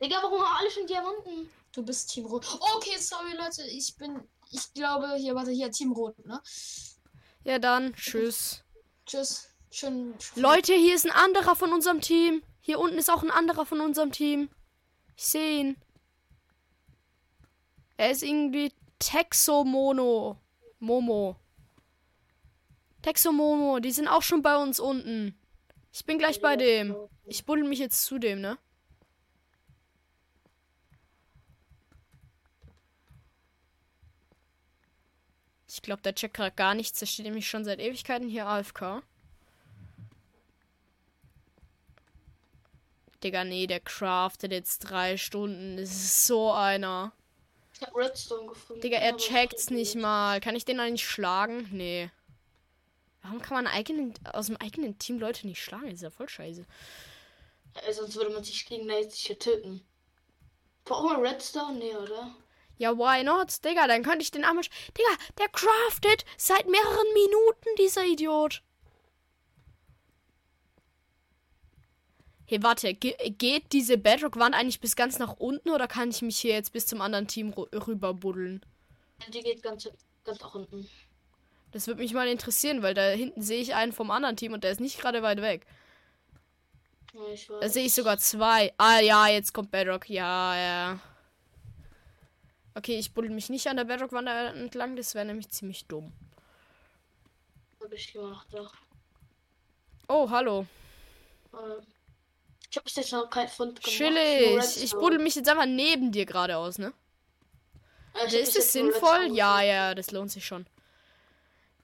Digga, 0.00 0.16
warum 0.22 0.40
haben 0.40 0.56
alle 0.58 0.70
schon 0.70 0.86
Diamanten? 0.86 1.50
Du 1.72 1.82
bist 1.82 2.10
Team 2.10 2.26
Rot. 2.26 2.46
Okay, 2.76 2.96
sorry, 2.98 3.36
Leute. 3.36 3.62
Ich 3.64 3.96
bin. 3.96 4.20
Ich 4.50 4.72
glaube, 4.72 5.14
hier, 5.16 5.34
warte, 5.34 5.50
hier, 5.50 5.70
Team 5.70 5.92
Rot, 5.92 6.24
ne? 6.24 6.40
Ja, 7.44 7.58
dann, 7.58 7.94
tschüss. 7.94 8.62
Tschüss. 9.04 9.48
Schön. 9.70 10.14
Leute, 10.36 10.74
hier 10.74 10.94
ist 10.94 11.04
ein 11.04 11.12
anderer 11.12 11.54
von 11.54 11.72
unserem 11.72 12.00
Team. 12.00 12.42
Hier 12.60 12.78
unten 12.78 12.98
ist 12.98 13.10
auch 13.10 13.22
ein 13.22 13.30
anderer 13.30 13.66
von 13.66 13.80
unserem 13.80 14.12
Team. 14.12 14.48
Ich 15.16 15.26
sehe 15.26 15.60
ihn. 15.60 15.76
Er 17.96 18.10
ist 18.10 18.22
irgendwie 18.22 18.72
Texomono. 18.98 20.38
Momo. 20.78 21.36
Texomomo, 23.02 23.80
die 23.80 23.90
sind 23.90 24.08
auch 24.08 24.22
schon 24.22 24.42
bei 24.42 24.56
uns 24.56 24.80
unten. 24.80 25.38
Ich 25.92 26.04
bin 26.04 26.18
gleich 26.18 26.40
bei 26.40 26.56
dem. 26.56 26.96
Ich 27.24 27.44
buddel 27.44 27.64
mich 27.64 27.78
jetzt 27.78 28.04
zu 28.04 28.18
dem, 28.18 28.40
ne? 28.40 28.58
Ich 35.70 35.82
glaube, 35.82 36.02
der 36.02 36.14
checkt 36.14 36.34
gerade 36.34 36.54
gar 36.54 36.74
nichts. 36.74 36.98
Der 36.98 37.06
steht 37.06 37.26
nämlich 37.26 37.48
schon 37.48 37.64
seit 37.64 37.78
Ewigkeiten 37.80 38.28
hier 38.28 38.46
AFK. 38.46 39.02
Digga, 43.22 43.44
nee, 43.44 43.66
der 43.66 43.80
craftet 43.80 44.52
jetzt 44.52 44.78
drei 44.80 45.16
Stunden. 45.16 45.76
Das 45.76 45.90
ist 45.90 46.26
so 46.26 46.52
einer. 46.52 47.12
Ich 47.74 47.82
hab 47.82 47.94
Redstone 47.94 48.46
gefunden. 48.48 48.80
Digga, 48.82 48.98
er 48.98 49.16
checkt's 49.16 49.64
ich- 49.64 49.70
nicht 49.70 49.94
mal. 49.96 50.40
Kann 50.40 50.56
ich 50.56 50.64
den 50.64 50.80
eigentlich 50.80 51.08
schlagen? 51.08 51.68
Nee. 51.72 52.10
Warum 53.22 53.42
kann 53.42 53.56
man 53.56 53.66
eigenen, 53.66 54.14
aus 54.32 54.46
dem 54.46 54.56
eigenen 54.56 54.98
Team 54.98 55.18
Leute 55.18 55.46
nicht 55.46 55.62
schlagen? 55.62 55.86
Das 55.86 55.94
ist 55.94 56.02
ja 56.02 56.10
voll 56.10 56.28
scheiße. 56.28 56.64
Äh, 57.74 57.92
sonst 57.92 58.14
würde 58.16 58.30
man 58.30 58.44
sich 58.44 58.64
gegenseitig 58.64 59.20
hier 59.20 59.38
töten. 59.38 59.84
Brauchen 60.84 61.20
wir 61.22 61.28
Redstone? 61.30 61.78
Nee, 61.78 61.94
oder? 61.96 62.34
Ja, 62.78 62.96
why 62.96 63.24
not? 63.24 63.64
Digga, 63.64 63.86
dann 63.86 64.02
könnte 64.02 64.22
ich 64.22 64.30
den. 64.30 64.44
Sch- 64.44 64.70
Digga, 64.96 65.10
der 65.38 65.48
craftet 65.48 66.24
seit 66.36 66.68
mehreren 66.68 67.12
Minuten, 67.12 67.68
dieser 67.78 68.04
Idiot. 68.06 68.62
Hey, 72.46 72.62
warte, 72.62 72.94
ge 72.94 73.14
geht 73.36 73.72
diese 73.72 73.98
Bedrock-Wand 73.98 74.54
eigentlich 74.54 74.80
bis 74.80 74.96
ganz 74.96 75.18
nach 75.18 75.34
unten 75.38 75.68
oder 75.68 75.86
kann 75.86 76.08
ich 76.10 76.22
mich 76.22 76.38
hier 76.38 76.54
jetzt 76.54 76.72
bis 76.72 76.86
zum 76.86 77.02
anderen 77.02 77.26
Team 77.26 77.52
rüber 77.52 78.14
buddeln? 78.14 78.64
Die 79.34 79.40
geht 79.40 79.62
ganz, 79.62 79.86
ganz 80.24 80.40
nach 80.40 80.54
unten. 80.54 80.88
Das 81.72 81.86
würde 81.86 82.00
mich 82.00 82.14
mal 82.14 82.26
interessieren, 82.28 82.82
weil 82.82 82.94
da 82.94 83.10
hinten 83.10 83.42
sehe 83.42 83.60
ich 83.60 83.74
einen 83.74 83.92
vom 83.92 84.10
anderen 84.10 84.36
Team 84.36 84.54
und 84.54 84.64
der 84.64 84.70
ist 84.70 84.80
nicht 84.80 84.98
gerade 84.98 85.22
weit 85.22 85.42
weg. 85.42 85.66
Ja, 87.12 87.20
ich 87.34 87.50
weiß. 87.50 87.60
Da 87.60 87.68
sehe 87.68 87.84
ich 87.84 87.92
sogar 87.92 88.16
zwei. 88.18 88.72
Ah 88.78 89.00
ja, 89.00 89.26
jetzt 89.28 89.52
kommt 89.52 89.70
Bedrock. 89.70 90.08
Ja, 90.08 90.56
ja. 90.56 91.00
Okay, 92.74 92.98
ich 92.98 93.12
buddel 93.12 93.30
mich 93.30 93.48
nicht 93.48 93.66
an 93.66 93.76
der 93.76 93.84
Bedrock-Wand 93.84 94.28
entlang, 94.28 94.96
das 94.96 95.14
wäre 95.14 95.24
nämlich 95.24 95.50
ziemlich 95.50 95.86
dumm. 95.86 96.12
Hab 97.82 97.92
ich 97.92 98.12
gemacht, 98.12 98.46
ja. 98.52 98.70
Oh, 100.08 100.30
hallo. 100.30 100.66
Ähm, 101.52 101.82
Ich 102.70 102.76
habe 102.76 102.84
bis 102.84 102.96
jetzt 102.96 103.12
noch 103.12 103.28
keinen 103.30 103.48
Fund 103.48 103.82
gemacht. 103.82 103.96
Chillig. 103.96 104.82
Ich 104.82 104.92
buddel 104.92 105.18
mich 105.18 105.34
jetzt 105.34 105.48
einfach 105.48 105.66
neben 105.66 106.12
dir 106.12 106.26
geradeaus, 106.26 106.78
ne? 106.78 106.92
Hab 108.14 108.32
Ist 108.32 108.56
das 108.56 108.72
sinnvoll? 108.72 109.28
Ja, 109.32 109.62
ja, 109.62 109.94
das 109.94 110.10
lohnt 110.10 110.30
sich 110.30 110.46
schon. 110.46 110.66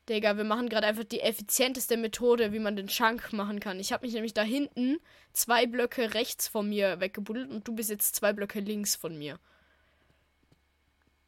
Digga, 0.08 0.36
wir 0.36 0.44
machen 0.44 0.68
gerade 0.68 0.86
einfach 0.86 1.04
die 1.04 1.20
effizienteste 1.20 1.96
Methode, 1.96 2.52
wie 2.52 2.58
man 2.58 2.76
den 2.76 2.88
Chunk 2.88 3.32
machen 3.32 3.60
kann. 3.60 3.80
Ich 3.80 3.92
habe 3.92 4.04
mich 4.04 4.14
nämlich 4.14 4.34
da 4.34 4.42
hinten 4.42 4.98
zwei 5.32 5.66
Blöcke 5.66 6.12
rechts 6.12 6.46
von 6.48 6.68
mir 6.68 7.00
weggebuddelt 7.00 7.50
und 7.50 7.66
du 7.66 7.74
bist 7.74 7.88
jetzt 7.88 8.14
zwei 8.14 8.32
Blöcke 8.34 8.60
links 8.60 8.96
von 8.96 9.16
mir. 9.16 9.38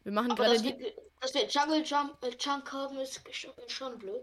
Wir 0.06 0.12
machen 0.12 0.30
Aber 0.30 0.44
gerade 0.44 0.62
die. 0.62 0.78
wir, 0.78 0.92
dass 1.20 1.34
wir 1.34 1.48
Jungle 1.48 1.82
Jump, 1.84 2.24
äh, 2.24 2.30
Chunk 2.36 2.72
haben, 2.72 2.96
ist 3.00 3.20
schon, 3.34 3.50
schon 3.66 3.98
blöd. 3.98 4.22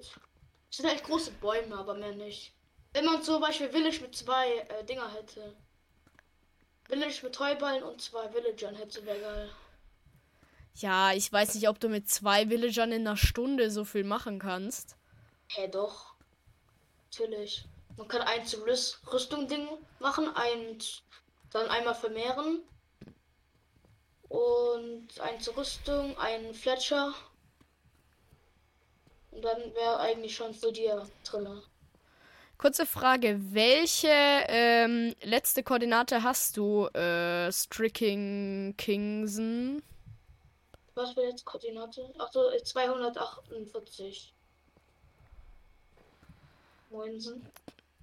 Das 0.69 0.77
sind 0.77 0.87
halt 0.87 1.03
große 1.03 1.31
Bäume, 1.41 1.75
aber 1.75 1.93
mehr 1.93 2.13
nicht. 2.13 2.53
Wenn 2.93 3.03
man 3.03 3.21
zum 3.21 3.41
Beispiel 3.41 3.69
Village 3.69 3.99
mit 3.99 4.15
zwei 4.15 4.59
äh, 4.59 4.85
Dinger 4.85 5.11
hätte. 5.13 5.53
Village 6.87 7.19
mit 7.23 7.37
Heuballen 7.37 7.83
und 7.83 8.01
zwei 8.01 8.33
Villagern 8.33 8.75
hätte, 8.75 9.05
wäre 9.05 9.19
geil. 9.19 9.49
Ja, 10.75 11.11
ich 11.11 11.29
weiß 11.29 11.53
nicht, 11.55 11.67
ob 11.67 11.81
du 11.81 11.89
mit 11.89 12.09
zwei 12.09 12.49
Villagern 12.49 12.93
in 12.93 13.05
einer 13.05 13.17
Stunde 13.17 13.69
so 13.69 13.83
viel 13.83 14.05
machen 14.05 14.39
kannst. 14.39 14.95
Hä, 15.49 15.67
doch. 15.67 16.13
Natürlich. 17.11 17.65
Man 17.97 18.07
kann 18.07 18.21
ein 18.21 18.45
zum 18.45 18.63
Rüst 18.63 19.01
Rüstung-Ding 19.11 19.67
machen, 19.99 20.33
ein 20.33 20.77
dann 21.51 21.67
einmal 21.67 21.93
vermehren. 21.93 22.63
Und 24.33 25.07
ein 25.19 25.39
zur 25.39 25.55
Rüstung, 25.57 26.17
ein 26.17 26.55
Fletcher. 26.55 27.13
Und 29.29 29.43
dann 29.45 29.61
wäre 29.75 29.99
eigentlich 29.99 30.35
schon 30.35 30.55
für 30.55 30.71
dir 30.71 31.07
drin. 31.23 31.61
Kurze 32.57 32.87
Frage, 32.87 33.39
welche 33.51 34.07
ähm, 34.09 35.13
letzte 35.21 35.61
Koordinate 35.61 36.23
hast 36.23 36.57
du, 36.57 36.87
äh, 36.87 37.51
Stricking 37.51 38.73
Kingsen? 38.75 39.83
Was 40.95 41.11
für 41.11 41.25
jetzt 41.25 41.45
Koordinate? 41.45 42.11
Achso, 42.17 42.49
248. 42.57 44.33
Moinsen. 46.89 47.45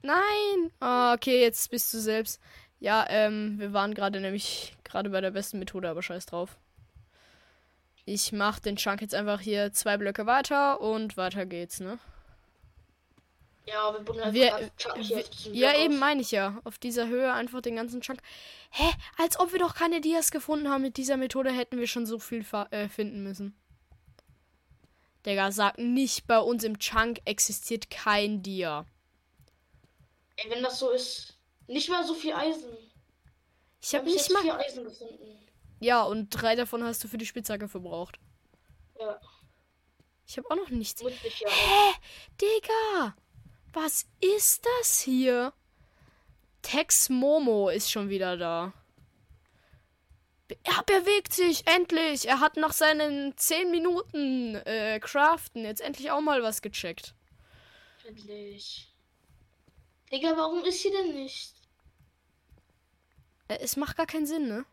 Nein! 0.02 0.70
Ah, 0.78 1.12
okay, 1.14 1.40
jetzt 1.40 1.68
bist 1.72 1.92
du 1.92 1.98
selbst. 1.98 2.40
Ja, 2.80 3.06
ähm, 3.08 3.58
wir 3.58 3.72
waren 3.72 3.94
gerade 3.94 4.20
nämlich 4.20 4.74
gerade 4.84 5.10
bei 5.10 5.20
der 5.20 5.30
besten 5.30 5.58
Methode, 5.58 5.88
aber 5.88 6.02
scheiß 6.02 6.26
drauf. 6.26 6.56
Ich 8.06 8.32
mach 8.32 8.58
den 8.58 8.76
Chunk 8.76 9.02
jetzt 9.02 9.14
einfach 9.14 9.40
hier 9.40 9.72
zwei 9.72 9.98
Blöcke 9.98 10.26
weiter 10.26 10.80
und 10.80 11.16
weiter 11.16 11.46
geht's, 11.46 11.80
ne? 11.80 11.98
Ja, 13.66 13.92
wir 13.92 14.00
buddeln 14.00 14.32
Wir, 14.32 14.56
einfach 14.56 14.76
Chunk 14.76 14.96
hier 14.98 15.16
wir 15.18 15.54
ja, 15.54 15.78
eben 15.78 15.98
meine 15.98 16.22
ich 16.22 16.30
ja. 16.30 16.58
Auf 16.64 16.78
dieser 16.78 17.06
Höhe 17.06 17.32
einfach 17.32 17.60
den 17.60 17.76
ganzen 17.76 18.00
Chunk. 18.00 18.20
Hä? 18.70 18.90
Als 19.18 19.38
ob 19.38 19.52
wir 19.52 19.58
doch 19.58 19.74
keine 19.74 20.00
Dias 20.00 20.30
gefunden 20.30 20.70
haben. 20.70 20.82
Mit 20.82 20.96
dieser 20.96 21.18
Methode 21.18 21.52
hätten 21.52 21.78
wir 21.78 21.86
schon 21.86 22.06
so 22.06 22.18
viel 22.18 22.44
äh, 22.70 22.88
finden 22.88 23.22
müssen. 23.22 23.54
Digga, 25.26 25.52
sag 25.52 25.76
nicht, 25.76 26.26
bei 26.26 26.38
uns 26.38 26.64
im 26.64 26.78
Chunk 26.78 27.20
existiert 27.26 27.90
kein 27.90 28.42
Dia. 28.42 28.86
Ey, 30.36 30.50
wenn 30.50 30.62
das 30.62 30.78
so 30.78 30.90
ist, 30.90 31.36
nicht 31.70 31.88
mal 31.88 32.04
so 32.06 32.14
viel 32.14 32.32
Eisen. 32.32 32.70
Ich 33.80 33.94
habe 33.94 34.04
bis 34.04 34.14
nicht 34.14 34.32
mal. 34.32 34.42
vier 34.42 34.56
Eisen 34.58 34.84
gefunden. 34.84 35.38
Ja, 35.80 36.02
und 36.02 36.28
drei 36.30 36.54
davon 36.56 36.84
hast 36.84 37.02
du 37.02 37.08
für 37.08 37.16
die 37.18 37.26
Spitzhacke 37.26 37.68
verbraucht. 37.68 38.18
Ja, 38.98 39.18
Ich 40.26 40.36
habe 40.36 40.50
auch 40.50 40.56
noch 40.56 40.68
nichts. 40.68 41.02
muss 41.02 41.12
ich 41.24 41.40
ja 41.40 41.48
auch. 41.48 41.52
Hä? 41.52 41.94
Digga! 42.40 43.16
Was 43.72 44.06
ist 44.20 44.66
das 44.78 45.00
hier? 45.00 45.52
Tex 46.62 47.08
Momo 47.08 47.70
ist 47.70 47.90
schon 47.90 48.10
wieder 48.10 48.36
da. 48.36 48.74
Er 50.64 50.82
bewegt 50.84 51.32
sich, 51.32 51.66
endlich! 51.66 52.26
Er 52.28 52.40
hat 52.40 52.56
nach 52.56 52.72
seinen 52.72 53.36
10 53.38 53.70
Minuten 53.70 54.56
äh, 54.56 54.98
Craften 55.00 55.64
jetzt 55.64 55.80
endlich 55.80 56.10
auch 56.10 56.20
mal 56.20 56.42
was 56.42 56.60
gecheckt. 56.60 57.14
Endlich. 58.04 58.88
Digga, 60.12 60.36
warum 60.36 60.64
ist 60.64 60.82
sie 60.82 60.90
denn 60.90 61.14
nicht? 61.14 61.54
Äh, 63.50 63.58
es 63.60 63.76
macht 63.76 63.96
gar 63.96 64.06
keinen 64.06 64.26
Sinn, 64.26 64.48
ne? 64.48 64.64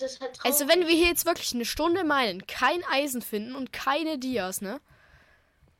Halt 0.00 0.38
Also 0.44 0.68
wenn 0.68 0.86
wir 0.86 0.94
hier 0.94 1.08
jetzt 1.08 1.26
wirklich 1.26 1.54
eine 1.54 1.64
Stunde 1.64 2.04
meinen, 2.04 2.46
kein 2.46 2.84
Eisen 2.84 3.20
finden 3.20 3.56
und 3.56 3.72
keine 3.72 4.18
Dias, 4.18 4.60
ne? 4.60 4.80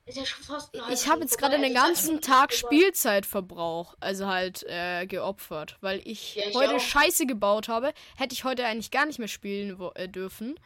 Ist 0.07 0.17
ja 0.17 0.25
schon 0.25 0.43
fast 0.43 0.75
ein 0.75 0.93
Ich 0.93 1.07
habe 1.07 1.21
jetzt 1.21 1.39
gerade 1.39 1.59
den 1.61 1.75
ganzen 1.75 2.21
Tag. 2.21 2.53
Spielzeitverbrauch, 2.53 3.95
also 4.01 4.27
halt 4.27 4.65
äh, 4.65 5.07
geopfert, 5.07 5.77
weil 5.83 6.01
ich, 6.05 6.35
Ja, 6.35 6.47
ich 6.49 6.55
heute 6.57 6.77
auch. 6.77 6.81
Scheiße 6.81 7.27
gebaut 7.27 7.69
habe. 7.69 7.93
Hätte 8.17 8.33
ich 8.33 8.43
heute 8.45 8.65
eigentlich 8.65 8.91
gar 8.91 9.05
nicht 9.07 9.19
mehr 9.19 9.29
spielen 9.29 9.79
äh, 9.95 10.09
dürfen. 10.09 10.59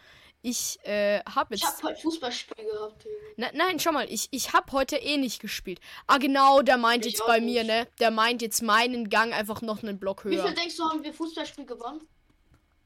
Ich 0.45 0.79
äh, 0.85 1.21
habe 1.25 1.55
Ich 1.55 1.63
jetzt. 1.63 1.77
hab 1.77 1.91
heute 1.91 2.01
Fußballspiel 2.03 2.65
gehabt. 2.65 3.07
Na, 3.37 3.49
nein, 3.55 3.79
schau 3.79 3.93
mal, 3.93 4.11
ich, 4.13 4.27
ich 4.33 4.53
habe 4.53 4.73
heute 4.73 4.97
eh 4.97 5.17
nicht 5.17 5.41
gespielt. 5.41 5.81
Ah, 6.09 6.19
genau, 6.19 6.63
der 6.63 6.77
meint 6.79 7.07
Ich 7.07 7.13
jetzt 7.13 7.27
bei 7.27 7.41
mir, 7.41 7.63
nicht. 7.63 7.67
ne? 7.73 7.87
Der 8.01 8.11
meint 8.11 8.43
jetzt 8.43 8.61
meinen 8.61 9.09
Gang 9.09 9.33
einfach 9.33 9.63
noch 9.63 9.83
einen 9.85 10.01
Block 10.01 10.25
Wie 10.25 10.37
höher. 10.37 10.45
viel 10.47 10.55
denkst 10.55 10.77
du, 10.77 10.85
haben 10.85 11.03
wir 11.05 11.15
Fußballspiel 11.15 11.65
gewonnen? 11.65 12.01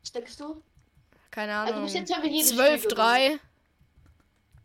Was 0.02 0.12
denkst 0.12 0.36
du? 0.36 0.62
Keine 1.30 1.56
Also 1.56 1.72
Ahnung. 1.72 1.86
bis 1.86 1.94
jetzt 1.94 2.14
haben 2.14 2.22
wir 2.22 2.30
jedes 2.30 2.50
12, 2.50 2.82
Spiel 2.82 2.94
3. 2.94 3.38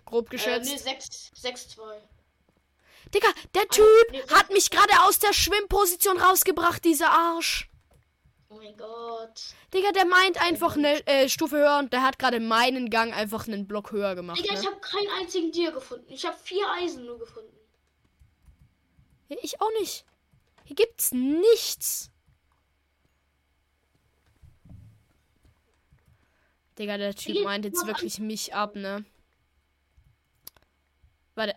Grob 0.06 0.28
Äh, 0.28 0.30
geschätzt. 0.32 0.70
nee, 0.70 0.78
6, 0.78 1.32
6, 1.34 1.70
2. 1.70 2.02
Digga, 3.14 3.28
der 3.56 3.68
Typ 3.70 3.86
nee, 4.12 4.22
hat 4.34 4.52
mich 4.52 4.70
gerade 4.70 4.94
aus 5.04 5.18
der 5.20 5.32
Schwimmposition 5.34 6.18
rausgebracht, 6.20 6.84
dieser 6.84 7.10
Arsch. 7.10 7.70
Oh 8.54 8.58
mein 8.58 8.76
Gott. 8.76 9.54
Digga, 9.74 9.94
der 9.94 10.04
meint 10.06 10.42
einfach 10.42 10.76
eine 10.76 11.08
äh, 11.08 11.30
Stufe 11.30 11.56
höher 11.56 11.80
und 11.80 11.94
der 11.94 12.04
hat 12.04 12.20
gerade 12.20 12.42
meinen 12.42 12.90
Gang 12.90 13.16
einfach 13.16 13.48
einen 13.48 13.66
Block 13.66 13.94
höher 13.94 14.14
gemacht. 14.14 14.38
Digga, 14.44 14.54
ich 14.56 14.62
Ne? 14.62 14.68
habe 14.68 14.82
keinen 14.82 15.08
einzigen 15.22 15.54
Tier 15.54 15.72
gefunden. 15.72 16.12
Ich 16.12 16.26
habe 16.26 16.36
vier 16.38 16.70
Eisen 16.70 17.06
nur 17.06 17.18
gefunden. 17.18 17.56
Ja, 19.30 19.38
ich 19.42 19.62
auch 19.62 19.70
nicht. 19.80 20.04
Hier 20.66 20.76
gibt's 20.76 21.14
nichts. 21.14 22.12
Digga, 26.78 26.98
der 26.98 27.16
Typ 27.16 27.42
meint 27.46 27.64
jetzt 27.64 27.86
wirklich 27.88 28.20
mich 28.20 28.54
ab, 28.54 28.76
ne? 28.76 29.06
Warte. 31.36 31.56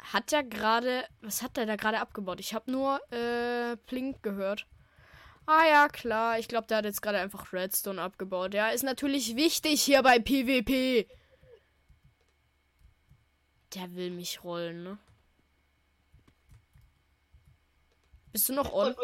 Hat 0.00 0.32
er 0.32 0.42
gerade. 0.42 1.04
Was 1.20 1.42
hat 1.42 1.56
er 1.56 1.66
da 1.66 1.76
gerade 1.76 2.00
abgebaut? 2.00 2.40
Ich 2.40 2.52
habe 2.54 2.68
nur 2.70 3.00
äh, 3.12 3.76
Plink 3.76 4.24
gehört. 4.24 4.66
Ah 5.46 5.66
ja, 5.66 5.88
klar. 5.88 6.38
Ich 6.38 6.48
glaube, 6.48 6.66
der 6.68 6.78
hat 6.78 6.84
jetzt 6.84 7.02
gerade 7.02 7.18
einfach 7.18 7.52
Redstone 7.52 8.00
abgebaut. 8.00 8.54
Ja, 8.54 8.68
ist 8.70 8.84
natürlich 8.84 9.36
wichtig 9.36 9.82
hier 9.82 10.02
bei 10.02 10.18
PvP. 10.18 11.08
Der 13.74 13.94
will 13.94 14.10
mich 14.10 14.42
rollen, 14.44 14.82
ne? 14.82 14.98
Bist 18.32 18.48
du 18.48 18.52
noch 18.52 18.72
on? 18.72 18.94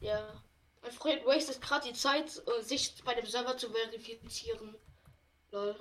Ja. 0.00 0.42
Mein 0.82 0.92
Freund 0.92 1.24
wastet 1.24 1.62
gerade 1.62 1.88
die 1.88 1.94
Zeit, 1.94 2.42
äh, 2.46 2.62
sich 2.62 3.02
bei 3.04 3.14
dem 3.14 3.26
Server 3.26 3.56
zu 3.56 3.70
verifizieren. 3.70 4.74
Lol. 5.50 5.76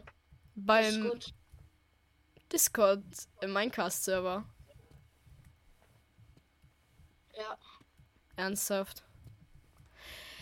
Beim. 0.56 1.20
Discord 2.52 3.04
äh, 3.42 3.48
Minecast-Server. 3.48 4.46
Ja. 7.36 7.58
Ernsthaft. 8.36 9.03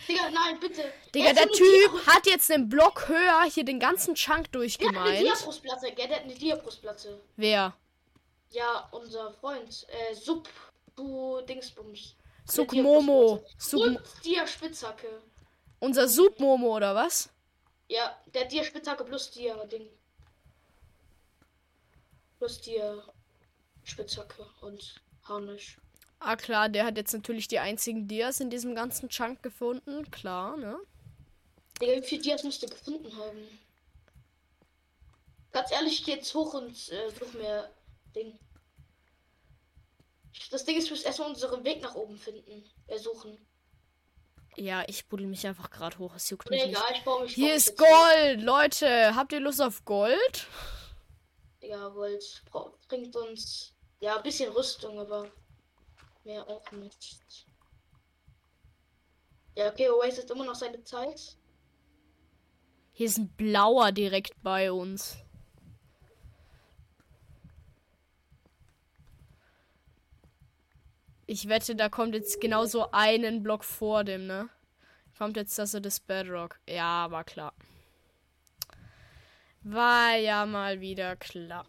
Digga, 0.08 0.30
nein, 0.30 0.58
bitte. 0.60 0.92
Digga, 1.14 1.28
Er 1.28 1.34
der 1.34 1.42
eine 1.44 1.52
Typ 1.52 2.06
hat 2.06 2.26
jetzt 2.26 2.50
einen 2.50 2.68
Block 2.68 3.08
höher 3.08 3.42
hier 3.44 3.64
den 3.64 3.78
ganzen 3.80 4.14
Chunk 4.14 4.50
Der 4.52 4.62
hat 4.62 4.96
eine. 4.96 5.18
Diabrustplatte? 5.20 5.92
Der 5.92 6.08
hat 6.08 6.22
eine 6.22 6.34
Diabrustplatte. 6.34 7.20
Wer? 7.36 7.74
Ja, 8.50 8.88
unser 8.90 9.32
Freund. 9.34 9.86
Äh, 9.88 10.14
Sub. 10.14 10.48
Du 10.94 11.40
Dingsbums. 11.42 12.16
Sukmomo. 12.46 13.42
Suk 13.56 13.80
Und 13.82 14.00
Dia 14.24 14.46
Spitzhacke. 14.46 15.22
unser 15.80 16.06
Submomo 16.08 16.76
oder 16.76 16.94
was? 16.94 17.30
Ja, 17.88 18.14
der 18.34 18.44
Dia 18.44 18.62
Spitzhacke 18.64 19.04
plus 19.04 19.30
Dia 19.30 19.54
Ding. 19.66 19.88
Plus 22.38 22.60
Dia 22.60 23.02
Spitzhacke 23.84 24.46
und 24.60 25.00
Harnisch. 25.24 25.78
Ah 26.24 26.36
klar, 26.36 26.68
der 26.68 26.84
hat 26.86 26.96
jetzt 26.96 27.12
natürlich 27.12 27.48
die 27.48 27.58
einzigen 27.58 28.06
Dias 28.06 28.40
in 28.40 28.48
diesem 28.50 28.74
ganzen 28.74 29.08
Chunk 29.08 29.42
gefunden. 29.42 30.10
Klar, 30.10 30.56
ne? 30.56 30.78
Digga, 31.80 31.94
wie 32.00 32.02
viele 32.06 32.22
Dias 32.22 32.44
müsst 32.44 32.62
ihr 32.62 32.68
gefunden 32.68 33.16
haben? 33.16 33.58
Ganz 35.52 35.70
ehrlich, 35.72 35.94
ich 36.00 36.04
geh 36.04 36.12
jetzt 36.12 36.32
hoch 36.34 36.54
und 36.54 36.70
äh, 36.90 37.10
such 37.10 37.32
mir 37.34 37.70
Ding. 38.14 38.38
Das 40.50 40.64
Ding 40.64 40.76
ist, 40.78 40.84
wir 40.86 40.92
müssen 40.92 41.06
erstmal 41.06 41.28
unseren 41.30 41.64
Weg 41.64 41.82
nach 41.82 41.94
oben 41.94 42.16
finden. 42.16 42.64
Äh, 42.86 42.98
suchen. 42.98 43.36
Ja, 44.56 44.84
ich 44.86 45.06
buddel 45.08 45.26
mich 45.26 45.46
einfach 45.46 45.70
gerade 45.70 45.98
hoch. 45.98 46.14
Es 46.14 46.28
juckt 46.30 46.48
mich 46.50 46.62
nicht. 46.64 46.76
egal, 46.76 46.92
ich 46.94 47.02
baue 47.04 47.22
mich 47.24 47.34
Hier 47.34 47.54
ist. 47.54 47.76
Gold, 47.76 48.42
Leute. 48.42 49.14
Habt 49.14 49.32
ihr 49.32 49.40
Lust 49.40 49.60
auf 49.60 49.84
Gold? 49.84 50.46
Ja, 51.60 51.88
bra- 51.88 52.72
Bringt 52.88 53.14
uns 53.16 53.72
ja 54.00 54.16
ein 54.16 54.22
bisschen 54.22 54.52
Rüstung, 54.52 54.98
aber 54.98 55.30
mehr 56.24 56.48
auch 56.48 56.70
nicht. 56.72 57.46
Ja, 59.56 59.68
okay, 59.68 59.88
wastet 59.88 60.30
immer 60.30 60.44
noch 60.44 60.54
seine 60.54 60.82
Zeit. 60.82 61.36
Hier 62.92 63.06
ist 63.06 63.18
ein 63.18 63.28
blauer 63.28 63.92
direkt 63.92 64.42
bei 64.42 64.72
uns. 64.72 65.16
Ich 71.26 71.48
wette, 71.48 71.74
da 71.74 71.88
kommt 71.88 72.14
jetzt 72.14 72.40
genau 72.40 72.66
so 72.66 72.90
einen 72.90 73.42
Block 73.42 73.64
vor 73.64 74.04
dem, 74.04 74.26
ne? 74.26 74.50
Kommt 75.16 75.36
jetzt 75.36 75.58
das 75.58 75.72
so 75.72 75.80
das 75.80 76.00
Bedrock. 76.00 76.58
Ja, 76.68 77.10
war 77.10 77.24
klar. 77.24 77.54
War 79.62 80.16
ja 80.16 80.44
mal 80.44 80.80
wieder 80.80 81.16
klar. 81.16 81.64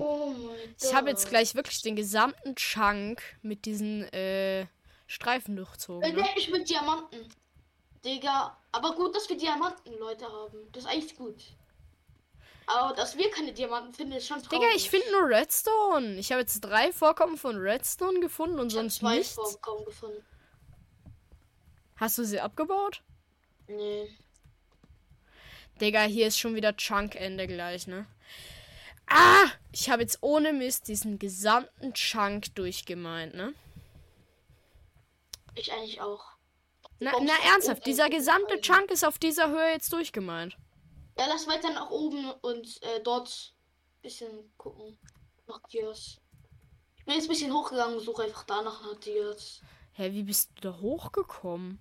Oh 0.00 0.26
mein 0.30 0.46
Gott. 0.46 0.58
Ich 0.82 0.94
habe 0.94 1.10
jetzt 1.10 1.28
gleich 1.28 1.54
wirklich 1.54 1.82
den 1.82 1.96
gesamten 1.96 2.54
Chunk 2.56 3.22
mit 3.42 3.64
diesen 3.64 4.04
äh, 4.12 4.66
Streifen 5.06 5.54
Äh, 5.54 5.56
durchzogen. 5.56 6.14
Ne? 6.14 6.22
nee, 6.22 6.28
ich 6.36 6.50
mit 6.50 6.68
Diamanten. 6.68 7.28
Digga, 8.04 8.56
aber 8.72 8.94
gut, 8.94 9.14
dass 9.16 9.28
wir 9.28 9.36
Diamanten, 9.36 9.92
Leute, 9.98 10.24
haben. 10.26 10.70
Das 10.72 10.84
ist 10.84 10.90
eigentlich 10.90 11.16
gut. 11.16 11.42
Aber 12.66 12.94
dass 12.94 13.16
wir 13.16 13.30
keine 13.30 13.52
Diamanten 13.52 13.92
finden, 13.94 14.12
ist 14.12 14.26
schon 14.26 14.42
traurig. 14.42 14.60
Digga, 14.60 14.76
ich 14.76 14.90
finde 14.90 15.10
nur 15.12 15.28
Redstone. 15.28 16.16
Ich 16.18 16.30
habe 16.30 16.42
jetzt 16.42 16.60
drei 16.60 16.92
Vorkommen 16.92 17.38
von 17.38 17.56
Redstone 17.56 18.20
gefunden 18.20 18.58
und 18.60 18.68
Ich 18.68 18.74
sonst 18.74 18.96
zwei 18.96 19.16
nichts. 19.16 19.32
Vorkommen 19.34 19.84
gefunden. 19.86 20.22
Hast 21.96 22.18
du 22.18 22.24
sie 22.24 22.40
abgebaut? 22.40 23.02
Nee. 23.66 24.08
Digga, 25.80 26.02
hier 26.02 26.26
ist 26.28 26.38
schon 26.38 26.54
wieder 26.54 26.76
Chunk-Ende 26.76 27.46
gleich, 27.46 27.86
ne? 27.86 28.06
Ah! 29.08 29.46
Ich 29.72 29.90
habe 29.90 30.02
jetzt 30.02 30.18
ohne 30.22 30.52
Mist 30.52 30.88
diesen 30.88 31.18
gesamten 31.18 31.92
Chunk 31.94 32.54
durchgemeint, 32.54 33.34
ne? 33.34 33.54
Ich 35.54 35.72
eigentlich 35.72 36.00
auch. 36.00 36.24
Na, 37.00 37.12
na 37.20 37.32
ernsthaft, 37.52 37.86
dieser 37.86 38.08
gesamte 38.08 38.60
Chunk 38.60 38.90
ist 38.90 39.04
auf 39.04 39.18
dieser 39.18 39.50
Höhe 39.50 39.72
jetzt 39.72 39.92
durchgemeint. 39.92 40.56
Ja, 41.18 41.26
lass 41.26 41.46
weiter 41.46 41.70
nach 41.72 41.90
oben 41.90 42.30
und 42.42 42.82
äh, 42.82 43.00
dort 43.02 43.54
ein 43.98 44.02
bisschen 44.02 44.52
gucken. 44.56 44.98
Nach 45.46 45.60
Dias. 45.72 46.18
Ich 46.96 47.04
bin 47.04 47.14
jetzt 47.14 47.24
ein 47.24 47.28
bisschen 47.28 47.52
hochgegangen 47.52 47.96
und 47.98 48.04
suche 48.04 48.24
einfach 48.24 48.44
danach 48.44 48.82
nach 48.82 48.98
Dias. 49.00 49.60
Hä, 49.92 50.12
wie 50.12 50.22
bist 50.22 50.50
du 50.56 50.70
da 50.72 50.78
hochgekommen? 50.80 51.80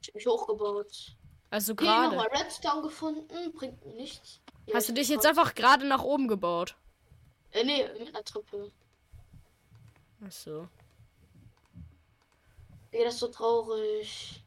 Ich 0.00 0.08
hab 0.08 0.14
mich 0.14 0.26
hochgebaut. 0.26 1.16
Also 1.50 1.72
Okay, 1.72 1.84
gerade. 1.84 2.16
nochmal 2.16 2.28
Redstone 2.34 2.82
gefunden. 2.82 3.52
Bringt 3.52 3.84
mir 3.84 3.94
nichts. 3.94 4.40
Ja, 4.66 4.74
Hast 4.76 4.88
du 4.88 4.92
ich 4.92 5.00
dich 5.00 5.08
jetzt 5.08 5.26
einfach 5.26 5.54
gerade 5.54 5.86
nach 5.86 6.02
oben 6.02 6.28
gebaut? 6.28 6.76
Äh, 7.52 7.64
nee, 7.64 7.84
mit 7.98 8.08
einer 8.14 8.24
Treppe. 8.24 8.70
Ach 10.24 10.32
so. 10.32 10.68
Ey, 12.92 13.04
das 13.04 13.14
ist 13.14 13.20
so 13.20 13.28
traurig. 13.28 14.42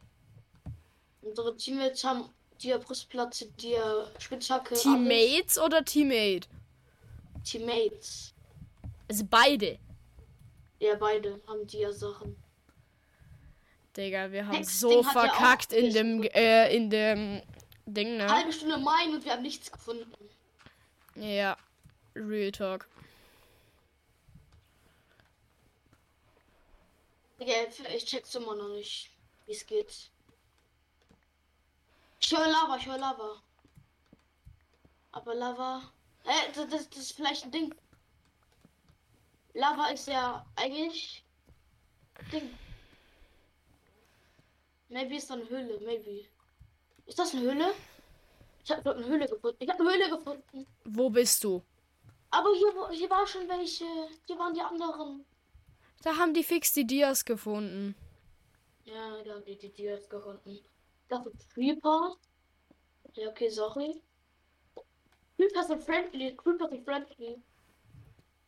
Unsere 1.22 1.58
Teammates 1.58 2.04
haben 2.04 2.30
dir 2.62 2.78
Brustplatte, 2.78 3.48
dir 3.48 4.12
Spitzhacke. 4.20 4.70
alles. 4.70 4.84
Teammates 4.84 5.58
oder 5.60 5.84
Teammate? 5.84 6.48
Teammates. 7.44 8.34
Also 9.10 9.26
beide. 9.30 9.80
Ja, 10.80 10.96
beide 10.96 11.40
haben 11.48 11.66
dir 11.68 11.92
Sachen. 11.92 12.36
Digga, 13.96 14.32
wir 14.32 14.46
haben 14.46 14.58
Texting 14.58 14.90
so 14.90 14.92
ja 14.92 15.00
auch 15.00 15.12
verkackt 15.12 15.74
in 15.74 15.94
dem, 15.94 16.24
äh, 16.24 16.76
in 16.76 16.90
dem 16.90 17.42
Ding, 17.86 18.18
ne? 18.18 18.28
Halbe 18.28 18.52
Stunde 18.52 18.78
mein 18.78 19.14
und 19.14 19.24
wir 19.24 19.32
haben 19.32 19.44
nichts 19.44 19.72
gefunden. 19.72 20.30
Ja. 21.16 21.58
Real 22.16 22.52
Talk. 22.52 22.88
Digga, 27.40 27.54
ich 27.96 28.06
check's 28.06 28.34
immer 28.36 28.56
noch 28.56 28.70
nicht, 28.70 29.12
wie 29.46 29.52
es 29.52 29.66
geht. 29.66 30.10
Ich 32.20 32.32
höre 32.32 32.48
Lava, 32.48 32.78
ich 32.78 32.86
höre 32.86 32.98
Lava. 32.98 33.42
Aber 35.12 35.36
Lava. 35.36 35.92
Äh, 36.24 36.52
das, 36.54 36.70
das, 36.70 36.90
das 36.90 37.00
ist 37.00 37.12
vielleicht 37.12 37.44
ein 37.44 37.52
Ding. 37.52 37.76
Lava 39.54 39.88
ist 39.90 40.08
ja 40.08 40.46
eigentlich. 40.56 41.24
Ding. 42.32 42.58
Maybe 44.90 45.18
ist 45.18 45.30
da 45.30 45.36
eine 45.36 45.48
Höhle, 45.50 45.80
maybe. 45.82 46.26
Ist 47.06 47.20
das 47.20 47.34
eine 47.34 47.44
Höhle? 47.44 47.74
Ich 48.64 48.72
habe 48.72 48.96
eine 48.96 49.06
Höhle 49.06 49.28
gefunden. 49.28 49.58
Ich 49.60 49.70
habe 49.70 49.82
eine 49.82 49.94
Höhle 49.94 50.10
gefunden. 50.18 50.68
Wo 50.86 51.10
bist 51.10 51.44
du? 51.44 51.64
Aber 52.32 52.50
hier, 52.54 52.90
hier 52.92 53.10
war 53.10 53.26
schon 53.28 53.48
welche. 53.48 53.86
Hier 54.26 54.38
waren 54.38 54.54
die 54.54 54.62
anderen. 54.62 55.26
Da 56.04 56.18
haben 56.18 56.34
die 56.34 56.44
fix 56.44 56.74
die 56.74 56.86
Dias 56.86 57.24
gefunden. 57.26 57.96
Ja, 58.84 59.24
da 59.24 59.36
haben 59.36 59.46
die 59.46 59.58
die 59.58 59.72
Dias 59.72 60.10
gefunden. 60.10 60.50
Ich 60.50 60.64
dachte 61.08 61.32
Creeper. 61.54 62.16
Ja, 63.14 63.30
okay, 63.30 63.50
sorry. 63.50 64.02
Creeper 65.38 65.64
sind 65.64 65.84
friendly. 65.84 66.36
Creeper 66.36 66.70
sind 66.70 66.84
friendly. 66.84 67.42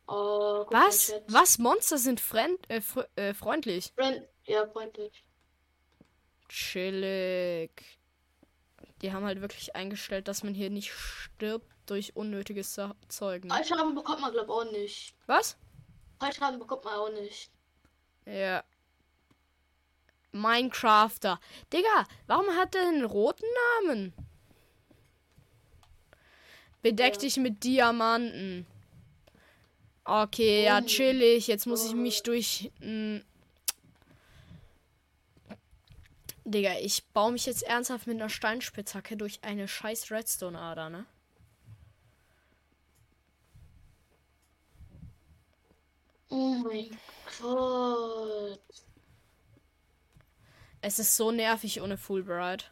Oh, 0.08 0.66
Was? 0.70 1.14
Was? 1.28 1.58
Monster 1.58 1.98
sind 1.98 2.20
friend, 2.20 2.60
äh, 2.70 2.80
fr 2.82 3.08
äh, 3.16 3.34
freundlich. 3.34 3.92
Friend 3.96 4.26
ja, 4.46 4.66
freundlich. 4.68 5.24
Chillig. 6.48 7.97
Die 9.02 9.14
haben 9.14 9.26
halt 9.26 9.42
wirklich 9.42 9.76
eingestellt, 9.76 10.28
dass 10.28 10.44
man 10.44 10.54
hier 10.54 10.70
nicht 10.70 10.92
stirbt 10.92 11.68
durch 11.86 12.16
unnötiges 12.16 12.74
Zeug. 13.08 13.44
Fallschaden 13.48 13.96
bekommt 13.96 14.22
man, 14.22 14.32
glaub 14.32 14.50
auch 14.50 14.72
nicht. 14.72 15.14
Was? 15.28 15.58
Fallschaden 16.20 16.60
bekommt 16.60 16.84
man 16.84 16.96
auch 16.96 17.12
nicht. 17.12 17.52
Ja. 18.26 18.64
Minecrafter. 20.32 21.40
Digga, 21.72 22.06
warum 22.28 22.48
hat 22.56 22.76
er 22.76 22.88
einen 22.88 23.06
roten 23.06 23.46
Namen? 23.86 24.14
Bedeck 26.82 27.14
Ja. 27.16 27.20
dich 27.20 27.38
mit 27.38 27.64
Diamanten. 27.64 28.66
Okay, 30.04 30.64
ja, 30.66 30.80
Oh. 30.82 30.86
chillig. 30.86 31.48
Jetzt 31.48 31.66
muss 31.68 31.86
ich 31.86 31.94
mich 31.94 32.24
durch. 32.24 32.72
mm. 32.80 33.18
Digga, 36.48 36.80
ich 36.80 37.06
baue 37.10 37.34
mich 37.34 37.46
jetzt 37.46 37.62
ernsthaft 37.62 38.08
mit 38.08 38.16
einer 38.16 38.30
Steinspitzhacke 38.30 39.18
durch 39.18 39.44
eine 39.44 39.68
scheiß 39.68 40.10
Redstone-Ader, 40.10 40.90
ne? 40.90 41.06
Oh 46.30 46.56
mein 46.64 46.98
Gott. 47.42 48.62
Es 50.82 50.98
ist 50.98 51.16
so 51.16 51.32
nervig 51.32 51.82
ohne 51.82 51.98
Fulbright. 51.98 52.72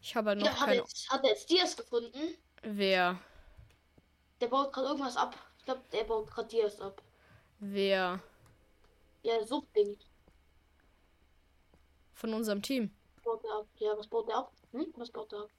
Ich 0.00 0.14
habe 0.14 0.30
halt 0.30 0.38
noch 0.40 0.46
Ja, 0.46 0.60
hat, 0.60 0.66
keine. 0.66 0.76
jetzt, 0.76 1.08
hat 1.10 1.24
er 1.24 1.30
jetzt 1.30 1.50
Dias 1.50 1.76
gefunden? 1.76 2.36
Wer? 2.62 3.20
Der 4.40 4.46
baut 4.46 4.72
gerade 4.72 4.86
irgendwas 4.86 5.16
ab. 5.16 5.36
Ich 5.58 5.64
glaube, 5.64 5.82
der 5.92 6.04
baut 6.04 6.30
gerade 6.30 6.46
Dias 6.48 6.80
ab. 6.80 7.02
Wer? 7.58 8.20
Ja, 9.22 9.42
so 9.44 9.66
Ding. 9.74 9.98
Von 12.14 12.32
unserem 12.32 12.62
Team. 12.62 12.90
Baut 13.22 13.44
er 13.44 13.58
ab. 13.58 13.66
Ja, 13.76 13.96
was 13.98 14.06
baut 14.06 14.28
er 14.28 14.38
ab? 14.38 14.52
Hm? 14.72 14.86
Was 14.96 15.10
baut 15.10 15.32
er 15.32 15.40
ab? 15.40 15.50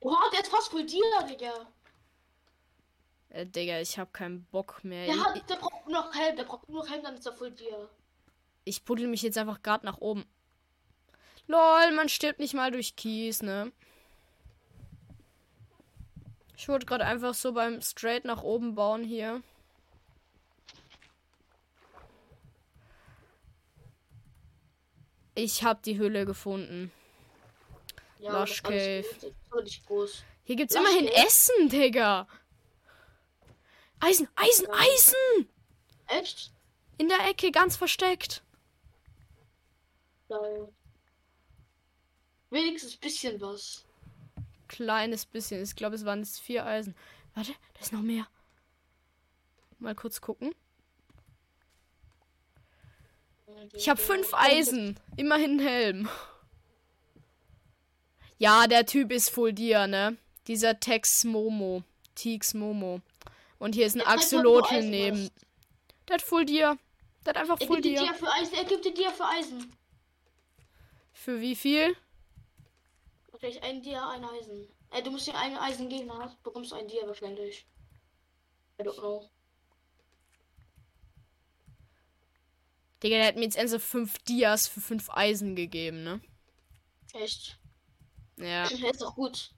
Boah, 0.00 0.16
der 0.32 0.38
hat 0.38 0.46
fast 0.46 0.70
voll 0.70 0.84
Dia, 0.86 1.22
Digga. 1.28 1.66
Äh, 3.30 3.46
Digga, 3.46 3.80
ich 3.80 3.98
habe 3.98 4.10
keinen 4.12 4.44
Bock 4.46 4.82
mehr. 4.82 5.06
Der, 5.06 5.22
hat, 5.22 5.48
der 5.50 5.56
braucht 5.56 5.86
nur 5.86 6.00
noch 6.00 6.14
Helm, 6.14 6.36
der 6.36 6.44
braucht 6.44 6.68
nur 6.68 6.82
noch 6.82 6.90
Helm, 6.90 7.02
dann 7.02 7.14
ist 7.14 7.26
er 7.26 7.32
voll 7.34 7.50
Dia. 7.50 7.88
ich 8.64 8.84
puddel 8.84 9.08
mich 9.08 9.22
jetzt 9.22 9.36
einfach 9.38 9.62
gerade 9.62 9.84
nach 9.84 9.98
oben. 9.98 10.24
Lol, 11.46 11.90
man 11.92 12.08
stirbt 12.08 12.38
nicht 12.38 12.54
mal 12.54 12.70
durch 12.70 12.96
Kies, 12.96 13.42
ne? 13.42 13.72
Ich 16.56 16.68
wurde 16.68 16.86
gerade 16.86 17.04
einfach 17.06 17.34
so 17.34 17.52
beim 17.52 17.80
Straight 17.82 18.24
nach 18.24 18.42
oben 18.42 18.74
bauen 18.74 19.02
hier. 19.02 19.42
Ich 25.42 25.64
habe 25.64 25.80
die 25.82 25.96
Höhle 25.96 26.26
gefunden. 26.26 26.92
Ja, 28.18 28.40
Lush 28.40 28.62
Cave. 28.62 29.04
groß. 29.86 30.22
Hier 30.44 30.56
gibt's 30.56 30.74
Ja, 30.74 30.80
immerhin 30.80 31.08
steht. 31.08 31.26
Essen, 31.26 31.68
Digga. 31.70 32.28
Eisen, 34.00 34.28
Eisen, 34.34 34.66
Ja. 34.66 34.74
Eisen! 34.74 35.48
Echt? 36.08 36.52
In 36.98 37.08
der 37.08 37.26
Ecke, 37.26 37.50
ganz 37.52 37.76
versteckt. 37.76 38.42
Geil. 40.28 40.68
Wenigstens 42.50 42.96
bisschen 42.96 43.40
was. 43.40 43.86
Kleines 44.68 45.24
bisschen. 45.24 45.62
Ich 45.62 45.74
glaube, 45.74 45.94
es 45.94 46.04
waren 46.04 46.18
jetzt 46.18 46.40
vier 46.40 46.66
Eisen. 46.66 46.94
Warte, 47.34 47.52
da 47.74 47.80
ist 47.80 47.92
noch 47.94 48.02
mehr. 48.02 48.26
Mal 49.78 49.94
kurz 49.94 50.20
gucken. 50.20 50.54
Ich 53.74 53.88
habe 53.88 54.00
fünf 54.00 54.32
Eisen. 54.34 54.98
Immerhin 55.16 55.58
Helm. 55.58 56.08
Ja, 58.38 58.66
der 58.66 58.86
Typ 58.86 59.12
ist 59.12 59.30
Full 59.30 59.52
Dia, 59.52 59.86
ne? 59.86 60.16
Dieser 60.46 60.80
Tex 60.80 61.24
Momo. 61.24 61.82
Tix 62.14 62.54
Momo. 62.54 63.00
Und 63.58 63.74
hier 63.74 63.86
ist 63.86 63.96
ein 63.96 64.06
Axolotl 64.06 64.82
neben. 64.82 65.30
Der 66.08 66.14
hat 66.14 66.22
Full 66.22 66.46
Dia. 66.46 66.78
Der 67.24 67.34
hat 67.34 67.36
einfach 67.36 67.60
Er 67.60 67.66
Full 67.66 67.80
gibt 67.82 68.00
dir 68.00 68.14
für 68.14 68.32
Eisen. 68.32 68.54
Er 68.54 68.64
gibt 68.64 68.84
dir 68.84 69.10
für 69.10 69.26
Eisen. 69.26 69.76
Für 71.12 71.40
wie 71.40 71.54
viel? 71.54 71.94
Wahrscheinlich 73.30 73.62
ein 73.62 73.82
Dia, 73.82 74.08
ein 74.08 74.24
Eisen. 74.24 74.68
Äh, 74.90 75.02
du 75.02 75.10
musst 75.10 75.26
dir 75.26 75.34
ein 75.34 75.56
Eisen 75.56 75.88
geben, 75.88 76.10
hast, 76.18 76.42
bekommst 76.42 76.72
du 76.72 76.76
ein 76.76 76.88
Dia 76.88 77.06
wahrscheinlich. 77.06 77.66
I 78.80 78.82
don't 78.82 78.98
know. 78.98 79.28
Digga, 83.02 83.16
der 83.16 83.26
hat 83.26 83.36
mir 83.36 83.42
jetzt 83.44 83.56
ernsthaft 83.56 83.84
fünf 83.84 84.18
Dias 84.20 84.68
für 84.68 84.80
fünf 84.80 85.08
Eisen 85.10 85.56
gegeben, 85.56 86.02
ne? 86.04 86.20
Echt. 87.14 87.58
Ja. 88.36 88.64
Ist 88.90 89.00
doch 89.00 89.14
gut. 89.14 89.50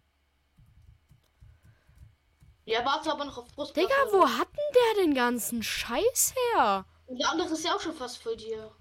Ja, 2.65 2.85
warte 2.85 3.11
aber 3.11 3.25
noch 3.25 3.39
auf 3.39 3.49
Brust. 3.49 3.77
Digga, 3.77 3.95
wo 4.13 4.29
hat 4.29 4.49
denn 4.49 4.97
der 4.97 5.05
den 5.05 5.15
ganzen 5.15 5.63
Scheiß 5.63 6.35
her? 6.55 6.87
Der 7.09 7.29
andere 7.29 7.49
ist 7.49 7.65
ja 7.65 7.75
auch 7.75 7.81
schon 7.81 7.95
fast 7.95 8.23
voll 8.23 8.37
dir. 8.37 8.73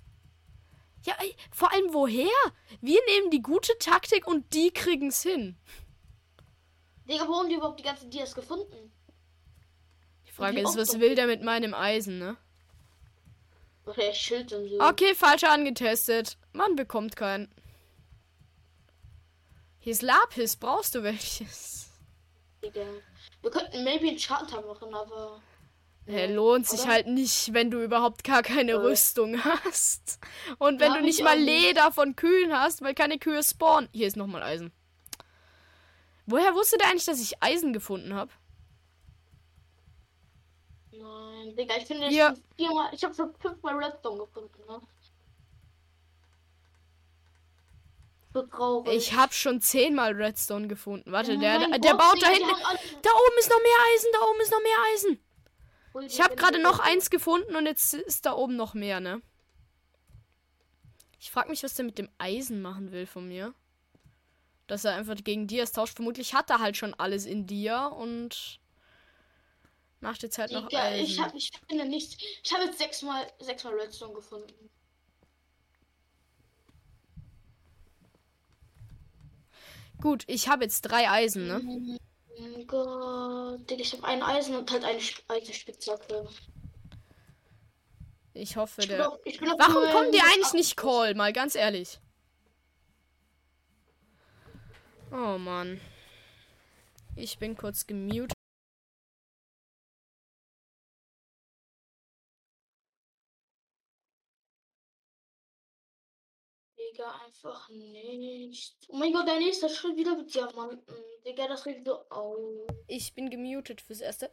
Ja, 1.04 1.16
ey, 1.20 1.36
vor 1.52 1.74
allem 1.74 1.92
woher? 1.94 2.30
Wir 2.80 3.02
nehmen 3.08 3.32
die 3.32 3.42
gute 3.42 3.76
Taktik 3.80 4.28
und 4.28 4.54
die 4.54 4.72
kriegen's 4.72 5.24
hin. 5.24 5.58
Digga, 7.10 7.28
wo 7.28 7.36
haben 7.38 7.50
die 7.50 7.56
überhaupt 7.56 7.80
die 7.80 7.84
ganzen 7.84 8.12
Dias 8.12 8.36
gefunden? 8.36 8.94
Die 10.28 10.32
Frage 10.32 10.58
Die 10.58 10.62
ist, 10.62 10.78
was 10.78 11.00
will 11.00 11.16
der 11.16 11.26
mit 11.26 11.42
meinem 11.42 11.74
Eisen, 11.74 12.20
ne? 12.20 12.38
Wahrscheinlich 13.86 14.18
Schild 14.18 14.54
und 14.54 14.70
so. 14.70 14.80
Okay, 14.80 15.16
falsch 15.16 15.44
angetestet. 15.44 16.38
Man 16.54 16.76
bekommt 16.76 17.16
keinen. 17.16 17.54
Hier 19.80 19.92
ist 19.94 20.02
Lapis. 20.04 20.56
Brauchst 20.56 20.94
du 20.96 21.04
welches? 21.04 21.90
Digga. 22.64 22.86
Wir 23.42 23.50
könnten 23.52 23.84
maybe 23.84 24.08
einen 24.08 24.20
Charter 24.20 24.62
machen, 24.62 24.94
aber. 24.94 25.42
Hä, 26.06 26.34
lohnt 26.34 26.68
sich 26.68 26.82
oder? 26.82 26.90
halt 26.92 27.08
nicht, 27.08 27.54
wenn 27.54 27.72
du 27.72 27.82
überhaupt 27.82 28.24
gar 28.24 28.44
keine 28.44 28.72
Ja. 28.74 28.78
Rüstung 28.80 29.44
hast. 29.44 30.20
Und 30.60 30.80
wenn 30.80 30.92
Ja, 30.94 30.98
du 31.00 31.04
nicht 31.06 31.20
ich 31.20 31.24
mal 31.24 31.34
auch 31.38 31.40
nicht. 31.40 31.46
Leder 31.64 31.92
von 31.92 32.16
Kühen 32.16 32.54
hast, 32.54 32.82
weil 32.82 32.94
keine 32.94 33.18
Kühe 33.20 33.42
spawnen. 33.44 33.90
Hier 33.94 34.08
ist 34.08 34.18
nochmal 34.18 34.44
Eisen. 34.44 34.72
Woher 36.28 36.54
wusste 36.54 36.78
der 36.78 36.88
eigentlich, 36.90 37.06
dass 37.06 37.22
ich 37.22 37.42
Eisen 37.42 37.74
gefunden 37.74 38.14
habe? 38.14 38.32
Nein, 40.92 41.56
Digga, 41.56 41.78
ich 41.78 41.86
finde 41.86 42.12
schon 42.12 42.44
viermal. 42.58 42.94
Ich 42.94 43.04
habe 43.04 43.14
schon 43.14 43.34
fünfmal 43.36 43.76
Redstone 43.84 44.20
gefunden, 44.20 44.62
ne? 44.68 44.82
So 48.34 48.44
traurig. 48.44 48.96
Ich 48.96 49.14
habe 49.14 49.34
schon 49.34 49.62
zehnmal 49.62 50.14
Redstone 50.14 50.68
gefunden. 50.68 51.12
Warte, 51.12 51.38
der, 51.38 51.60
der 51.60 51.80
Gott, 51.80 51.98
baut 51.98 52.16
Digga, 52.16 52.28
da 52.28 52.34
hinten. 52.34 53.02
Da 53.02 53.10
oben 53.10 53.40
ist 53.40 53.50
noch 53.50 53.62
mehr 53.62 53.80
Eisen, 53.94 54.10
da 54.14 54.20
oben 54.22 54.42
ist 54.42 54.52
noch 54.52 54.62
mehr 54.62 54.78
Eisen. 54.94 55.20
Ich 56.08 56.22
habe 56.22 56.36
gerade 56.36 56.62
noch 56.62 56.80
eins 56.80 57.10
gefunden 57.10 57.56
und 57.56 57.66
jetzt 57.66 57.94
ist 57.94 58.26
da 58.26 58.34
oben 58.34 58.56
noch 58.56 58.74
mehr, 58.74 59.00
ne? 59.00 59.22
Ich 61.20 61.32
frage 61.32 61.50
mich, 61.50 61.64
was 61.64 61.76
der 61.76 61.86
mit 61.86 61.98
dem 61.98 62.10
Eisen 62.18 62.62
machen 62.62 62.92
will 62.92 63.06
von 63.06 63.28
mir. 63.28 63.54
Dass 64.68 64.86
er 64.86 64.96
einfach 64.96 65.16
gegen 65.16 65.48
Dias 65.48 65.74
tauscht. 65.74 65.96
Vermutlich 65.96 66.34
hat 66.34 66.50
er 66.50 66.60
halt 66.60 66.78
schon 66.78 66.94
alles 66.94 67.26
in 67.26 67.46
Dia 67.46 67.88
und 67.88 68.62
macht 70.02 70.24
jetzt 70.24 70.38
halt 70.38 70.52
noch 70.52 70.70
ich 70.70 70.78
Eisen. 70.78 71.24
habe 71.24 71.38
ich 71.38 71.52
finde 71.70 71.86
nichts. 71.86 72.18
Ich 72.44 72.54
habe 72.54 72.66
jetzt 72.66 72.78
sechsmal 72.80 73.26
sechsmal 73.40 73.74
Redstone 73.76 74.14
gefunden. 74.14 74.70
Gut, 80.02 80.24
ich 80.28 80.48
habe 80.48 80.64
jetzt 80.64 80.82
drei 80.82 81.10
Eisen, 81.10 81.48
ne? 81.48 81.98
Oh 82.38 82.64
Gott, 82.66 83.70
Digga, 83.70 83.82
ich 83.82 83.94
habe 83.94 84.04
ein 84.06 84.24
Eisen 84.24 84.56
und 84.56 84.72
halt 84.72 84.84
eine 84.84 84.98
Sp- 84.98 85.22
alte 85.28 85.54
Spitzhacke. 85.54 86.28
Ich 88.34 88.56
hoffe, 88.56 88.82
Ich 88.82 88.88
der. 88.88 89.12
auf, 89.12 89.20
ich 89.26 89.40
Warum 89.42 89.92
kommen 89.92 90.12
die 90.12 90.22
eigentlich 90.22 90.46
8. 90.48 90.54
nicht 90.56 90.76
Call? 90.78 91.14
Mal 91.14 91.34
ganz 91.34 91.54
ehrlich. 91.54 92.00
Oh 95.12 95.38
Mann. 95.38 95.80
Ich 97.16 97.38
bin 97.38 97.56
kurz 97.58 97.86
gemutet. 97.86 98.32
Digga, 107.02 107.16
einfach 107.26 107.70
nicht. 107.70 108.76
Oh 108.90 108.98
mein 108.98 109.12
Gott, 109.12 109.28
der 109.28 109.40
nächste 109.40 109.70
Schritt 109.70 109.98
wieder 109.98 110.16
mit 110.16 110.34
Diamanten. 110.34 110.96
Digga, 111.26 111.48
das 111.48 111.66
regt 111.66 111.88
so 111.88 111.96
auf. 112.10 112.38
Ich 112.88 113.16
bin 113.16 113.30
gemutet 113.30 113.82
fürs 113.82 114.02
Erste. 114.02 114.32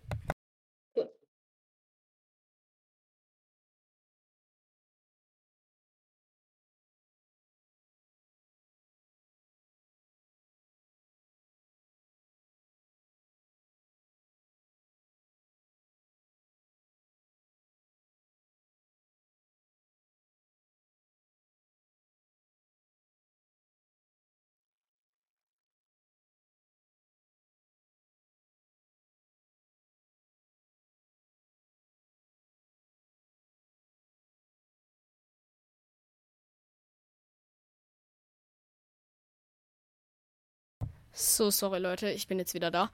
So, 41.18 41.50
sorry 41.50 41.80
Leute, 41.80 42.10
ich 42.10 42.28
bin 42.28 42.38
jetzt 42.38 42.54
wieder 42.54 42.70
da. 42.70 42.92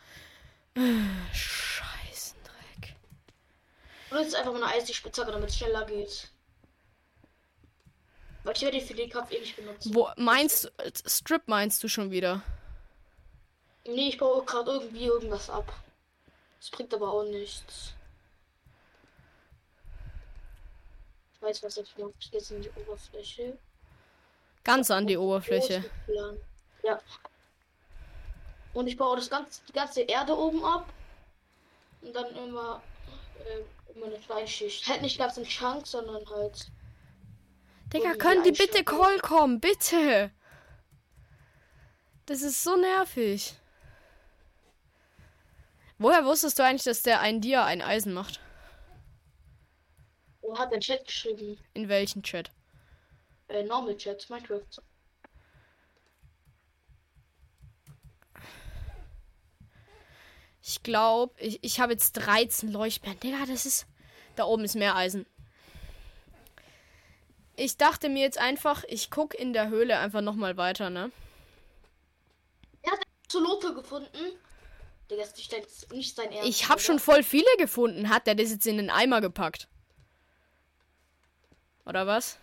Scheißendreck. 1.35 2.97
Und 4.11 4.19
jetzt 4.19 4.35
einfach 4.35 4.53
mal 4.53 4.63
eine 4.63 4.73
eisige 4.73 4.95
Spitzhacke, 4.95 5.31
damit 5.31 5.51
es 5.51 5.59
schneller 5.59 5.85
geht. 5.85 6.31
Weil 8.43 8.57
ich 8.57 8.63
werde 8.63 8.79
die 8.79 8.85
für 8.85 8.95
die 8.95 9.11
Kraft 9.11 9.31
eh 9.31 9.41
nicht 9.41 9.55
benutzen. 9.57 9.95
Wo 9.95 10.09
meinst 10.17 10.65
du, 10.65 10.69
äh, 10.79 10.91
Strip 11.05 11.43
meinst 11.47 11.83
du 11.83 11.89
schon 11.89 12.11
wieder? 12.11 12.43
Nee, 13.85 14.09
ich 14.09 14.17
baue 14.17 14.43
gerade 14.47 14.71
irgendwie 14.71 15.05
irgendwas 15.05 15.51
ab. 15.51 15.71
Das 16.61 16.71
bringt 16.71 16.95
aber 16.95 17.13
auch 17.13 17.25
nichts. 17.25 17.93
Ich 21.35 21.43
weiß, 21.43 21.63
was 21.63 21.77
ich 21.77 21.95
mache. 21.99 22.15
Ich 22.19 22.31
gehe 22.31 22.41
jetzt 22.41 22.51
in 22.51 22.63
die 22.63 22.71
Oberfläche. 22.71 23.59
Ganz 24.65 24.91
an 24.91 25.07
die 25.07 25.19
Oberfläche. 25.19 25.85
Ja. 26.83 26.99
Und 28.75 28.89
ich 28.89 28.97
baue 28.97 29.17
das 29.17 29.31
ganze, 29.31 29.63
die 29.69 29.73
ganze 29.73 30.03
Erde 30.03 30.37
oben 30.37 30.65
ab. 30.65 30.93
Und 32.03 32.15
dann 32.15 32.35
immer, 32.37 32.83
äh, 33.39 33.93
immer 33.95 34.07
eine 34.07 34.19
Fleischschicht. 34.21 34.87
Halt 34.89 35.03
nicht 35.03 35.17
ganz 35.17 35.37
im 35.37 35.45
Chunk, 35.45 35.87
sondern 35.87 36.29
halt. 36.29 36.71
Digga, 37.93 38.15
können 38.15 38.43
die 38.43 38.53
bitte. 38.53 38.85
Call 38.85 39.21
kommen? 39.21 39.61
Bitte! 39.61 40.31
Das 42.27 42.43
ist 42.43 42.63
so 42.63 42.77
nervig. 42.77 43.55
Woher 45.99 46.25
wusstest 46.25 46.59
du 46.59 46.65
eigentlich, 46.65 46.85
dass 46.85 47.03
der 47.03 47.21
ein 47.21 47.41
Dia 47.41 47.65
ein 47.65 47.81
Eisen 47.81 48.13
macht? 48.13 48.41
Oh, 50.41 50.59
hat 50.59 50.73
den 50.73 50.81
Chat 50.81 51.07
geschrieben. 51.07 51.59
In 51.75 51.89
welchen 51.89 52.23
Chat? 52.23 52.51
Äh, 53.49 53.63
Normal 53.63 53.97
Chat, 53.97 54.29
Minecraft. 54.29 54.83
Ich 60.67 60.83
glaube, 60.83 61.35
ich, 61.39 61.59
ich 61.63 61.79
habe 61.79 61.93
jetzt 61.93 62.13
13 62.15 62.73
Leuchtbeeren. 62.73 63.21
Digga, 63.21 63.45
das 63.47 63.67
ist. 63.67 63.87
Da 64.35 64.45
oben 64.45 64.65
ist 64.65 64.75
mehr 64.75 64.97
Eisen. 64.97 65.27
Ich 67.55 67.77
dachte 67.77 68.09
mir 68.09 68.23
jetzt 68.23 68.39
einfach, 68.39 68.83
ich 68.89 69.11
guck 69.11 69.35
in 69.35 69.53
der 69.53 69.69
Höhle 69.69 69.99
einfach 69.99 70.23
nochmal 70.23 70.57
weiter, 70.57 70.89
ne? 70.91 71.13
Axolotl 72.83 73.75
gefunden. 73.75 74.39
Digga, 75.11 75.23
ist 75.23 75.37
nicht, 75.93 76.17
sein 76.17 76.33
Ernst. 76.33 76.49
Ich 76.49 76.69
habe 76.69 76.81
schon 76.81 76.99
voll 76.99 77.23
viele 77.23 77.45
gefunden. 77.59 78.09
Hat 78.09 78.27
der 78.27 78.35
das 78.35 78.51
jetzt 78.51 78.67
in 78.67 78.79
den 78.79 78.91
Eimer 78.91 79.21
gepackt? 79.21 79.69
Oder 81.85 82.07
was? 82.07 82.39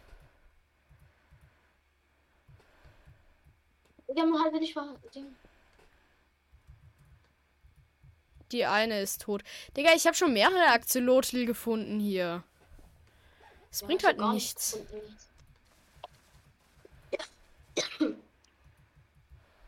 Digga, 4.08 4.26
man 4.26 4.44
halt 4.44 4.54
nicht. 4.54 4.78
Ding. 5.16 5.36
Die 8.52 8.66
eine 8.66 9.02
ist 9.02 9.22
tot. 9.22 9.44
Digga, 9.78 9.92
ich 9.96 10.06
habe 10.06 10.16
schon 10.16 10.34
mehrere 10.34 10.68
Axolotl 10.68 11.46
gefunden 11.46 12.00
hier. 12.00 12.44
Es 13.72 13.82
Ja, 13.82 13.88
bringt 13.88 14.04
halt 14.04 14.20
nichts. 14.20 14.78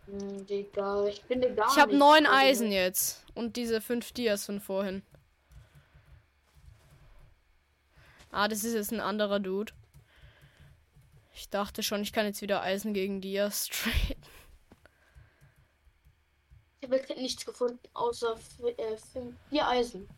Hm, 0.06 0.46
Digga, 0.46 1.06
ich 1.08 1.22
finde 1.22 1.54
gar 1.54 1.72
Ich 1.72 1.78
habe 1.78 1.96
neun 1.96 2.26
Also, 2.26 2.38
Eisen 2.38 2.72
jetzt. 2.72 3.24
Und 3.34 3.56
diese 3.56 3.82
fünf 3.82 4.12
Dias 4.12 4.46
von 4.46 4.60
vorhin. 4.60 5.02
Ah, 8.32 8.48
das 8.48 8.64
ist 8.64 8.74
jetzt 8.74 8.92
ein 8.92 9.00
anderer 9.00 9.40
Dude. 9.40 9.74
Ich 11.36 11.50
dachte 11.50 11.82
schon, 11.84 12.02
ich 12.02 12.14
kann 12.14 12.26
jetzt 12.26 12.42
wieder 12.42 12.62
Eisen 12.62 12.94
gegen 12.94 13.22
Dias 13.22 13.68
trade. 13.72 14.18
Ich 16.84 16.90
habe 16.90 17.22
nichts 17.22 17.46
gefunden, 17.46 17.80
außer 17.94 18.36
äh, 18.78 18.98
vier 19.50 19.68
Eisen. 19.68 20.10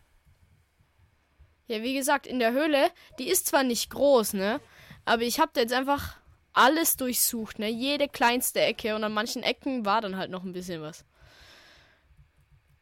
Ja, 1.68 1.84
wie 1.84 1.94
gesagt, 1.94 2.26
in 2.26 2.40
der 2.40 2.54
Höhle, 2.54 2.90
die 3.20 3.30
ist 3.30 3.46
zwar 3.46 3.62
nicht 3.64 3.92
groß, 3.92 4.34
ne? 4.34 4.60
Aber 5.06 5.22
ich 5.22 5.40
habe 5.40 5.52
da 5.54 5.62
jetzt 5.62 5.74
einfach 5.74 6.18
alles 6.54 6.98
durchsucht, 6.98 7.60
ne? 7.60 7.68
Jede 7.68 8.08
kleinste 8.08 8.62
Ecke 8.62 8.96
und 8.96 9.04
an 9.04 9.14
manchen 9.14 9.44
Ecken 9.44 9.86
war 9.86 10.02
dann 10.02 10.18
halt 10.18 10.32
noch 10.32 10.44
ein 10.44 10.54
bisschen 10.54 10.82
was. 10.82 11.06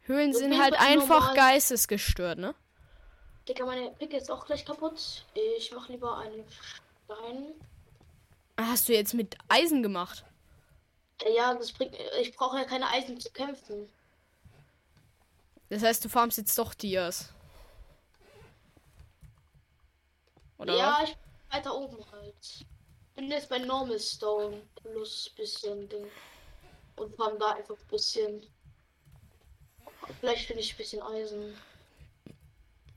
Höhlen 0.02 0.34
sind 0.34 0.62
halt 0.62 0.80
einfach 0.80 1.34
geistesgestört, 1.34 2.40
ne? 2.40 2.56
Digga, 3.50 3.66
meine 3.66 3.92
Picke 3.92 4.16
ist 4.16 4.32
auch 4.32 4.46
gleich 4.46 4.64
kaputt. 4.64 5.26
Ich 5.58 5.74
mache 5.74 5.92
lieber 5.92 6.20
einen 6.20 6.46
Stein. 7.04 7.54
Hast 8.58 8.88
du 8.88 8.94
jetzt 8.94 9.14
mit 9.14 9.38
Eisen 9.50 9.84
gemacht? 9.84 10.24
Ja, 11.36 11.54
das 11.54 11.72
bringt. 11.72 11.96
Ich 12.20 12.36
brauche 12.36 12.58
ja 12.58 12.66
keine 12.66 12.88
Eisen 12.90 13.20
zu 13.20 13.32
kämpfen. 13.32 13.90
Das 15.70 15.84
heißt, 15.84 16.04
du 16.04 16.10
farmst 16.10 16.38
jetzt 16.38 16.58
doch 16.58 16.74
Dias. 16.74 17.30
Oder 20.58 20.76
ja, 20.76 20.98
was? 21.00 21.10
ich 21.10 21.16
bin 21.16 21.52
weiter 21.52 21.76
oben 21.76 22.12
halt. 22.12 22.66
Bin 23.16 23.32
jetzt 23.32 23.50
bei 23.50 23.60
Normal 23.60 24.00
Stone 24.00 24.62
plus 24.76 25.30
bisschen 25.36 25.88
Ding. 25.90 26.08
Und 26.96 27.16
farm 27.16 27.40
da 27.40 27.54
einfach 27.54 27.76
ein 27.76 27.88
bisschen. 27.90 28.46
Vielleicht 30.20 30.48
finde 30.48 30.62
ich 30.62 30.74
ein 30.74 30.78
bisschen 30.78 31.02
Eisen. 31.02 31.58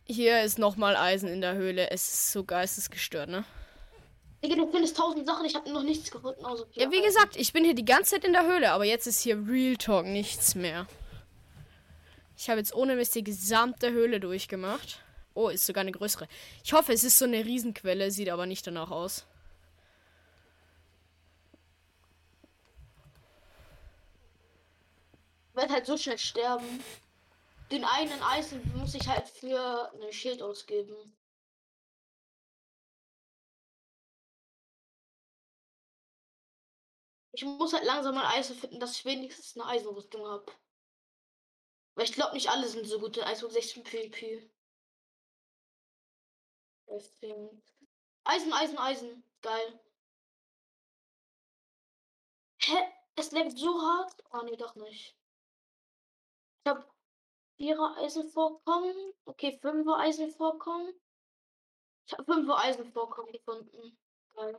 Hier 0.04 0.42
ist 0.42 0.58
nochmal 0.58 0.96
Eisen 0.96 1.28
in 1.28 1.40
der 1.40 1.54
Höhle. 1.54 1.90
Es 1.90 2.12
ist 2.12 2.32
so 2.32 2.44
geistesgestört, 2.44 3.28
ne? 3.28 3.44
Digga, 4.42 4.56
du 4.56 4.70
findest 4.70 4.96
tausend 4.96 5.26
Sachen, 5.26 5.44
ich 5.46 5.54
habe 5.54 5.70
noch 5.72 5.82
nichts 5.82 6.10
gefunden. 6.10 6.44
vier 6.70 6.84
Ja, 6.84 6.90
wie 6.90 7.02
gesagt, 7.02 7.36
ich 7.36 7.52
bin 7.52 7.64
hier 7.64 7.74
die 7.74 7.84
ganze 7.84 8.12
Zeit 8.12 8.24
in 8.24 8.32
der 8.32 8.46
Höhle, 8.46 8.70
aber 8.72 8.84
jetzt 8.84 9.06
ist 9.06 9.20
hier 9.20 9.36
Real 9.48 9.76
Talk 9.76 10.06
nichts 10.06 10.54
mehr. 10.54 10.86
Ich 12.36 12.50
habe 12.50 12.58
jetzt 12.58 12.74
ohne 12.74 12.96
Mist 12.96 13.14
die 13.14 13.24
gesamte 13.24 13.90
Höhle 13.90 14.20
durchgemacht. 14.20 15.00
Oh, 15.34 15.48
ist 15.48 15.66
sogar 15.66 15.82
eine 15.82 15.92
größere. 15.92 16.28
Ich 16.64 16.72
hoffe, 16.72 16.92
es 16.92 17.02
ist 17.02 17.18
so 17.18 17.24
eine 17.24 17.44
Riesenquelle, 17.44 18.10
sieht 18.10 18.28
aber 18.28 18.46
nicht 18.46 18.66
danach 18.66 18.90
aus. 18.90 19.26
Ich 25.50 25.56
werde 25.56 25.72
halt 25.72 25.86
so 25.86 25.96
schnell 25.96 26.18
sterben. 26.18 26.82
Den 27.70 27.84
einen 27.84 28.22
Eisen 28.22 28.60
muss 28.76 28.94
ich 28.94 29.08
halt 29.08 29.26
für 29.28 29.90
ein 29.92 30.12
Schild 30.12 30.42
ausgeben. 30.42 30.94
Ich 37.36 37.44
muss 37.44 37.74
halt 37.74 37.84
langsam 37.84 38.16
ein 38.16 38.24
Eisen 38.24 38.56
finden, 38.56 38.80
dass 38.80 38.96
ich 38.96 39.04
wenigstens 39.04 39.56
eine 39.56 39.66
Eisenrüstung 39.66 40.26
habe. 40.26 40.50
Weil 41.94 42.06
ich 42.06 42.14
glaube, 42.14 42.32
nicht 42.32 42.48
alle 42.48 42.66
sind 42.66 42.86
so 42.86 42.98
gut 42.98 43.18
in 43.18 43.24
Eisen 43.24 43.50
16 43.50 43.82
PvP. 43.84 44.50
Eisen, 48.24 48.52
Eisen, 48.54 48.78
Eisen. 48.78 49.22
Geil. 49.42 49.80
Hä? 52.62 52.92
Es 53.16 53.32
leckt 53.32 53.58
so 53.58 53.82
hart? 53.82 54.24
Ah, 54.30 54.42
nee, 54.42 54.56
doch 54.56 54.74
nicht. 54.74 55.14
Ich 56.64 56.70
habe 56.70 56.86
vierer 57.58 57.98
Eisenvorkommen. 57.98 59.12
Okay, 59.26 59.58
fünfer 59.60 59.98
Eisenvorkommen. 59.98 60.98
Ich 62.06 62.14
habe 62.14 62.24
fünfer 62.24 62.56
Eisenvorkommen 62.56 63.32
gefunden. 63.32 63.98
Geil. 64.34 64.58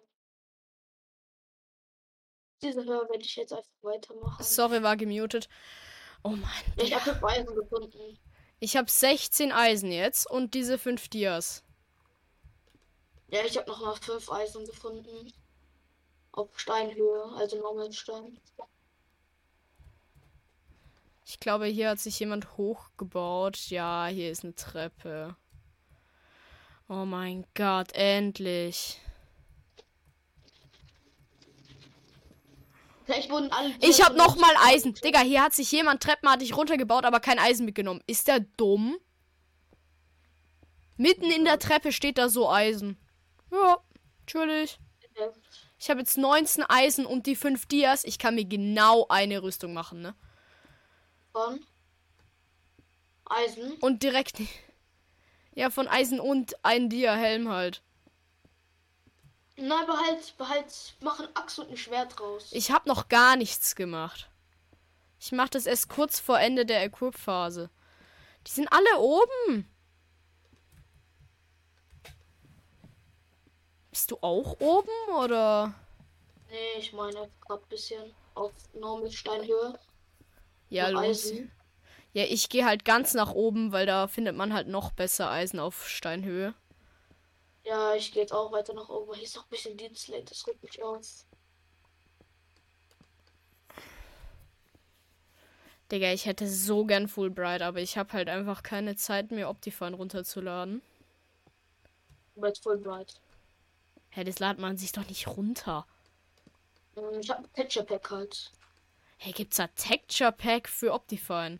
Diese 2.62 2.84
Höhe 2.84 3.08
werde 3.10 3.24
ich 3.24 3.36
jetzt 3.36 3.53
einfach 3.53 3.70
weitermachen. 3.82 4.43
Sorry, 4.43 4.82
war 4.82 4.97
gemutet. 4.97 5.47
Oh 6.24 6.30
mein. 6.30 6.41
Ja, 6.78 6.84
ich 6.84 6.93
habe 6.93 7.03
fünf 7.03 7.24
Eisen 7.24 7.55
gefunden. 7.55 8.20
Ich 8.60 8.76
habe 8.76 8.89
16 8.89 9.51
Eisen 9.51 9.91
jetzt 9.91 10.30
und 10.30 10.55
diese 10.55 10.80
5 10.80 11.10
Dias. 11.10 11.64
Ja, 13.30 13.41
ich 13.45 13.58
habe 13.58 13.70
noch 13.70 13.82
mal 13.82 13.95
fünf 13.95 14.32
Eisen 14.32 14.66
gefunden. 14.66 15.32
Auf 16.32 16.58
Steinhöhe, 16.60 17.34
also 17.36 17.58
normal 17.58 17.91
Stein. 17.91 18.39
Ich 21.26 21.39
glaube, 21.39 21.66
hier 21.66 21.89
hat 21.89 21.99
sich 21.99 22.20
jemand 22.20 22.58
hochgebaut. 22.58 23.58
Ja, 23.70 24.08
hier 24.08 24.32
ist 24.32 24.43
eine 24.43 24.55
Treppe. 24.55 25.36
Oh 26.88 27.05
mein 27.05 27.45
Gott, 27.53 27.91
endlich. 27.93 28.99
Vielleicht 33.08 33.32
wurden 33.32 33.49
alle. 33.53 33.74
Ich 33.80 34.01
hab 34.01 34.10
Treppen 34.10 34.18
noch 34.18 34.36
mal 34.36 34.51
nicht- 34.51 34.66
Eisen. 34.68 34.93
Digga, 34.95 35.22
hier 35.22 35.41
hat 35.41 35.53
sich 35.53 35.72
jemand 35.72 36.03
treppenartig 36.03 36.55
runtergebaut, 36.58 37.05
aber 37.05 37.22
kein 37.22 37.39
Eisen 37.39 37.66
mitgenommen. 37.66 38.03
Ist 38.05 38.28
der 38.28 38.41
dumm? 38.41 38.97
Mitten 40.97 41.32
in 41.32 41.45
der 41.45 41.58
Treppe 41.58 41.93
steht 41.93 42.18
da 42.18 42.28
so 42.28 42.49
Eisen. 42.49 42.97
Ja, 43.49 43.78
natürlich. 44.20 44.78
Ich 45.80 45.89
habe 45.89 46.01
jetzt 46.01 46.18
19 46.18 46.64
Eisen 46.68 47.05
und 47.05 47.28
die 47.28 47.36
5 47.38 47.66
Dias. 47.68 48.03
Ich 48.03 48.20
kann 48.20 48.36
mir 48.36 48.43
genau 48.45 49.05
eine 49.08 49.41
Rüstung 49.41 49.74
machen, 49.74 50.01
ne? 50.01 50.14
Von 51.32 51.66
Eisen. 53.26 53.74
Und 53.80 54.03
direkt. 54.03 54.41
Ja, 55.55 55.72
von 55.72 55.88
Eisen 55.88 56.20
und 56.20 56.64
ein 56.64 56.88
Dia-Helm 56.88 57.49
halt. 57.49 57.82
Nein, 59.60 59.88
behalt, 59.88 60.38
behalt, 60.38 60.95
machen 61.01 61.28
Axt 61.34 61.58
und 61.58 61.70
ein 61.72 61.78
Schwert 61.78 62.20
raus. 62.20 62.49
Ich 62.51 62.70
habe 62.72 62.88
noch 62.88 63.10
gar 63.10 63.36
nichts 63.36 63.76
gemacht. 63.76 64.30
Ich 65.20 65.32
mache 65.32 65.49
das 65.49 65.66
erst 65.66 65.89
kurz 65.89 66.20
vor 66.20 66.39
Ende 66.39 66.66
der 66.66 66.84
Equip-Phase. 66.84 67.72
Die 68.45 68.51
sind 68.51 68.72
alle 68.72 68.99
oben. 68.99 69.68
Bist 73.89 74.12
du 74.12 74.18
auch 74.22 74.60
oben 74.60 75.16
oder? 75.20 75.74
Nee, 76.51 76.80
ich 76.80 76.93
meine 76.93 77.30
gerade 77.41 77.64
ein 77.64 77.70
bisschen 77.70 78.14
auf 78.36 78.51
normal 78.74 79.12
Steinhöhe. 79.12 79.80
Ja, 80.70 80.89
los. 80.89 81.01
Eisen. 81.03 81.51
Ja, 82.14 82.26
ich 82.26 82.49
gehe 82.49 82.64
halt 82.64 82.86
ganz 82.86 83.16
nach 83.16 83.32
oben, 83.32 83.72
weil 83.72 83.88
da 83.88 84.08
findet 84.08 84.36
man 84.36 84.53
halt 84.53 84.68
noch 84.68 84.91
besser 84.91 85.32
Eisen 85.32 85.60
auf 85.60 85.89
Steinhöhe. 85.89 86.53
Ja, 87.68 87.93
ich 87.93 88.11
gehe 88.11 88.24
jetzt 88.24 88.34
auch 88.34 88.51
weiter 88.51 88.74
nach 88.74 88.89
oben. 88.89 89.13
Hier 89.13 89.24
ist 89.26 89.36
noch 89.36 89.43
ein 89.45 89.49
bisschen 89.49 89.78
Dienstslate, 89.78 90.26
das 90.26 90.47
regt 90.47 90.63
mich 90.63 90.82
auf. 90.82 91.24
Digga, 95.91 96.11
ich 96.11 96.26
hätte 96.26 96.47
so 96.47 96.86
gern 96.86 97.07
Fulbright, 97.07 97.61
aber 97.61 97.80
ich 97.80 97.97
habe 97.97 98.13
halt 98.13 98.30
einfach 98.30 98.63
keine 98.63 98.95
Zeit, 98.95 99.32
mir 99.32 99.47
Optifine 99.49 99.95
runterzuladen. 99.95 100.82
Aber 102.36 102.47
jetzt 102.47 102.63
voll 102.63 102.78
bright. 102.78 103.20
Hä, 104.11 104.24
das 104.24 104.39
ladet 104.39 104.59
man 104.59 104.78
sich 104.78 104.91
doch 104.91 105.07
nicht 105.07 105.28
runter. 105.28 105.86
Hm, 106.95 107.20
Ich 107.20 107.30
habe 107.30 107.43
ein 107.43 107.53
Texture 107.53 107.86
Pack 107.86 108.09
halt. 108.11 108.51
Hey, 109.18 109.32
gibt's 109.32 109.57
da 109.57 109.68
Texture 109.68 110.32
Pack 110.32 110.68
für 110.70 110.93
Optifine? 110.93 111.59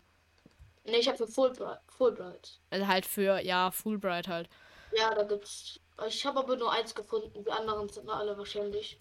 Nee, 0.84 0.98
ich 0.98 1.08
habe 1.08 1.18
für 1.18 1.26
Full 1.28 1.52
Bright. 1.52 1.80
Full 1.88 2.12
bright. 2.12 2.58
Also 2.70 2.86
halt 2.86 3.04
für, 3.04 3.40
ja, 3.40 3.70
Fulbright 3.70 4.28
halt. 4.28 4.48
Ja, 4.96 5.14
da 5.14 5.22
gibt's. 5.24 5.80
Ich 6.06 6.24
habe 6.24 6.38
aber 6.38 6.56
nur 6.56 6.70
eins 6.72 6.94
gefunden. 6.94 7.44
Die 7.44 7.50
anderen 7.50 7.88
sind 7.88 8.08
alle 8.08 8.36
wahrscheinlich. 8.38 9.00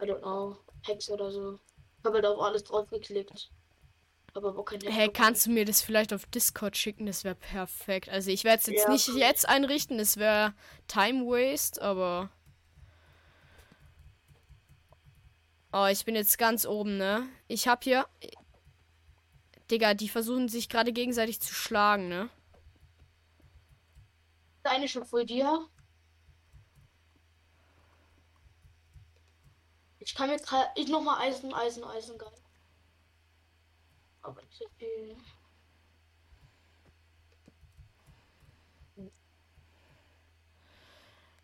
I 0.00 0.04
don't 0.04 0.18
know. 0.20 0.56
Hex 0.82 1.08
oder 1.10 1.30
so. 1.30 1.58
Ich 1.98 2.04
habe 2.04 2.16
halt 2.16 2.26
auf 2.26 2.40
alles 2.40 2.64
drauf 2.64 2.88
geklickt. 2.90 3.50
Aber 4.34 4.56
wo 4.56 4.62
kein 4.62 4.80
Hex. 4.80 4.94
Hey, 4.94 5.08
kannst 5.10 5.46
du 5.46 5.50
mir 5.50 5.64
das 5.64 5.80
vielleicht 5.80 6.12
auf 6.12 6.26
Discord 6.26 6.76
schicken? 6.76 7.06
Das 7.06 7.24
wäre 7.24 7.34
perfekt. 7.34 8.08
Also 8.08 8.30
ich 8.30 8.44
werde 8.44 8.60
es 8.60 8.66
jetzt 8.66 8.84
Ja, 8.84 8.90
nicht 8.90 9.06
kann 9.06 9.16
ich. 9.16 9.22
jetzt 9.22 9.48
einrichten, 9.48 9.98
das 9.98 10.16
wäre 10.16 10.54
Time 10.86 11.24
Waste, 11.24 11.80
aber. 11.82 12.30
Oh, 15.72 15.86
ich 15.86 16.04
bin 16.04 16.14
jetzt 16.14 16.38
ganz 16.38 16.66
oben, 16.66 16.96
ne? 16.96 17.28
Ich 17.46 17.68
habe 17.68 17.80
hier 17.84 18.06
Digga, 19.70 19.94
die 19.94 20.08
versuchen 20.08 20.48
sich 20.48 20.68
gerade 20.68 20.92
gegenseitig 20.92 21.40
zu 21.40 21.52
schlagen, 21.52 22.08
ne? 22.08 22.30
Der 24.64 24.72
eine 24.72 24.88
schon 24.88 25.04
voll 25.04 25.26
dir. 25.26 25.66
Ich 30.08 30.14
kann 30.14 30.30
mir. 30.30 30.40
Ich 30.74 30.88
noch 30.88 31.02
mal 31.02 31.18
Eisen, 31.18 31.52
Eisen, 31.52 31.84
Eisen 31.84 32.16
geil. 32.16 32.32
Aber 34.22 34.40
nicht 34.40 34.56
so 34.56 34.64
viel. 34.78 35.14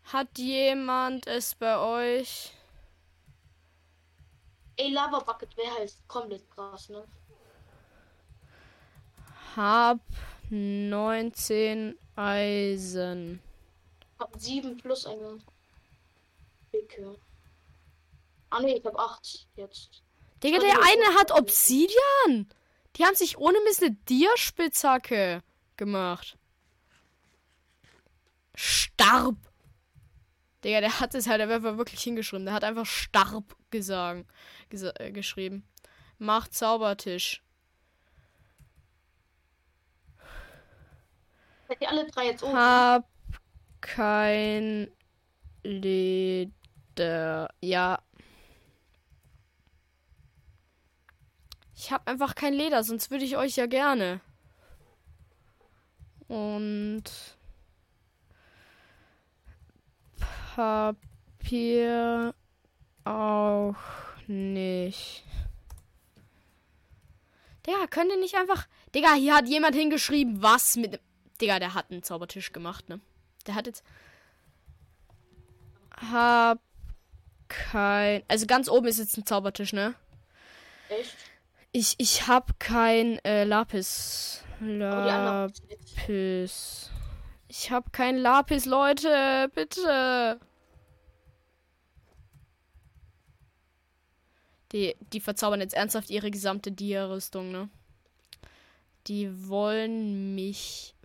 Hat 0.05 0.35
jemand 0.39 1.27
es 1.27 1.53
bei 1.53 1.77
euch? 1.77 2.53
Ey, 4.77 4.91
Lava 4.91 5.19
Bucket 5.19 5.55
wäre 5.57 5.75
halt 5.75 5.93
komplett 6.07 6.49
krass, 6.49 6.89
ne? 6.89 7.05
Hab 9.55 9.99
19 10.49 11.99
Eisen. 12.15 13.39
Hab 14.17 14.35
7 14.39 14.75
plus 14.77 15.05
eine 15.05 15.37
Picke. 16.71 17.15
Ah 18.49 18.59
ne, 18.59 18.77
ich 18.77 18.85
hab 18.85 18.97
8 18.97 19.47
jetzt. 19.55 20.03
Digga, 20.43 20.59
der 20.59 20.77
eine 20.81 21.19
hat 21.19 21.31
Obsidian. 21.31 22.49
Die 22.95 23.05
haben 23.05 23.15
sich 23.15 23.37
ohne 23.37 23.57
Mist 23.65 23.83
eine 23.83 23.91
Dia-Spitzhacke 23.91 25.41
gemacht. 25.77 26.37
Starb. 28.53 29.35
Digga, 30.63 30.81
der 30.81 30.99
hat 30.99 31.13
es 31.15 31.27
halt 31.27 31.41
einfach 31.41 31.77
wirklich 31.77 32.01
hingeschrieben. 32.01 32.45
Der 32.45 32.53
hat 32.53 32.63
einfach 32.63 32.85
starb 32.85 33.55
gesagt, 33.69 34.25
gesa 34.69 34.93
äh, 34.99 35.11
geschrieben. 35.11 35.67
Macht 36.17 36.53
Zaubertisch. 36.53 37.43
Seid 41.67 41.81
ihr 41.81 41.89
alle 41.89 42.09
drei 42.09 42.27
jetzt 42.27 42.43
oben? 42.43 42.55
Hab 42.55 43.07
kein 43.81 44.91
Leder. 45.63 46.51
Ja. 47.61 47.99
Ich 51.85 51.91
hab 51.91 52.09
einfach 52.09 52.33
kein 52.33 52.55
Leder, 52.55 52.83
sonst 52.83 53.11
würde 53.11 53.25
ich 53.25 53.37
euch 53.37 53.57
ja 53.57 53.67
gerne. 53.67 54.19
Und 56.27 57.03
Papier 60.55 62.33
auch 63.03 63.75
nicht. 64.25 65.25
Digga, 67.67 67.85
könnt 67.87 68.09
ihr 68.09 68.19
nicht 68.19 68.33
einfach. 68.33 68.65
Digga, 68.95 69.13
hier 69.13 69.35
hat 69.35 69.47
jemand 69.47 69.75
hingeschrieben, 69.75 70.41
was 70.41 70.77
mit. 70.77 70.99
Digga, 71.39 71.59
der 71.59 71.75
hat 71.75 71.91
einen 71.91 72.01
Zaubertisch 72.01 72.51
gemacht, 72.51 72.89
ne? 72.89 72.99
Der 73.45 73.53
hat 73.53 73.67
jetzt. 73.67 73.83
Hab 76.11 76.59
kein. 77.47 78.23
Also 78.27 78.47
ganz 78.47 78.69
oben 78.69 78.87
ist 78.87 78.97
jetzt 78.97 79.19
ein 79.19 79.25
Zaubertisch, 79.27 79.71
ne? 79.71 79.93
Echt? 80.89 81.15
Ich, 81.77 81.95
ich 81.97 82.25
hab 82.25 82.57
kein 82.57 83.19
äh, 83.25 83.43
Lapis. 83.43 84.41
Anderen 84.61 85.51
Lapis. 85.97 86.89
Ich 87.49 87.69
hab 87.69 87.91
kein 87.91 88.15
Lapis, 88.17 88.63
Leute. 88.63 89.51
Bitte. 89.53 90.39
Die, 94.71 94.95
die 95.11 95.19
verzaubern 95.19 95.59
jetzt 95.59 95.73
ernsthaft 95.73 96.09
ihre 96.11 96.31
gesamte 96.31 96.71
Dia-Rüstung, 96.71 97.51
ne? 97.51 97.67
Die 99.07 99.49
wollen 99.49 100.33
mich 100.33 100.95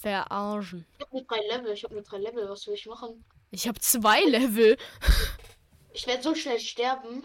verarschen. 0.00 0.86
Ich 0.98 1.04
hab 1.04 1.12
nur 1.12 1.22
drei 1.22 1.40
Level, 1.56 1.72
ich 1.72 1.84
hab 1.84 1.92
nur 1.92 2.02
drei 2.02 2.18
Level, 2.18 2.48
was 2.48 2.66
will 2.66 2.74
ich 2.74 2.86
machen? 2.86 3.24
Ich 3.52 3.68
hab 3.68 3.80
zwei 3.80 4.22
Level. 4.24 4.76
Ich 5.92 6.08
werde 6.08 6.24
so 6.24 6.34
schnell 6.34 6.58
sterben. 6.58 7.22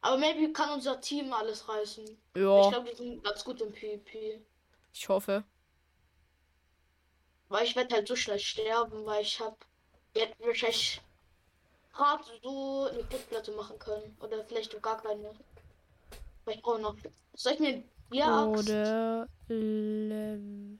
Aber 0.00 0.16
maybe 0.16 0.52
kann 0.52 0.70
unser 0.70 1.00
Team 1.00 1.32
alles 1.32 1.68
reißen. 1.68 2.04
Ich 2.34 2.40
Ja, 2.40 2.68
glaube, 2.70 2.86
wir 2.86 2.96
sind 2.96 3.22
ganz 3.24 3.44
gut 3.44 3.60
im 3.60 3.72
PvP. 3.72 4.40
ich 4.92 5.08
hoffe. 5.08 5.44
Weil 7.48 7.64
ich 7.64 7.74
werde 7.76 7.94
halt 7.94 8.06
so 8.06 8.14
schnell 8.14 8.38
sterben, 8.38 9.04
weil 9.06 9.22
ich 9.22 9.40
habe 9.40 9.56
jetzt 10.14 10.38
wahrscheinlich 10.40 11.00
hart 11.94 12.24
so 12.42 12.88
eine 12.92 13.02
Blickplatte 13.04 13.52
machen 13.52 13.78
können. 13.78 14.16
Oder 14.20 14.44
vielleicht 14.44 14.74
auch 14.76 14.82
gar 14.82 15.00
keine. 15.02 15.30
Aber 16.44 16.54
ich 16.54 16.62
brauche 16.62 16.80
noch. 16.80 16.96
Soll 17.34 17.54
ich 17.54 17.60
mir 17.60 17.82
ja 18.12 18.44
Oder 18.44 19.26
Level. 19.48 20.78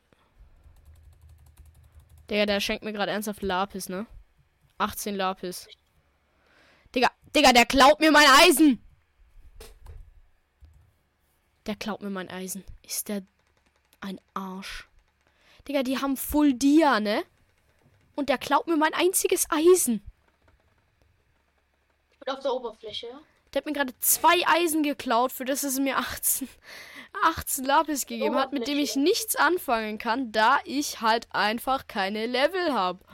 Digga, 2.31 2.47
der 2.47 2.61
schenkt 2.61 2.85
mir 2.85 2.93
gerade 2.93 3.13
ernsthaft 3.13 3.43
Lapis, 3.43 3.89
ne? 3.89 4.07
18 4.77 5.17
Lapis. 5.17 5.67
Digga, 6.95 7.11
Digga, 7.35 7.53
der 7.53 7.67
klaut 7.67 8.01
mir 8.01 8.13
mein 8.13 8.29
Eisen. 8.43 8.83
Der 11.69 11.77
klaut 11.77 12.01
mir 12.01 12.09
mein 12.09 12.31
Eisen. 12.31 12.65
Ist 12.83 13.09
der 13.09 13.23
ein 14.01 14.19
Arsch? 14.33 14.89
Digga, 15.69 15.83
die 15.83 15.99
haben 15.99 16.17
Full 16.17 16.55
Dia, 16.55 16.99
ne? 16.99 17.23
Und 18.17 18.31
der 18.31 18.39
klaut 18.39 18.67
mir 18.67 18.79
mein 18.79 18.95
einziges 18.95 19.47
Eisen. 19.51 20.03
Bin 22.25 22.35
auf 22.35 22.41
der 22.41 22.55
Oberfläche. 22.55 23.09
Der 23.53 23.61
hat 23.61 23.67
mir 23.67 23.75
gerade 23.75 23.93
zwei 23.99 24.47
Eisen 24.47 24.83
geklaut, 24.83 25.31
für 25.31 25.45
das 25.45 25.63
es 25.63 25.79
mir 25.79 25.99
18, 25.99 26.49
18 27.23 27.65
Lapis 27.67 28.07
gegeben 28.07 28.37
hat, 28.37 28.55
mit 28.55 28.67
dem 28.67 28.79
ich 28.79 28.97
nichts 28.97 29.37
anfangen 29.37 29.99
kann, 29.99 30.33
da 30.33 30.61
ich 30.65 31.03
halt 31.03 31.29
einfach 31.35 31.87
keine 31.87 32.25
Level 32.25 32.73
habe. 32.73 33.05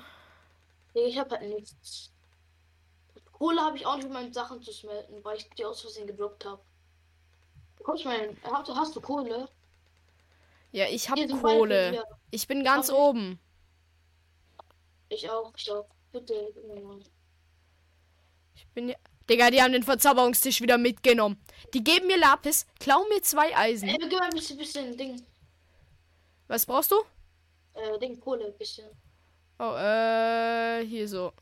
Nee, 0.94 1.06
ich 1.06 1.18
habe 1.18 1.30
halt 1.36 1.48
nichts. 1.48 2.12
Kohle 3.32 3.60
habe 3.60 3.76
ich 3.76 3.84
auch 3.84 3.96
nicht, 3.96 4.06
um 4.06 4.12
meine 4.12 4.32
Sachen 4.32 4.62
zu 4.62 4.72
smelten, 4.72 5.24
weil 5.24 5.38
ich 5.38 5.50
die 5.50 5.64
aus 5.64 5.80
Versehen 5.80 6.06
gedroppt 6.06 6.44
habe. 6.44 6.62
Guck 7.84 8.04
mal, 8.04 8.34
hast, 8.42 8.96
du- 8.96 9.00
Kohle? 9.00 9.48
Ja, 10.72 10.86
ich 10.88 11.08
habe 11.08 11.20
Hier 11.20 11.36
Kohle. 11.36 12.04
Ich 12.30 12.48
bin 12.48 12.64
ganz 12.64 12.88
ich. 12.88 12.94
oben. 12.94 13.38
Ich 15.08 15.30
auch, 15.30 15.52
ich 15.56 15.70
auch. 15.70 15.86
Bitte. 16.10 16.52
Ich 18.56 18.66
bin 18.68 18.88
ja. 18.88 18.96
Digga, 19.28 19.50
die 19.50 19.62
haben 19.62 19.72
den 19.72 19.82
Verzauberungstisch 19.82 20.60
wieder 20.60 20.78
mitgenommen. 20.78 21.40
Die 21.72 21.84
geben 21.84 22.06
mir 22.08 22.18
Lapis, 22.18 22.66
klauen 22.80 23.08
mir 23.08 23.22
zwei 23.22 23.56
Eisen. 23.56 23.88
Ey, 23.88 23.96
gib 23.98 24.12
mal 24.12 24.22
ein 24.24 24.30
bisschen, 24.30 24.58
bisschen 24.58 24.96
Ding. 24.96 25.22
Was 26.48 26.66
brauchst 26.66 26.90
du? 26.90 26.96
Äh, 27.74 27.98
Ding, 27.98 28.18
Kohle, 28.20 28.46
ein 28.46 28.58
bisschen. 28.58 28.88
Oh, 29.58 29.74
äh, 29.76 30.84
hier 30.86 31.08
so. 31.08 31.32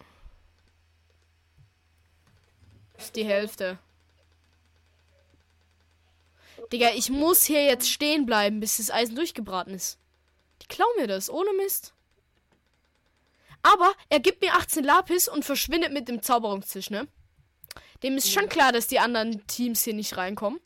Ist 2.98 3.16
die 3.16 3.24
Hälfte. 3.24 3.78
Digga, 6.72 6.90
ich 6.94 7.10
muss 7.10 7.44
hier 7.44 7.64
jetzt 7.64 7.90
stehen 7.90 8.24
bleiben, 8.24 8.60
bis 8.60 8.78
das 8.78 8.90
Eisen 8.90 9.14
durchgebraten 9.14 9.74
ist. 9.74 9.98
Die 10.62 10.66
klauen 10.68 10.96
mir 10.96 11.06
das, 11.06 11.28
ohne 11.28 11.52
Mist. 11.52 11.92
Aber 13.62 13.92
er 14.08 14.20
gibt 14.20 14.40
mir 14.40 14.54
18 14.54 14.82
Lapis 14.82 15.28
und 15.28 15.44
verschwindet 15.44 15.92
mit 15.92 16.08
dem 16.08 16.22
Zauberungstisch, 16.22 16.90
ne? 16.90 17.06
Dem 18.02 18.16
ist 18.16 18.32
schon 18.32 18.48
klar, 18.48 18.72
dass 18.72 18.88
die 18.88 18.98
anderen 18.98 19.46
Teams 19.46 19.84
hier 19.84 19.94
nicht 19.94 20.16
reinkommen. 20.16 20.60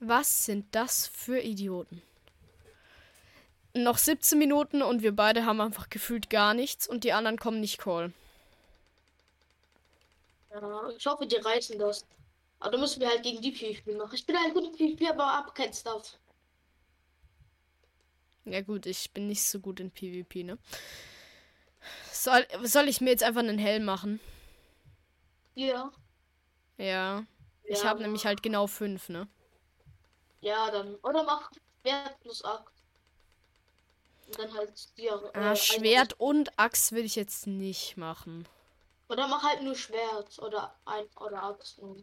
Was 0.00 0.44
sind 0.44 0.66
das 0.72 1.08
für 1.08 1.40
Idioten? 1.40 2.02
Noch 3.74 3.98
17 3.98 4.38
Minuten 4.38 4.82
und 4.82 5.02
wir 5.02 5.14
beide 5.14 5.44
haben 5.44 5.60
einfach 5.60 5.90
gefühlt 5.90 6.30
gar 6.30 6.54
nichts 6.54 6.88
und 6.88 7.04
die 7.04 7.12
anderen 7.12 7.38
kommen 7.38 7.60
nicht 7.60 7.78
call. 7.78 8.12
Ja, 10.52 10.88
ich 10.96 11.06
hoffe, 11.06 11.26
die 11.26 11.36
reißen 11.36 11.78
das. 11.78 12.04
Aber 12.60 12.70
da 12.70 12.78
müssen 12.78 13.00
wir 13.00 13.08
halt 13.08 13.24
gegen 13.24 13.42
die 13.42 13.50
PvP 13.50 13.94
machen. 13.96 14.14
Ich 14.14 14.24
bin 14.26 14.38
halt 14.38 14.54
gut 14.54 14.64
im 14.64 14.72
PvP, 14.72 15.08
aber 15.08 15.26
hab 15.26 15.54
kein 15.56 15.72
Stuff. 15.72 16.20
Ja 18.44 18.62
gut, 18.62 18.86
ich 18.86 19.12
bin 19.12 19.26
nicht 19.28 19.42
so 19.44 19.60
gut 19.60 19.78
in 19.80 19.90
PvP, 19.90 20.42
ne? 20.42 20.58
Soll, 22.12 22.46
soll 22.64 22.88
ich 22.88 23.00
mir 23.00 23.10
jetzt 23.10 23.22
einfach 23.22 23.40
einen 23.40 23.58
Helm 23.58 23.84
machen? 23.84 24.20
Ja. 25.54 25.92
Ja. 26.78 27.24
Ich 27.66 27.84
Ja, 27.84 27.84
habe 27.84 28.02
nämlich 28.02 28.24
halt 28.26 28.42
genau 28.42 28.66
fünf, 28.66 29.08
ne? 29.10 29.28
Ja, 30.40 30.70
dann. 30.72 30.96
Oder 30.96 31.22
mach 31.24 31.50
Schwert 31.80 32.18
plus 32.20 32.44
8. 32.44 32.72
Und 34.26 34.38
dann 34.38 34.54
halt 34.54 34.96
die. 34.96 35.10
Ah, 35.32 35.56
Schwert 35.56 36.20
und 36.20 36.58
Axt 36.58 36.92
will 36.92 37.04
ich 37.04 37.16
jetzt 37.16 37.46
nicht 37.46 37.96
machen. 37.96 38.46
Oder 39.10 39.28
mach 39.28 39.42
halt 39.42 39.62
nur 39.62 39.74
Schwert 39.74 40.38
oder 40.38 40.74
ein 40.86 41.04
oder 41.16 41.42
Axt. 41.42 41.78
nur. 41.78 42.02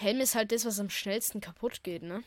Helm 0.00 0.20
ist 0.22 0.34
halt 0.34 0.50
das, 0.50 0.64
was 0.64 0.80
am 0.80 0.88
schnellsten 0.88 1.42
kaputt 1.42 1.82
geht, 1.82 2.02
ne? 2.02 2.24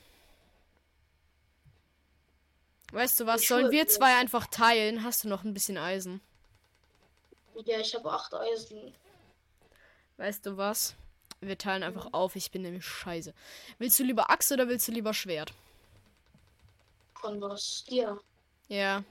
Weißt 2.91 3.19
du 3.19 3.25
was? 3.25 3.41
Ich 3.41 3.47
Sollen 3.47 3.71
wir 3.71 3.87
zwei 3.87 4.15
einfach 4.19 4.45
teilen? 4.45 5.03
Hast 5.03 5.23
du 5.23 5.27
noch 5.27 5.43
ein 5.43 5.55
bisschen 5.55 5.79
Eisen? 5.79 6.21
Ja, 7.65 7.79
ich 7.79 7.95
habe 7.95 8.11
8 8.11 8.35
Eisen. 8.35 8.93
Weißt 10.17 10.45
du 10.45 10.55
was? 10.55 10.93
Wir 11.41 11.57
teilen 11.57 11.81
einfach 11.81 12.09
auf. 12.13 12.35
Ich 12.35 12.51
bin 12.51 12.61
nämlich 12.61 12.85
scheiße. 12.85 13.33
Willst 13.79 13.99
du 13.99 14.03
lieber 14.03 14.29
Axt 14.29 14.51
oder 14.51 14.67
willst 14.67 14.87
du 14.87 14.91
lieber 14.91 15.15
Schwert? 15.15 15.51
Von 17.15 17.41
was? 17.41 17.85
Dir. 17.85 18.21
Ja. 18.67 19.03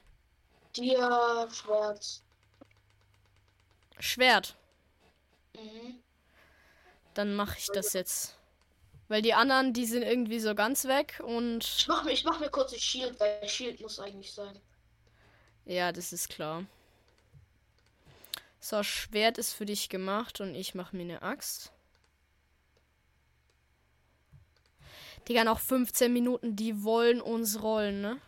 Dir, 0.77 1.49
Schwert. 1.53 2.23
Schwert. 3.99 4.57
Mhm. 5.57 6.01
Dann 7.15 7.35
mache 7.35 7.59
ich 7.59 7.67
das 7.67 7.93
jetzt. 7.93 8.39
Weil 9.13 9.21
die 9.21 9.35
anderen, 9.35 9.75
die 9.75 9.85
sind 9.85 10.05
irgendwie 10.05 10.41
so 10.41 10.55
ganz 10.55 10.87
weg 10.87 11.21
und. 11.23 11.63
Ich 11.65 11.87
mach 11.87 12.03
mir, 12.03 12.13
ich 12.13 12.25
mach 12.25 12.41
mir 12.41 12.49
kurz 12.49 12.73
ein 12.73 12.79
Shield, 12.81 13.21
weil 13.21 13.47
Shield 13.47 13.79
muss 13.83 14.01
eigentlich 14.01 14.33
sein. 14.33 14.59
Ja, 15.67 15.93
das 15.93 16.15
ist 16.15 16.31
klar. 16.31 16.65
So, 18.59 18.83
Schwert 18.83 19.37
ist 19.37 19.53
für 19.53 19.67
dich 19.67 19.91
gemacht 19.91 20.41
und 20.41 20.55
ich 20.55 20.75
mache 20.75 20.97
mir 20.97 21.03
eine 21.03 21.21
Axt. 21.21 21.73
Digga, 25.29 25.45
noch 25.45 25.61
15 25.61 26.11
Minuten, 26.11 26.57
die 26.57 26.83
wollen 26.83 27.21
uns 27.21 27.63
rollen, 27.63 28.01
ne? 28.01 28.19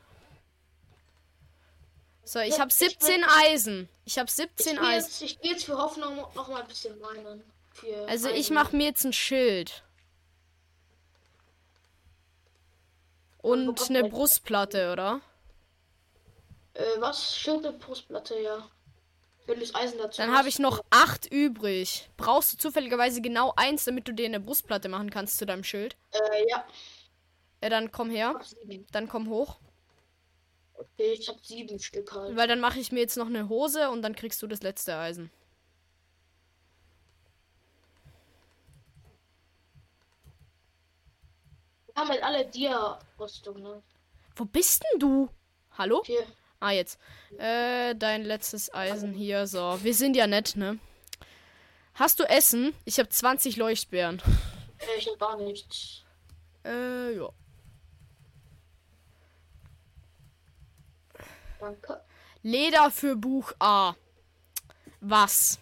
So, 2.25 2.41
ich 2.41 2.61
habe 2.61 2.69
ich 2.69 2.75
17 2.77 3.23
will- 3.23 3.29
Eisen. 3.47 3.89
Ich 4.05 4.19
habe 4.19 4.29
Ich 4.29 4.35
17 4.35 4.77
geh 4.77 4.83
Eisen. 4.83 5.07
jetzt, 5.09 5.23
ich 5.23 5.41
geh 5.41 5.49
jetzt 5.49 5.65
für 5.65 5.79
Hoffnung 5.79 6.17
noch 6.35 6.49
mal 6.49 6.61
ein 6.61 6.69
bisschen 6.69 6.99
meinen. 7.01 7.43
Also 8.07 8.29
ich 8.29 8.35
Eisen. 8.49 8.55
mache 8.55 8.77
mir 8.77 8.85
jetzt 8.85 9.05
ein 9.05 9.15
Schild. 9.15 9.83
Und 13.45 13.91
eine 13.91 14.09
Brustplatte, 14.09 14.91
oder? 14.91 15.21
Äh, 16.73 16.83
was? 16.99 17.37
Schild 17.37 17.67
und 17.67 17.79
Brustplatte, 17.79 18.41
ja. 18.41 18.71
Du 19.47 19.55
das 19.55 19.75
Eisen 19.75 19.99
dazu 19.99 20.23
Dann 20.23 20.35
habe 20.35 20.49
ich 20.49 20.59
noch 20.59 20.83
acht 20.89 21.31
übrig. 21.31 22.09
Brauchst 22.17 22.55
du 22.55 22.57
zufälligerweise 22.57 23.21
genau 23.21 23.53
eins, 23.57 23.85
damit 23.85 24.09
du 24.09 24.13
dir 24.13 24.25
eine 24.25 24.41
Brustplatte 24.41 24.89
machen 24.89 25.11
kannst 25.11 25.37
zu 25.37 25.45
deinem 25.45 25.63
Schild? 25.63 25.95
Äh, 26.13 26.49
ja. 26.49 26.65
Ja, 27.63 27.69
dann 27.69 27.93
komm 27.93 28.09
her. 28.09 28.41
Dann 28.93 29.11
komm 29.11 29.29
hoch. 29.29 29.59
Okay, 30.73 31.13
ich 31.13 31.29
hab 31.29 31.45
sieben 31.45 31.79
Stück 31.79 32.13
halt. 32.13 32.35
Weil 32.35 32.49
dann 32.49 32.61
mache 32.61 32.79
ich 32.81 32.93
mir 32.93 33.01
jetzt 33.01 33.19
noch 33.19 33.27
eine 33.27 33.51
Hose 33.51 33.91
und 33.91 34.01
dann 34.01 34.17
kriegst 34.17 34.41
du 34.41 34.47
das 34.47 34.63
letzte 34.63 34.97
Eisen. 34.97 35.31
Haben 41.95 42.09
halt 42.09 42.23
alle 42.23 42.47
Dia-Rüstung, 42.47 43.63
ne? 43.63 43.83
Wo 44.37 44.45
bist 44.45 44.83
denn 44.83 45.01
du? 45.01 45.29
Hallo? 45.79 46.03
Hier. 46.05 46.27
Ah, 46.61 46.71
jetzt. 46.71 46.99
Äh, 47.39 47.95
dein 47.95 48.25
letztes 48.25 48.73
Eisen 48.73 49.13
hier. 49.13 49.47
So, 49.47 49.79
wir 49.83 49.95
sind 49.95 50.17
ja 50.17 50.27
nett, 50.27 50.57
ne? 50.57 50.79
Hast 51.95 52.19
du 52.19 52.25
Essen? 52.25 52.75
Ich 52.85 52.99
habe 52.99 53.09
20 53.09 53.57
Leuchtbeeren. 53.57 54.21
Äh, 54.79 54.99
ich 54.99 55.09
hab 55.09 55.19
gar 55.19 55.37
nichts. 55.37 56.03
Äh, 56.65 57.17
ja. 57.17 57.29
Danke. 61.61 62.01
Leder 62.43 62.91
für 62.91 63.17
Buch 63.17 63.53
A. 63.59 63.95
Was? 65.01 65.59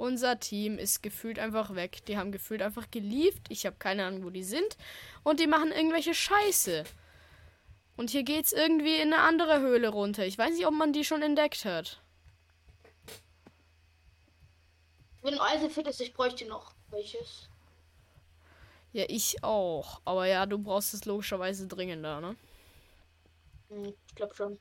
Unser 0.00 0.40
Team 0.40 0.78
ist 0.78 1.02
gefühlt 1.02 1.38
einfach 1.38 1.74
weg. 1.74 2.06
Die 2.06 2.16
haben 2.16 2.32
gefühlt 2.32 2.62
einfach 2.62 2.90
gelieft. 2.90 3.42
Ich 3.50 3.66
habe 3.66 3.76
keine 3.78 4.06
Ahnung, 4.06 4.24
wo 4.24 4.30
die 4.30 4.44
sind. 4.44 4.78
Und 5.24 5.40
die 5.40 5.46
machen 5.46 5.72
irgendwelche 5.72 6.14
Scheiße. 6.14 6.84
Und 7.98 8.08
hier 8.08 8.22
geht's 8.22 8.54
irgendwie 8.54 8.96
in 8.96 9.12
eine 9.12 9.20
andere 9.20 9.60
Höhle 9.60 9.90
runter. 9.90 10.24
Ich 10.24 10.38
weiß 10.38 10.54
nicht, 10.54 10.66
ob 10.66 10.72
man 10.72 10.94
die 10.94 11.04
schon 11.04 11.20
entdeckt 11.20 11.66
hat. 11.66 12.00
Wenn 15.20 15.34
du 15.34 15.42
Eisen 15.42 15.68
findest, 15.68 16.00
ich 16.00 16.14
bräuchte 16.14 16.46
noch 16.46 16.72
welches. 16.88 17.50
Ja, 18.94 19.04
ich 19.06 19.44
auch. 19.44 20.00
Aber 20.06 20.26
ja, 20.26 20.46
du 20.46 20.56
brauchst 20.56 20.94
es 20.94 21.04
logischerweise 21.04 21.66
dringender, 21.66 22.22
ne? 22.22 22.36
Hm, 23.68 23.92
ich 24.06 24.14
glaube 24.14 24.34
schon. 24.34 24.58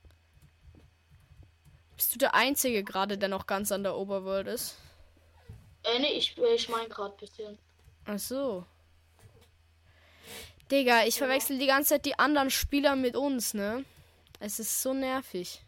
Bist 1.96 2.14
du 2.14 2.18
der 2.18 2.36
Einzige 2.36 2.84
gerade, 2.84 3.18
der 3.18 3.30
noch 3.30 3.48
ganz 3.48 3.72
an 3.72 3.84
der 3.84 3.96
Oberworld 3.96 4.48
ist? 4.48 4.76
Äh, 5.84 6.00
nee, 6.00 6.14
ich, 6.14 6.38
äh, 6.38 6.56
ich 6.56 6.70
mein 6.70 6.90
gerade 6.90 7.16
bisschen. 7.18 7.58
Ach 8.06 8.20
so. 8.20 8.66
Digga, 10.72 11.06
ich 11.06 11.18
verwechsel 11.18 11.58
die 11.58 11.66
ganze 11.66 11.90
Zeit 11.90 12.06
die 12.06 12.18
anderen 12.20 12.50
Spieler 12.52 12.96
mit 12.96 13.16
uns, 13.16 13.54
ne? 13.54 13.84
Es 14.40 14.60
ist 14.60 14.82
so 14.82 14.94
nervig. 14.94 15.64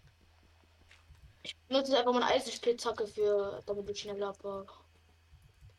Ich 1.43 1.55
benutze 1.67 1.97
einfach 1.97 2.13
meine 2.13 2.25
Eisenspitzhacke 2.27 3.07
für, 3.07 3.63
damit 3.65 3.89
ich 3.89 4.01
schneller 4.01 4.29
abbaue. 4.29 4.67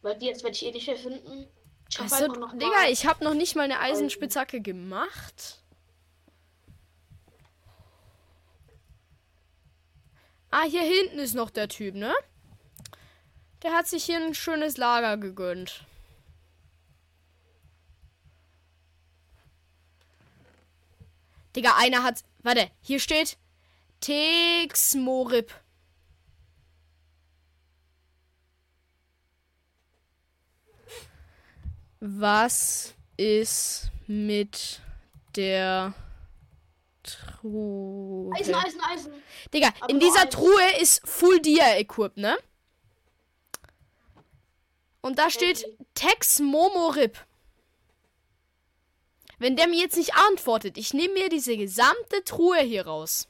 Weil 0.02 0.18
die 0.18 0.26
jetzt 0.26 0.42
werde 0.42 0.56
ich 0.56 0.64
eh 0.66 0.72
nicht 0.72 0.86
mehr 0.88 0.96
finden. 0.96 1.46
Ich 1.88 1.98
hab 1.98 2.06
Achso, 2.10 2.26
noch 2.26 2.52
Digga, 2.52 2.66
mal- 2.66 2.90
ich 2.90 3.06
habe 3.06 3.22
noch 3.22 3.34
nicht 3.34 3.54
mal 3.54 3.62
eine 3.62 3.78
Eisenspitzhacke 3.78 4.60
gemacht. 4.60 5.60
Ah, 10.50 10.64
hier 10.64 10.82
hinten 10.82 11.18
ist 11.18 11.34
noch 11.34 11.50
der 11.50 11.68
Typ, 11.68 11.94
ne? 11.94 12.12
Der 13.62 13.72
hat 13.72 13.86
sich 13.86 14.04
hier 14.04 14.18
ein 14.18 14.34
schönes 14.34 14.76
Lager 14.76 15.16
gegönnt. 15.16 15.84
Digga, 21.54 21.76
einer 21.76 22.02
hat. 22.02 22.24
Warte, 22.42 22.70
hier 22.80 22.98
steht 22.98 23.36
Texmorip. 24.00 25.54
Was 32.00 32.94
ist 33.16 33.90
mit 34.08 34.80
der 35.36 35.94
Truhe? 37.04 38.32
Eisen, 38.34 38.54
Eisen, 38.54 38.80
Eisen. 38.80 39.12
Digga, 39.54 39.68
Aber 39.78 39.90
in 39.90 40.00
dieser 40.00 40.22
eins. 40.22 40.34
Truhe 40.34 40.80
ist 40.80 41.06
Full 41.06 41.40
Dia 41.40 41.76
Equip, 41.76 42.16
ne? 42.16 42.36
Und 45.02 45.18
da 45.18 45.28
steht. 45.30 45.66
Tex 45.94 46.40
Momorip. 46.40 47.18
Wenn 49.38 49.56
der 49.56 49.66
mir 49.66 49.80
jetzt 49.80 49.96
nicht 49.96 50.14
antwortet, 50.14 50.78
ich 50.78 50.94
nehme 50.94 51.14
mir 51.14 51.28
diese 51.28 51.56
gesamte 51.56 52.24
Truhe 52.24 52.60
hier 52.60 52.86
raus. 52.86 53.28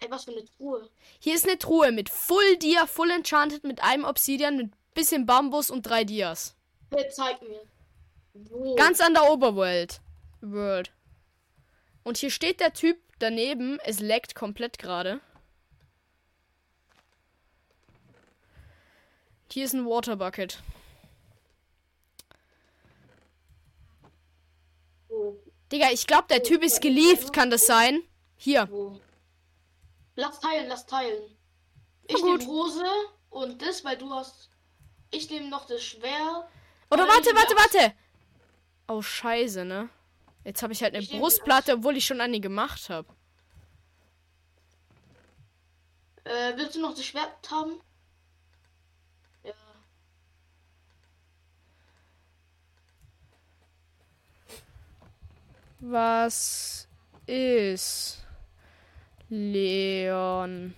Ey, 0.00 0.10
was 0.10 0.24
für 0.24 0.32
eine 0.32 0.44
Truhe. 0.44 0.88
Hier 1.18 1.34
ist 1.34 1.46
eine 1.46 1.58
Truhe 1.58 1.92
mit 1.92 2.08
Full 2.08 2.56
Dia, 2.56 2.86
Full 2.86 3.10
Enchanted, 3.10 3.64
mit 3.64 3.82
einem 3.82 4.04
Obsidian, 4.04 4.56
mit 4.56 4.72
bisschen 4.94 5.26
Bambus 5.26 5.70
und 5.70 5.82
drei 5.82 6.04
Dias. 6.04 6.56
Wer 6.90 7.10
zeigt 7.10 7.42
mir? 7.42 7.60
Wo? 8.32 8.74
Ganz 8.76 9.00
an 9.00 9.14
der 9.14 9.30
Oberworld. 9.30 10.00
World. 10.40 10.90
Und 12.02 12.16
hier 12.16 12.30
steht 12.30 12.60
der 12.60 12.72
Typ 12.72 12.98
daneben. 13.18 13.78
Es 13.84 14.00
leckt 14.00 14.34
komplett 14.34 14.78
gerade. 14.78 15.20
Hier 19.52 19.64
ist 19.64 19.74
ein 19.74 19.86
Water 19.86 20.16
Bucket. 20.16 20.62
Digga, 25.72 25.90
ich 25.90 26.06
glaube, 26.06 26.28
der 26.28 26.42
Typ 26.42 26.62
ist 26.62 26.80
gelieft. 26.80 27.32
Kann 27.32 27.50
das 27.50 27.66
sein? 27.66 28.02
Hier. 28.36 28.68
Lass 30.16 30.40
teilen, 30.40 30.68
lass 30.68 30.86
teilen. 30.86 31.22
Ich 32.06 32.22
nehme 32.22 32.44
Hose 32.46 32.84
und 33.30 33.62
das, 33.62 33.84
weil 33.84 33.96
du 33.96 34.10
hast. 34.10 34.50
Ich 35.10 35.30
nehme 35.30 35.48
noch 35.48 35.66
das 35.66 35.82
Schwer. 35.82 36.48
Oder 36.90 37.06
warte, 37.06 37.34
warte, 37.34 37.54
warte. 37.56 37.94
Oh, 38.88 39.02
scheiße, 39.02 39.64
ne? 39.64 39.88
Jetzt 40.44 40.62
habe 40.62 40.72
ich 40.72 40.82
halt 40.82 40.94
eine 40.94 41.02
Ich 41.02 41.10
Brustplatte, 41.10 41.74
obwohl 41.74 41.96
ich 41.96 42.06
schon 42.06 42.20
eine 42.20 42.40
gemacht 42.40 42.88
habe. 42.90 43.08
Äh, 46.24 46.56
willst 46.56 46.74
du 46.76 46.80
noch 46.80 46.94
das 46.94 47.04
Schwert 47.04 47.50
haben? 47.50 47.80
Ja. 49.44 49.52
Was 55.82 56.86
ist 57.26 58.18
Leon? 59.30 60.74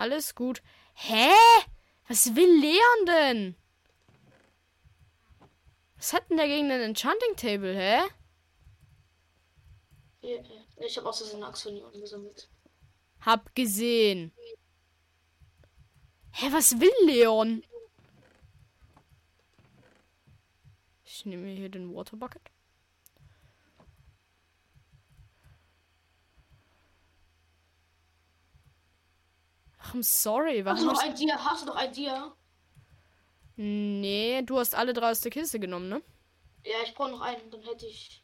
Alles 0.00 0.34
gut. 0.34 0.62
Hä? 0.94 1.30
Was 2.08 2.34
will 2.34 2.58
Leon 2.58 3.06
denn? 3.06 3.54
Was 5.96 6.14
hat 6.14 6.30
denn 6.30 6.38
der 6.38 6.48
gegen 6.48 6.70
ein 6.70 6.80
Enchanting 6.80 7.36
Table, 7.36 7.76
hä? 7.76 8.00
Ich 10.22 10.96
habe 10.96 11.06
auch 11.06 11.12
so 11.12 11.36
eine 11.36 11.84
unten 11.84 12.00
gesammelt. 12.00 12.48
Hab 13.20 13.54
gesehen. 13.54 14.32
Hä, 16.32 16.46
was 16.50 16.80
will 16.80 16.94
Leon? 17.04 17.62
Ich 21.04 21.26
nehme 21.26 21.42
mir 21.42 21.54
hier 21.54 21.68
den 21.68 21.94
Water 21.94 22.16
Bucket. 22.16 22.50
Ach, 29.82 29.94
I'm 29.94 30.02
sorry. 30.02 30.62
Hast 30.64 30.82
du 30.82 30.86
Warum 30.86 31.08
noch 31.08 31.14
Dia? 31.14 31.44
Hast 31.44 31.62
du 31.62 31.66
noch 31.66 31.76
ein 31.76 31.92
Dia? 31.92 32.32
Nee, 33.56 34.42
du 34.42 34.58
hast 34.58 34.74
alle 34.74 34.92
drei 34.92 35.10
aus 35.10 35.20
der 35.20 35.30
Kiste 35.30 35.58
genommen, 35.58 35.88
ne? 35.88 36.02
Ja, 36.64 36.76
ich 36.84 36.94
brauche 36.94 37.10
noch 37.10 37.20
einen, 37.20 37.50
dann 37.50 37.62
hätte 37.62 37.86
ich. 37.86 38.22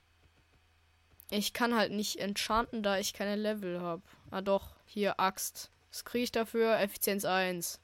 Ich 1.30 1.52
kann 1.52 1.74
halt 1.74 1.92
nicht 1.92 2.16
enchanten, 2.20 2.82
da 2.82 2.98
ich 2.98 3.12
keine 3.12 3.36
Level 3.36 3.80
habe. 3.80 4.02
Ah 4.30 4.40
doch, 4.40 4.76
hier 4.86 5.18
Axt. 5.18 5.70
Was 5.90 6.04
kriege 6.04 6.24
ich 6.24 6.32
dafür? 6.32 6.78
Effizienz 6.78 7.24
1. 7.24 7.80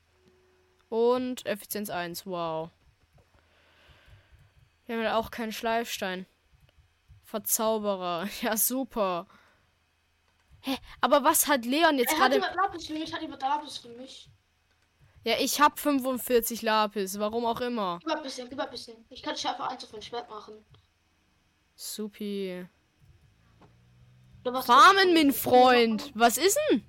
Und 0.89 1.47
Effizienz 1.47 1.91
1, 1.91 2.27
wow. 2.27 2.71
Wir 4.87 4.97
haben 4.97 5.05
halt 5.05 5.15
auch 5.15 5.31
keinen 5.31 5.53
Schleifstein. 5.53 6.27
Verzauberer. 7.25 8.29
Ja, 8.43 8.57
super. 8.57 9.27
Hä, 10.63 10.77
aber 11.01 11.25
was 11.25 11.49
hat 11.49 11.65
Leon 11.67 11.99
jetzt 11.99 12.13
Ey, 12.13 12.19
hat 12.19 12.31
gerade... 12.31 12.35
jemand 12.35 12.55
Lapis 12.55 12.87
für 12.87 12.93
mich? 12.95 13.13
Hat 13.13 13.21
jemand 13.21 13.43
Lapis 13.43 13.79
für 13.79 13.89
mich? 13.89 14.31
Ja, 15.25 15.35
ich 15.39 15.61
hab 15.61 15.79
45 15.79 16.63
Lapis, 16.63 17.19
warum 17.19 17.45
auch 17.47 17.61
immer. 17.61 17.99
Gib 18.01 18.09
mal 18.09 18.17
ein 18.17 18.23
bisschen, 18.23 18.49
gib 18.49 18.59
mal 18.59 18.65
ein 18.65 18.71
bisschen. 18.71 19.05
Ich 19.09 19.23
kann 19.23 19.37
Schärfe 19.37 19.65
1 19.65 19.85
auf 19.85 19.95
ein 19.95 20.03
Schwert 20.03 20.29
machen. 20.29 20.55
Supi. 21.75 22.67
Farmen, 24.45 25.15
mein 25.15 25.33
Freund. 25.33 26.11
Was 26.15 26.39
ist 26.39 26.59
denn? 26.71 26.85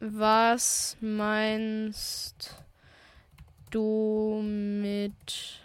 Was 0.00 0.96
meinst 1.00 2.54
du 3.70 4.40
mit 4.42 5.60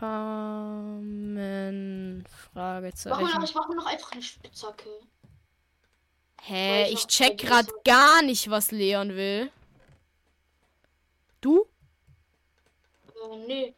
Farmen? 0.00 1.34
Mach 2.18 2.22
mir 2.22 2.24
noch, 2.24 2.28
Fragezeichen. 2.52 3.44
ich 3.44 3.54
mir 3.54 3.76
noch 3.76 3.84
einfach 3.84 4.12
eine 4.12 4.22
Spitzhacke. 4.22 4.88
Hä, 6.40 6.84
ich 6.86 6.94
ich 6.94 7.06
check 7.06 7.36
grad 7.36 7.66
dieser- 7.66 7.82
gar 7.84 8.22
nicht, 8.22 8.48
was 8.48 8.70
Leon 8.70 9.10
will. 9.10 9.52
Du? 11.42 11.66
Äh, 13.08 13.36
nee. 13.46 13.74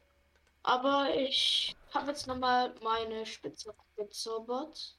Aber 0.62 1.12
ich 1.16 1.74
habe 1.92 2.12
jetzt 2.12 2.28
nochmal 2.28 2.72
meine 2.82 3.26
Spitzhacke 3.26 3.82
gezaubert. 3.96 4.96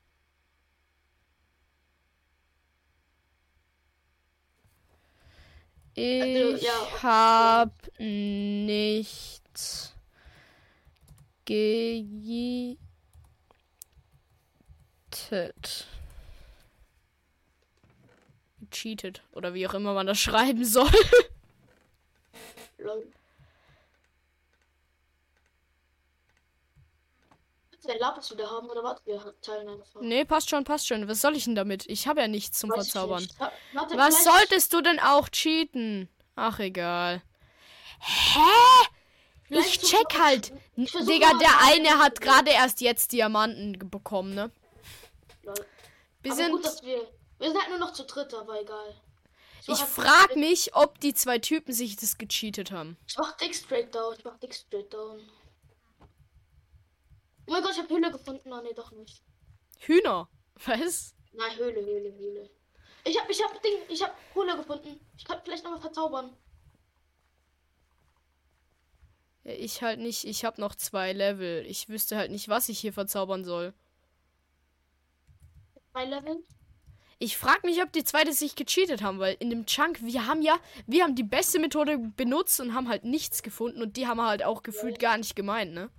Ich 5.96 6.62
ja, 6.64 6.82
okay. 6.82 7.00
hab 7.02 7.72
nichts 7.98 9.93
gejietet. 11.46 12.78
Gecheatet. 18.62 19.22
Oder 19.32 19.54
wie 19.54 19.68
auch 19.68 19.74
immer 19.74 19.94
man 19.94 20.08
das 20.08 20.20
schreiben 20.20 20.66
soll. 20.66 20.90
Lol. 22.78 23.08
Willst 27.72 27.84
du 27.86 27.88
dein 27.90 28.00
Lapis 28.00 28.32
wieder 28.32 28.50
haben 28.50 28.70
oder 28.70 28.84
warte, 28.84 29.06
wir 29.06 29.34
teilen 29.42 29.68
einfach? 29.68 30.02
nee, 30.02 30.24
passt 30.26 30.50
schon, 30.50 30.64
passt 30.64 30.88
schon. 30.88 31.08
Was 31.08 31.22
soll 31.22 31.36
ich 31.36 31.44
denn 31.46 31.56
damit? 31.56 31.86
Ich 31.88 32.08
habe 32.08 32.22
ja 32.22 32.28
nichts 32.28 32.58
zum 32.60 32.70
Weiß 32.70 32.90
Verzaubern. 32.90 33.22
nicht. 33.24 33.40
Warte, 33.74 33.98
Was 33.98 34.24
solltest 34.24 34.74
du 34.74 34.82
denn 34.82 35.00
auch 35.00 35.30
cheaten? 35.30 36.10
Ach, 36.36 36.60
egal. 36.60 37.22
Hä? 38.00 38.40
Ich 39.60 39.80
check 39.80 40.20
halt. 40.20 40.54
Ich 40.76 40.92
Digga, 40.92 41.34
der 41.40 41.60
eine 41.62 42.00
hat 42.00 42.20
gerade 42.22 42.52
erst 42.52 42.82
jetzt 42.82 43.12
Diamanten 43.12 43.78
bekommen, 43.90 44.34
ne? 44.34 44.52
Wir 46.22 46.34
sind. 46.34 46.52
gut, 46.52 46.64
wir. 46.84 47.08
Wir 47.40 47.50
sind 47.52 47.60
halt 47.60 47.70
nur 47.70 47.80
noch 47.80 47.94
zu 47.94 48.06
dritt, 48.06 48.34
aber 48.34 48.62
egal. 48.62 48.96
Ich 49.62 49.68
mach 49.68 49.82
einfach- 49.82 50.04
frag 50.04 50.36
mich, 50.36 50.76
ob 50.76 51.00
die 51.00 51.14
zwei 51.14 51.40
Typen 51.40 51.74
sich 51.74 51.96
das 51.96 52.18
gecheatet 52.18 52.72
haben. 52.72 52.98
Ich 53.08 53.18
mach 53.18 53.36
Dick 53.38 53.54
straight 53.56 53.94
down. 53.94 54.16
Ich 54.18 54.24
mach 54.24 54.38
Dick 54.40 54.54
straight 54.54 54.94
down. 54.94 55.20
Oh 57.46 57.52
mein 57.52 57.62
Gott, 57.62 57.72
ich 57.74 57.80
hab 57.80 57.90
Höhle 57.90 58.12
gefunden. 58.12 58.52
Oh 58.54 58.62
nee, 58.62 58.74
doch 58.74 58.92
nicht. 58.92 59.22
Hühner. 59.80 60.30
Was? 60.66 61.14
Nein, 61.34 61.58
Höhle, 61.58 61.82
Höhle, 61.86 62.14
Höhle. 62.16 62.50
Ich 63.06 63.20
hab, 63.20 63.30
ich 63.30 63.44
hab 63.44 63.62
Ding, 63.62 63.74
ich 63.90 64.02
hab 64.02 64.16
Kohle 64.34 64.56
gefunden. 64.56 65.00
Ich 65.18 65.26
kann 65.26 65.42
vielleicht 65.44 65.64
nochmal 65.64 65.82
verzaubern. 65.82 66.38
Ja, 69.10 69.30
ich 69.44 69.82
halt 69.82 70.00
nicht. 70.00 70.24
Ich 70.24 70.46
hab 70.46 70.58
noch 70.58 70.76
zwei 70.76 71.14
Level. 71.14 71.66
Ich 71.68 71.90
wüsste 71.90 72.18
halt 72.18 72.32
nicht, 72.32 72.50
was 72.50 72.70
ich 72.70 72.80
hier 72.80 72.94
verzaubern 72.94 73.44
soll. 73.44 73.74
Zwei 75.92 76.06
Level. 76.06 76.44
Ich 77.20 77.38
frag 77.38 77.64
mich, 77.64 77.82
ob 77.82 77.92
die 77.94 78.04
zwei 78.04 78.24
das 78.24 78.40
sich 78.40 78.56
gecheatet 78.56 79.02
haben, 79.02 79.20
weil 79.20 79.38
in 79.40 79.50
dem 79.50 79.66
Chunk, 79.66 80.02
wir 80.02 80.28
haben 80.28 80.42
ja, 80.42 80.58
wir 80.88 81.04
haben 81.04 81.16
die 81.16 81.24
beste 81.24 81.60
Methode 81.60 81.98
benutzt 81.98 82.60
und 82.60 82.74
haben 82.74 82.90
halt 82.90 83.06
nichts 83.06 83.44
gefunden 83.44 83.82
und 83.82 83.96
die 83.96 84.08
haben 84.08 84.22
halt 84.22 84.44
auch 84.44 84.64
gefühlt 84.64 85.00
gar 85.00 85.18
nicht 85.18 85.36
gemeint, 85.36 85.74
ne? 85.74 85.90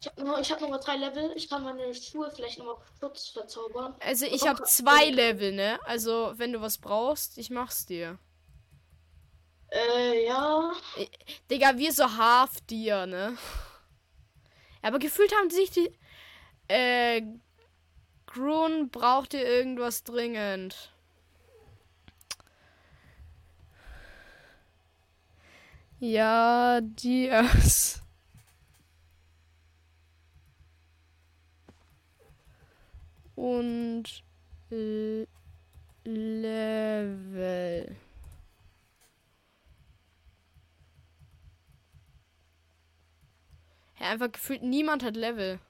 Ich 0.00 0.06
hab 0.06 0.18
nur, 0.18 0.40
ich 0.40 0.50
hab 0.50 0.60
nur 0.62 0.70
mal 0.70 0.78
drei 0.78 0.96
Level. 0.96 1.32
Ich 1.36 1.50
kann 1.50 1.62
meine 1.62 1.92
Schuhe 1.94 2.30
vielleicht 2.34 2.58
nochmal 2.58 2.76
Schutz 2.98 3.28
verzaubern. 3.28 3.94
Also 4.00 4.24
ich 4.24 4.48
hab 4.48 4.66
zwei 4.66 5.10
Level, 5.10 5.52
ne? 5.52 5.78
Also 5.84 6.32
wenn 6.36 6.54
du 6.54 6.62
was 6.62 6.78
brauchst, 6.78 7.36
ich 7.36 7.50
mach's 7.50 7.84
dir. 7.84 8.18
Äh, 9.72 10.26
ja. 10.26 10.72
Digga, 11.50 11.76
wir 11.76 11.92
so 11.92 12.16
half 12.16 12.60
dir, 12.62 13.06
ne? 13.06 13.36
Aber 14.82 14.98
gefühlt 14.98 15.32
haben 15.36 15.50
sich 15.50 15.70
die. 15.70 15.90
Äh. 16.68 17.22
Grun 18.32 18.90
brauchte 18.90 19.38
irgendwas 19.38 20.04
dringend. 20.04 20.92
Ja, 25.98 26.80
Dias. 26.80 28.00
Und 33.34 34.22
L 34.70 35.26
Level. 36.04 37.96
Ja, 44.00 44.08
einfach 44.10 44.32
gefühlt 44.32 44.62
niemand 44.62 45.02
hat 45.04 45.16
Level. 45.16 45.60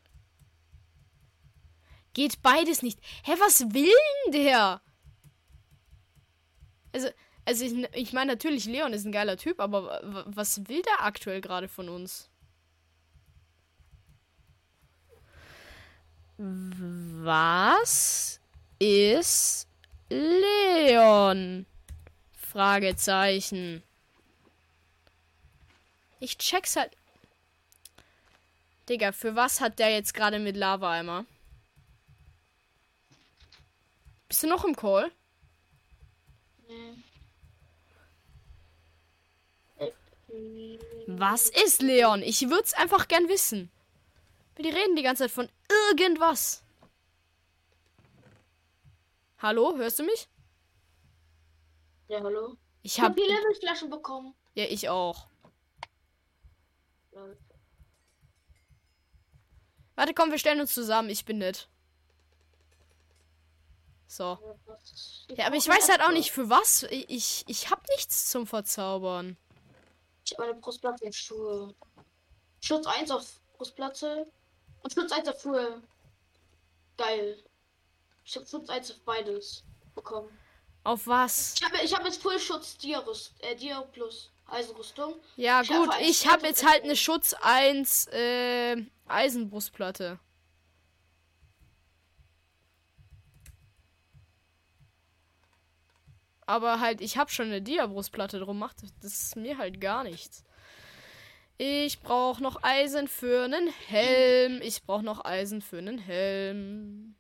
Geht 2.15 2.43
beides 2.43 2.83
nicht. 2.83 2.99
Hä, 3.25 3.33
was 3.39 3.61
will 3.73 3.93
denn 4.27 4.33
der? 4.33 4.81
Also, 6.93 7.09
also 7.45 7.65
ich, 7.65 7.73
ich 7.95 8.13
meine 8.13 8.33
natürlich, 8.33 8.65
Leon 8.65 8.93
ist 8.93 9.05
ein 9.05 9.13
geiler 9.13 9.37
Typ, 9.37 9.61
aber 9.61 9.85
wa- 9.85 10.01
wa- 10.03 10.25
was 10.27 10.69
will 10.69 10.83
der 10.83 11.05
aktuell 11.05 11.41
gerade 11.41 11.69
von 11.69 11.89
uns? 11.89 12.29
Was 17.23 18.41
ist 18.79 19.69
Leon? 20.09 21.67
Fragezeichen. 22.35 23.83
Ich 26.19 26.39
check's 26.39 26.77
halt. 26.77 26.97
Digga, 28.91 29.13
für 29.13 29.37
was 29.37 29.61
hat 29.61 29.79
der 29.79 29.91
jetzt 29.91 30.15
gerade 30.15 30.41
mit 30.41 30.57
Lava-Eimer? 30.57 31.25
Bist 34.27 34.43
du 34.43 34.49
noch 34.49 34.65
im 34.65 34.75
Call? 34.75 35.13
Nee. 36.67 37.05
Was 41.07 41.51
ist 41.51 41.83
Leon? 41.83 42.23
Ich 42.23 42.49
würde 42.51 42.65
es 42.65 42.75
einfach 42.75 43.07
gern 43.07 43.29
wissen. 43.29 43.71
Die 44.59 44.69
reden 44.69 44.97
die 44.97 45.03
ganze 45.03 45.25
Zeit 45.25 45.31
von 45.31 45.49
irgendwas. 45.89 46.65
Hallo, 49.39 49.77
hörst 49.77 50.01
du 50.01 50.03
mich? 50.03 50.29
Ja, 52.09 52.21
hallo. 52.23 52.57
Ich 52.83 52.99
Ich 52.99 53.01
hab 53.01 53.15
die 53.15 53.23
Levelflaschen 53.23 53.89
bekommen. 53.89 54.35
Ja, 54.55 54.65
ich 54.65 54.89
auch. 54.89 55.29
Lol. 57.13 57.39
Warte, 60.01 60.15
komm, 60.15 60.31
wir 60.31 60.39
stellen 60.39 60.63
uns 60.63 60.73
zusammen. 60.73 61.11
Ich 61.11 61.27
bin 61.27 61.37
nett. 61.37 61.69
So. 64.07 64.39
Ja, 65.37 65.47
aber 65.47 65.57
ich 65.57 65.69
weiß 65.69 65.91
halt 65.91 66.01
auch 66.01 66.11
nicht 66.11 66.33
für 66.33 66.49
was. 66.49 66.85
Ich, 66.85 67.45
ich 67.47 67.71
hab 67.71 67.87
nichts 67.91 68.31
zum 68.31 68.47
Verzaubern. 68.47 69.37
Ich 70.25 70.33
habe 70.33 70.49
meine 70.49 70.59
Brustplatte 70.59 71.05
und 71.05 71.15
Schuhe. 71.15 71.75
Schutz 72.63 72.87
1 72.87 73.11
auf 73.11 73.27
Brustplatte 73.59 74.27
und 74.83 74.91
Schutz 74.91 75.13
1 75.13 75.29
auf 75.29 75.43
Schuhe. 75.43 75.83
Geil. 76.97 77.45
Ich 78.25 78.37
habe 78.37 78.47
Schutz 78.47 78.71
1 78.71 78.93
auf 78.93 79.01
beides 79.01 79.65
bekommen. 79.95 80.31
Auf 80.83 81.07
was? 81.07 81.57
Ich 81.59 81.63
habe 81.63 81.77
ich 81.85 81.95
hab 81.95 82.07
jetzt 82.07 82.23
Fullschutz 82.23 82.79
Dia, 82.79 83.01
Rüst, 83.01 83.35
äh, 83.41 83.55
Dia 83.55 83.83
plus 83.83 84.31
Eisenrüstung. 84.51 85.15
Ja, 85.37 85.63
Ich 85.63 85.69
gut, 85.69 85.91
ich 86.01 86.27
habe 86.29 86.47
jetzt 86.47 86.67
halt 86.67 86.85
eine 86.85 86.97
Schutz 86.97 87.35
1 87.41 88.07
äh, 88.09 88.77
Eisenbrustplatte. 89.07 90.19
Aber 96.47 96.81
halt, 96.81 97.01
ich 97.01 97.17
habe 97.17 97.31
schon 97.31 97.47
eine 97.47 97.63
Diabrustplatte, 97.63 98.41
drum 98.41 98.59
macht 98.59 98.79
das 99.03 99.37
mir 99.37 99.57
halt 99.57 99.81
gar 99.81 100.03
nichts. 100.03 100.45
Ich 101.59 102.01
brauche 102.01 102.43
noch 102.43 102.63
Eisen 102.63 103.07
für 103.07 103.45
einen 103.45 103.69
Helm. 103.87 104.61
Ich 104.63 104.83
brauche 104.83 105.05
noch 105.05 105.25
Eisen 105.25 105.61
für 105.61 105.79
einen 105.79 105.99
Helm. 105.99 107.15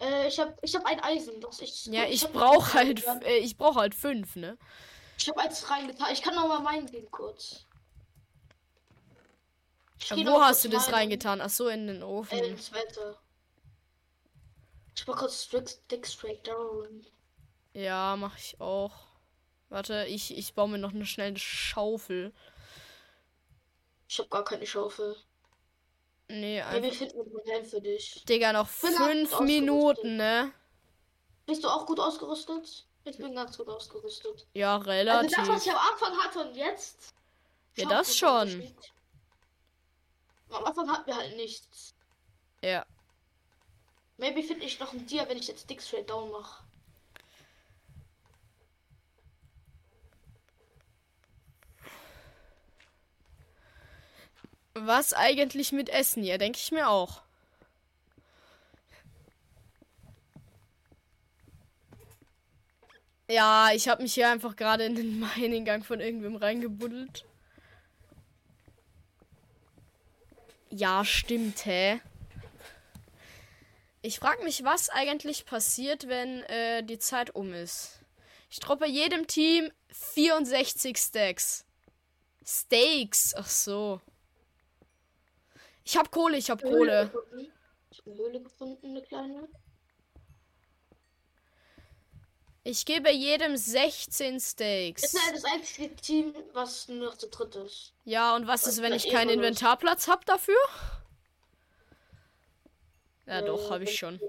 Äh, 0.00 0.28
ich 0.28 0.38
habe 0.38 0.56
ich 0.62 0.74
hab 0.74 0.86
ein 0.86 1.00
Eisen. 1.00 1.40
Das 1.40 1.60
ich, 1.60 1.86
Ja, 1.86 2.04
ich 2.04 2.24
hab 2.24 2.32
brauche 2.32 2.72
halt, 2.74 3.04
äh, 3.24 3.38
ich 3.38 3.56
brauche 3.56 3.80
halt 3.80 3.94
fünf, 3.94 4.36
ne? 4.36 4.56
Ich 5.18 5.28
habe 5.28 5.40
eins 5.40 5.68
reingetan. 5.68 6.12
Ich 6.12 6.22
kann 6.22 6.34
noch 6.34 6.46
mal 6.48 6.60
meinen 6.60 6.86
gehen 6.86 7.10
kurz. 7.10 7.64
Geh 10.10 10.24
Wo 10.26 10.40
hast 10.40 10.64
du 10.64 10.68
das 10.68 10.86
meinen. 10.86 10.94
reingetan? 10.94 11.40
Ach 11.40 11.50
so, 11.50 11.68
in 11.68 11.88
den 11.88 12.02
Ofen. 12.02 12.38
Äh, 12.38 12.46
ins 12.48 12.72
Wetter. 12.72 13.18
Ich 14.94 15.06
mach 15.06 15.16
kurz 15.18 15.44
Stick, 15.44 16.06
straight 16.06 16.46
down. 16.46 17.04
Ja, 17.74 18.16
mache 18.16 18.38
ich 18.38 18.60
auch. 18.60 18.92
Warte, 19.68 20.06
ich, 20.08 20.36
ich 20.36 20.54
baue 20.54 20.68
mir 20.68 20.78
noch 20.78 20.94
eine 20.94 21.04
schnelle 21.04 21.36
Schaufel. 21.36 22.32
Ich 24.08 24.18
habe 24.18 24.28
gar 24.28 24.44
keine 24.44 24.66
Schaufel. 24.66 25.16
Nee, 26.28 26.58
Ja, 26.58 26.70
wir 26.72 26.82
einfach. 26.82 26.96
finden 26.98 27.20
einen 27.20 27.46
Helm 27.46 27.64
für 27.64 27.80
dich. 27.80 28.24
Digga, 28.24 28.52
noch 28.52 28.68
fünf. 28.68 29.40
Minuten, 29.40 30.16
ne? 30.16 30.52
Bist 31.46 31.64
du 31.64 31.68
auch 31.68 31.86
gut 31.86 32.00
ausgerüstet? 32.00 32.86
Ich 33.08 33.16
bin 33.16 33.34
ganz 33.34 33.56
gut 33.56 33.68
ausgerüstet. 33.68 34.46
Ja, 34.52 34.76
Also 34.76 34.90
relativ. 34.90 35.36
das, 35.36 35.48
was 35.48 35.66
ich 35.66 35.72
am 35.72 35.78
Anfang 35.78 36.16
hatte 36.18 36.40
und 36.40 36.54
jetzt. 36.54 37.14
Ja, 37.76 37.88
das 37.88 38.16
schon. 38.16 38.74
Am 40.50 40.64
Anfang 40.64 40.90
hatten 40.90 41.06
wir 41.06 41.16
halt 41.16 41.34
nichts. 41.36 41.94
Ja. 42.62 42.84
Maybe 44.18 44.42
finde 44.42 44.64
ich 44.66 44.78
noch 44.78 44.92
ein 44.92 45.06
Dia, 45.06 45.26
wenn 45.28 45.38
ich 45.38 45.48
jetzt 45.48 45.62
Stick 45.62 45.80
straight 45.80 46.10
down 46.10 46.30
mache. 46.30 46.62
Was 54.74 55.12
eigentlich 55.12 55.72
mit 55.72 55.88
Essen 55.88 56.22
hier? 56.22 56.38
Denke 56.38 56.58
ich 56.58 56.70
mir 56.72 56.88
auch. 56.88 57.22
Ja, 63.28 63.70
ich 63.74 63.88
habe 63.88 64.02
mich 64.02 64.14
hier 64.14 64.30
einfach 64.30 64.56
gerade 64.56 64.84
in 64.84 64.94
den 64.94 65.20
Mining-Gang 65.36 65.84
von 65.84 66.00
irgendwem 66.00 66.36
reingebuddelt. 66.36 67.24
Ja, 70.70 71.04
stimmt, 71.04 71.64
hä? 71.64 72.00
Ich 74.00 74.18
frage 74.18 74.44
mich, 74.44 74.64
was 74.64 74.90
eigentlich 74.90 75.44
passiert, 75.44 76.08
wenn 76.08 76.42
äh, 76.44 76.82
die 76.82 76.98
Zeit 76.98 77.34
um 77.34 77.52
ist. 77.52 78.00
Ich 78.50 78.60
droppe 78.60 78.86
jedem 78.86 79.26
Team 79.26 79.70
64 79.90 80.96
Stacks. 80.96 81.64
Steaks, 82.44 83.34
ach 83.34 83.48
so. 83.48 84.00
Ich 85.84 85.96
hab 85.96 86.10
Kohle, 86.10 86.38
ich 86.38 86.48
hab 86.50 86.62
Kohle. 86.62 87.10
Höhle 88.04 88.40
gefunden, 88.40 88.86
eine 88.86 89.02
kleine. 89.02 89.48
Ich 92.70 92.84
gebe 92.84 93.10
jedem 93.10 93.56
16 93.56 94.36
Ist 94.36 94.50
Steaks. 94.50 95.12
ja 95.14 95.32
das 95.32 95.42
einzige 95.46 95.96
Team, 95.96 96.34
was 96.52 96.86
nur 96.88 97.06
noch 97.06 97.16
zu 97.16 97.26
dritt 97.28 97.56
ist. 97.56 97.94
Ja, 98.04 98.36
und 98.36 98.46
was 98.46 98.66
ist, 98.66 98.82
wenn 98.82 98.92
ich 98.92 99.08
keinen 99.08 99.30
Inventarplatz 99.30 100.06
hab 100.06 100.26
dafür? 100.26 100.54
Ja, 103.24 103.38
Äh, 103.38 103.46
doch, 103.46 103.70
habe 103.70 103.84
ich 103.84 103.96
schon. 103.98 104.20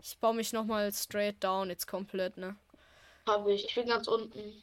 Ich 0.00 0.16
baue 0.18 0.34
mich 0.34 0.52
nochmal 0.52 0.92
straight 0.92 1.42
down, 1.42 1.70
jetzt 1.70 1.88
komplett, 1.88 2.36
ne? 2.36 2.54
Habe 3.26 3.52
ich. 3.52 3.64
Ich 3.64 3.74
bin 3.74 3.88
ganz 3.88 4.06
unten. 4.06 4.62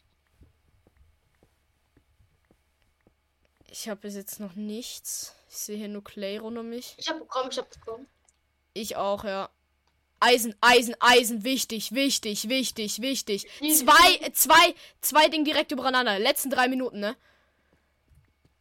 Ich 3.73 3.89
habe 3.89 4.01
bis 4.01 4.13
jetzt 4.13 4.39
noch 4.39 4.53
nichts. 4.53 5.33
Ich 5.49 5.57
sehe 5.57 5.77
hier 5.77 5.87
nur 5.87 6.03
Clay 6.03 6.37
rund 6.37 6.59
um 6.59 6.69
mich. 6.69 6.93
Ich 6.97 7.09
habe 7.09 7.21
bekommen, 7.21 7.49
ich 7.49 7.57
habe 7.57 7.67
bekommen. 7.67 8.07
Ich 8.73 8.95
auch, 8.97 9.23
ja. 9.23 9.49
Eisen, 10.19 10.55
Eisen, 10.61 10.95
Eisen, 10.99 11.43
wichtig, 11.43 11.91
wichtig, 11.91 12.49
wichtig, 12.49 13.01
wichtig. 13.01 13.47
Zwei, 13.59 14.29
zwei, 14.33 14.75
zwei 15.01 15.27
Dinge 15.27 15.45
direkt 15.45 15.71
übereinander. 15.71 16.19
Letzten 16.19 16.51
drei 16.51 16.67
Minuten, 16.67 16.99
ne? 16.99 17.17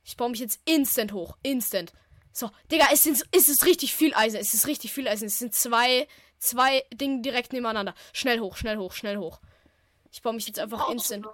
Ich 0.03 0.17
baue 0.17 0.31
mich 0.31 0.41
jetzt 0.41 0.61
instant 0.65 1.13
hoch. 1.13 1.37
Instant. 1.43 1.93
So, 2.33 2.51
Digga, 2.71 2.87
es 2.91 3.05
sind, 3.05 3.23
es 3.33 3.51
ist 3.51 3.67
richtig 3.67 3.95
viel 3.95 4.15
Eisen. 4.15 4.41
Es 4.41 4.55
ist 4.55 4.67
richtig 4.67 4.95
viel 4.95 5.07
Eisen. 5.07 5.27
Es 5.27 5.39
sind 5.39 5.55
zwei, 5.55 6.09
zwei 6.39 6.87
Dinge 6.91 7.21
direkt 7.21 7.53
nebeneinander. 7.53 7.95
Schnell 8.15 8.41
hoch, 8.41 8.57
schnell 8.57 8.79
hoch, 8.79 8.95
schnell 8.95 9.19
hoch. 9.19 9.43
Ich 10.11 10.23
baue 10.23 10.33
mich 10.33 10.47
jetzt 10.47 10.59
einfach 10.59 10.89
instant. 10.89 11.27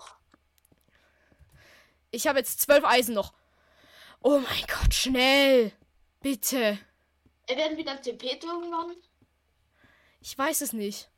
Ich 2.11 2.27
habe 2.27 2.41
jetzt 2.41 2.61
zwölf 2.61 2.85
Eisen 2.85 3.15
noch. 3.15 3.38
Oh 4.21 4.39
mein 4.39 4.65
Gott, 4.67 4.95
schnell. 4.95 5.73
Bitte. 6.21 6.79
Äh, 7.47 7.57
werden 7.57 7.77
wir 7.77 7.85
dann 7.85 8.03
TP 8.03 8.39
irgendwann? 8.43 8.97
Ich 10.21 10.37
weiß 10.37 10.61
es 10.61 10.73
nicht. 10.73 11.11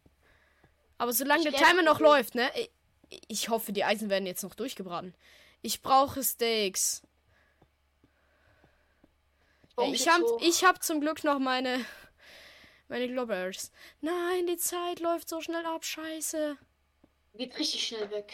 Aber 0.99 1.13
solange 1.13 1.49
Ich 1.49 1.57
der 1.57 1.67
Timer 1.67 1.83
noch 1.83 2.01
läuft, 2.01 2.35
ne? 2.35 2.51
Ich, 3.29 3.49
hoffe, 3.49 3.73
die 3.73 3.85
Eisen 3.85 4.11
werden 4.11 4.27
jetzt 4.27 4.43
noch 4.43 4.55
durchgebraten. 4.55 5.15
Ich 5.63 5.83
brauche 5.83 6.23
Steaks. 6.23 7.03
Warum 9.75 9.95
ich 9.95 10.05
geht's 10.05 10.15
hab, 10.15 10.23
hoch? 10.23 10.41
ich 10.43 10.65
hab 10.65 10.83
zum 10.83 11.01
Glück 11.01 11.25
noch 11.25 11.39
meine 11.39 11.85
meine 12.91 13.09
Globbers. 13.09 13.71
Nein, 14.01 14.47
die 14.47 14.57
Zeit 14.57 15.01
läuft 15.01 15.29
so 15.29 15.41
schnell 15.41 15.65
ab, 15.65 15.85
scheiße. 15.85 16.59
Geht 17.35 17.57
richtig 17.59 17.87
schnell 17.87 18.11
weg. 18.11 18.33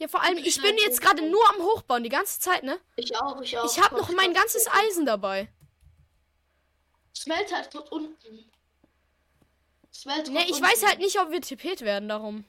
Ja, 0.00 0.08
vor 0.08 0.22
allem, 0.22 0.38
ich 0.38 0.60
bin 0.62 0.76
jetzt 0.78 1.02
gerade 1.02 1.20
nur 1.28 1.46
am 1.50 1.56
Hochbauen 1.62 2.02
die 2.02 2.08
ganze 2.08 2.40
Zeit, 2.40 2.62
ne? 2.62 2.80
Ich 2.96 3.14
auch, 3.20 3.40
ich 3.42 3.56
auch. 3.58 3.64
Ich 3.70 3.78
habe 3.78 3.90
Komm, 3.96 3.98
noch 3.98 4.10
mein 4.12 4.32
komm, 4.32 4.34
ganzes 4.34 4.64
komm. 4.64 4.80
Eisen 4.80 5.04
dabei. 5.06 5.52
Smelter 7.14 7.60
ist 7.60 7.74
dort 7.74 7.92
unten. 7.92 8.50
Smelter 9.92 10.30
Ne, 10.32 10.44
ich 10.44 10.52
unten. 10.54 10.64
weiß 10.64 10.86
halt 10.86 11.00
nicht, 11.00 11.20
ob 11.20 11.30
wir 11.30 11.42
tippet 11.42 11.82
werden, 11.82 12.08
darum. 12.08 12.44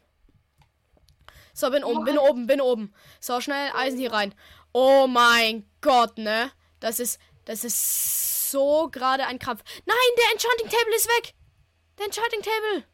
So, 1.54 1.70
bin 1.70 1.84
oben, 1.84 2.06
bin 2.06 2.18
halt- 2.18 2.30
oben, 2.30 2.48
bin 2.48 2.62
oben. 2.62 2.94
So, 3.20 3.42
schnell 3.42 3.72
Eisen 3.76 4.00
hier 4.00 4.14
rein. 4.14 4.34
Oh 4.72 5.08
mein 5.08 5.70
Gott, 5.82 6.18
ne? 6.18 6.52
Das 6.80 7.02
ist, 7.02 7.20
das 7.44 7.66
ist 7.66 8.50
so 8.50 8.88
gerade 8.90 9.28
ein 9.28 9.40
Krampf. 9.40 9.62
Nein, 9.86 9.98
der 10.18 10.32
Enchanting 10.32 10.70
Table 10.70 10.96
ist 10.96 11.08
weg. 11.10 11.34
Der 12.00 12.06
Enchanting 12.06 12.42
Table. 12.42 12.86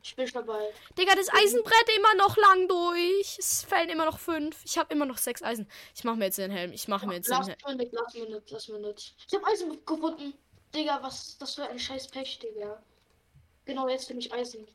Ich, 0.03 0.16
bin 0.16 0.27
schon 0.27 0.45
dabei. 0.45 0.73
Digga, 0.97 1.15
das 1.15 1.32
Eisen 1.32 1.62
brennt 1.62 1.97
immer 1.97 2.15
noch 2.16 2.36
lang 2.36 2.69
durch. 2.69 3.36
Es 3.39 3.62
fällen 3.62 3.89
immer 3.90 4.05
noch 4.05 4.19
fünf. 4.19 4.57
Ich 4.65 4.77
habe 4.77 4.93
immer 4.93 5.07
noch 5.07 5.19
sechs 5.19 5.43
Eisen. 5.43 5.69
Ich 5.95 6.05
mache 6.05 6.16
mir 6.16 6.27
jetzt 6.27 6.39
den 6.39 6.51
Helm. 6.51 6.73
Ich 6.73 6.89
mache 6.89 7.07
mir 7.07 7.15
jetzt 7.15 7.31
den 7.31 7.43
Helm. 7.43 7.57
minute, 7.66 7.95
last 7.95 8.15
minute, 8.15 8.53
last 8.53 8.69
minute. 8.69 9.03
Ich 9.27 9.35
hab 9.35 9.47
Eisen 9.47 9.85
gefunden. 9.85 10.35
Digga, 10.74 10.99
was 11.03 11.39
das 11.39 11.55
für 11.55 11.69
ein 11.69 11.78
scheiß 11.78 12.09
Pech, 12.09 12.39
Digga. 12.40 12.82
Genau, 13.65 13.89
jetzt 13.89 14.09
bin 14.09 14.19
ich 14.19 14.32
Eisen. 14.32 14.66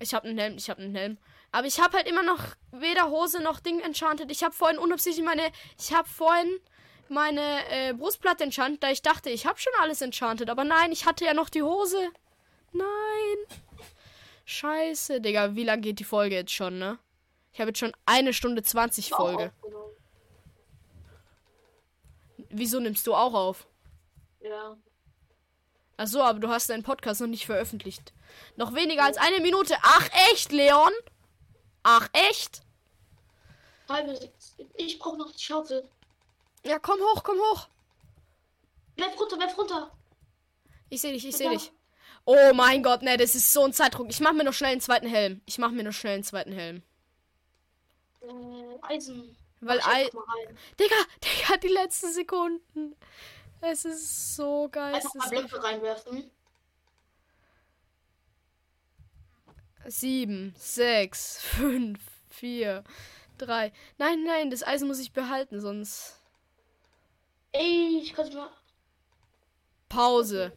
Ich 0.00 0.14
habe 0.14 0.28
einen 0.28 0.38
Helm. 0.38 0.56
Ich 0.56 0.70
habe 0.70 0.80
einen 0.80 0.94
Helm. 0.94 1.18
Aber 1.52 1.66
ich 1.66 1.80
habe 1.80 1.96
halt 1.96 2.08
immer 2.08 2.22
noch 2.22 2.40
weder 2.72 3.10
Hose 3.10 3.40
noch 3.40 3.60
Ding 3.60 3.80
enchanted. 3.80 4.30
Ich 4.30 4.42
habe 4.42 4.54
vorhin 4.54 4.78
unabsichtlich 4.78 5.24
meine. 5.24 5.52
Ich 5.78 5.92
habe 5.92 6.08
vorhin 6.08 6.60
meine 7.08 7.40
äh, 7.70 7.92
Brustplatte 7.92 8.44
enchantet, 8.44 8.82
da 8.82 8.90
ich 8.90 9.02
dachte, 9.02 9.30
ich 9.30 9.46
habe 9.46 9.58
schon 9.58 9.72
alles 9.80 10.00
enchanted. 10.00 10.48
Aber 10.48 10.64
nein, 10.64 10.90
ich 10.90 11.06
hatte 11.06 11.24
ja 11.24 11.34
noch 11.34 11.50
die 11.50 11.62
Hose. 11.62 12.10
Nein. 12.74 13.58
Scheiße, 14.44 15.20
Digga. 15.20 15.54
Wie 15.54 15.64
lang 15.64 15.80
geht 15.80 15.98
die 16.00 16.04
Folge 16.04 16.34
jetzt 16.34 16.52
schon, 16.52 16.78
ne? 16.78 16.98
Ich 17.52 17.60
habe 17.60 17.70
jetzt 17.70 17.78
schon 17.78 17.96
eine 18.04 18.34
Stunde 18.34 18.62
20 18.62 19.14
Auch 19.14 19.16
Folge. 19.16 19.52
Wieso 22.50 22.80
nimmst 22.80 23.06
du 23.06 23.14
auch 23.14 23.32
auf? 23.32 23.66
Ja. 24.40 24.76
Ach 25.96 26.06
so, 26.06 26.22
aber 26.22 26.40
du 26.40 26.48
hast 26.48 26.68
deinen 26.68 26.82
Podcast 26.82 27.20
noch 27.20 27.28
nicht 27.28 27.46
veröffentlicht. 27.46 28.12
Noch 28.56 28.74
weniger 28.74 29.04
als 29.04 29.16
eine 29.16 29.40
Minute. 29.40 29.76
Ach 29.82 30.08
echt, 30.30 30.52
Leon? 30.52 30.92
Ach 31.84 32.08
echt? 32.12 32.62
Halbe 33.88 34.16
sechs. 34.16 34.56
Ich 34.74 34.98
brauche 34.98 35.18
noch 35.18 35.30
die 35.32 35.42
Schaufel. 35.42 35.88
Ja, 36.64 36.78
komm 36.78 36.98
hoch, 37.00 37.22
komm 37.22 37.38
hoch. 37.38 37.68
Bleib 38.96 39.18
runter, 39.18 39.36
bleib 39.36 39.56
runter. 39.56 39.90
Ich 40.90 41.00
sehe 41.00 41.12
dich, 41.12 41.26
ich 41.26 41.36
sehe 41.36 41.50
dich. 41.50 41.70
Oh 42.26 42.52
mein 42.54 42.82
Gott, 42.82 43.02
ne, 43.02 43.16
das 43.16 43.34
ist 43.34 43.52
so 43.52 43.64
ein 43.64 43.72
Zeitdruck. 43.72 44.08
Ich 44.08 44.20
mach 44.20 44.32
mir 44.32 44.44
noch 44.44 44.54
schnell 44.54 44.72
einen 44.72 44.80
zweiten 44.80 45.06
Helm. 45.06 45.42
Ich 45.44 45.58
mach 45.58 45.70
mir 45.70 45.84
noch 45.84 45.92
schnell 45.92 46.14
einen 46.14 46.24
zweiten 46.24 46.52
Helm. 46.52 46.82
Äh, 48.22 48.78
Eisen. 48.82 49.36
Weil 49.60 49.80
Ei. 49.80 50.08
Digga, 50.80 50.96
Digga, 51.24 51.56
die 51.58 51.68
letzten 51.68 52.12
Sekunden. 52.12 52.96
Es 53.60 53.84
ist 53.84 54.36
so 54.36 54.68
geil. 54.70 54.94
Einfach 54.94 55.14
mal 55.14 55.28
Blöcke 55.28 55.62
reinwerfen. 55.62 56.30
Sieben, 59.86 60.54
sechs, 60.56 61.40
fünf, 61.42 62.00
vier, 62.30 62.84
drei. 63.36 63.72
Nein, 63.98 64.24
nein, 64.24 64.50
das 64.50 64.66
Eisen 64.66 64.88
muss 64.88 64.98
ich 64.98 65.12
behalten, 65.12 65.60
sonst. 65.60 66.18
Ey, 67.52 68.00
ich 68.02 68.14
kann 68.14 68.32
mal. 68.34 68.50
Pause. 69.88 70.52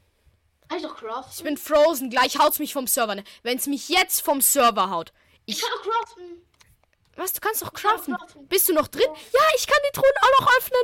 Kann 0.69 0.77
ich 0.79 0.83
doch 0.83 0.95
craften? 0.97 1.33
Ich 1.37 1.43
bin 1.43 1.57
frozen. 1.57 2.09
Gleich 2.09 2.37
haut's 2.39 2.59
mich 2.59 2.73
vom 2.73 2.87
Server. 2.87 3.15
Ne? 3.15 3.23
Wenn 3.43 3.57
es 3.57 3.67
mich 3.67 3.87
jetzt 3.89 4.21
vom 4.21 4.41
Server 4.41 4.89
haut. 4.89 5.13
Ich 5.45 5.55
Ich. 5.55 5.61
kann 5.61 5.71
doch 5.71 5.83
craften. 5.91 6.23
Was? 7.15 7.33
Du 7.33 7.39
kannst 7.41 7.61
doch 7.61 7.73
craften. 7.73 8.15
craften. 8.15 8.47
Bist 8.47 8.67
du 8.69 8.73
noch 8.73 8.87
drin? 8.87 9.07
Ja, 9.33 9.39
ich 9.57 9.65
kann 9.67 9.77
die 9.89 9.93
Truhen 9.95 10.11
auch 10.21 10.41
noch 10.41 10.57
öffnen. 10.57 10.81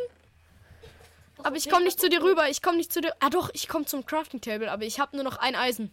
Aber 1.46 1.58
ich 1.58 1.70
komme 1.70 1.84
nicht 1.84 2.00
zu 2.00 2.10
dir 2.10 2.24
rüber. 2.24 2.50
Ich 2.50 2.62
komme 2.62 2.78
nicht 2.78 2.94
zu 2.94 3.02
dir. 3.02 3.14
Ah 3.20 3.30
doch, 3.30 3.50
ich 3.54 3.68
komme 3.68 3.86
zum 3.86 4.06
Crafting 4.06 4.40
Table, 4.40 4.72
aber 4.72 4.84
ich 4.86 5.00
habe 5.00 5.16
nur 5.18 5.26
noch 5.26 5.36
ein 5.38 5.56
Eisen. 5.56 5.92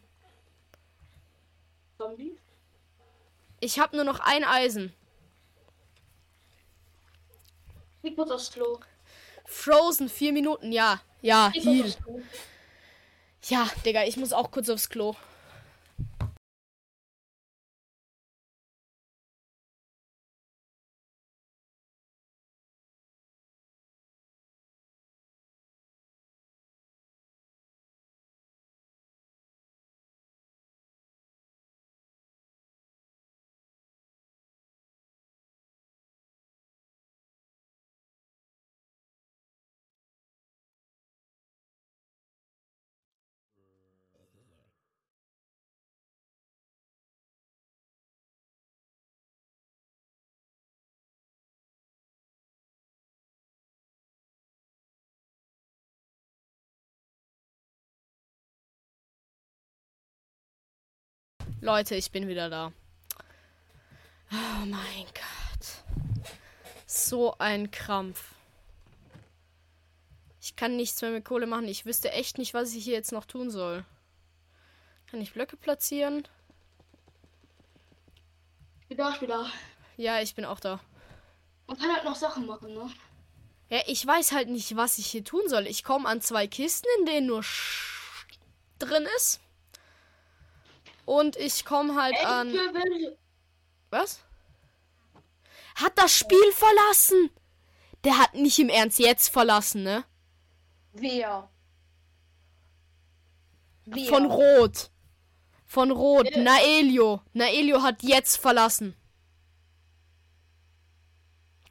Zombie? 1.99 2.39
Ich 3.59 3.79
habe 3.81 3.97
nur 3.97 4.05
noch 4.05 4.21
ein 4.21 4.45
Eisen. 4.45 4.95
Ich 8.03 8.17
muss 8.17 8.31
aufs 8.31 8.51
Klo. 8.53 8.79
Frozen, 9.45 10.09
vier 10.09 10.33
Minuten, 10.33 10.73
ja. 10.73 11.01
Ja, 11.21 11.51
Ich 11.55 11.65
Heal. 11.65 11.95
Ja, 13.49 13.69
Digga, 13.85 14.05
ich 14.05 14.17
muss 14.17 14.33
auch 14.33 14.51
kurz 14.51 14.69
aufs 14.69 14.89
Klo. 14.89 15.15
Leute, 61.63 61.95
ich 61.95 62.11
bin 62.11 62.27
wieder 62.27 62.49
da. 62.49 62.73
Oh 64.33 64.65
mein 64.65 65.05
Gott. 65.07 66.25
So 66.87 67.37
ein 67.39 67.71
Krampf. 67.71 68.35
Ich 70.41 70.57
kann 70.57 70.77
nichts 70.77 71.03
mehr 71.03 71.11
mit 71.11 71.27
Kohle 71.27 71.47
machen. 71.47 71.69
Ich 71.69 71.85
wüsste 71.85 72.13
echt 72.13 72.39
nicht, 72.39 72.55
was 72.55 72.75
ich 72.75 72.85
hier 72.85 72.95
jetzt 72.95 73.13
noch 73.13 73.27
tun 73.27 73.51
soll. 73.51 73.85
Kann 75.11 75.21
ich 75.21 75.35
Blöcke 75.35 75.59
platzieren? 75.59 76.27
Ich 78.81 78.89
bin 78.89 78.97
da, 78.97 79.11
ich 79.11 79.21
bin 79.21 79.29
da. 79.29 79.47
Ja, 79.99 80.23
ich 80.23 80.35
bin 80.35 80.47
auch 80.47 80.61
da. 80.61 80.81
Man 81.67 81.77
kann 81.77 81.93
halt 81.93 82.05
noch 82.05 82.17
Sachen 82.17 82.47
machen, 82.47 82.73
ne? 82.73 82.91
Ja, 83.69 83.83
ich 83.87 84.05
weiß 84.05 84.33
halt 84.33 84.49
nicht, 84.49 84.77
was 84.77 84.97
ich 84.97 85.09
hier 85.09 85.25
tun 85.25 85.43
soll. 85.47 85.67
Ich 85.67 85.85
komme 85.85 86.09
an 86.09 86.23
zwei 86.23 86.47
Kisten, 86.47 86.87
in 87.01 87.07
denen 87.07 87.27
nur 87.27 87.43
Sch 87.43 88.27
drin 88.79 89.07
ist. 89.17 89.41
Und 91.11 91.35
ich 91.35 91.65
komme 91.65 92.01
halt 92.01 92.25
an. 92.25 92.57
Was? 93.91 94.21
Hat 95.75 95.99
das 95.99 96.17
Spiel 96.17 96.53
verlassen? 96.53 97.31
Der 98.05 98.17
hat 98.17 98.35
nicht 98.35 98.61
im 98.61 98.69
Ernst 98.69 99.01
jetzt 99.01 99.29
verlassen, 99.29 99.83
ne? 99.83 100.05
Wer? 100.93 101.51
Wer? 103.87 104.09
Von 104.09 104.27
Rot. 104.27 104.93
Von 105.67 105.91
Rot. 105.91 106.29
Wer? 106.31 106.45
Naelio. 106.45 107.23
Naelio 107.33 107.83
hat 107.83 108.05
jetzt 108.05 108.37
verlassen. 108.37 108.95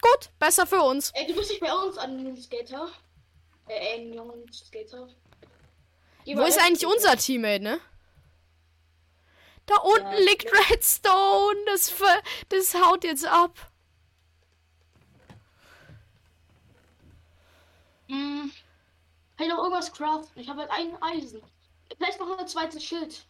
Gut, 0.02 0.32
besser 0.38 0.68
für 0.68 0.82
uns. 0.82 1.12
Ey, 1.12 1.28
du 1.28 1.36
bist 1.36 1.50
nicht 1.50 1.62
bei 1.62 1.74
uns 1.74 1.98
an 1.98 2.36
Skater. 2.36 2.90
Äh, 3.70 4.12
Skater. 4.52 5.08
Wo 6.26 6.42
ist 6.42 6.60
eigentlich 6.60 6.86
unser 6.86 7.16
Teammate, 7.16 7.64
ne? 7.64 7.80
Da 9.70 9.76
unten 9.84 10.14
Ja, 10.14 10.20
liegt 10.20 10.52
Redstone. 10.52 11.56
Das, 11.68 11.94
das 12.50 12.74
haut 12.74 13.04
jetzt 13.04 13.24
ab. 13.26 13.56
Hm. 18.08 18.52
Kann 19.38 19.46
ich 19.46 19.54
noch 19.54 19.60
irgendwas 19.60 19.94
craften? 19.94 20.42
Ich 20.42 20.50
habe 20.50 20.62
halt 20.62 20.72
ein 20.72 21.00
Eisen. 21.04 21.44
Vielleicht 21.96 22.20
noch 22.20 22.40
ein 22.40 22.48
zweites 22.48 22.84
Schild. 22.84 23.28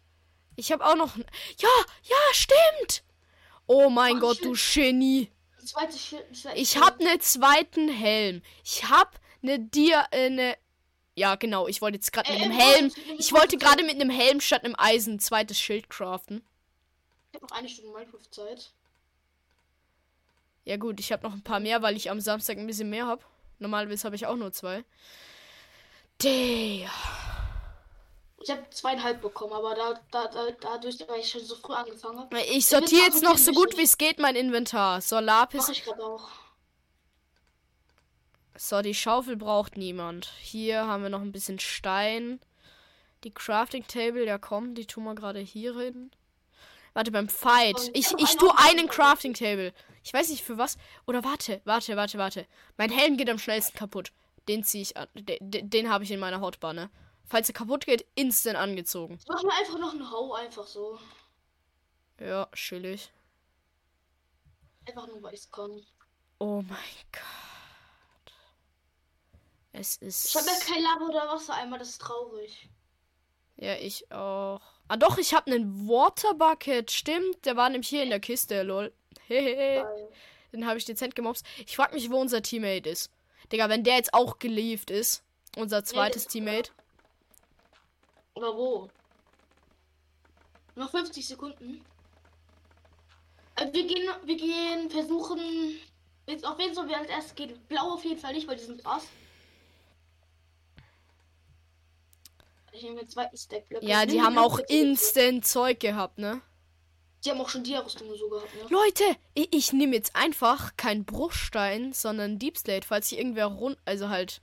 Ich 0.56 0.72
habe 0.72 0.86
auch 0.86 0.96
noch. 0.96 1.18
Ja, 1.18 1.68
ja, 2.04 2.16
stimmt. 2.32 3.04
Oh 3.68 3.90
mein 3.90 4.16
Ach, 4.16 4.22
Gott, 4.22 4.44
du 4.44 4.54
Genie. 4.54 5.30
Ein 5.60 5.68
zweites 5.68 6.02
Schild. 6.02 6.26
Ich 6.56 6.70
Schild. 6.70 6.86
hab 6.86 7.00
ne 7.02 7.20
zweiten 7.20 7.90
Helm. 7.90 8.42
Ich 8.64 8.90
hab 8.90 9.20
ne 9.42 9.60
Dir 9.60 10.06
äh, 10.12 10.30
ne 10.30 10.58
Ja, 11.20 11.36
genau, 11.36 11.68
ich 11.68 11.82
wollte 11.82 11.98
jetzt 11.98 12.14
gerade 12.14 12.30
Äh, 12.30 12.36
mit 12.36 12.44
einem 12.44 12.52
äh, 12.58 12.64
Helm. 12.64 12.94
Ich 13.18 13.34
wollte 13.34 13.58
gerade 13.58 13.84
mit 13.84 13.96
einem 13.96 14.10
Helm 14.10 14.40
statt 14.40 14.64
einem 14.64 14.76
Eisen 14.78 15.16
ein 15.16 15.20
zweites 15.20 15.60
Schild 15.60 15.90
craften. 15.90 16.46
Ich 17.32 17.36
habe 17.36 17.46
noch 17.46 17.58
eine 17.58 17.68
Stunde 17.68 17.92
Minecraft-Zeit. 17.92 18.72
Ja 20.64 20.78
gut, 20.78 21.00
ich 21.02 21.12
habe 21.12 21.24
noch 21.28 21.34
ein 21.34 21.44
paar 21.44 21.60
mehr, 21.60 21.82
weil 21.82 21.98
ich 21.98 22.10
am 22.10 22.22
Samstag 22.22 22.58
ein 22.58 22.68
bisschen 22.68 22.90
mehr 22.90 23.06
hab. 23.06 23.26
Normalerweise 23.60 24.06
habe 24.06 24.16
ich 24.16 24.28
auch 24.28 24.38
nur 24.38 24.54
zwei. 24.54 24.86
Der. 26.24 26.90
Ich 28.42 28.50
habe 28.50 28.70
zweieinhalb 28.70 29.22
bekommen, 29.22 29.52
aber 29.52 29.76
da, 29.76 30.00
da, 30.12 30.28
da, 30.28 30.52
dadurch, 30.62 30.98
weil 31.10 31.20
ich 31.20 31.30
schon 31.30 31.44
so 31.44 31.56
früh 31.56 31.74
angefangen 31.74 32.20
habe, 32.20 32.40
Ich 32.44 32.66
sortiere 32.68 33.02
jetzt 33.04 33.22
noch 33.24 33.38
so 33.38 33.52
gut 33.52 33.78
wie 33.78 33.84
es 33.84 33.98
geht 33.98 34.20
mein 34.20 34.38
Inventar. 34.38 35.02
So, 35.02 35.20
Lapis. 35.20 35.60
mache 35.64 35.72
ich 35.74 35.84
gerade 35.84 36.02
auch. 36.02 36.30
So, 38.62 38.82
die 38.82 38.94
Schaufel 38.94 39.38
braucht 39.38 39.78
niemand. 39.78 40.34
Hier 40.42 40.86
haben 40.86 41.02
wir 41.02 41.10
noch 41.10 41.22
ein 41.22 41.32
bisschen 41.32 41.60
Stein. 41.60 42.42
Die 43.24 43.34
Crafting 43.34 43.88
Table, 43.88 44.26
ja 44.26 44.38
komm, 44.38 44.76
die 44.76 44.86
tun 44.86 45.06
wir 45.06 45.16
gerade 45.16 45.40
hier 45.40 45.80
hin. 45.80 46.12
Warte, 46.94 47.10
beim 47.10 47.30
Fight. 47.30 47.80
Ich, 47.94 48.12
ich 48.12 48.20
ich 48.20 48.36
tue 48.36 48.52
einen 48.58 48.90
Crafting 48.90 49.34
Table. 49.34 49.74
Ich 50.04 50.14
weiß 50.14 50.28
nicht 50.28 50.44
für 50.44 50.58
was. 50.58 50.78
Oder 51.08 51.24
warte, 51.24 51.62
warte, 51.64 51.96
warte, 51.96 52.18
warte. 52.18 52.46
Mein 52.76 52.90
Helm 52.90 53.16
geht 53.16 53.30
am 53.30 53.40
schnellsten 53.40 53.78
kaputt. 53.78 54.12
Den 54.50 54.66
ziehe 54.66 54.82
ich 54.82 54.98
an. 54.98 55.08
Den, 55.14 55.70
den, 55.70 55.90
habe 55.90 56.04
ich 56.04 56.12
in 56.12 56.20
meiner 56.20 56.42
Hotbar, 56.42 56.74
ne? 56.74 56.90
Falls 57.28 57.48
er 57.48 57.54
kaputt 57.54 57.86
geht, 57.86 58.06
instant 58.16 58.58
angezogen. 58.58 59.20
Mach 59.30 59.42
mir 59.42 59.54
einfach 59.54 59.80
noch 59.80 59.94
einen 59.94 60.12
Hau, 60.12 60.34
einfach 60.34 60.68
so. 60.68 61.00
Ja, 62.20 62.50
chillig. 62.54 63.10
Einfach 64.86 65.08
nur, 65.08 65.24
weil 65.24 65.34
ich's 65.34 65.50
kann. 65.50 65.82
Oh 66.40 66.62
mein 66.62 66.78
Gott. 67.14 67.59
Es 69.72 69.98
ist. 69.98 70.26
Ich 70.28 70.36
habe 70.36 70.48
ja 70.48 70.54
kein 70.66 70.82
Lava 70.84 71.06
oder 71.06 71.28
Wasser 71.34 71.54
einmal, 71.54 71.80
das 71.80 71.90
ist 71.90 72.02
traurig. 72.02 72.70
Ja, 73.58 73.76
ich 73.76 74.12
auch. 74.12 74.62
Ah 74.88 74.98
doch, 74.98 75.18
ich 75.18 75.34
habe 75.34 75.52
einen 75.52 75.88
Water 75.88 76.34
Bucket. 76.34 76.90
Stimmt, 76.92 77.46
der 77.46 77.56
war 77.56 77.70
nämlich 77.70 77.90
hier 77.90 78.04
in 78.04 78.10
der 78.10 78.20
Kiste, 78.20 78.64
lol. 78.64 78.92
Hehe. 79.28 79.84
Geil. 79.84 80.10
Den 80.52 80.66
habe 80.66 80.80
ich 80.80 80.86
dezent 80.86 81.16
gemobst. 81.16 81.46
Ich 81.68 81.76
frag 81.76 81.94
mich, 81.94 82.10
wo 82.10 82.18
unser 82.20 82.42
Teammate 82.42 82.90
ist. 82.90 83.12
Digga, 83.52 83.70
wenn 83.70 83.84
der 83.84 83.96
jetzt 83.98 84.14
auch 84.16 84.40
gelieft 84.40 84.90
ist, 84.90 85.24
unser 85.58 85.84
zweites 85.84 86.24
ist- 86.24 86.32
Teammate. 86.32 86.72
Aber 88.36 88.56
wo? 88.58 88.90
Noch 90.76 90.90
50 90.90 91.28
Sekunden. 91.28 91.84
Also 93.56 93.74
wir 93.74 93.86
gehen, 93.86 94.10
wir 94.24 94.38
gehen 94.38 94.90
versuchen. 94.90 95.40
Jetzt 96.26 96.46
auf 96.46 96.58
wen 96.58 96.74
sollen 96.74 96.88
wir 96.90 96.98
als 96.98 97.10
erstes 97.10 97.36
gehen? 97.36 97.60
Blau 97.68 97.94
auf 97.94 98.04
jeden 98.06 98.20
Fall 98.20 98.34
nicht, 98.34 98.48
weil 98.48 98.56
die 98.56 98.64
sind 98.64 98.84
krass. 98.84 99.04
Ich 102.72 102.84
nehme 102.84 102.98
den 102.98 103.10
zweiten 103.10 103.38
Stack. 103.38 103.68
Blöcke. 103.68 103.86
Ja, 103.86 104.06
die 104.06 104.22
haben 104.22 104.36
ganz 104.36 104.48
auch 104.48 104.60
instant 104.68 105.46
Zeug 105.46 105.80
gehabt, 105.80 106.18
ne? 106.18 106.42
Die 107.26 107.32
haben 107.32 107.42
auch 107.42 107.50
schon 107.50 107.64
Dia-Rüstungen 107.64 108.16
so 108.18 108.30
gehabt, 108.30 108.56
ne? 108.56 108.62
Leute, 108.70 109.04
ich, 109.34 109.54
ich 109.54 109.74
nehme 109.74 109.96
jetzt 109.96 110.16
einfach 110.16 110.78
keinen 110.78 111.04
Bruchstein, 111.04 111.92
sondern 111.92 112.40
Deep 112.40 112.58
Slate, 112.58 112.88
falls 112.88 113.10
hier 113.10 113.18
irgendwer 113.18 113.48
rund, 113.48 113.78
also 113.86 114.10
halt 114.10 114.42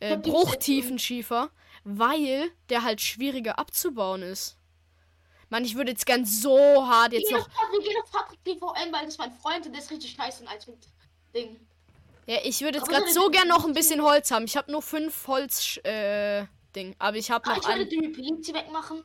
äh, 0.00 0.16
Bruchtiefenschiefer, 0.16 1.50
weil 1.84 2.50
der 2.68 2.82
halt 2.82 3.00
schwieriger 3.00 3.58
abzubauen 3.58 4.22
ist. 4.22 4.56
Mann, 5.48 5.64
ich 5.64 5.76
würde 5.76 5.92
jetzt 5.92 6.06
gern 6.06 6.24
so 6.24 6.86
hart 6.86 7.12
jetzt 7.12 7.30
noch. 7.30 7.48
Patrick 8.10 8.42
PVM, 8.44 8.92
weil 8.92 9.04
das 9.04 9.14
ist 9.14 9.18
mein 9.18 9.32
Freund 9.32 9.66
und 9.66 9.72
der 9.72 9.80
ist 9.80 9.90
richtig 9.90 10.16
nice 10.18 10.40
in 10.40 10.48
als 10.48 10.66
mit 10.66 10.78
Ding. 11.34 11.56
Ja, 12.26 12.38
ich 12.42 12.60
würde 12.60 12.78
jetzt 12.78 12.88
gerade 12.88 13.08
so 13.08 13.30
gern 13.30 13.46
noch 13.46 13.64
ein 13.64 13.72
bisschen 13.72 14.02
Holz 14.02 14.32
haben. 14.32 14.46
Ich 14.46 14.56
habe 14.56 14.72
nur 14.72 14.82
fünf 14.82 15.28
Holz 15.28 15.76
äh, 15.84 16.44
Ding, 16.76 16.94
aber 16.98 17.16
ich 17.16 17.30
habe 17.30 17.48
Ah, 17.48 17.56
noch 17.56 17.62
ich 17.62 17.68
würde 17.68 17.86
die 17.86 17.98
Repellency 17.98 18.54
wegmachen. 18.54 19.04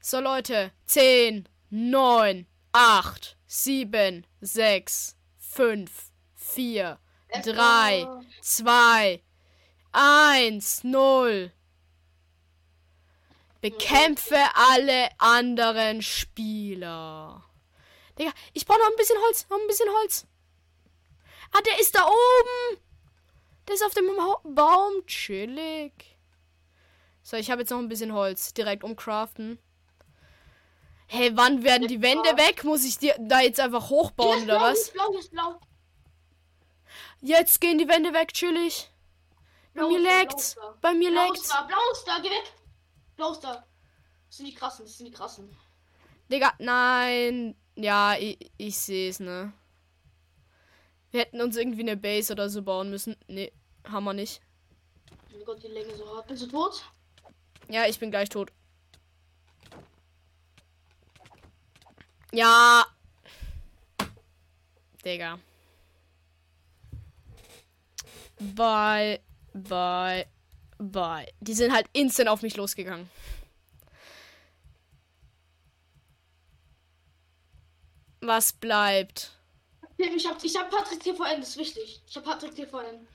So 0.00 0.20
Leute, 0.20 0.72
10, 0.86 1.48
9, 1.70 2.46
8, 2.72 3.38
7, 3.46 4.26
6, 4.40 5.16
5, 5.38 5.90
4, 6.34 6.98
Let's 7.32 7.46
3, 7.46 8.02
go. 8.04 8.22
2, 8.42 9.22
1, 9.92 10.84
0. 10.84 11.52
Bekämpfe 13.60 14.36
alle 14.54 15.08
anderen 15.18 16.02
Spieler. 16.02 17.42
Digga, 18.18 18.32
ich 18.52 18.66
brauche 18.66 18.78
noch 18.80 18.90
ein 18.90 18.96
bisschen 18.96 19.18
Holz, 19.22 19.46
noch 19.48 19.58
ein 19.58 19.66
bisschen 19.66 19.88
Holz. 19.88 20.26
Ah, 21.52 21.60
der 21.62 21.80
ist 21.80 21.94
da 21.94 22.04
oben. 22.04 22.80
Der 23.66 23.74
ist 23.74 23.84
auf 23.84 23.94
dem 23.94 24.10
Baum. 24.54 25.06
Chillig. 25.06 26.13
So, 27.24 27.38
ich 27.38 27.50
habe 27.50 27.62
jetzt 27.62 27.70
noch 27.70 27.78
ein 27.78 27.88
bisschen 27.88 28.12
Holz. 28.12 28.52
Direkt 28.52 28.84
umcraften. 28.84 29.58
Hey, 31.06 31.34
wann 31.34 31.64
werden 31.64 31.88
die 31.88 32.02
Wände 32.02 32.28
weg? 32.36 32.64
Muss 32.64 32.84
ich 32.84 32.98
die 32.98 33.12
da 33.18 33.40
jetzt 33.40 33.58
einfach 33.60 33.88
hochbauen 33.88 34.44
oder 34.44 34.58
blau, 34.58 34.70
was? 34.70 34.90
blau, 34.90 35.10
blau. 35.30 35.60
Jetzt 37.22 37.62
gehen 37.62 37.78
die 37.78 37.88
Wände 37.88 38.12
weg, 38.12 38.34
chillig. 38.34 38.90
Bei 39.72 39.86
mir 39.86 40.00
leckt's. 40.00 40.56
Bei 40.82 40.92
mir 40.92 41.10
leckt's. 41.10 41.48
da, 41.48 41.62
blau 41.62 41.78
ist 41.92 42.04
da, 42.06 42.18
geh 42.18 42.28
weg. 42.28 42.52
Blau 43.16 43.32
ist 43.32 43.42
da. 43.42 43.64
Das 44.26 44.36
sind 44.36 44.46
die 44.46 44.54
krassen, 44.54 44.84
das 44.84 44.98
sind 44.98 45.06
die 45.06 45.12
krassen. 45.12 45.56
Digga, 46.30 46.52
nein. 46.58 47.56
Ja, 47.74 48.16
ich, 48.16 48.50
ich 48.58 48.76
sehe 48.76 49.08
es, 49.08 49.18
ne? 49.18 49.52
Wir 51.10 51.20
hätten 51.20 51.40
uns 51.40 51.56
irgendwie 51.56 51.80
eine 51.80 51.96
Base 51.96 52.34
oder 52.34 52.50
so 52.50 52.62
bauen 52.62 52.90
müssen. 52.90 53.16
Nee, 53.28 53.50
haben 53.88 54.04
wir 54.04 54.12
nicht. 54.12 54.42
Oh 55.10 55.36
mein 55.36 55.44
Gott, 55.46 55.62
die 55.62 55.68
Länge 55.68 55.94
so 55.96 56.14
hart. 56.14 56.26
Bist 56.26 56.42
du 56.42 56.48
tot? 56.48 56.84
Ja, 57.68 57.86
ich 57.86 57.98
bin 57.98 58.10
gleich 58.10 58.28
tot. 58.28 58.52
Ja. 62.32 62.84
Digga. 65.04 65.38
Bye, 68.40 69.20
bye, 69.52 70.26
bye. 70.78 71.32
Die 71.40 71.54
sind 71.54 71.72
halt 71.72 71.86
instant 71.92 72.28
auf 72.28 72.42
mich 72.42 72.56
losgegangen. 72.56 73.08
Was 78.20 78.52
bleibt? 78.52 79.32
Ich 79.96 80.26
hab, 80.26 80.42
ich 80.42 80.56
hab 80.56 80.70
Patrick 80.70 81.00
TVN, 81.00 81.40
das 81.40 81.50
ist 81.50 81.56
wichtig. 81.58 82.02
Ich 82.06 82.16
hab 82.16 82.24
Patrick 82.24 82.54
TVN. 82.54 83.06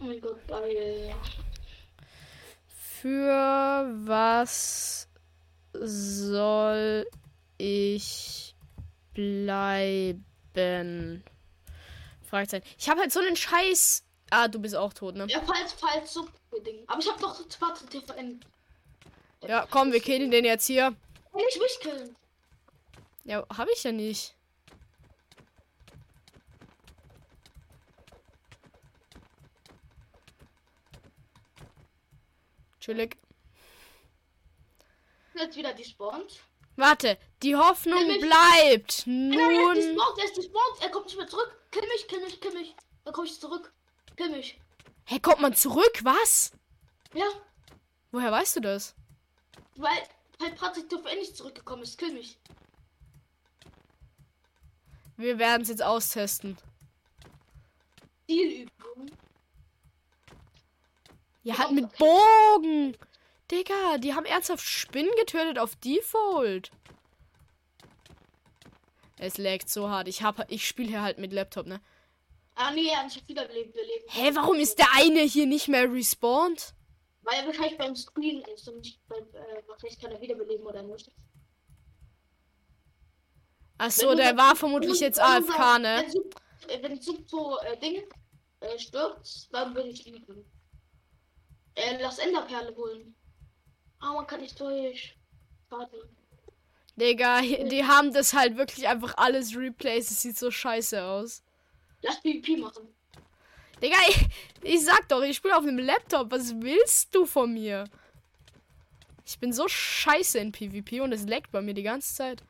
Oh 0.00 0.04
mein 0.04 0.20
Gott, 0.20 0.46
geil. 0.46 1.14
Für 3.00 3.86
was 4.06 5.08
soll 5.72 7.06
ich 7.56 8.56
bleiben? 9.14 10.24
Fragezeichen. 12.28 12.66
Ich 12.76 12.88
habe 12.88 13.00
halt 13.00 13.12
so 13.12 13.20
einen 13.20 13.36
Scheiß. 13.36 14.02
Ah, 14.30 14.48
du 14.48 14.58
bist 14.58 14.74
auch 14.74 14.92
tot, 14.92 15.14
ne? 15.14 15.26
Ja, 15.28 15.40
falls, 15.42 15.74
falls, 15.74 16.12
so. 16.12 16.26
Aber 16.88 17.00
ich 17.00 17.08
hab 17.08 17.20
doch 17.20 17.40
Patrick 17.60 17.90
TVN. 17.90 18.40
Ja, 19.46 19.66
komm, 19.70 19.92
wir 19.92 20.00
killen 20.00 20.32
den 20.32 20.44
jetzt 20.44 20.66
hier. 20.66 20.94
Ich 21.50 21.60
mich 21.60 21.78
killen? 21.80 22.16
Ja, 23.24 23.46
habe 23.56 23.70
ich 23.72 23.84
ja 23.84 23.92
nicht. 23.92 24.34
Chillig. 32.88 33.18
Jetzt 35.34 35.56
wieder 35.58 35.74
despawned. 35.74 36.40
Warte, 36.76 37.18
die 37.42 37.54
Hoffnung 37.54 38.02
bleibt. 38.18 39.04
Genau, 39.04 39.50
er 39.50 39.76
ist 39.78 39.88
Nun. 39.88 39.94
despawned, 39.96 40.18
er 40.18 40.24
ist 40.24 40.36
despawned. 40.38 40.80
Er 40.80 40.90
kommt 40.90 41.04
nicht 41.04 41.18
mehr 41.18 41.26
zurück. 41.26 41.54
Kill 41.70 41.82
mich, 41.82 42.08
kill 42.08 42.20
mich, 42.22 42.40
kill 42.40 42.52
mich. 42.54 42.74
Dann 43.04 43.12
komm 43.12 43.26
ich 43.26 43.38
zurück. 43.38 43.74
Kill 44.16 44.30
mich. 44.30 44.58
Hä, 45.04 45.18
kommt 45.20 45.40
man 45.40 45.54
zurück? 45.54 46.00
Was? 46.02 46.52
Ja, 47.12 47.26
Woher 48.10 48.32
weißt 48.32 48.56
du 48.56 48.60
das? 48.60 48.94
weil, 49.76 50.02
weil 50.38 50.52
Patrick 50.54 50.88
TVN 50.88 51.18
nicht 51.18 51.36
zurückgekommen 51.36 51.82
ist. 51.82 51.98
Kill 51.98 52.14
mich. 52.14 52.38
Wir 55.18 55.38
werden 55.38 55.60
es 55.62 55.68
jetzt 55.68 55.82
austesten. 55.82 56.56
Zielübung. 58.26 59.10
Ja, 61.48 61.56
halt 61.58 61.70
mit 61.72 61.96
Bogen. 61.96 62.94
Digga, 63.50 63.96
die 63.96 64.12
haben 64.14 64.26
ernsthaft 64.26 64.62
Spinnen 64.62 65.10
getötet 65.18 65.58
auf 65.58 65.76
Default. 65.76 66.70
Es 69.16 69.38
laggt 69.38 69.70
so 69.70 69.88
hart. 69.88 70.08
Ich 70.08 70.22
hab, 70.22 70.50
ich 70.52 70.68
spiele 70.68 70.90
hier 70.90 71.02
halt 71.02 71.16
mit 71.18 71.32
Laptop, 71.32 71.66
ne? 71.66 71.80
Ah, 72.54 72.70
nee, 72.72 72.90
hat 72.90 73.06
nicht 73.06 73.26
wiederbelebt. 73.26 73.72
Beleben. 73.72 74.04
Hä, 74.08 74.30
warum 74.34 74.56
ist 74.56 74.78
der 74.78 74.88
eine 74.94 75.20
hier 75.22 75.46
nicht 75.46 75.68
mehr 75.68 75.90
respawned? 75.90 76.74
Weil 77.22 77.36
er 77.40 77.46
wahrscheinlich 77.46 77.78
beim 77.78 77.96
Screen 77.96 78.42
ist 78.54 78.68
und 78.68 78.80
nicht 78.80 79.00
beim, 79.08 79.24
äh, 79.32 79.62
wahrscheinlich 79.66 79.98
kann 79.98 80.12
er 80.12 80.20
wiederbeleben 80.20 80.66
oder 80.66 80.82
nicht. 80.82 81.10
Ach 83.78 83.90
so, 83.90 84.10
Wenn 84.10 84.18
der 84.18 84.36
war 84.36 84.54
vermutlich 84.54 85.00
jetzt 85.00 85.18
AFK, 85.18 85.78
ne? 85.78 86.04
Wenn 86.82 87.00
Sub- 87.00 87.20
äh, 87.20 87.26
so 87.26 87.58
äh, 87.60 87.78
Ding 87.78 88.02
äh, 88.60 88.78
stirbt, 88.78 89.48
dann 89.52 89.74
würde 89.74 89.88
ich 89.88 90.04
lieben. 90.04 90.44
Äh, 91.78 91.96
lass 92.02 92.18
Enderperle 92.18 92.74
holen. 92.74 93.14
Ah, 94.00 94.12
man 94.12 94.26
kann 94.26 94.40
nicht 94.40 94.58
durch. 94.58 95.16
Warte. 95.68 96.08
Digga, 96.96 97.40
die 97.40 97.84
haben 97.84 98.12
das 98.12 98.32
halt 98.32 98.56
wirklich 98.56 98.88
einfach 98.88 99.14
alles 99.16 99.56
replaced. 99.56 100.10
Es 100.10 100.22
sieht 100.22 100.36
so 100.36 100.50
scheiße 100.50 101.02
aus. 101.02 101.44
Lass 102.02 102.20
PvP 102.20 102.56
machen. 102.56 102.88
Digga, 103.80 103.96
ich, 104.08 104.26
ich 104.62 104.84
sag 104.84 105.08
doch, 105.08 105.22
ich 105.22 105.36
spiele 105.36 105.56
auf 105.56 105.62
einem 105.62 105.78
Laptop. 105.78 106.32
Was 106.32 106.60
willst 106.60 107.14
du 107.14 107.26
von 107.26 107.54
mir? 107.54 107.84
Ich 109.24 109.38
bin 109.38 109.52
so 109.52 109.68
scheiße 109.68 110.38
in 110.40 110.50
PvP 110.50 111.00
und 111.00 111.12
es 111.12 111.26
leckt 111.26 111.52
bei 111.52 111.60
mir 111.60 111.74
die 111.74 111.84
ganze 111.84 112.12
Zeit. 112.12 112.42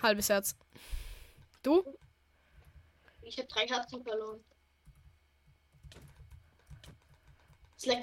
Halbes 0.00 0.28
Herz. 0.28 0.54
Du? 1.64 1.84
Ich 3.30 3.38
habe 3.38 3.46
drei 3.46 3.64
Herzen 3.68 4.02
verloren. 4.02 4.44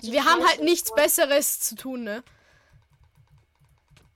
Wir 0.02 0.24
haben 0.24 0.48
halt 0.48 0.62
nichts 0.62 0.94
Besseres 0.96 1.60
zu 1.60 1.76
tun, 1.76 2.04
ne? 2.04 2.24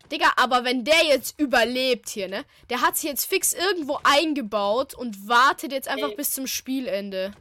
Digga, 0.09 0.31
aber 0.37 0.63
wenn 0.63 0.85
der 0.85 1.03
jetzt 1.05 1.37
überlebt 1.37 2.07
hier, 2.07 2.29
ne? 2.29 2.45
Der 2.69 2.79
hat 2.79 2.95
sich 2.95 3.09
jetzt 3.09 3.25
fix 3.25 3.51
irgendwo 3.51 3.99
eingebaut 4.03 4.93
und 4.93 5.27
wartet 5.27 5.73
jetzt 5.73 5.89
einfach 5.89 6.09
Ey. 6.09 6.15
bis 6.15 6.31
zum 6.31 6.47
Spielende. 6.47 7.33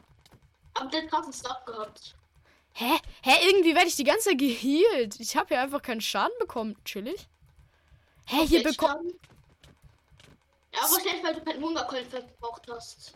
Aber 0.74 0.90
der 0.90 1.02
hat 1.02 1.10
krassen 1.10 1.32
Stop 1.32 1.64
gehabt. 1.64 2.16
Hä? 2.72 2.98
Hä? 3.22 3.48
Irgendwie 3.48 3.76
werde 3.76 3.86
ich 3.86 3.96
die 3.96 4.04
ganze 4.04 4.30
Zeit 4.30 4.38
geheilt. 4.38 5.20
Ich 5.20 5.36
habe 5.36 5.54
ja 5.54 5.62
einfach 5.62 5.80
keinen 5.80 6.00
Schaden 6.00 6.36
bekommen. 6.40 6.76
Chillig. 6.84 7.28
Hä, 8.26 8.46
hier. 8.48 8.72
Schaden? 8.72 9.12
Ja, 10.72 10.80
aber 10.80 10.92
wahrscheinlich, 10.92 11.24
weil 11.24 11.34
du 11.34 11.44
keinen 11.44 11.62
Hungerkeulen 11.62 12.10
verbraucht 12.10 12.66
hast. 12.68 13.14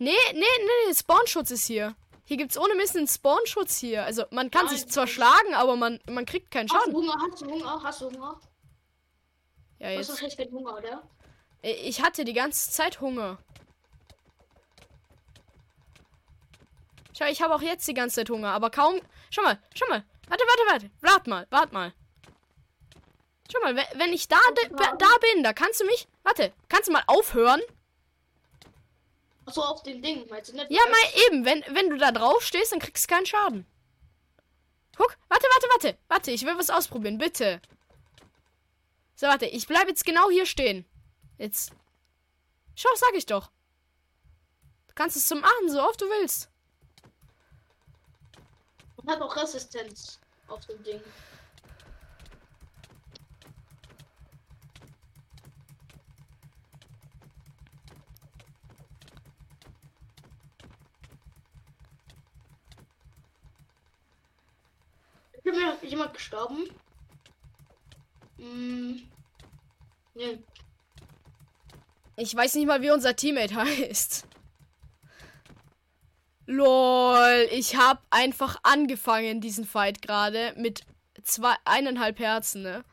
Nee, 0.00 0.14
nee, 0.32 0.40
nee, 0.88 0.94
Spawnschutz 0.94 1.50
ist 1.50 1.66
hier. 1.66 1.94
Hier 2.24 2.36
gibt's 2.38 2.56
ohne 2.56 2.74
Mist 2.74 2.96
einen 2.96 3.06
Spawnschutz 3.06 3.76
hier. 3.78 4.04
Also 4.04 4.24
man 4.30 4.50
kann 4.50 4.64
Nein, 4.66 4.76
sich 4.76 4.88
zwar 4.88 5.06
schlagen, 5.06 5.52
aber 5.54 5.76
man, 5.76 6.00
man 6.08 6.24
kriegt 6.24 6.50
keinen 6.50 6.70
Hast 6.70 6.86
du 6.86 6.90
Schaden. 6.90 6.94
Hunger? 6.94 7.16
Hast 7.30 7.42
du 7.42 7.46
Hunger? 7.50 7.82
Hast 7.82 8.00
du 8.00 8.06
Hunger? 8.06 8.40
Ja, 9.78 9.92
Du 9.92 9.98
hast 9.98 10.20
jetzt. 10.22 10.36
keinen 10.38 10.52
Hunger, 10.52 10.76
oder? 10.78 11.02
Ich 11.62 12.02
hatte 12.02 12.24
die 12.24 12.32
ganze 12.32 12.70
Zeit 12.70 13.00
Hunger. 13.02 13.38
Schau, 17.18 17.26
ich 17.26 17.42
habe 17.42 17.54
auch 17.54 17.62
jetzt 17.62 17.86
die 17.86 17.94
ganze 17.94 18.16
Zeit 18.16 18.30
Hunger, 18.30 18.48
aber 18.52 18.70
kaum. 18.70 19.00
Schau 19.30 19.42
mal, 19.42 19.58
schau 19.74 19.86
mal. 19.88 20.04
Warte, 20.28 20.44
warte, 20.46 20.62
warte. 20.72 20.90
Wart 21.02 21.26
mal, 21.26 21.46
wart 21.50 21.72
mal. 21.72 21.92
Schau 23.52 23.60
mal, 23.60 23.76
we- 23.76 23.98
wenn 23.98 24.12
ich 24.12 24.28
da, 24.28 24.38
da 24.76 25.08
bin, 25.34 25.42
da 25.42 25.52
kannst 25.52 25.80
du 25.80 25.84
mich. 25.84 26.06
Warte, 26.22 26.52
kannst 26.68 26.88
du 26.88 26.92
mal 26.92 27.02
aufhören? 27.06 27.60
Achso, 29.46 29.62
auf 29.62 29.82
dem 29.82 30.02
Ding, 30.02 30.28
meinst 30.28 30.52
du 30.52 30.56
nicht? 30.56 30.70
Ja, 30.70 30.80
mal 30.90 31.26
eben. 31.26 31.44
Wenn, 31.44 31.64
wenn 31.74 31.90
du 31.90 31.98
da 31.98 32.12
drauf 32.12 32.42
stehst, 32.42 32.72
dann 32.72 32.78
kriegst 32.78 33.10
du 33.10 33.14
keinen 33.14 33.26
Schaden. 33.26 33.66
Guck, 34.96 35.16
warte, 35.28 35.46
warte, 35.50 35.66
warte. 35.72 35.98
Warte, 36.08 36.30
ich 36.30 36.44
will 36.44 36.56
was 36.58 36.70
ausprobieren, 36.70 37.18
bitte. 37.18 37.60
So, 39.14 39.26
warte, 39.26 39.46
ich 39.46 39.66
bleibe 39.66 39.90
jetzt 39.90 40.04
genau 40.04 40.30
hier 40.30 40.46
stehen. 40.46 40.84
Jetzt. 41.38 41.72
Schau, 42.74 42.90
sag 42.96 43.14
ich 43.14 43.26
doch. 43.26 43.50
Du 44.88 44.94
kannst 44.94 45.16
es 45.16 45.26
zum 45.26 45.40
machen, 45.40 45.68
so 45.68 45.82
oft 45.82 46.00
du 46.00 46.06
willst. 46.06 46.50
Und 48.96 49.10
hat 49.10 49.20
auch 49.20 49.34
Resistenz 49.36 50.20
auf 50.48 50.64
dem 50.66 50.82
Ding. 50.82 51.00
Ist 65.44 65.54
mir 65.82 65.88
jemand 65.88 66.14
gestorben? 66.14 66.68
Hm. 68.38 69.02
Nee. 70.14 70.38
Ich 72.16 72.34
weiß 72.34 72.54
nicht 72.54 72.66
mal, 72.66 72.82
wie 72.82 72.90
unser 72.90 73.16
Teammate 73.16 73.54
heißt. 73.54 74.26
Lol, 76.46 77.48
ich 77.52 77.76
hab 77.76 78.02
einfach 78.10 78.58
angefangen, 78.62 79.40
diesen 79.40 79.64
Fight 79.64 80.02
gerade 80.02 80.52
mit 80.56 80.82
zwei, 81.22 81.54
eineinhalb 81.64 82.18
Herzen, 82.18 82.62
ne? 82.62 82.84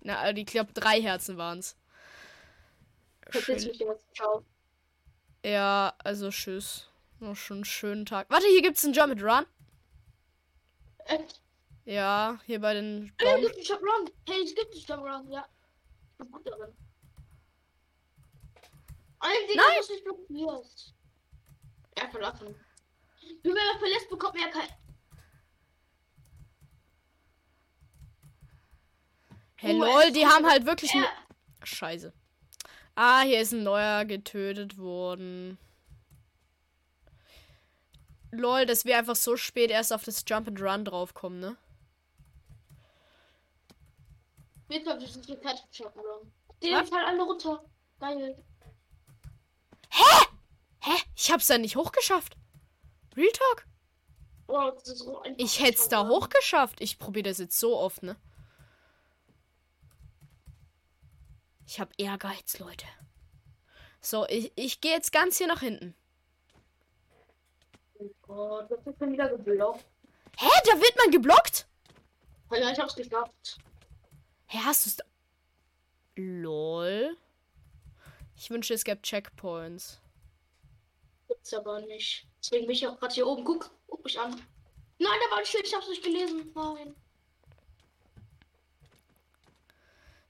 Na, 0.00 0.18
also 0.18 0.40
ich 0.40 0.46
glaube, 0.46 0.72
drei 0.72 1.02
Herzen 1.02 1.36
waren's. 1.36 1.76
Verpiss 3.28 3.62
Schön. 3.62 3.70
mich 3.72 3.78
jetzt. 3.80 4.06
Ciao. 4.14 4.44
Ja, 5.44 5.94
also 6.02 6.30
tschüss. 6.30 6.88
Noch 7.20 7.36
schon 7.36 7.58
einen 7.58 7.64
schönen 7.64 8.06
Tag. 8.06 8.30
Warte, 8.30 8.46
hier 8.46 8.62
gibt's 8.62 8.84
einen 8.84 8.94
Jump 8.94 9.12
and 9.12 9.22
Run. 9.22 9.46
Ja, 11.84 12.40
hier 12.46 12.60
bei 12.60 12.74
den 12.74 13.12
Hey, 13.20 13.44
es 13.44 13.54
gibt 13.54 13.70
einen 13.70 13.84
Run. 13.88 14.10
Hey, 14.28 14.42
es 14.42 14.54
gibt 14.54 14.90
einen 14.90 15.02
Run, 15.02 15.30
ja. 15.30 15.46
Ich 16.10 16.18
bin 16.18 16.30
gut 16.32 16.46
darin. 16.46 16.74
Ein 19.20 19.48
Ding, 19.48 19.56
Nein. 19.56 19.66
nicht 19.88 20.04
blockiert. 20.04 20.94
Ja, 21.98 22.08
verlassen. 22.10 22.54
Wenn 23.42 23.52
man 23.54 23.78
verlässt, 23.78 24.08
bekommt 24.10 24.34
man 24.34 24.42
ja 24.44 24.50
kein. 24.50 24.68
Hey, 29.56 29.74
Oh, 29.74 29.84
lol, 29.84 30.12
die 30.12 30.26
haben 30.26 30.46
halt 30.46 30.66
wirklich. 30.66 30.92
Ja. 30.92 31.06
Scheiße. 31.64 32.12
Ah, 32.94 33.22
hier 33.22 33.40
ist 33.40 33.52
ein 33.52 33.62
neuer 33.62 34.04
getötet 34.04 34.78
worden. 34.78 35.58
Lol, 38.30 38.66
dass 38.66 38.84
wir 38.84 38.98
einfach 38.98 39.16
so 39.16 39.36
spät 39.36 39.70
erst 39.70 39.92
auf 39.92 40.04
das 40.04 40.24
Jump 40.26 40.48
and 40.48 40.60
Run 40.60 40.84
draufkommen, 40.84 41.40
ne? 41.40 41.56
Wir 44.68 44.82
glaube, 44.82 45.00
wir 45.00 45.08
sind 45.08 45.24
fertig 45.26 45.64
mit 45.64 45.78
Jump 45.78 45.96
Run. 45.96 46.32
Die 46.62 46.70
fallen 46.70 47.04
alle 47.06 47.22
runter. 47.22 47.64
Geil. 48.00 48.44
Hä? 49.90 50.26
Ich 51.14 51.30
hab's 51.30 51.46
da 51.46 51.58
nicht 51.58 51.76
hochgeschafft. 51.76 52.36
Real 53.16 53.32
Talk? 53.32 53.66
Oh, 54.48 54.70
das 54.70 54.88
ist 54.88 54.98
so. 54.98 55.22
Ich 55.38 55.60
hätt's 55.60 55.88
da 55.88 56.06
hochgeschafft. 56.06 56.80
Ich 56.80 56.98
probiere 56.98 57.30
das 57.30 57.38
jetzt 57.38 57.58
so 57.58 57.76
oft, 57.76 58.02
ne? 58.02 58.16
Ich 61.66 61.80
hab 61.80 61.92
Ehrgeiz, 61.98 62.58
Leute. 62.58 62.86
So, 64.00 64.26
ich, 64.28 64.52
ich 64.54 64.80
gehe 64.80 64.92
jetzt 64.92 65.10
ganz 65.10 65.38
hier 65.38 65.48
nach 65.48 65.60
hinten. 65.60 65.96
Oh, 68.28 68.62
das 68.68 68.86
ist 68.86 68.98
schon 68.98 69.12
wieder 69.12 69.28
geblockt. 69.28 69.84
Hä? 70.36 70.48
Da 70.64 70.72
wird 70.80 70.96
man 70.96 71.10
geblockt? 71.10 71.66
Ja, 72.50 72.70
ich 72.70 72.78
hab's 72.78 72.94
geschafft. 72.94 73.58
Hä, 74.46 74.58
hast 74.64 74.86
du's 74.86 74.96
da? 74.96 75.04
Lol. 76.16 77.16
Ich 78.36 78.50
wünschte, 78.50 78.74
es 78.74 78.84
gäbe 78.84 79.02
Checkpoints. 79.02 80.00
Gibt's 81.28 81.54
aber 81.54 81.80
nicht. 81.82 82.26
Deswegen 82.38 82.66
bin 82.66 82.74
ich 82.74 82.86
auch 82.86 82.98
gerade 82.98 83.14
hier 83.14 83.26
oben. 83.26 83.44
Guck, 83.44 83.70
guck 83.86 84.04
mich 84.04 84.18
an. 84.18 84.30
Nein, 84.98 85.18
da 85.24 85.30
war 85.30 85.38
ein 85.38 85.46
Schild, 85.46 85.66
ich 85.66 85.74
hab's 85.74 85.88
nicht 85.88 86.02
gelesen. 86.02 86.52
Nein. 86.54 86.94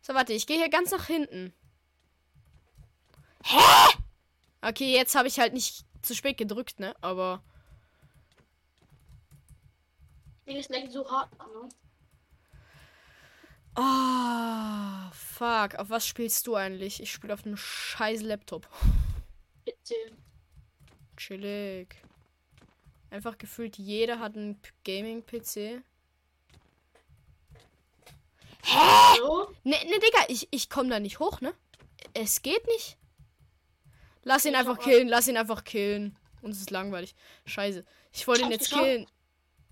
So, 0.00 0.14
warte, 0.14 0.32
ich 0.32 0.46
gehe 0.46 0.56
hier 0.56 0.68
ganz 0.68 0.90
nach 0.92 1.06
hinten. 1.06 1.52
Hä? 3.44 3.58
Okay, 4.62 4.94
jetzt 4.94 5.14
habe 5.14 5.28
ich 5.28 5.38
halt 5.38 5.52
nicht 5.52 5.84
zu 6.02 6.14
spät 6.14 6.38
gedrückt, 6.38 6.80
ne? 6.80 6.94
Aber. 7.00 7.42
Ding 10.46 10.56
ist 10.56 10.70
leckt 10.70 10.92
so 10.92 11.10
hart, 11.10 11.30
ne? 11.38 11.68
Ah, 13.74 15.10
fuck. 15.12 15.74
Auf 15.74 15.90
was 15.90 16.06
spielst 16.06 16.46
du 16.46 16.54
eigentlich? 16.54 17.02
Ich 17.02 17.12
spiele 17.12 17.34
auf 17.34 17.44
einem 17.44 17.56
scheiß 17.56 18.22
Laptop. 18.22 18.68
Bitte. 19.64 19.94
Chillig. 21.16 21.96
Einfach 23.10 23.36
gefühlt 23.38 23.76
jeder 23.76 24.18
hat 24.18 24.36
einen 24.36 24.60
Gaming-PC. 24.84 25.82
So. 29.18 29.54
Ne, 29.64 29.76
ne, 29.84 29.98
Digga, 29.98 30.24
ich, 30.28 30.48
ich 30.50 30.68
komme 30.70 30.88
da 30.90 30.98
nicht 30.98 31.18
hoch, 31.18 31.40
ne? 31.40 31.54
Es 32.14 32.42
geht 32.42 32.66
nicht. 32.66 32.96
Lass 34.22 34.44
ihn 34.44 34.52
Ich 34.52 34.58
einfach 34.58 34.78
killen, 34.78 35.08
lass 35.08 35.28
ihn 35.28 35.36
einfach 35.36 35.64
killen. 35.64 36.16
Uns 36.42 36.60
ist 36.60 36.70
langweilig. 36.70 37.14
Scheiße. 37.44 37.84
Ich 38.12 38.26
wollte 38.26 38.42
ihn 38.42 38.50
jetzt 38.50 38.70
geschafft. 38.70 38.82
killen. 38.82 39.06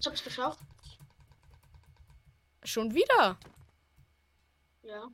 Ich 0.05 0.07
hab's 0.07 0.23
geschafft. 0.23 0.61
Schon 2.63 2.95
wieder. 2.95 3.39
Ja. 4.83 5.09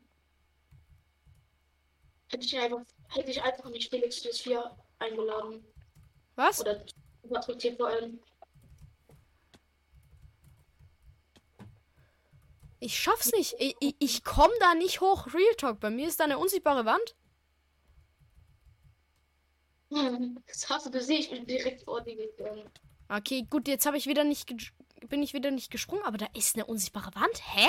Hätte 2.26 2.44
ich 2.44 2.58
einfach, 2.58 2.80
hätte 3.10 3.30
ich 3.30 3.40
einfach 3.40 3.70
nicht 3.70 3.88
Felix 3.88 4.20
des 4.22 4.40
4 4.40 4.76
eingeladen. 4.98 5.64
Was? 6.34 6.60
Oder 6.60 6.84
Patrick 7.32 7.76
vor 7.76 7.86
allem. 7.86 8.18
Ich 12.80 12.98
schaff's 12.98 13.30
nicht. 13.30 13.54
Ich, 13.60 13.76
ich, 13.78 13.94
ich 14.00 14.24
komm 14.24 14.50
da 14.58 14.74
nicht 14.74 15.00
hoch. 15.00 15.32
Real 15.32 15.54
Talk. 15.56 15.78
Bei 15.78 15.90
mir 15.90 16.08
ist 16.08 16.18
da 16.18 16.24
eine 16.24 16.38
unsichtbare 16.38 16.84
Wand. 16.84 17.14
Hm, 19.92 20.42
Das 20.48 20.68
hast 20.68 20.86
du 20.86 20.90
gesehen, 20.90 21.20
ich 21.20 21.30
bin 21.30 21.46
direkt 21.46 21.84
vor 21.84 22.00
dir 22.00 22.16
gegangen. 22.16 22.68
Okay, 23.10 23.44
gut, 23.50 23.66
jetzt 23.66 23.86
habe 23.86 23.96
ich 23.96 24.06
wieder 24.06 24.22
nicht 24.22 24.54
bin 25.08 25.22
ich 25.22 25.34
wieder 25.34 25.50
nicht 25.50 25.70
gesprungen, 25.70 26.04
aber 26.04 26.18
da 26.18 26.26
ist 26.34 26.54
eine 26.54 26.66
unsichtbare 26.66 27.12
Wand. 27.14 27.42
Hä? 27.54 27.68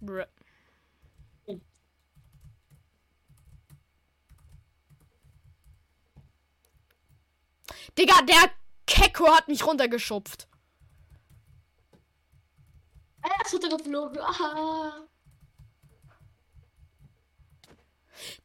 Bruh. 0.00 0.24
Digga, 7.98 8.22
der 8.22 8.50
Kecko 8.86 9.26
hat 9.34 9.48
mich 9.48 9.66
runtergeschupft. 9.66 10.48
Ah, 13.22 13.28
er 13.28 13.44
ist 13.44 13.52
runtergeflogen. 13.52 14.18
Ah. 14.20 15.09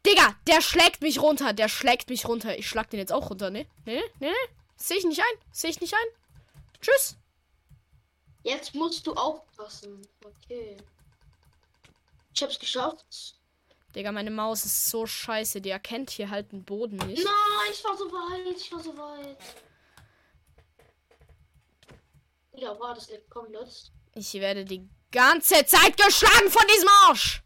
Digga, 0.05 0.35
der 0.47 0.61
schlägt 0.61 1.01
mich 1.01 1.21
runter. 1.21 1.53
Der 1.53 1.69
schlägt 1.69 2.09
mich 2.09 2.27
runter. 2.27 2.57
Ich 2.57 2.67
schlag 2.67 2.89
den 2.89 2.99
jetzt 2.99 3.11
auch 3.11 3.29
runter, 3.29 3.49
ne? 3.49 3.65
Ne, 3.85 3.95
ne, 4.19 4.27
ne? 4.27 4.33
Sehe 4.77 4.97
ich 4.97 5.05
nicht 5.05 5.19
ein. 5.19 5.39
Sehe 5.51 5.69
ich 5.69 5.81
nicht 5.81 5.93
ein. 5.93 6.51
Tschüss. 6.81 7.17
Jetzt 8.43 8.75
musst 8.75 9.07
du 9.07 9.13
aufpassen. 9.13 10.07
Okay. 10.23 10.77
Ich 12.33 12.43
hab's 12.43 12.59
geschafft. 12.59 13.35
Digga, 13.95 14.11
meine 14.11 14.29
Maus 14.29 14.65
ist 14.65 14.89
so 14.89 15.05
scheiße. 15.05 15.61
Die 15.61 15.69
erkennt 15.69 16.11
hier 16.11 16.29
halt 16.29 16.51
den 16.51 16.63
Boden 16.63 16.97
nicht. 17.07 17.23
Nein, 17.23 17.71
ich 17.71 17.83
war 17.83 17.97
so 17.97 18.05
weit. 18.11 18.55
Ich 18.57 18.71
war 18.71 18.79
so 18.79 18.95
weit. 18.97 19.37
Ja, 22.53 22.77
war 22.79 22.93
das 22.93 23.09
nicht 23.09 23.29
komplett? 23.29 23.91
Ich 24.13 24.33
werde 24.33 24.63
die 24.65 24.87
ganze 25.11 25.65
Zeit 25.65 25.97
geschlagen 25.97 26.49
von 26.49 26.67
diesem 26.67 26.89
Arsch. 27.03 27.41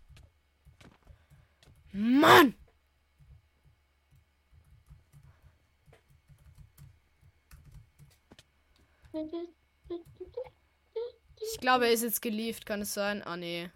Mann! 2.00 2.56
Ich 11.42 11.60
glaube, 11.60 11.88
er 11.88 11.94
ist 11.94 12.04
jetzt 12.04 12.22
gelieft, 12.22 12.66
kann 12.66 12.82
es 12.82 12.94
sein? 12.94 13.24
Ah, 13.24 13.38
nee. 13.38 13.70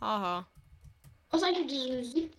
Haha. 0.00 0.46
Was 1.30 1.42
ist 1.42 1.46
eigentlich 1.48 1.66
diese 1.66 1.96
Musik? 1.96 2.32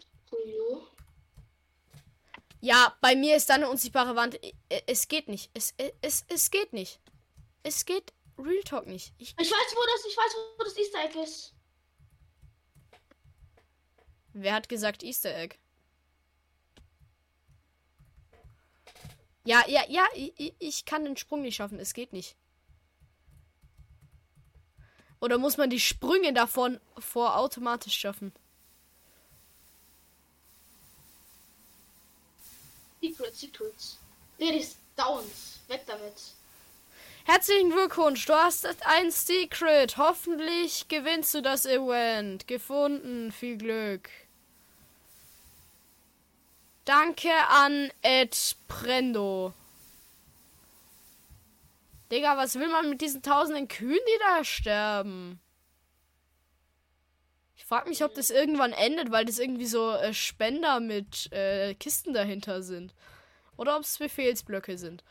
Ja, 2.60 2.98
bei 3.02 3.16
mir 3.16 3.36
ist 3.36 3.50
da 3.50 3.54
eine 3.56 3.70
unsichtbare 3.70 4.16
Wand. 4.16 4.36
I- 4.44 4.54
Es 4.88 5.08
geht 5.08 5.28
nicht. 5.28 5.52
Es, 5.54 5.74
i- 5.80 5.94
es, 6.02 6.26
es 6.28 6.50
geht 6.50 6.74
nicht. 6.74 7.00
Es 7.64 7.86
geht 7.86 8.14
Real 8.38 8.64
Talk 8.64 8.88
nicht. 8.88 9.14
Ich, 9.20 9.36
Ich 9.40 9.52
weiß, 9.52 9.76
wo 9.76 9.82
das, 9.86 10.06
ich 10.06 10.18
weiß, 10.18 10.36
wo 10.58 10.64
das 10.64 10.78
Easter 10.78 11.06
Egg 11.06 11.20
ist. 11.24 11.54
Wer 14.42 14.54
hat 14.54 14.70
gesagt 14.70 15.04
Easter 15.04 15.36
Egg? 15.36 15.56
Ja, 19.46 19.64
ja, 19.68 19.82
ja, 19.88 20.06
ich, 20.14 20.54
ich- 20.60 20.86
kann 20.86 21.06
den 21.06 21.16
Sprung 21.16 21.42
nicht 21.42 21.56
schaffen. 21.56 21.80
Es 21.80 21.94
geht 21.94 22.12
nicht. 22.12 22.36
Oder 25.22 25.38
muss 25.38 25.58
man 25.58 25.70
die 25.70 25.80
Sprünge 25.80 26.34
davon 26.34 26.80
vor 27.00 27.38
automatisch 27.38 27.96
schaffen? 27.98 28.34
Secrets, 33.02 33.40
Secrets. 33.40 33.98
Die 34.40 34.46
ist 34.60 34.78
Downs. 34.96 35.60
Weg 35.68 35.82
damit. 35.88 36.14
Herzlichen 37.26 37.72
Glückwunsch, 37.72 38.26
du 38.26 38.34
hast 38.34 38.66
ein 38.86 39.12
Secret. 39.12 39.98
Hoffentlich 39.98 40.88
gewinnst 40.88 41.34
du 41.34 41.42
das 41.42 41.66
Event. 41.66 42.48
Gefunden, 42.48 43.32
viel 43.32 43.58
Glück. 43.58 44.10
Danke 46.88 47.34
an 47.50 47.92
Ed 48.02 48.56
Prendo. 48.70 49.54
Digga, 52.10 52.38
was 52.38 52.56
will 52.56 52.70
man 52.70 52.90
mit 52.90 53.02
diesen 53.02 53.22
tausenden 53.22 53.68
Kühen, 53.68 54.00
die 54.08 54.20
da 54.22 54.46
sterben? 54.46 55.42
Ich 57.58 57.66
frag 57.66 57.90
mich, 57.90 58.06
ob 58.06 58.14
das 58.14 58.30
irgendwann 58.30 58.72
endet, 58.72 59.12
weil 59.12 59.26
das 59.26 59.38
irgendwie 59.38 59.66
so 59.66 59.92
äh, 59.92 60.14
Spender 60.14 60.80
mit 60.80 61.30
äh, 61.34 61.76
Kisten 61.76 62.14
dahinter 62.14 62.64
sind. 62.64 62.94
Oder 63.58 63.76
ob 63.76 63.84
es 63.84 63.98
Befehlsblöcke 63.98 64.78
sind. 64.78 65.04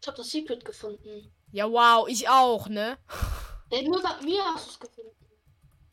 Ich 0.00 0.08
hab 0.08 0.16
das 0.16 0.30
Secret 0.30 0.64
gefunden. 0.64 1.32
Ja, 1.52 1.70
wow, 1.70 2.08
ich 2.08 2.28
auch, 2.28 2.68
ne? 2.68 2.98
Der 3.70 3.82
nur 3.82 4.00
sagt 4.00 4.24
mir 4.24 4.42
hast 4.46 4.66
du 4.66 4.70
es 4.72 4.80
gefunden. 4.80 5.26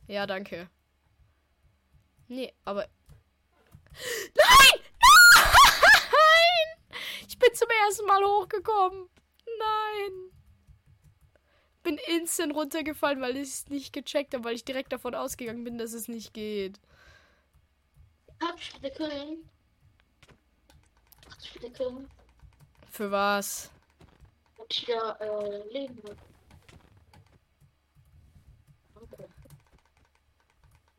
Ja, 0.07 0.25
danke. 0.25 0.67
Nee, 2.27 2.51
aber. 2.65 2.87
Nein! 4.35 4.81
Nein! 6.11 6.99
Ich 7.27 7.37
bin 7.37 7.53
zum 7.53 7.67
ersten 7.85 8.05
Mal 8.05 8.23
hochgekommen. 8.23 9.09
Nein. 9.59 10.31
Bin 11.83 11.97
instant 12.07 12.53
runtergefallen, 12.53 13.21
weil 13.21 13.37
ich 13.37 13.49
es 13.49 13.69
nicht 13.69 13.93
gecheckt 13.93 14.33
habe, 14.33 14.43
weil 14.43 14.55
ich 14.55 14.65
direkt 14.65 14.91
davon 14.91 15.15
ausgegangen 15.15 15.63
bin, 15.63 15.77
dass 15.77 15.93
es 15.93 16.07
nicht 16.07 16.33
geht. 16.33 16.79
Ach, 18.39 18.55
ich 18.57 18.75
wieder 18.75 18.89
killen. 18.91 19.49
Für 22.89 23.11
was? 23.11 23.69
Und 24.57 24.81
wieder 24.81 25.21
äh, 25.21 25.73
leben. 25.73 26.01
hab. 26.03 26.17
Okay. 29.01 29.25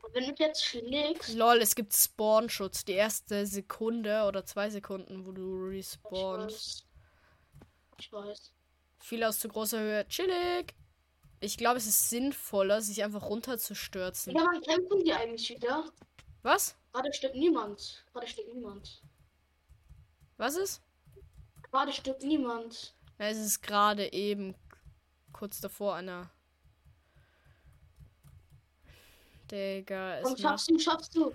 wenn 0.13 0.25
du 0.25 0.43
jetzt 0.43 0.63
schlägst, 0.63 1.33
Lol, 1.35 1.57
es 1.57 1.75
gibt 1.75 1.93
Spawnschutz. 1.93 2.85
Die 2.85 2.93
erste 2.93 3.45
Sekunde 3.45 4.23
oder 4.27 4.45
zwei 4.45 4.69
Sekunden, 4.69 5.25
wo 5.25 5.31
du 5.31 5.69
ich 5.69 5.79
respawnst. 5.87 6.85
weiß. 6.85 6.85
Ich 7.99 8.11
weiß. 8.11 8.53
Viel 8.99 9.23
aus 9.23 9.39
zu 9.39 9.47
großer 9.47 9.79
Höhe. 9.79 10.07
Chillig. 10.07 10.75
Ich 11.39 11.57
glaube, 11.57 11.77
es 11.77 11.87
ist 11.87 12.09
sinnvoller, 12.09 12.81
sich 12.81 13.03
einfach 13.03 13.23
runterzustürzen. 13.23 14.35
Ja, 14.35 14.43
man 14.43 14.61
kämpfen 14.61 15.03
die 15.03 15.11
eigentlich 15.13 15.49
wieder. 15.49 15.85
Was? 16.43 16.75
Gerade 16.93 17.11
stirbt 17.13 17.35
niemand. 17.35 18.05
Gerade 18.13 18.27
stirbt 18.27 18.53
niemand. 18.53 19.01
Was 20.37 20.55
ist? 20.55 20.81
Gerade 21.71 21.93
stirbt 21.93 22.23
niemand. 22.23 22.95
Ja, 23.19 23.27
es 23.27 23.37
ist 23.37 23.61
gerade 23.61 24.11
eben 24.13 24.55
kurz 25.31 25.61
davor 25.61 25.95
einer. 25.95 26.29
Digga, 29.51 30.19
es 30.19 30.23
Komm, 30.23 30.37
schaffst 30.37 30.69
du, 30.69 30.79
schaffst 30.79 31.15
du. 31.15 31.33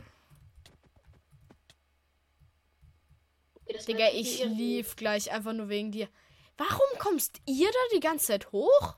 Okay, 3.68 3.84
Digga, 3.86 4.08
ich 4.12 4.44
lief 4.44 4.96
gleich 4.96 5.30
einfach 5.30 5.52
nur 5.52 5.68
wegen 5.68 5.92
dir. 5.92 6.08
Warum 6.56 6.98
kommst 6.98 7.40
ihr 7.44 7.68
da 7.68 7.96
die 7.96 8.00
ganze 8.00 8.26
Zeit 8.26 8.52
hoch? 8.52 8.96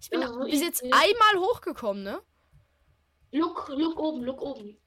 Ich 0.00 0.10
bin 0.10 0.22
Ja, 0.22 0.30
bis 0.44 0.60
jetzt 0.60 0.82
einmal 0.82 1.36
hochgekommen, 1.38 2.02
ne? 2.02 2.22
Look, 3.32 3.68
look 3.68 3.98
oben, 3.98 4.22
look 4.22 4.40
oben. 4.40 4.78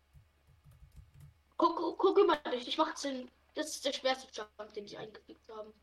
Guck, 1.57 1.75
guck, 1.77 1.97
guck 1.99 2.17
über 2.17 2.37
dich. 2.51 2.67
Ich 2.67 2.77
mach 2.77 2.99
den. 3.01 3.29
Das 3.53 3.75
ist 3.75 3.85
der 3.85 3.93
schwerste 3.93 4.27
Jump, 4.31 4.73
den 4.73 4.85
die 4.85 4.97
eingefügt 4.97 5.47
haben. 5.49 5.73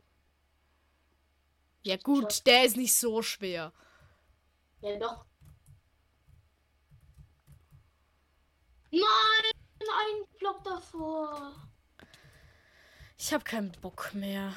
Ja 1.83 1.97
gut, 1.99 2.47
der 2.47 2.65
ist 2.65 2.77
nicht 2.77 2.97
so 2.97 3.23
schwer. 3.23 3.73
Ja, 4.81 4.99
doch. 4.99 5.25
Nein, 8.91 10.27
davor. 10.77 11.53
Ich 13.19 13.33
habe 13.33 13.45
keinen 13.45 13.73
Bock 13.81 14.13
mehr. 14.15 14.55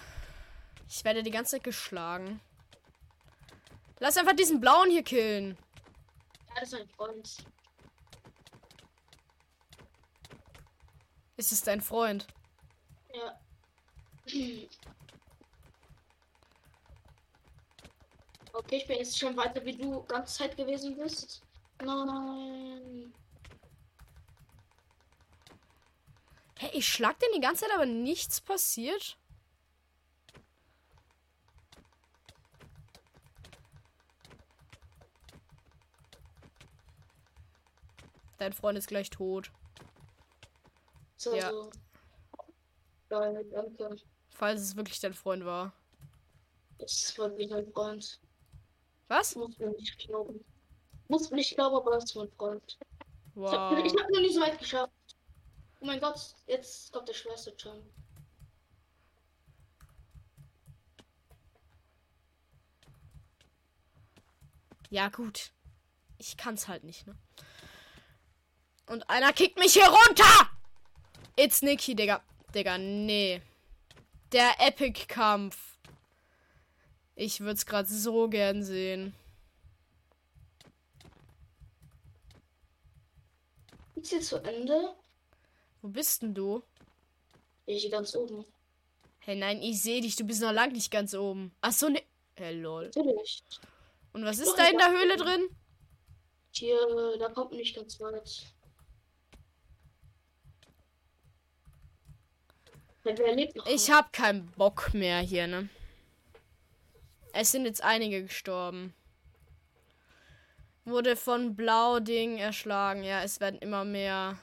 Ich 0.88 1.04
werde 1.04 1.24
die 1.24 1.32
ganze 1.32 1.52
Zeit 1.52 1.64
geschlagen. 1.64 2.42
Lass 4.00 4.18
einfach 4.18 4.36
diesen 4.36 4.60
blauen 4.60 4.90
hier 4.90 5.04
killen. 5.04 5.58
Ja, 6.50 6.62
das 6.62 6.74
ist 6.74 6.80
mein 6.80 6.90
Freund. 6.90 7.38
Ist 11.38 11.52
es 11.52 11.62
dein 11.62 11.82
Freund? 11.82 12.28
Ja. 13.14 13.40
Okay, 18.52 18.78
ich 18.78 18.88
bin 18.88 18.98
jetzt 18.98 19.18
schon 19.18 19.38
weiter, 19.38 19.64
wie 19.64 19.78
du 19.78 20.04
ganze 20.04 20.40
Zeit 20.40 20.58
gewesen 20.58 20.98
bist. 20.98 21.42
Nein. 21.82 22.59
Hey, 26.62 26.72
ich 26.74 26.86
schlag 26.90 27.18
den 27.20 27.30
die 27.34 27.40
ganze 27.40 27.62
Zeit, 27.64 27.74
aber 27.74 27.86
nichts 27.86 28.42
passiert. 28.42 29.18
Dein 38.38 38.54
Freund 38.54 38.78
ist 38.78 38.88
gleich 38.88 39.10
tot. 39.10 39.52
So, 41.18 41.36
Ja. 41.36 41.52
so. 41.52 41.70
Falls 44.30 44.62
es 44.62 44.76
wirklich 44.76 45.00
dein 45.00 45.14
Freund 45.14 45.44
war. 45.46 45.74
Das 46.78 47.18
war 47.18 47.36
wie 47.38 47.48
mein 47.48 47.70
Freund. 47.74 48.20
Was? 49.08 49.36
Muss 49.36 49.58
mir 49.58 49.70
nicht 49.72 49.98
glauben. 49.98 50.46
Muss 51.08 51.30
mir 51.30 51.38
nicht 51.38 51.56
glauben, 51.56 51.76
aber 51.76 51.92
das 51.92 52.06
ist 52.06 52.16
mein 52.16 52.30
Freund. 52.32 52.78
Ich 53.36 53.42
hab, 53.52 53.72
Wow. 53.72 53.86
ich 53.86 53.94
hab 53.94 54.10
noch 54.10 54.20
nie 54.20 54.32
so 54.32 54.42
weit 54.42 54.60
geschafft. 54.60 54.94
Oh 55.82 55.86
mein 55.86 56.00
Gott, 56.00 56.36
jetzt 56.46 56.92
kommt 56.92 57.08
der 57.08 57.14
schwerste 57.14 57.56
Jump. 57.58 57.86
Ja, 64.90 65.10
gut. 65.10 65.52
Ich 66.18 66.36
kann's 66.36 66.68
halt 66.68 66.84
nicht, 66.84 67.08
ne? 67.08 67.16
Und 68.88 69.10
einer 69.10 69.32
kickt 69.34 69.58
mich 69.58 69.74
hier 69.74 69.88
runter! 69.88 70.50
It's 71.36 71.62
Nicky, 71.62 71.96
Digga. 71.96 72.22
Digga, 72.54 72.78
nee. 72.78 73.42
Der 74.32 74.60
Epic-Kampf. 74.60 75.78
Ich 77.16 77.40
würd's 77.40 77.66
grad 77.66 77.88
so 77.88 78.28
gern 78.28 78.64
sehen. 78.64 79.14
Ist 83.96 84.12
jetzt 84.12 84.30
zu 84.30 84.38
Ende? 84.38 84.96
Wo 85.82 85.88
bist 85.88 86.22
denn 86.22 86.34
du? 86.34 86.64
Ich 87.66 87.90
ganz 87.90 88.16
oben. 88.16 88.46
Hey, 89.20 89.36
nein, 89.36 89.62
ich 89.62 89.82
sehe 89.82 90.02
dich. 90.02 90.16
Du 90.16 90.24
bist 90.24 90.42
noch 90.42 90.52
lang 90.52 90.72
nicht 90.72 90.92
ganz 90.92 91.14
oben. 91.14 91.52
Ach 91.62 91.72
so, 91.72 91.90
ne. 91.90 92.02
Hey, 92.36 92.60
lol. 92.60 92.86
Natürlich. 92.96 93.44
Und 94.14 94.26
was 94.26 94.38
Doch, 94.38 94.46
ist 94.46 94.58
da 94.58 94.68
in 94.68 94.78
der. 94.78 94.92
Höhle 94.92 95.18
drin? 95.18 95.50
Hier, 96.52 96.78
da 97.20 97.30
kommt 97.30 97.52
nicht 97.52 97.76
ganz 97.76 98.00
weit. 98.00 98.46
Ich 103.68 103.90
hab 103.90 104.12
keinen 104.12 104.48
Bock 104.52 104.94
mehr 104.94 105.20
hier, 105.20 105.48
ne? 105.48 105.70
Es 107.34 107.52
sind 107.52 107.66
jetzt 107.66 107.84
einige 107.84 108.24
gestorben. 108.24 108.94
Wurde 110.86 111.16
von 111.16 111.56
Blau-Ding 111.56 112.38
erschlagen. 112.38 113.04
Ja, 113.04 113.24
es 113.24 113.40
werden 113.40 113.60
immer 113.60 113.86
mehr. 113.86 114.38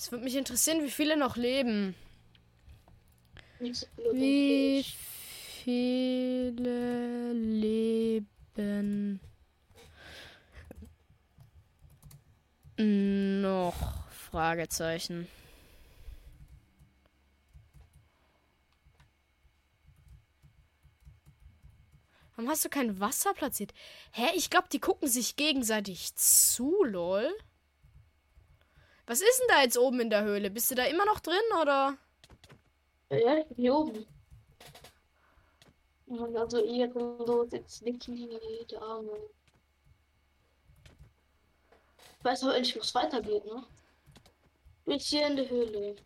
Es 0.00 0.10
würde 0.10 0.24
mich 0.24 0.34
interessieren, 0.34 0.82
wie 0.82 0.90
viele 0.90 1.14
noch 1.14 1.36
leben. 1.36 1.94
Wie 3.58 4.82
viele 5.62 7.34
leben 7.34 9.20
noch? 13.42 14.08
Fragezeichen. 14.08 15.28
Warum 22.36 22.48
hast 22.48 22.64
du 22.64 22.70
kein 22.70 23.00
Wasser 23.00 23.34
platziert? 23.34 23.74
Hä, 24.12 24.28
ich 24.34 24.48
glaube, 24.48 24.68
die 24.72 24.80
gucken 24.80 25.08
sich 25.08 25.36
gegenseitig 25.36 26.14
zu, 26.14 26.84
lol. 26.84 27.30
Was 29.10 29.20
ist 29.22 29.40
denn 29.40 29.48
da 29.48 29.62
jetzt 29.62 29.76
oben 29.76 29.98
in 29.98 30.08
der 30.08 30.22
Höhle? 30.22 30.50
Bist 30.52 30.70
du 30.70 30.76
da 30.76 30.84
immer 30.84 31.04
noch 31.04 31.18
drin 31.18 31.34
oder? 31.60 31.98
Ja, 33.10 33.38
ich 33.38 33.46
bin 33.48 33.56
hier 33.56 33.74
oben. 33.74 34.06
Und 36.06 36.36
also 36.36 36.64
ehrenlos 36.64 37.48
jetzt 37.50 37.82
Niki, 37.82 38.38
der 38.70 38.80
Arme. 38.80 39.10
Ich 42.18 42.24
weiß 42.24 42.44
aber 42.44 42.54
endlich, 42.54 42.76
wo 42.76 42.80
es 42.82 42.94
weitergeht, 42.94 43.44
ne? 43.46 43.64
Du 44.84 44.92
bist 44.92 45.08
hier 45.08 45.26
in 45.26 45.34
der 45.34 45.50
Höhle. 45.50 45.96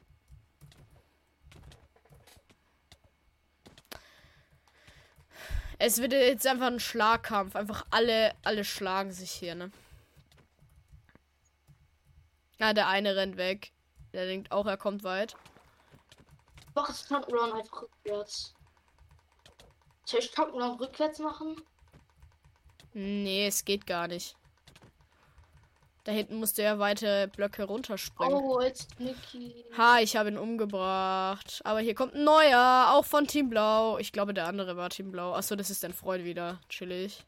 Es 5.78 6.00
wird 6.00 6.14
jetzt 6.14 6.46
einfach 6.46 6.68
ein 6.68 6.80
Schlagkampf. 6.80 7.54
Einfach 7.54 7.84
alle, 7.90 8.34
alle 8.44 8.64
schlagen 8.64 9.12
sich 9.12 9.30
hier, 9.30 9.54
ne? 9.54 9.70
Ja, 12.58 12.72
der 12.72 12.88
eine 12.88 13.16
rennt 13.16 13.36
weg. 13.36 13.72
Der 14.12 14.26
denkt 14.26 14.52
auch, 14.52 14.66
er 14.66 14.76
kommt 14.76 15.02
weit. 15.04 15.34
Mach 16.74 16.86
das 16.86 17.08
Jump'n'Run 17.10 17.52
einfach 17.52 17.82
rückwärts. 17.82 18.54
Soll 20.04 20.20
ich 20.20 20.30
Jump'n'Run 20.32 20.80
rückwärts 20.80 21.18
machen? 21.18 21.60
Nee, 22.92 23.46
es 23.46 23.64
geht 23.64 23.86
gar 23.86 24.06
nicht. 24.06 24.36
Da 26.04 26.12
hinten 26.12 26.36
musste 26.36 26.62
er 26.62 26.78
weite 26.78 27.28
Blöcke 27.28 27.64
runterspringen. 27.64 28.34
Oh, 28.34 28.60
jetzt 28.60 29.00
Niki. 29.00 29.64
Ha, 29.76 30.00
ich 30.00 30.16
habe 30.16 30.28
ihn 30.28 30.36
umgebracht. 30.36 31.62
Aber 31.64 31.80
hier 31.80 31.94
kommt 31.94 32.14
ein 32.14 32.24
neuer, 32.24 32.90
auch 32.92 33.06
von 33.06 33.26
Team 33.26 33.48
Blau. 33.48 33.96
Ich 33.98 34.12
glaube, 34.12 34.34
der 34.34 34.46
andere 34.46 34.76
war 34.76 34.90
Team 34.90 35.10
Blau. 35.10 35.32
Achso, 35.34 35.56
das 35.56 35.70
ist 35.70 35.82
dein 35.82 35.94
Freund 35.94 36.24
wieder. 36.24 36.60
Chillig. 36.68 37.24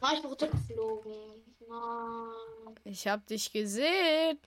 Nein, 0.00 0.14
ich 0.14 0.20
bin 0.20 0.30
runtergeflogen. 0.30 1.56
Nein. 1.68 2.74
Ich 2.84 3.06
hab 3.08 3.26
dich 3.26 3.50
gesehen. 3.52 4.38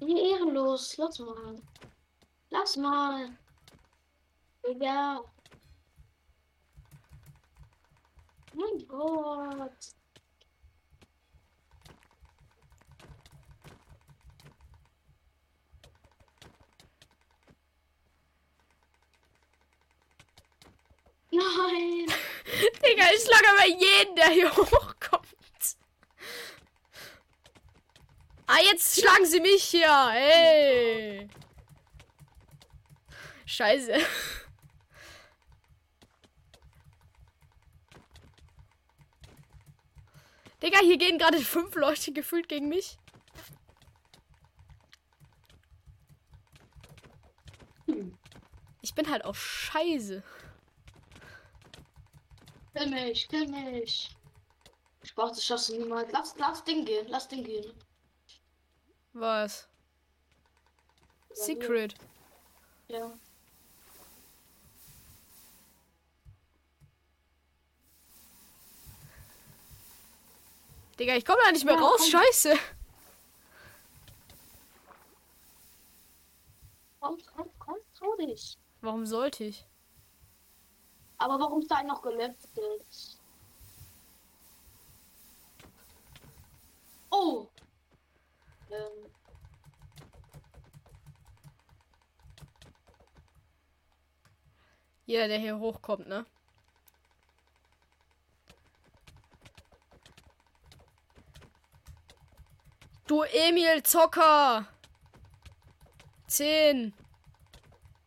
Wie 0.00 0.30
ehrenlos. 0.30 0.96
Lass 0.96 1.18
mal. 1.18 1.56
Lass 2.50 2.76
mal. 2.76 3.38
Digga. 4.66 5.22
Mein 8.54 8.86
Gott. 8.86 9.94
Nein. 21.32 22.06
Digga, 22.84 23.04
ich 23.14 23.22
schlag 23.22 23.42
aber 23.54 23.66
jeden, 23.66 24.14
der 24.16 24.28
hier 24.28 24.54
hochkommt. 24.56 25.26
Ah, 28.46 28.58
jetzt 28.64 29.00
schlagen 29.00 29.24
sie 29.24 29.40
mich 29.40 29.64
hier. 29.64 30.08
Hey. 30.10 31.26
Scheiße. 33.46 33.94
Digga, 40.62 40.80
hier 40.80 40.98
gehen 40.98 41.16
gerade 41.18 41.38
fünf 41.38 41.74
Leute 41.76 42.12
gefühlt 42.12 42.50
gegen 42.50 42.68
mich. 42.68 42.98
Ich 48.82 48.94
bin 48.94 49.10
halt 49.10 49.24
auch 49.24 49.34
scheiße. 49.34 50.22
Kill 52.74 52.86
mich, 52.90 53.28
kill 53.28 53.46
mich. 53.48 54.10
Spaß, 55.04 55.32
das 55.36 55.44
schaffst 55.44 55.68
du 55.70 55.76
niemals. 55.78 56.10
Lass, 56.12 56.34
lass 56.38 56.64
den 56.64 56.84
gehen, 56.84 57.06
lass 57.08 57.28
den 57.28 57.44
gehen. 57.44 57.72
Was? 59.12 59.68
Secret. 61.34 61.94
Ja. 62.88 63.10
Digga, 70.98 71.16
ich 71.16 71.24
komme 71.24 71.38
da 71.44 71.52
nicht 71.52 71.64
mehr 71.64 71.74
Ja, 71.74 71.80
raus. 71.80 71.98
komm. 72.00 72.10
Scheiße. 72.10 72.58
Komm, 77.00 77.18
komm, 77.34 77.50
komm, 77.58 77.76
trau 77.98 78.16
dich. 78.16 78.56
Warum 78.80 79.06
sollte 79.06 79.44
ich? 79.44 79.66
Aber 81.22 81.38
warum 81.38 81.60
ist 81.62 81.70
da 81.70 81.84
noch 81.84 82.02
geleftet? 82.02 82.82
Oh! 87.10 87.46
Ähm. 88.68 89.12
Jeder, 95.06 95.28
der 95.28 95.38
hier 95.38 95.60
hochkommt, 95.60 96.08
ne? 96.08 96.26
Du 103.06 103.22
Emil 103.22 103.84
Zocker! 103.84 104.66
10. 106.26 106.92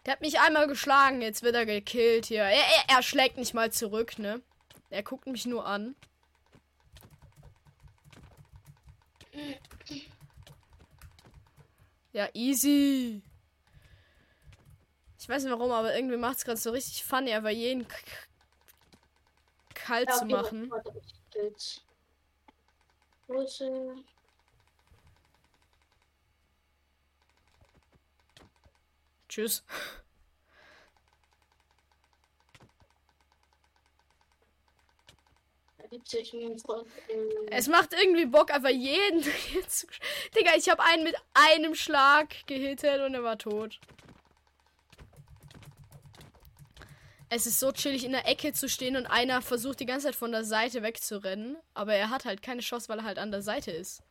Der 0.05 0.13
hat 0.13 0.21
mich 0.21 0.39
einmal 0.39 0.67
geschlagen, 0.67 1.21
jetzt 1.21 1.41
wird 1.41 1.55
er 1.55 1.65
gekillt 1.65 2.27
hier. 2.27 2.43
Er, 2.43 2.51
er, 2.51 2.95
er 2.97 3.01
schlägt 3.03 3.37
nicht 3.37 3.53
mal 3.53 3.71
zurück, 3.71 4.19
ne? 4.19 4.41
Er 4.89 5.01
guckt 5.03 5.25
mich 5.25 5.45
nur 5.45 5.65
an. 5.65 5.95
Ja, 12.13 12.29
easy. 12.33 13.21
Ich 15.19 15.27
weiß 15.27 15.43
nicht 15.43 15.51
warum, 15.51 15.71
aber 15.71 15.95
irgendwie 15.95 16.17
macht 16.17 16.37
es 16.37 16.45
gerade 16.45 16.57
so 16.57 16.69
richtig 16.71 17.03
funny, 17.03 17.33
aber 17.33 17.49
jeden 17.49 17.87
k- 17.87 17.95
kalt 19.73 20.07
Ja, 20.09 20.15
zu 20.15 20.25
machen. 20.25 20.71
Wo 23.27 23.41
ist 23.41 23.61
er? 23.61 23.95
Tschüss. 29.35 29.65
Es 37.51 37.67
macht 37.67 37.93
irgendwie 37.93 38.25
Bock, 38.25 38.53
aber 38.53 38.69
jeden 38.69 39.23
zu. 39.67 39.87
Digga, 40.37 40.51
ich 40.55 40.69
habe 40.69 40.81
einen 40.83 41.03
mit 41.03 41.15
einem 41.33 41.75
Schlag 41.75 42.47
gehittet 42.47 43.01
und 43.01 43.13
er 43.13 43.23
war 43.23 43.37
tot. 43.37 43.81
Es 47.27 47.45
ist 47.45 47.59
so 47.59 47.73
chillig, 47.73 48.05
in 48.05 48.13
der 48.13 48.29
Ecke 48.29 48.53
zu 48.53 48.69
stehen 48.69 48.95
und 48.95 49.05
einer 49.05 49.41
versucht 49.41 49.81
die 49.81 49.85
ganze 49.85 50.05
Zeit 50.05 50.15
von 50.15 50.31
der 50.31 50.45
Seite 50.45 50.81
wegzurennen. 50.81 51.57
Aber 51.73 51.93
er 51.93 52.09
hat 52.09 52.23
halt 52.23 52.41
keine 52.41 52.61
Chance, 52.61 52.87
weil 52.87 52.99
er 52.99 53.05
halt 53.05 53.17
an 53.17 53.31
der 53.31 53.41
Seite 53.41 53.71
ist. 53.71 54.01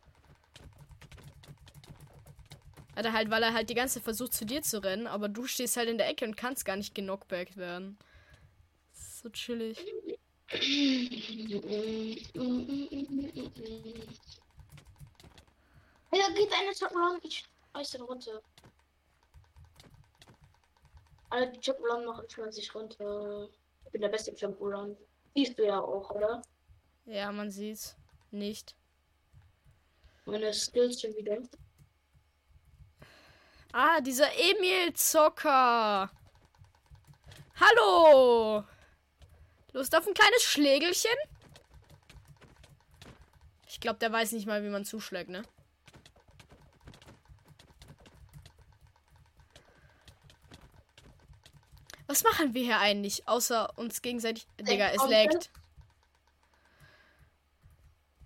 Hat 2.97 3.05
er 3.05 3.13
halt, 3.13 3.31
weil 3.31 3.43
er 3.43 3.55
halt 3.55 3.71
die 3.71 3.75
ganze 3.75 3.95
Zeit 3.95 4.05
versucht 4.05 4.35
zu 4.35 4.47
dir 4.47 4.63
zu 4.63 4.83
rennen, 4.83 5.07
aber 5.07 5.29
du 5.29 5.47
stehst 5.47 5.77
halt 5.77 5.89
in 5.89 5.99
der 5.99 6.09
Ecke 6.09 6.25
und 6.25 6.37
kannst 6.37 6.65
gar 6.65 6.77
nicht 6.77 6.95
genockbackt 6.95 7.57
werden. 7.57 7.99
So 8.93 9.29
chillig. 9.31 9.79
Da 10.49 10.59
geht 10.59 10.93
eine 16.53 16.73
Run. 16.93 17.19
Ich 17.23 17.45
reiß 17.75 17.99
runter. 18.01 18.41
Alle 21.31 21.51
die 21.51 21.71
Run 21.71 22.05
machen, 22.05 22.29
schmeiß 22.29 22.55
sich 22.55 22.73
runter. 22.75 23.49
Ich 23.87 23.91
bin 23.91 24.03
der 24.03 24.09
beste 24.09 24.31
im 24.31 24.53
Run. 24.53 24.97
Siehst 25.35 25.59
du 25.59 25.67
ja 25.67 25.81
auch, 25.81 26.11
oder? 26.11 26.43
Ja, 27.07 27.33
man 27.33 27.51
sieht's 27.51 27.97
nicht. 28.31 28.77
Meine 30.27 30.53
Skills 30.53 31.01
schon 31.01 31.17
wieder. 31.17 31.39
Ah, 33.77 34.01
dieser 34.01 34.29
Emil 34.39 34.95
Zocker. 34.95 36.09
Hallo. 37.59 38.63
Lust 39.73 39.97
auf 39.97 40.07
ein 40.07 40.15
kleines 40.15 40.45
Schlägelchen? 40.45 41.11
Ich 43.67 43.81
glaube, 43.81 43.99
der 43.99 44.13
weiß 44.13 44.31
nicht 44.31 44.47
mal, 44.47 44.63
wie 44.63 44.69
man 44.69 44.85
zuschlägt, 44.85 45.29
ne? 45.29 45.43
Was 52.07 52.23
machen 52.23 52.55
wir 52.55 52.63
hier 52.63 52.79
eigentlich, 52.79 53.27
außer 53.27 53.77
uns 53.77 54.03
gegenseitig... 54.03 54.47
Digga, 54.61 54.91
es 54.91 55.05
laggt. 55.09 55.51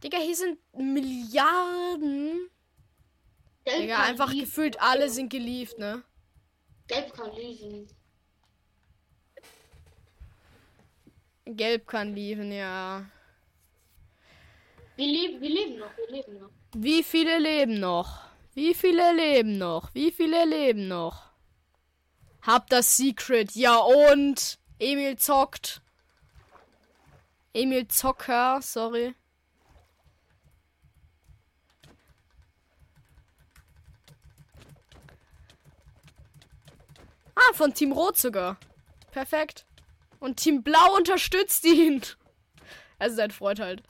Digga, 0.03 0.19
hier 0.19 0.37
sind 0.37 0.59
Milliarden. 0.75 2.51
Gelb 3.69 3.83
Digga, 3.83 4.03
einfach 4.03 4.31
lieben. 4.31 4.45
gefühlt 4.47 4.81
alle 4.81 5.11
sind 5.11 5.29
gelieft, 5.29 5.79
ne? 5.79 6.03
Gelb 6.87 7.13
kann 7.13 7.35
lieben. 7.37 7.87
Gelb 11.45 11.87
kann 11.87 12.15
lieben, 12.15 12.51
ja. 12.51 13.05
Wir 14.97 15.07
leben, 15.07 15.41
wir 15.41 15.51
leben 15.51 15.79
noch, 15.79 15.97
wir 15.97 16.11
leben 16.11 16.39
noch. 16.39 16.51
Wie 16.75 17.03
viele 17.03 17.39
leben 17.39 17.79
noch? 17.79 18.23
Wie 18.55 18.75
viele 18.75 19.13
leben 19.15 19.59
noch? 19.59 19.95
Wie 19.95 20.11
viele 20.13 20.45
leben 20.47 20.89
noch? 20.89 21.31
Hab 22.43 22.69
das 22.71 22.97
Secret, 22.97 23.53
ja 23.53 23.77
und? 23.79 24.59
Emil 24.79 25.17
zockt. 25.17 25.83
Emil 27.53 27.87
Zocker, 27.89 28.61
sorry. 28.63 29.15
Ah, 37.39 37.53
von 37.55 37.73
Team 37.73 37.93
Rot 37.93 38.19
sogar. 38.19 38.59
Perfekt. 39.13 39.65
Und 40.19 40.39
Team 40.39 40.63
Blau 40.63 40.97
unterstützt 40.97 41.65
ihn. 41.65 42.03
Also 43.01 43.15
sein 43.15 43.31
Freund 43.31 43.61
halt. 43.61 43.81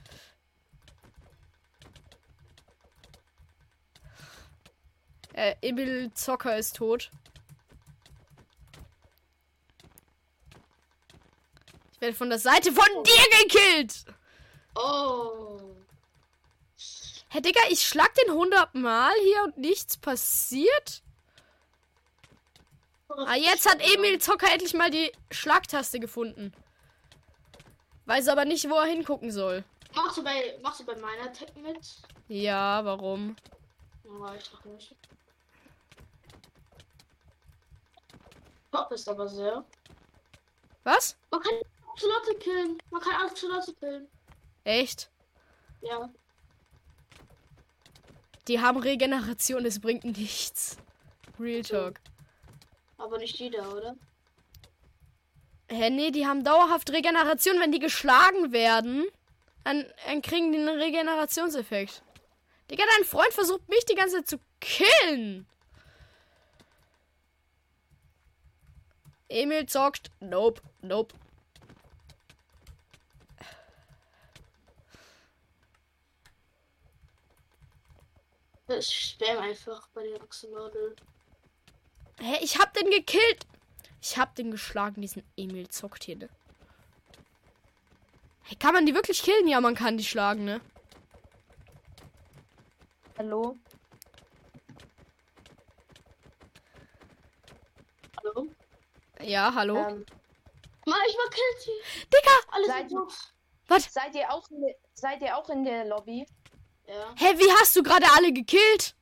Äh, 5.32 5.54
Emil 5.62 6.12
Zocker 6.12 6.58
ist 6.58 6.76
tot. 6.76 7.10
Ich 11.92 12.02
werde 12.02 12.14
von 12.14 12.28
der 12.28 12.38
Seite 12.38 12.70
von 12.70 12.84
dir 13.02 13.42
gekillt. 13.42 14.04
Oh. 14.74 15.58
Hey 17.28 17.40
Digga, 17.40 17.60
ich 17.70 17.80
schlag 17.80 18.12
den 18.14 18.30
100 18.30 18.74
Mal 18.74 19.12
hier 19.22 19.44
und 19.44 19.56
nichts 19.56 19.96
passiert. 19.96 21.02
Ah, 23.08 23.34
jetzt 23.36 23.68
hat 23.68 23.80
Emil 23.80 24.18
Zocker 24.18 24.52
endlich 24.52 24.74
mal 24.74 24.90
die 24.90 25.10
Schlagtaste 25.30 25.98
gefunden. 25.98 26.52
Weiß 28.04 28.28
aber 28.28 28.44
nicht, 28.44 28.68
wo 28.68 28.74
er 28.74 28.86
hingucken 28.86 29.30
soll. 29.30 29.64
Machst 29.94 30.18
du 30.18 30.24
bei, 30.24 30.58
machst 30.62 30.80
du 30.80 30.84
bei 30.84 30.96
meiner 30.96 31.32
Tech 31.32 31.54
mit? 31.56 31.96
Ja, 32.28 32.84
warum? 32.84 33.36
Ja, 34.04 34.34
ich 34.34 34.48
dachte 34.50 34.68
nicht. 34.68 34.94
Top 38.70 38.92
ist 38.92 39.08
aber 39.08 39.26
sehr. 39.28 39.64
Was? 40.84 41.16
Man 41.30 41.40
kann 41.40 41.54
Axolotl 41.90 42.34
killen. 42.38 42.78
Man 42.90 43.00
kann 43.00 43.26
Axolotl 43.26 43.72
killen. 43.74 44.08
Echt? 44.64 45.10
Ja. 45.80 46.10
Die 48.46 48.60
haben 48.60 48.78
Regeneration, 48.78 49.64
es 49.64 49.80
bringt 49.80 50.04
nichts. 50.04 50.76
Real 51.40 51.62
Talk. 51.62 52.00
Aber 52.98 53.18
nicht 53.18 53.38
jeder, 53.38 53.74
oder? 53.74 53.96
Hä, 55.70 55.90
nee, 55.90 56.10
die 56.10 56.26
haben 56.26 56.44
dauerhaft 56.44 56.90
Regeneration. 56.90 57.60
Wenn 57.60 57.72
die 57.72 57.78
geschlagen 57.78 58.52
werden, 58.52 59.04
dann, 59.64 59.86
dann 60.06 60.22
kriegen 60.22 60.52
die 60.52 60.58
einen 60.58 60.80
Regenerationseffekt. 60.80 62.02
Digga, 62.70 62.84
dein 62.96 63.04
Freund 63.04 63.32
versucht 63.32 63.68
mich 63.68 63.84
die 63.84 63.94
ganze 63.94 64.16
Zeit 64.16 64.28
zu 64.28 64.40
killen. 64.60 65.46
Emil 69.28 69.66
zockt. 69.66 70.10
Nope, 70.20 70.62
nope. 70.82 71.14
Das 78.66 78.92
Spam 78.92 79.38
einfach 79.38 79.88
bei 79.88 80.02
den 80.02 80.20
Axolotl. 80.20 80.94
Hä, 82.20 82.36
ich 82.42 82.58
hab 82.58 82.74
den 82.74 82.90
gekillt. 82.90 83.46
Ich 84.00 84.16
hab 84.18 84.34
den 84.34 84.50
geschlagen, 84.50 85.00
diesen 85.00 85.22
Emil 85.36 85.68
zockt 85.68 86.04
hier, 86.04 86.16
ne? 86.16 86.28
Hey, 88.42 88.56
kann 88.56 88.72
man 88.74 88.86
die 88.86 88.94
wirklich 88.94 89.22
killen? 89.22 89.46
Ja, 89.48 89.60
man 89.60 89.74
kann 89.74 89.96
die 89.98 90.04
schlagen, 90.04 90.44
ne? 90.44 90.60
Hallo? 93.18 93.56
Hallo? 98.16 98.48
Ja, 99.20 99.52
hallo? 99.54 99.76
Ähm, 99.76 100.06
Mann, 100.86 101.00
ich 101.08 101.16
war 101.16 101.30
Kilty. 101.30 101.70
Digga! 102.06 102.30
Alle 102.52 102.66
Seid- 102.66 102.88
sind 102.88 102.98
tot. 102.98 103.82
seid, 103.90 104.14
ihr 104.14 104.32
auch 104.32 104.48
in 104.50 104.60
der, 104.62 104.74
seid 104.94 105.20
ihr 105.22 105.36
auch 105.36 105.48
in 105.50 105.64
der 105.64 105.84
Lobby? 105.84 106.26
Ja, 106.86 107.14
Hä, 107.16 107.34
wie 107.38 107.52
hast 107.60 107.76
du 107.76 107.82
gerade 107.82 108.06
alle 108.16 108.32
gekillt? 108.32 108.94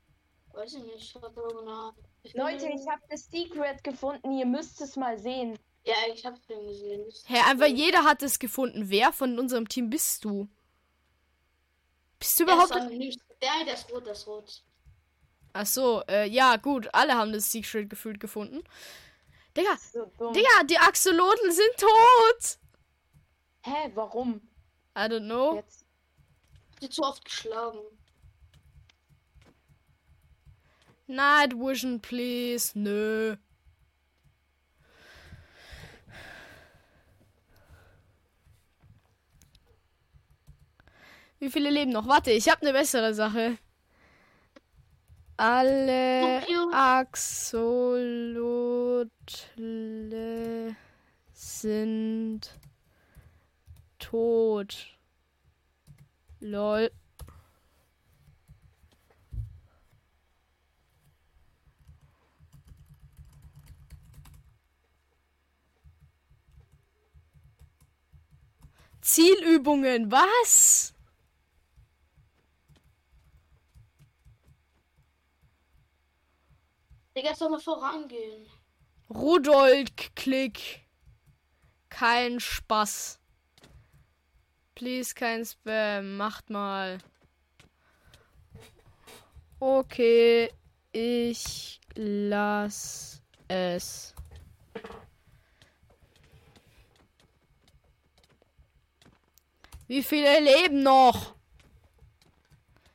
weiß 0.53 0.75
ich 0.75 0.83
nicht. 0.85 0.97
Ich 0.97 1.23
Ahnung. 1.23 1.95
Ich 2.27 2.35
Leute, 2.35 2.67
ich 2.67 2.89
habe 2.89 3.03
das 3.09 3.27
Secret 3.31 3.85
gefunden. 3.85 4.33
Ihr 4.33 4.47
müsst 4.47 4.81
es 4.81 4.97
mal 4.97 5.17
sehen. 5.17 5.57
Ja, 5.85 5.95
ich 6.13 6.27
hab's 6.27 6.45
den 6.49 6.67
gesehen. 6.67 7.07
Hä, 7.27 7.39
einfach 7.47 7.67
jeder 7.67 8.03
hat 8.03 8.21
es 8.23 8.41
gefunden. 8.41 8.91
Wer 8.91 9.13
von 9.13 9.39
unserem 9.39 9.69
Team 9.69 9.91
bist 9.91 10.25
du? 10.25 10.49
Bist 12.19 12.41
du 12.41 12.43
überhaupt. 12.43 12.71
ist 12.71 12.77
anonym. 12.77 13.15
Der, 13.41 13.65
der 13.65 13.75
ist 13.75 13.93
rot, 13.93 14.07
ist 14.09 14.27
rot. 14.27 14.65
Ach 15.53 15.67
so, 15.67 16.03
äh, 16.09 16.27
ja, 16.29 16.57
gut. 16.57 16.89
Alle 16.93 17.15
haben 17.15 17.33
das 17.33 17.53
Secret 17.53 17.89
gefühlt 17.89 18.19
gefunden. 18.19 18.65
Digga, 19.57 19.77
So. 19.77 20.33
Digga, 20.33 20.65
die 20.65 20.79
Axolotl 20.79 21.51
sind 21.53 21.77
tot! 21.79 22.59
Hä, 23.63 23.91
warum? 23.95 24.41
I 24.97 25.03
don't 25.03 25.27
know. 25.27 25.57
Jetzt. 25.57 25.87
Die 26.83 26.91
zu 26.91 27.03
oft 27.03 27.25
geschlagen. 27.25 27.79
Night 31.07 31.55
Vision, 31.55 32.01
please. 32.01 32.73
Nö. 32.75 33.37
Wie 41.39 41.51
viele 41.51 41.71
leben 41.71 41.93
noch? 41.93 42.09
Warte, 42.09 42.31
ich 42.33 42.49
habe 42.49 42.63
eine 42.63 42.73
bessere 42.73 43.15
Sache. 43.15 43.59
Alle 45.37 46.41
Tokio. 46.41 46.71
Axolotl 46.73 48.35
sind 51.33 52.59
tot. 53.99 54.97
Lol. 56.41 56.91
Zielübungen, 69.07 70.11
was? 70.11 70.93
Digga, 77.15 77.37
soll 77.37 77.51
mal 77.51 77.61
vorangehen. 77.61 78.49
Rudolf 79.09 79.91
Klick. 80.17 80.85
Kein 81.89 82.41
Spaß. 82.41 83.21
Please, 84.75 85.15
kein 85.15 85.45
Spam. 85.45 86.17
Macht 86.17 86.51
mal. 86.51 86.99
Okay, 89.61 90.51
ich 90.91 91.81
lass 91.95 93.23
es. 93.47 94.17
Wie 99.87 100.03
viele 100.03 100.41
leben 100.41 100.83
noch? 100.83 101.35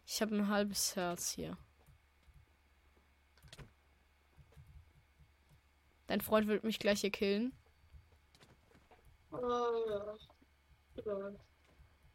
Ich 0.05 0.21
habe 0.21 0.35
ein 0.35 0.49
halbes 0.49 0.95
Herz 0.95 1.31
hier. 1.31 1.57
Dein 6.07 6.19
Freund 6.19 6.47
wird 6.47 6.65
mich 6.65 6.79
gleich 6.79 6.99
hier 6.99 7.11
killen. 7.11 7.53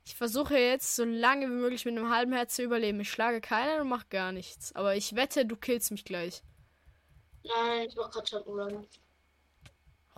Ich 0.05 0.15
versuche 0.15 0.59
jetzt 0.59 0.95
so 0.95 1.05
lange 1.05 1.47
wie 1.47 1.55
möglich 1.55 1.87
mit 1.87 1.97
einem 1.97 2.11
halben 2.15 2.33
Herz 2.35 2.57
zu 2.57 2.63
überleben. 2.63 3.01
Ich 3.01 3.11
schlage 3.11 3.41
keinen 3.41 3.81
und 3.81 3.89
mache 3.89 4.07
gar 4.11 4.33
nichts. 4.33 4.77
Aber 4.77 4.95
ich 4.95 5.17
wette, 5.17 5.47
du 5.47 5.57
killst 5.57 5.91
mich 5.91 6.05
gleich. 6.05 6.43
Nein, 7.43 7.89
ich 7.89 7.97
mach 7.97 8.11
grad 8.11 8.29
schon 8.29 8.43
Run. 8.43 8.87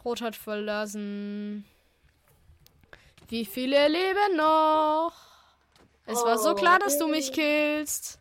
Rot 0.04 0.20
hat 0.20 0.34
verlassen. 0.34 1.64
Wie 3.28 3.44
viele 3.44 3.88
leben 3.88 4.36
noch? 4.36 5.12
Es 6.06 6.22
war 6.22 6.38
so 6.38 6.50
Oh, 6.50 6.54
klar, 6.54 6.78
dass 6.78 6.98
du 6.98 7.06
mich 7.06 7.32
killst. 7.32 8.18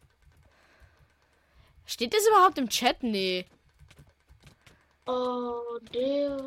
Steht 1.86 2.14
das 2.14 2.28
überhaupt 2.28 2.58
im 2.58 2.68
Chat? 2.68 3.02
Nee. 3.02 3.46
Oh, 5.06 5.80
der. 5.94 6.38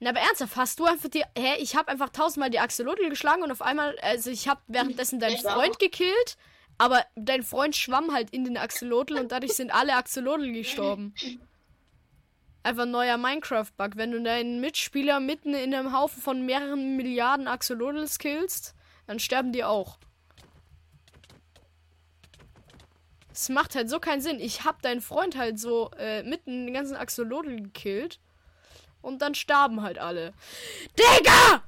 Na, 0.00 0.10
aber 0.10 0.20
ernsthaft, 0.20 0.56
hast 0.56 0.80
du 0.80 0.84
einfach 0.86 1.08
die. 1.08 1.24
Hä, 1.38 1.56
ich 1.60 1.76
habe 1.76 1.88
einfach 1.88 2.08
tausendmal 2.08 2.50
die 2.50 2.58
Axolotl 2.58 3.08
geschlagen 3.08 3.44
und 3.44 3.52
auf 3.52 3.62
einmal. 3.62 3.96
Also, 4.00 4.30
ich 4.30 4.48
habe 4.48 4.60
währenddessen 4.66 5.20
deinen. 5.20 5.38
Freund 5.38 5.78
gekillt. 5.78 6.36
Aber 6.78 7.04
dein 7.14 7.42
Freund 7.42 7.76
schwamm 7.76 8.12
halt 8.12 8.30
in 8.30 8.44
den 8.44 8.56
Axolotl 8.56 9.18
und 9.18 9.30
dadurch 9.30 9.52
sind 9.52 9.72
alle 9.72 9.94
Axolotl 9.94 10.50
gestorben. 10.50 11.14
Einfach 12.62 12.82
ein 12.82 12.90
neuer 12.90 13.16
Minecraft-Bug. 13.16 13.92
Wenn 13.96 14.12
du 14.12 14.22
deinen 14.22 14.60
Mitspieler 14.60 15.20
mitten 15.20 15.54
in 15.54 15.74
einem 15.74 15.96
Haufen 15.96 16.22
von 16.22 16.44
mehreren 16.44 16.96
Milliarden 16.96 17.48
Axolotls 17.48 18.18
killst, 18.18 18.74
dann 19.06 19.18
sterben 19.18 19.52
die 19.52 19.64
auch. 19.64 19.98
Es 23.32 23.48
macht 23.48 23.74
halt 23.74 23.88
so 23.88 23.98
keinen 23.98 24.20
Sinn. 24.20 24.38
Ich 24.40 24.64
hab 24.64 24.82
deinen 24.82 25.00
Freund 25.00 25.36
halt 25.36 25.58
so 25.58 25.90
äh, 25.96 26.22
mitten 26.22 26.50
in 26.50 26.66
den 26.66 26.74
ganzen 26.74 26.96
Axolotl 26.96 27.56
gekillt. 27.56 28.20
Und 29.00 29.22
dann 29.22 29.34
starben 29.34 29.80
halt 29.80 29.98
alle. 29.98 30.34
Digga! 30.98 31.62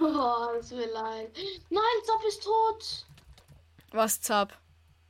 Oh, 0.00 0.58
es 0.58 0.70
mir 0.70 0.92
leid. 0.92 1.36
Nein, 1.70 1.82
Zop 2.04 2.22
ist 2.28 2.44
tot. 2.44 3.06
Was 3.92 4.20
zapp? 4.20 4.58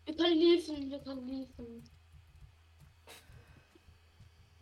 Wir 0.04 0.16
können 0.16 0.38
liefen, 0.38 0.90
wir 0.90 0.98
können 1.00 1.26
liefen. 1.26 1.82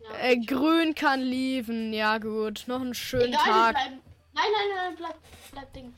Ja, 0.03 0.17
Äh, 0.19 0.37
grün 0.37 0.95
kann 0.95 1.21
liefen. 1.21 1.93
Ja, 1.93 2.17
gut. 2.17 2.63
Noch 2.67 2.81
einen 2.81 2.93
schönen 2.93 3.33
Egal, 3.33 3.43
Tag. 3.43 3.75
Nein, 3.75 4.01
nein, 4.33 4.75
nein, 4.75 4.95
bleib, 4.95 5.15
bleib 5.51 5.73
Ding. 5.73 5.93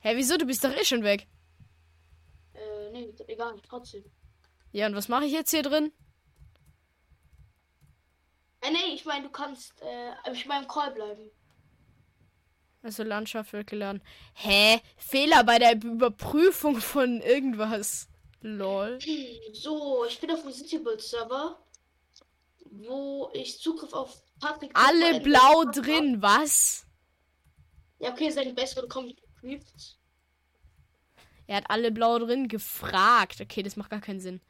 Hä, 0.00 0.12
wieso? 0.16 0.36
Du 0.36 0.46
bist 0.46 0.62
doch 0.64 0.72
eh 0.72 0.84
schon 0.84 1.02
weg. 1.02 1.26
Äh, 2.54 2.90
nee, 2.92 3.12
egal, 3.28 3.54
trotzdem. 3.68 4.04
Ja, 4.72 4.86
und 4.86 4.94
was 4.94 5.08
mache 5.08 5.24
ich 5.24 5.32
jetzt 5.32 5.50
hier 5.50 5.62
drin? 5.62 5.92
Äh, 8.60 8.70
nee, 8.70 8.94
ich 8.94 9.04
meine, 9.04 9.24
du 9.24 9.30
kannst, 9.30 9.72
äh, 9.82 10.32
ich 10.32 10.46
meine, 10.46 10.62
im 10.64 10.68
Call 10.68 10.92
bleiben. 10.92 11.30
Also 12.82 13.02
Landschaft 13.02 13.52
wird 13.52 13.66
geladen. 13.68 14.00
Hä? 14.34 14.80
Fehler 14.96 15.42
bei 15.44 15.58
der 15.58 15.74
Überprüfung 15.82 16.76
von 16.76 17.20
irgendwas. 17.20 18.08
Lol. 18.42 18.98
So, 19.52 20.04
ich 20.04 20.20
bin 20.20 20.30
auf 20.30 20.42
dem 20.42 20.52
Citybuild 20.52 21.00
Server, 21.00 21.58
wo 22.72 23.30
ich 23.34 23.60
Zugriff 23.60 23.92
auf 23.92 24.22
Patrick. 24.40 24.70
Alle 24.74 25.20
blau 25.20 25.64
drin, 25.64 26.20
was? 26.20 26.86
Ja, 27.98 28.10
okay, 28.10 28.30
seine 28.30 28.52
bessere 28.52 28.88
kommt 28.88 29.16
geprüft. 29.16 29.98
Er 31.46 31.58
hat 31.58 31.70
alle 31.70 31.92
blau 31.92 32.18
drin 32.18 32.48
gefragt. 32.48 33.40
Okay, 33.40 33.62
das 33.62 33.76
macht 33.76 33.90
gar 33.90 34.00
keinen 34.00 34.20
Sinn. 34.20 34.40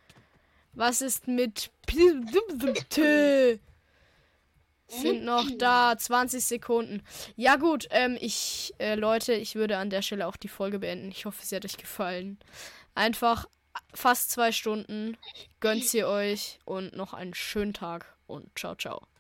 Was 0.73 1.01
ist 1.01 1.27
mit 1.27 1.71
sind 4.89 5.25
noch 5.25 5.51
da 5.59 5.97
20 5.97 6.45
Sekunden. 6.45 7.03
Ja 7.35 7.57
gut, 7.57 7.89
ähm, 7.91 8.17
ich 8.21 8.73
äh, 8.79 8.95
Leute, 8.95 9.33
ich 9.33 9.55
würde 9.55 9.79
an 9.79 9.91
der 9.91 10.03
Stelle 10.03 10.27
auch 10.27 10.37
die 10.37 10.49
Folge 10.49 10.79
beenden. 10.79 11.11
Ich 11.11 11.25
hoffe, 11.25 11.45
sie 11.45 11.57
hat 11.57 11.65
euch 11.65 11.77
gefallen. 11.77 12.39
Einfach 12.95 13.47
fast 13.95 14.31
zwei 14.31 14.53
Stunden. 14.53 15.17
Gönnt 15.61 15.85
sie 15.85 16.05
euch 16.05 16.59
und 16.65 16.95
noch 16.95 17.15
einen 17.15 17.35
schönen 17.35 17.75
Tag 17.75 18.17
und 18.27 18.59
ciao 18.59 18.75
ciao. 18.75 19.07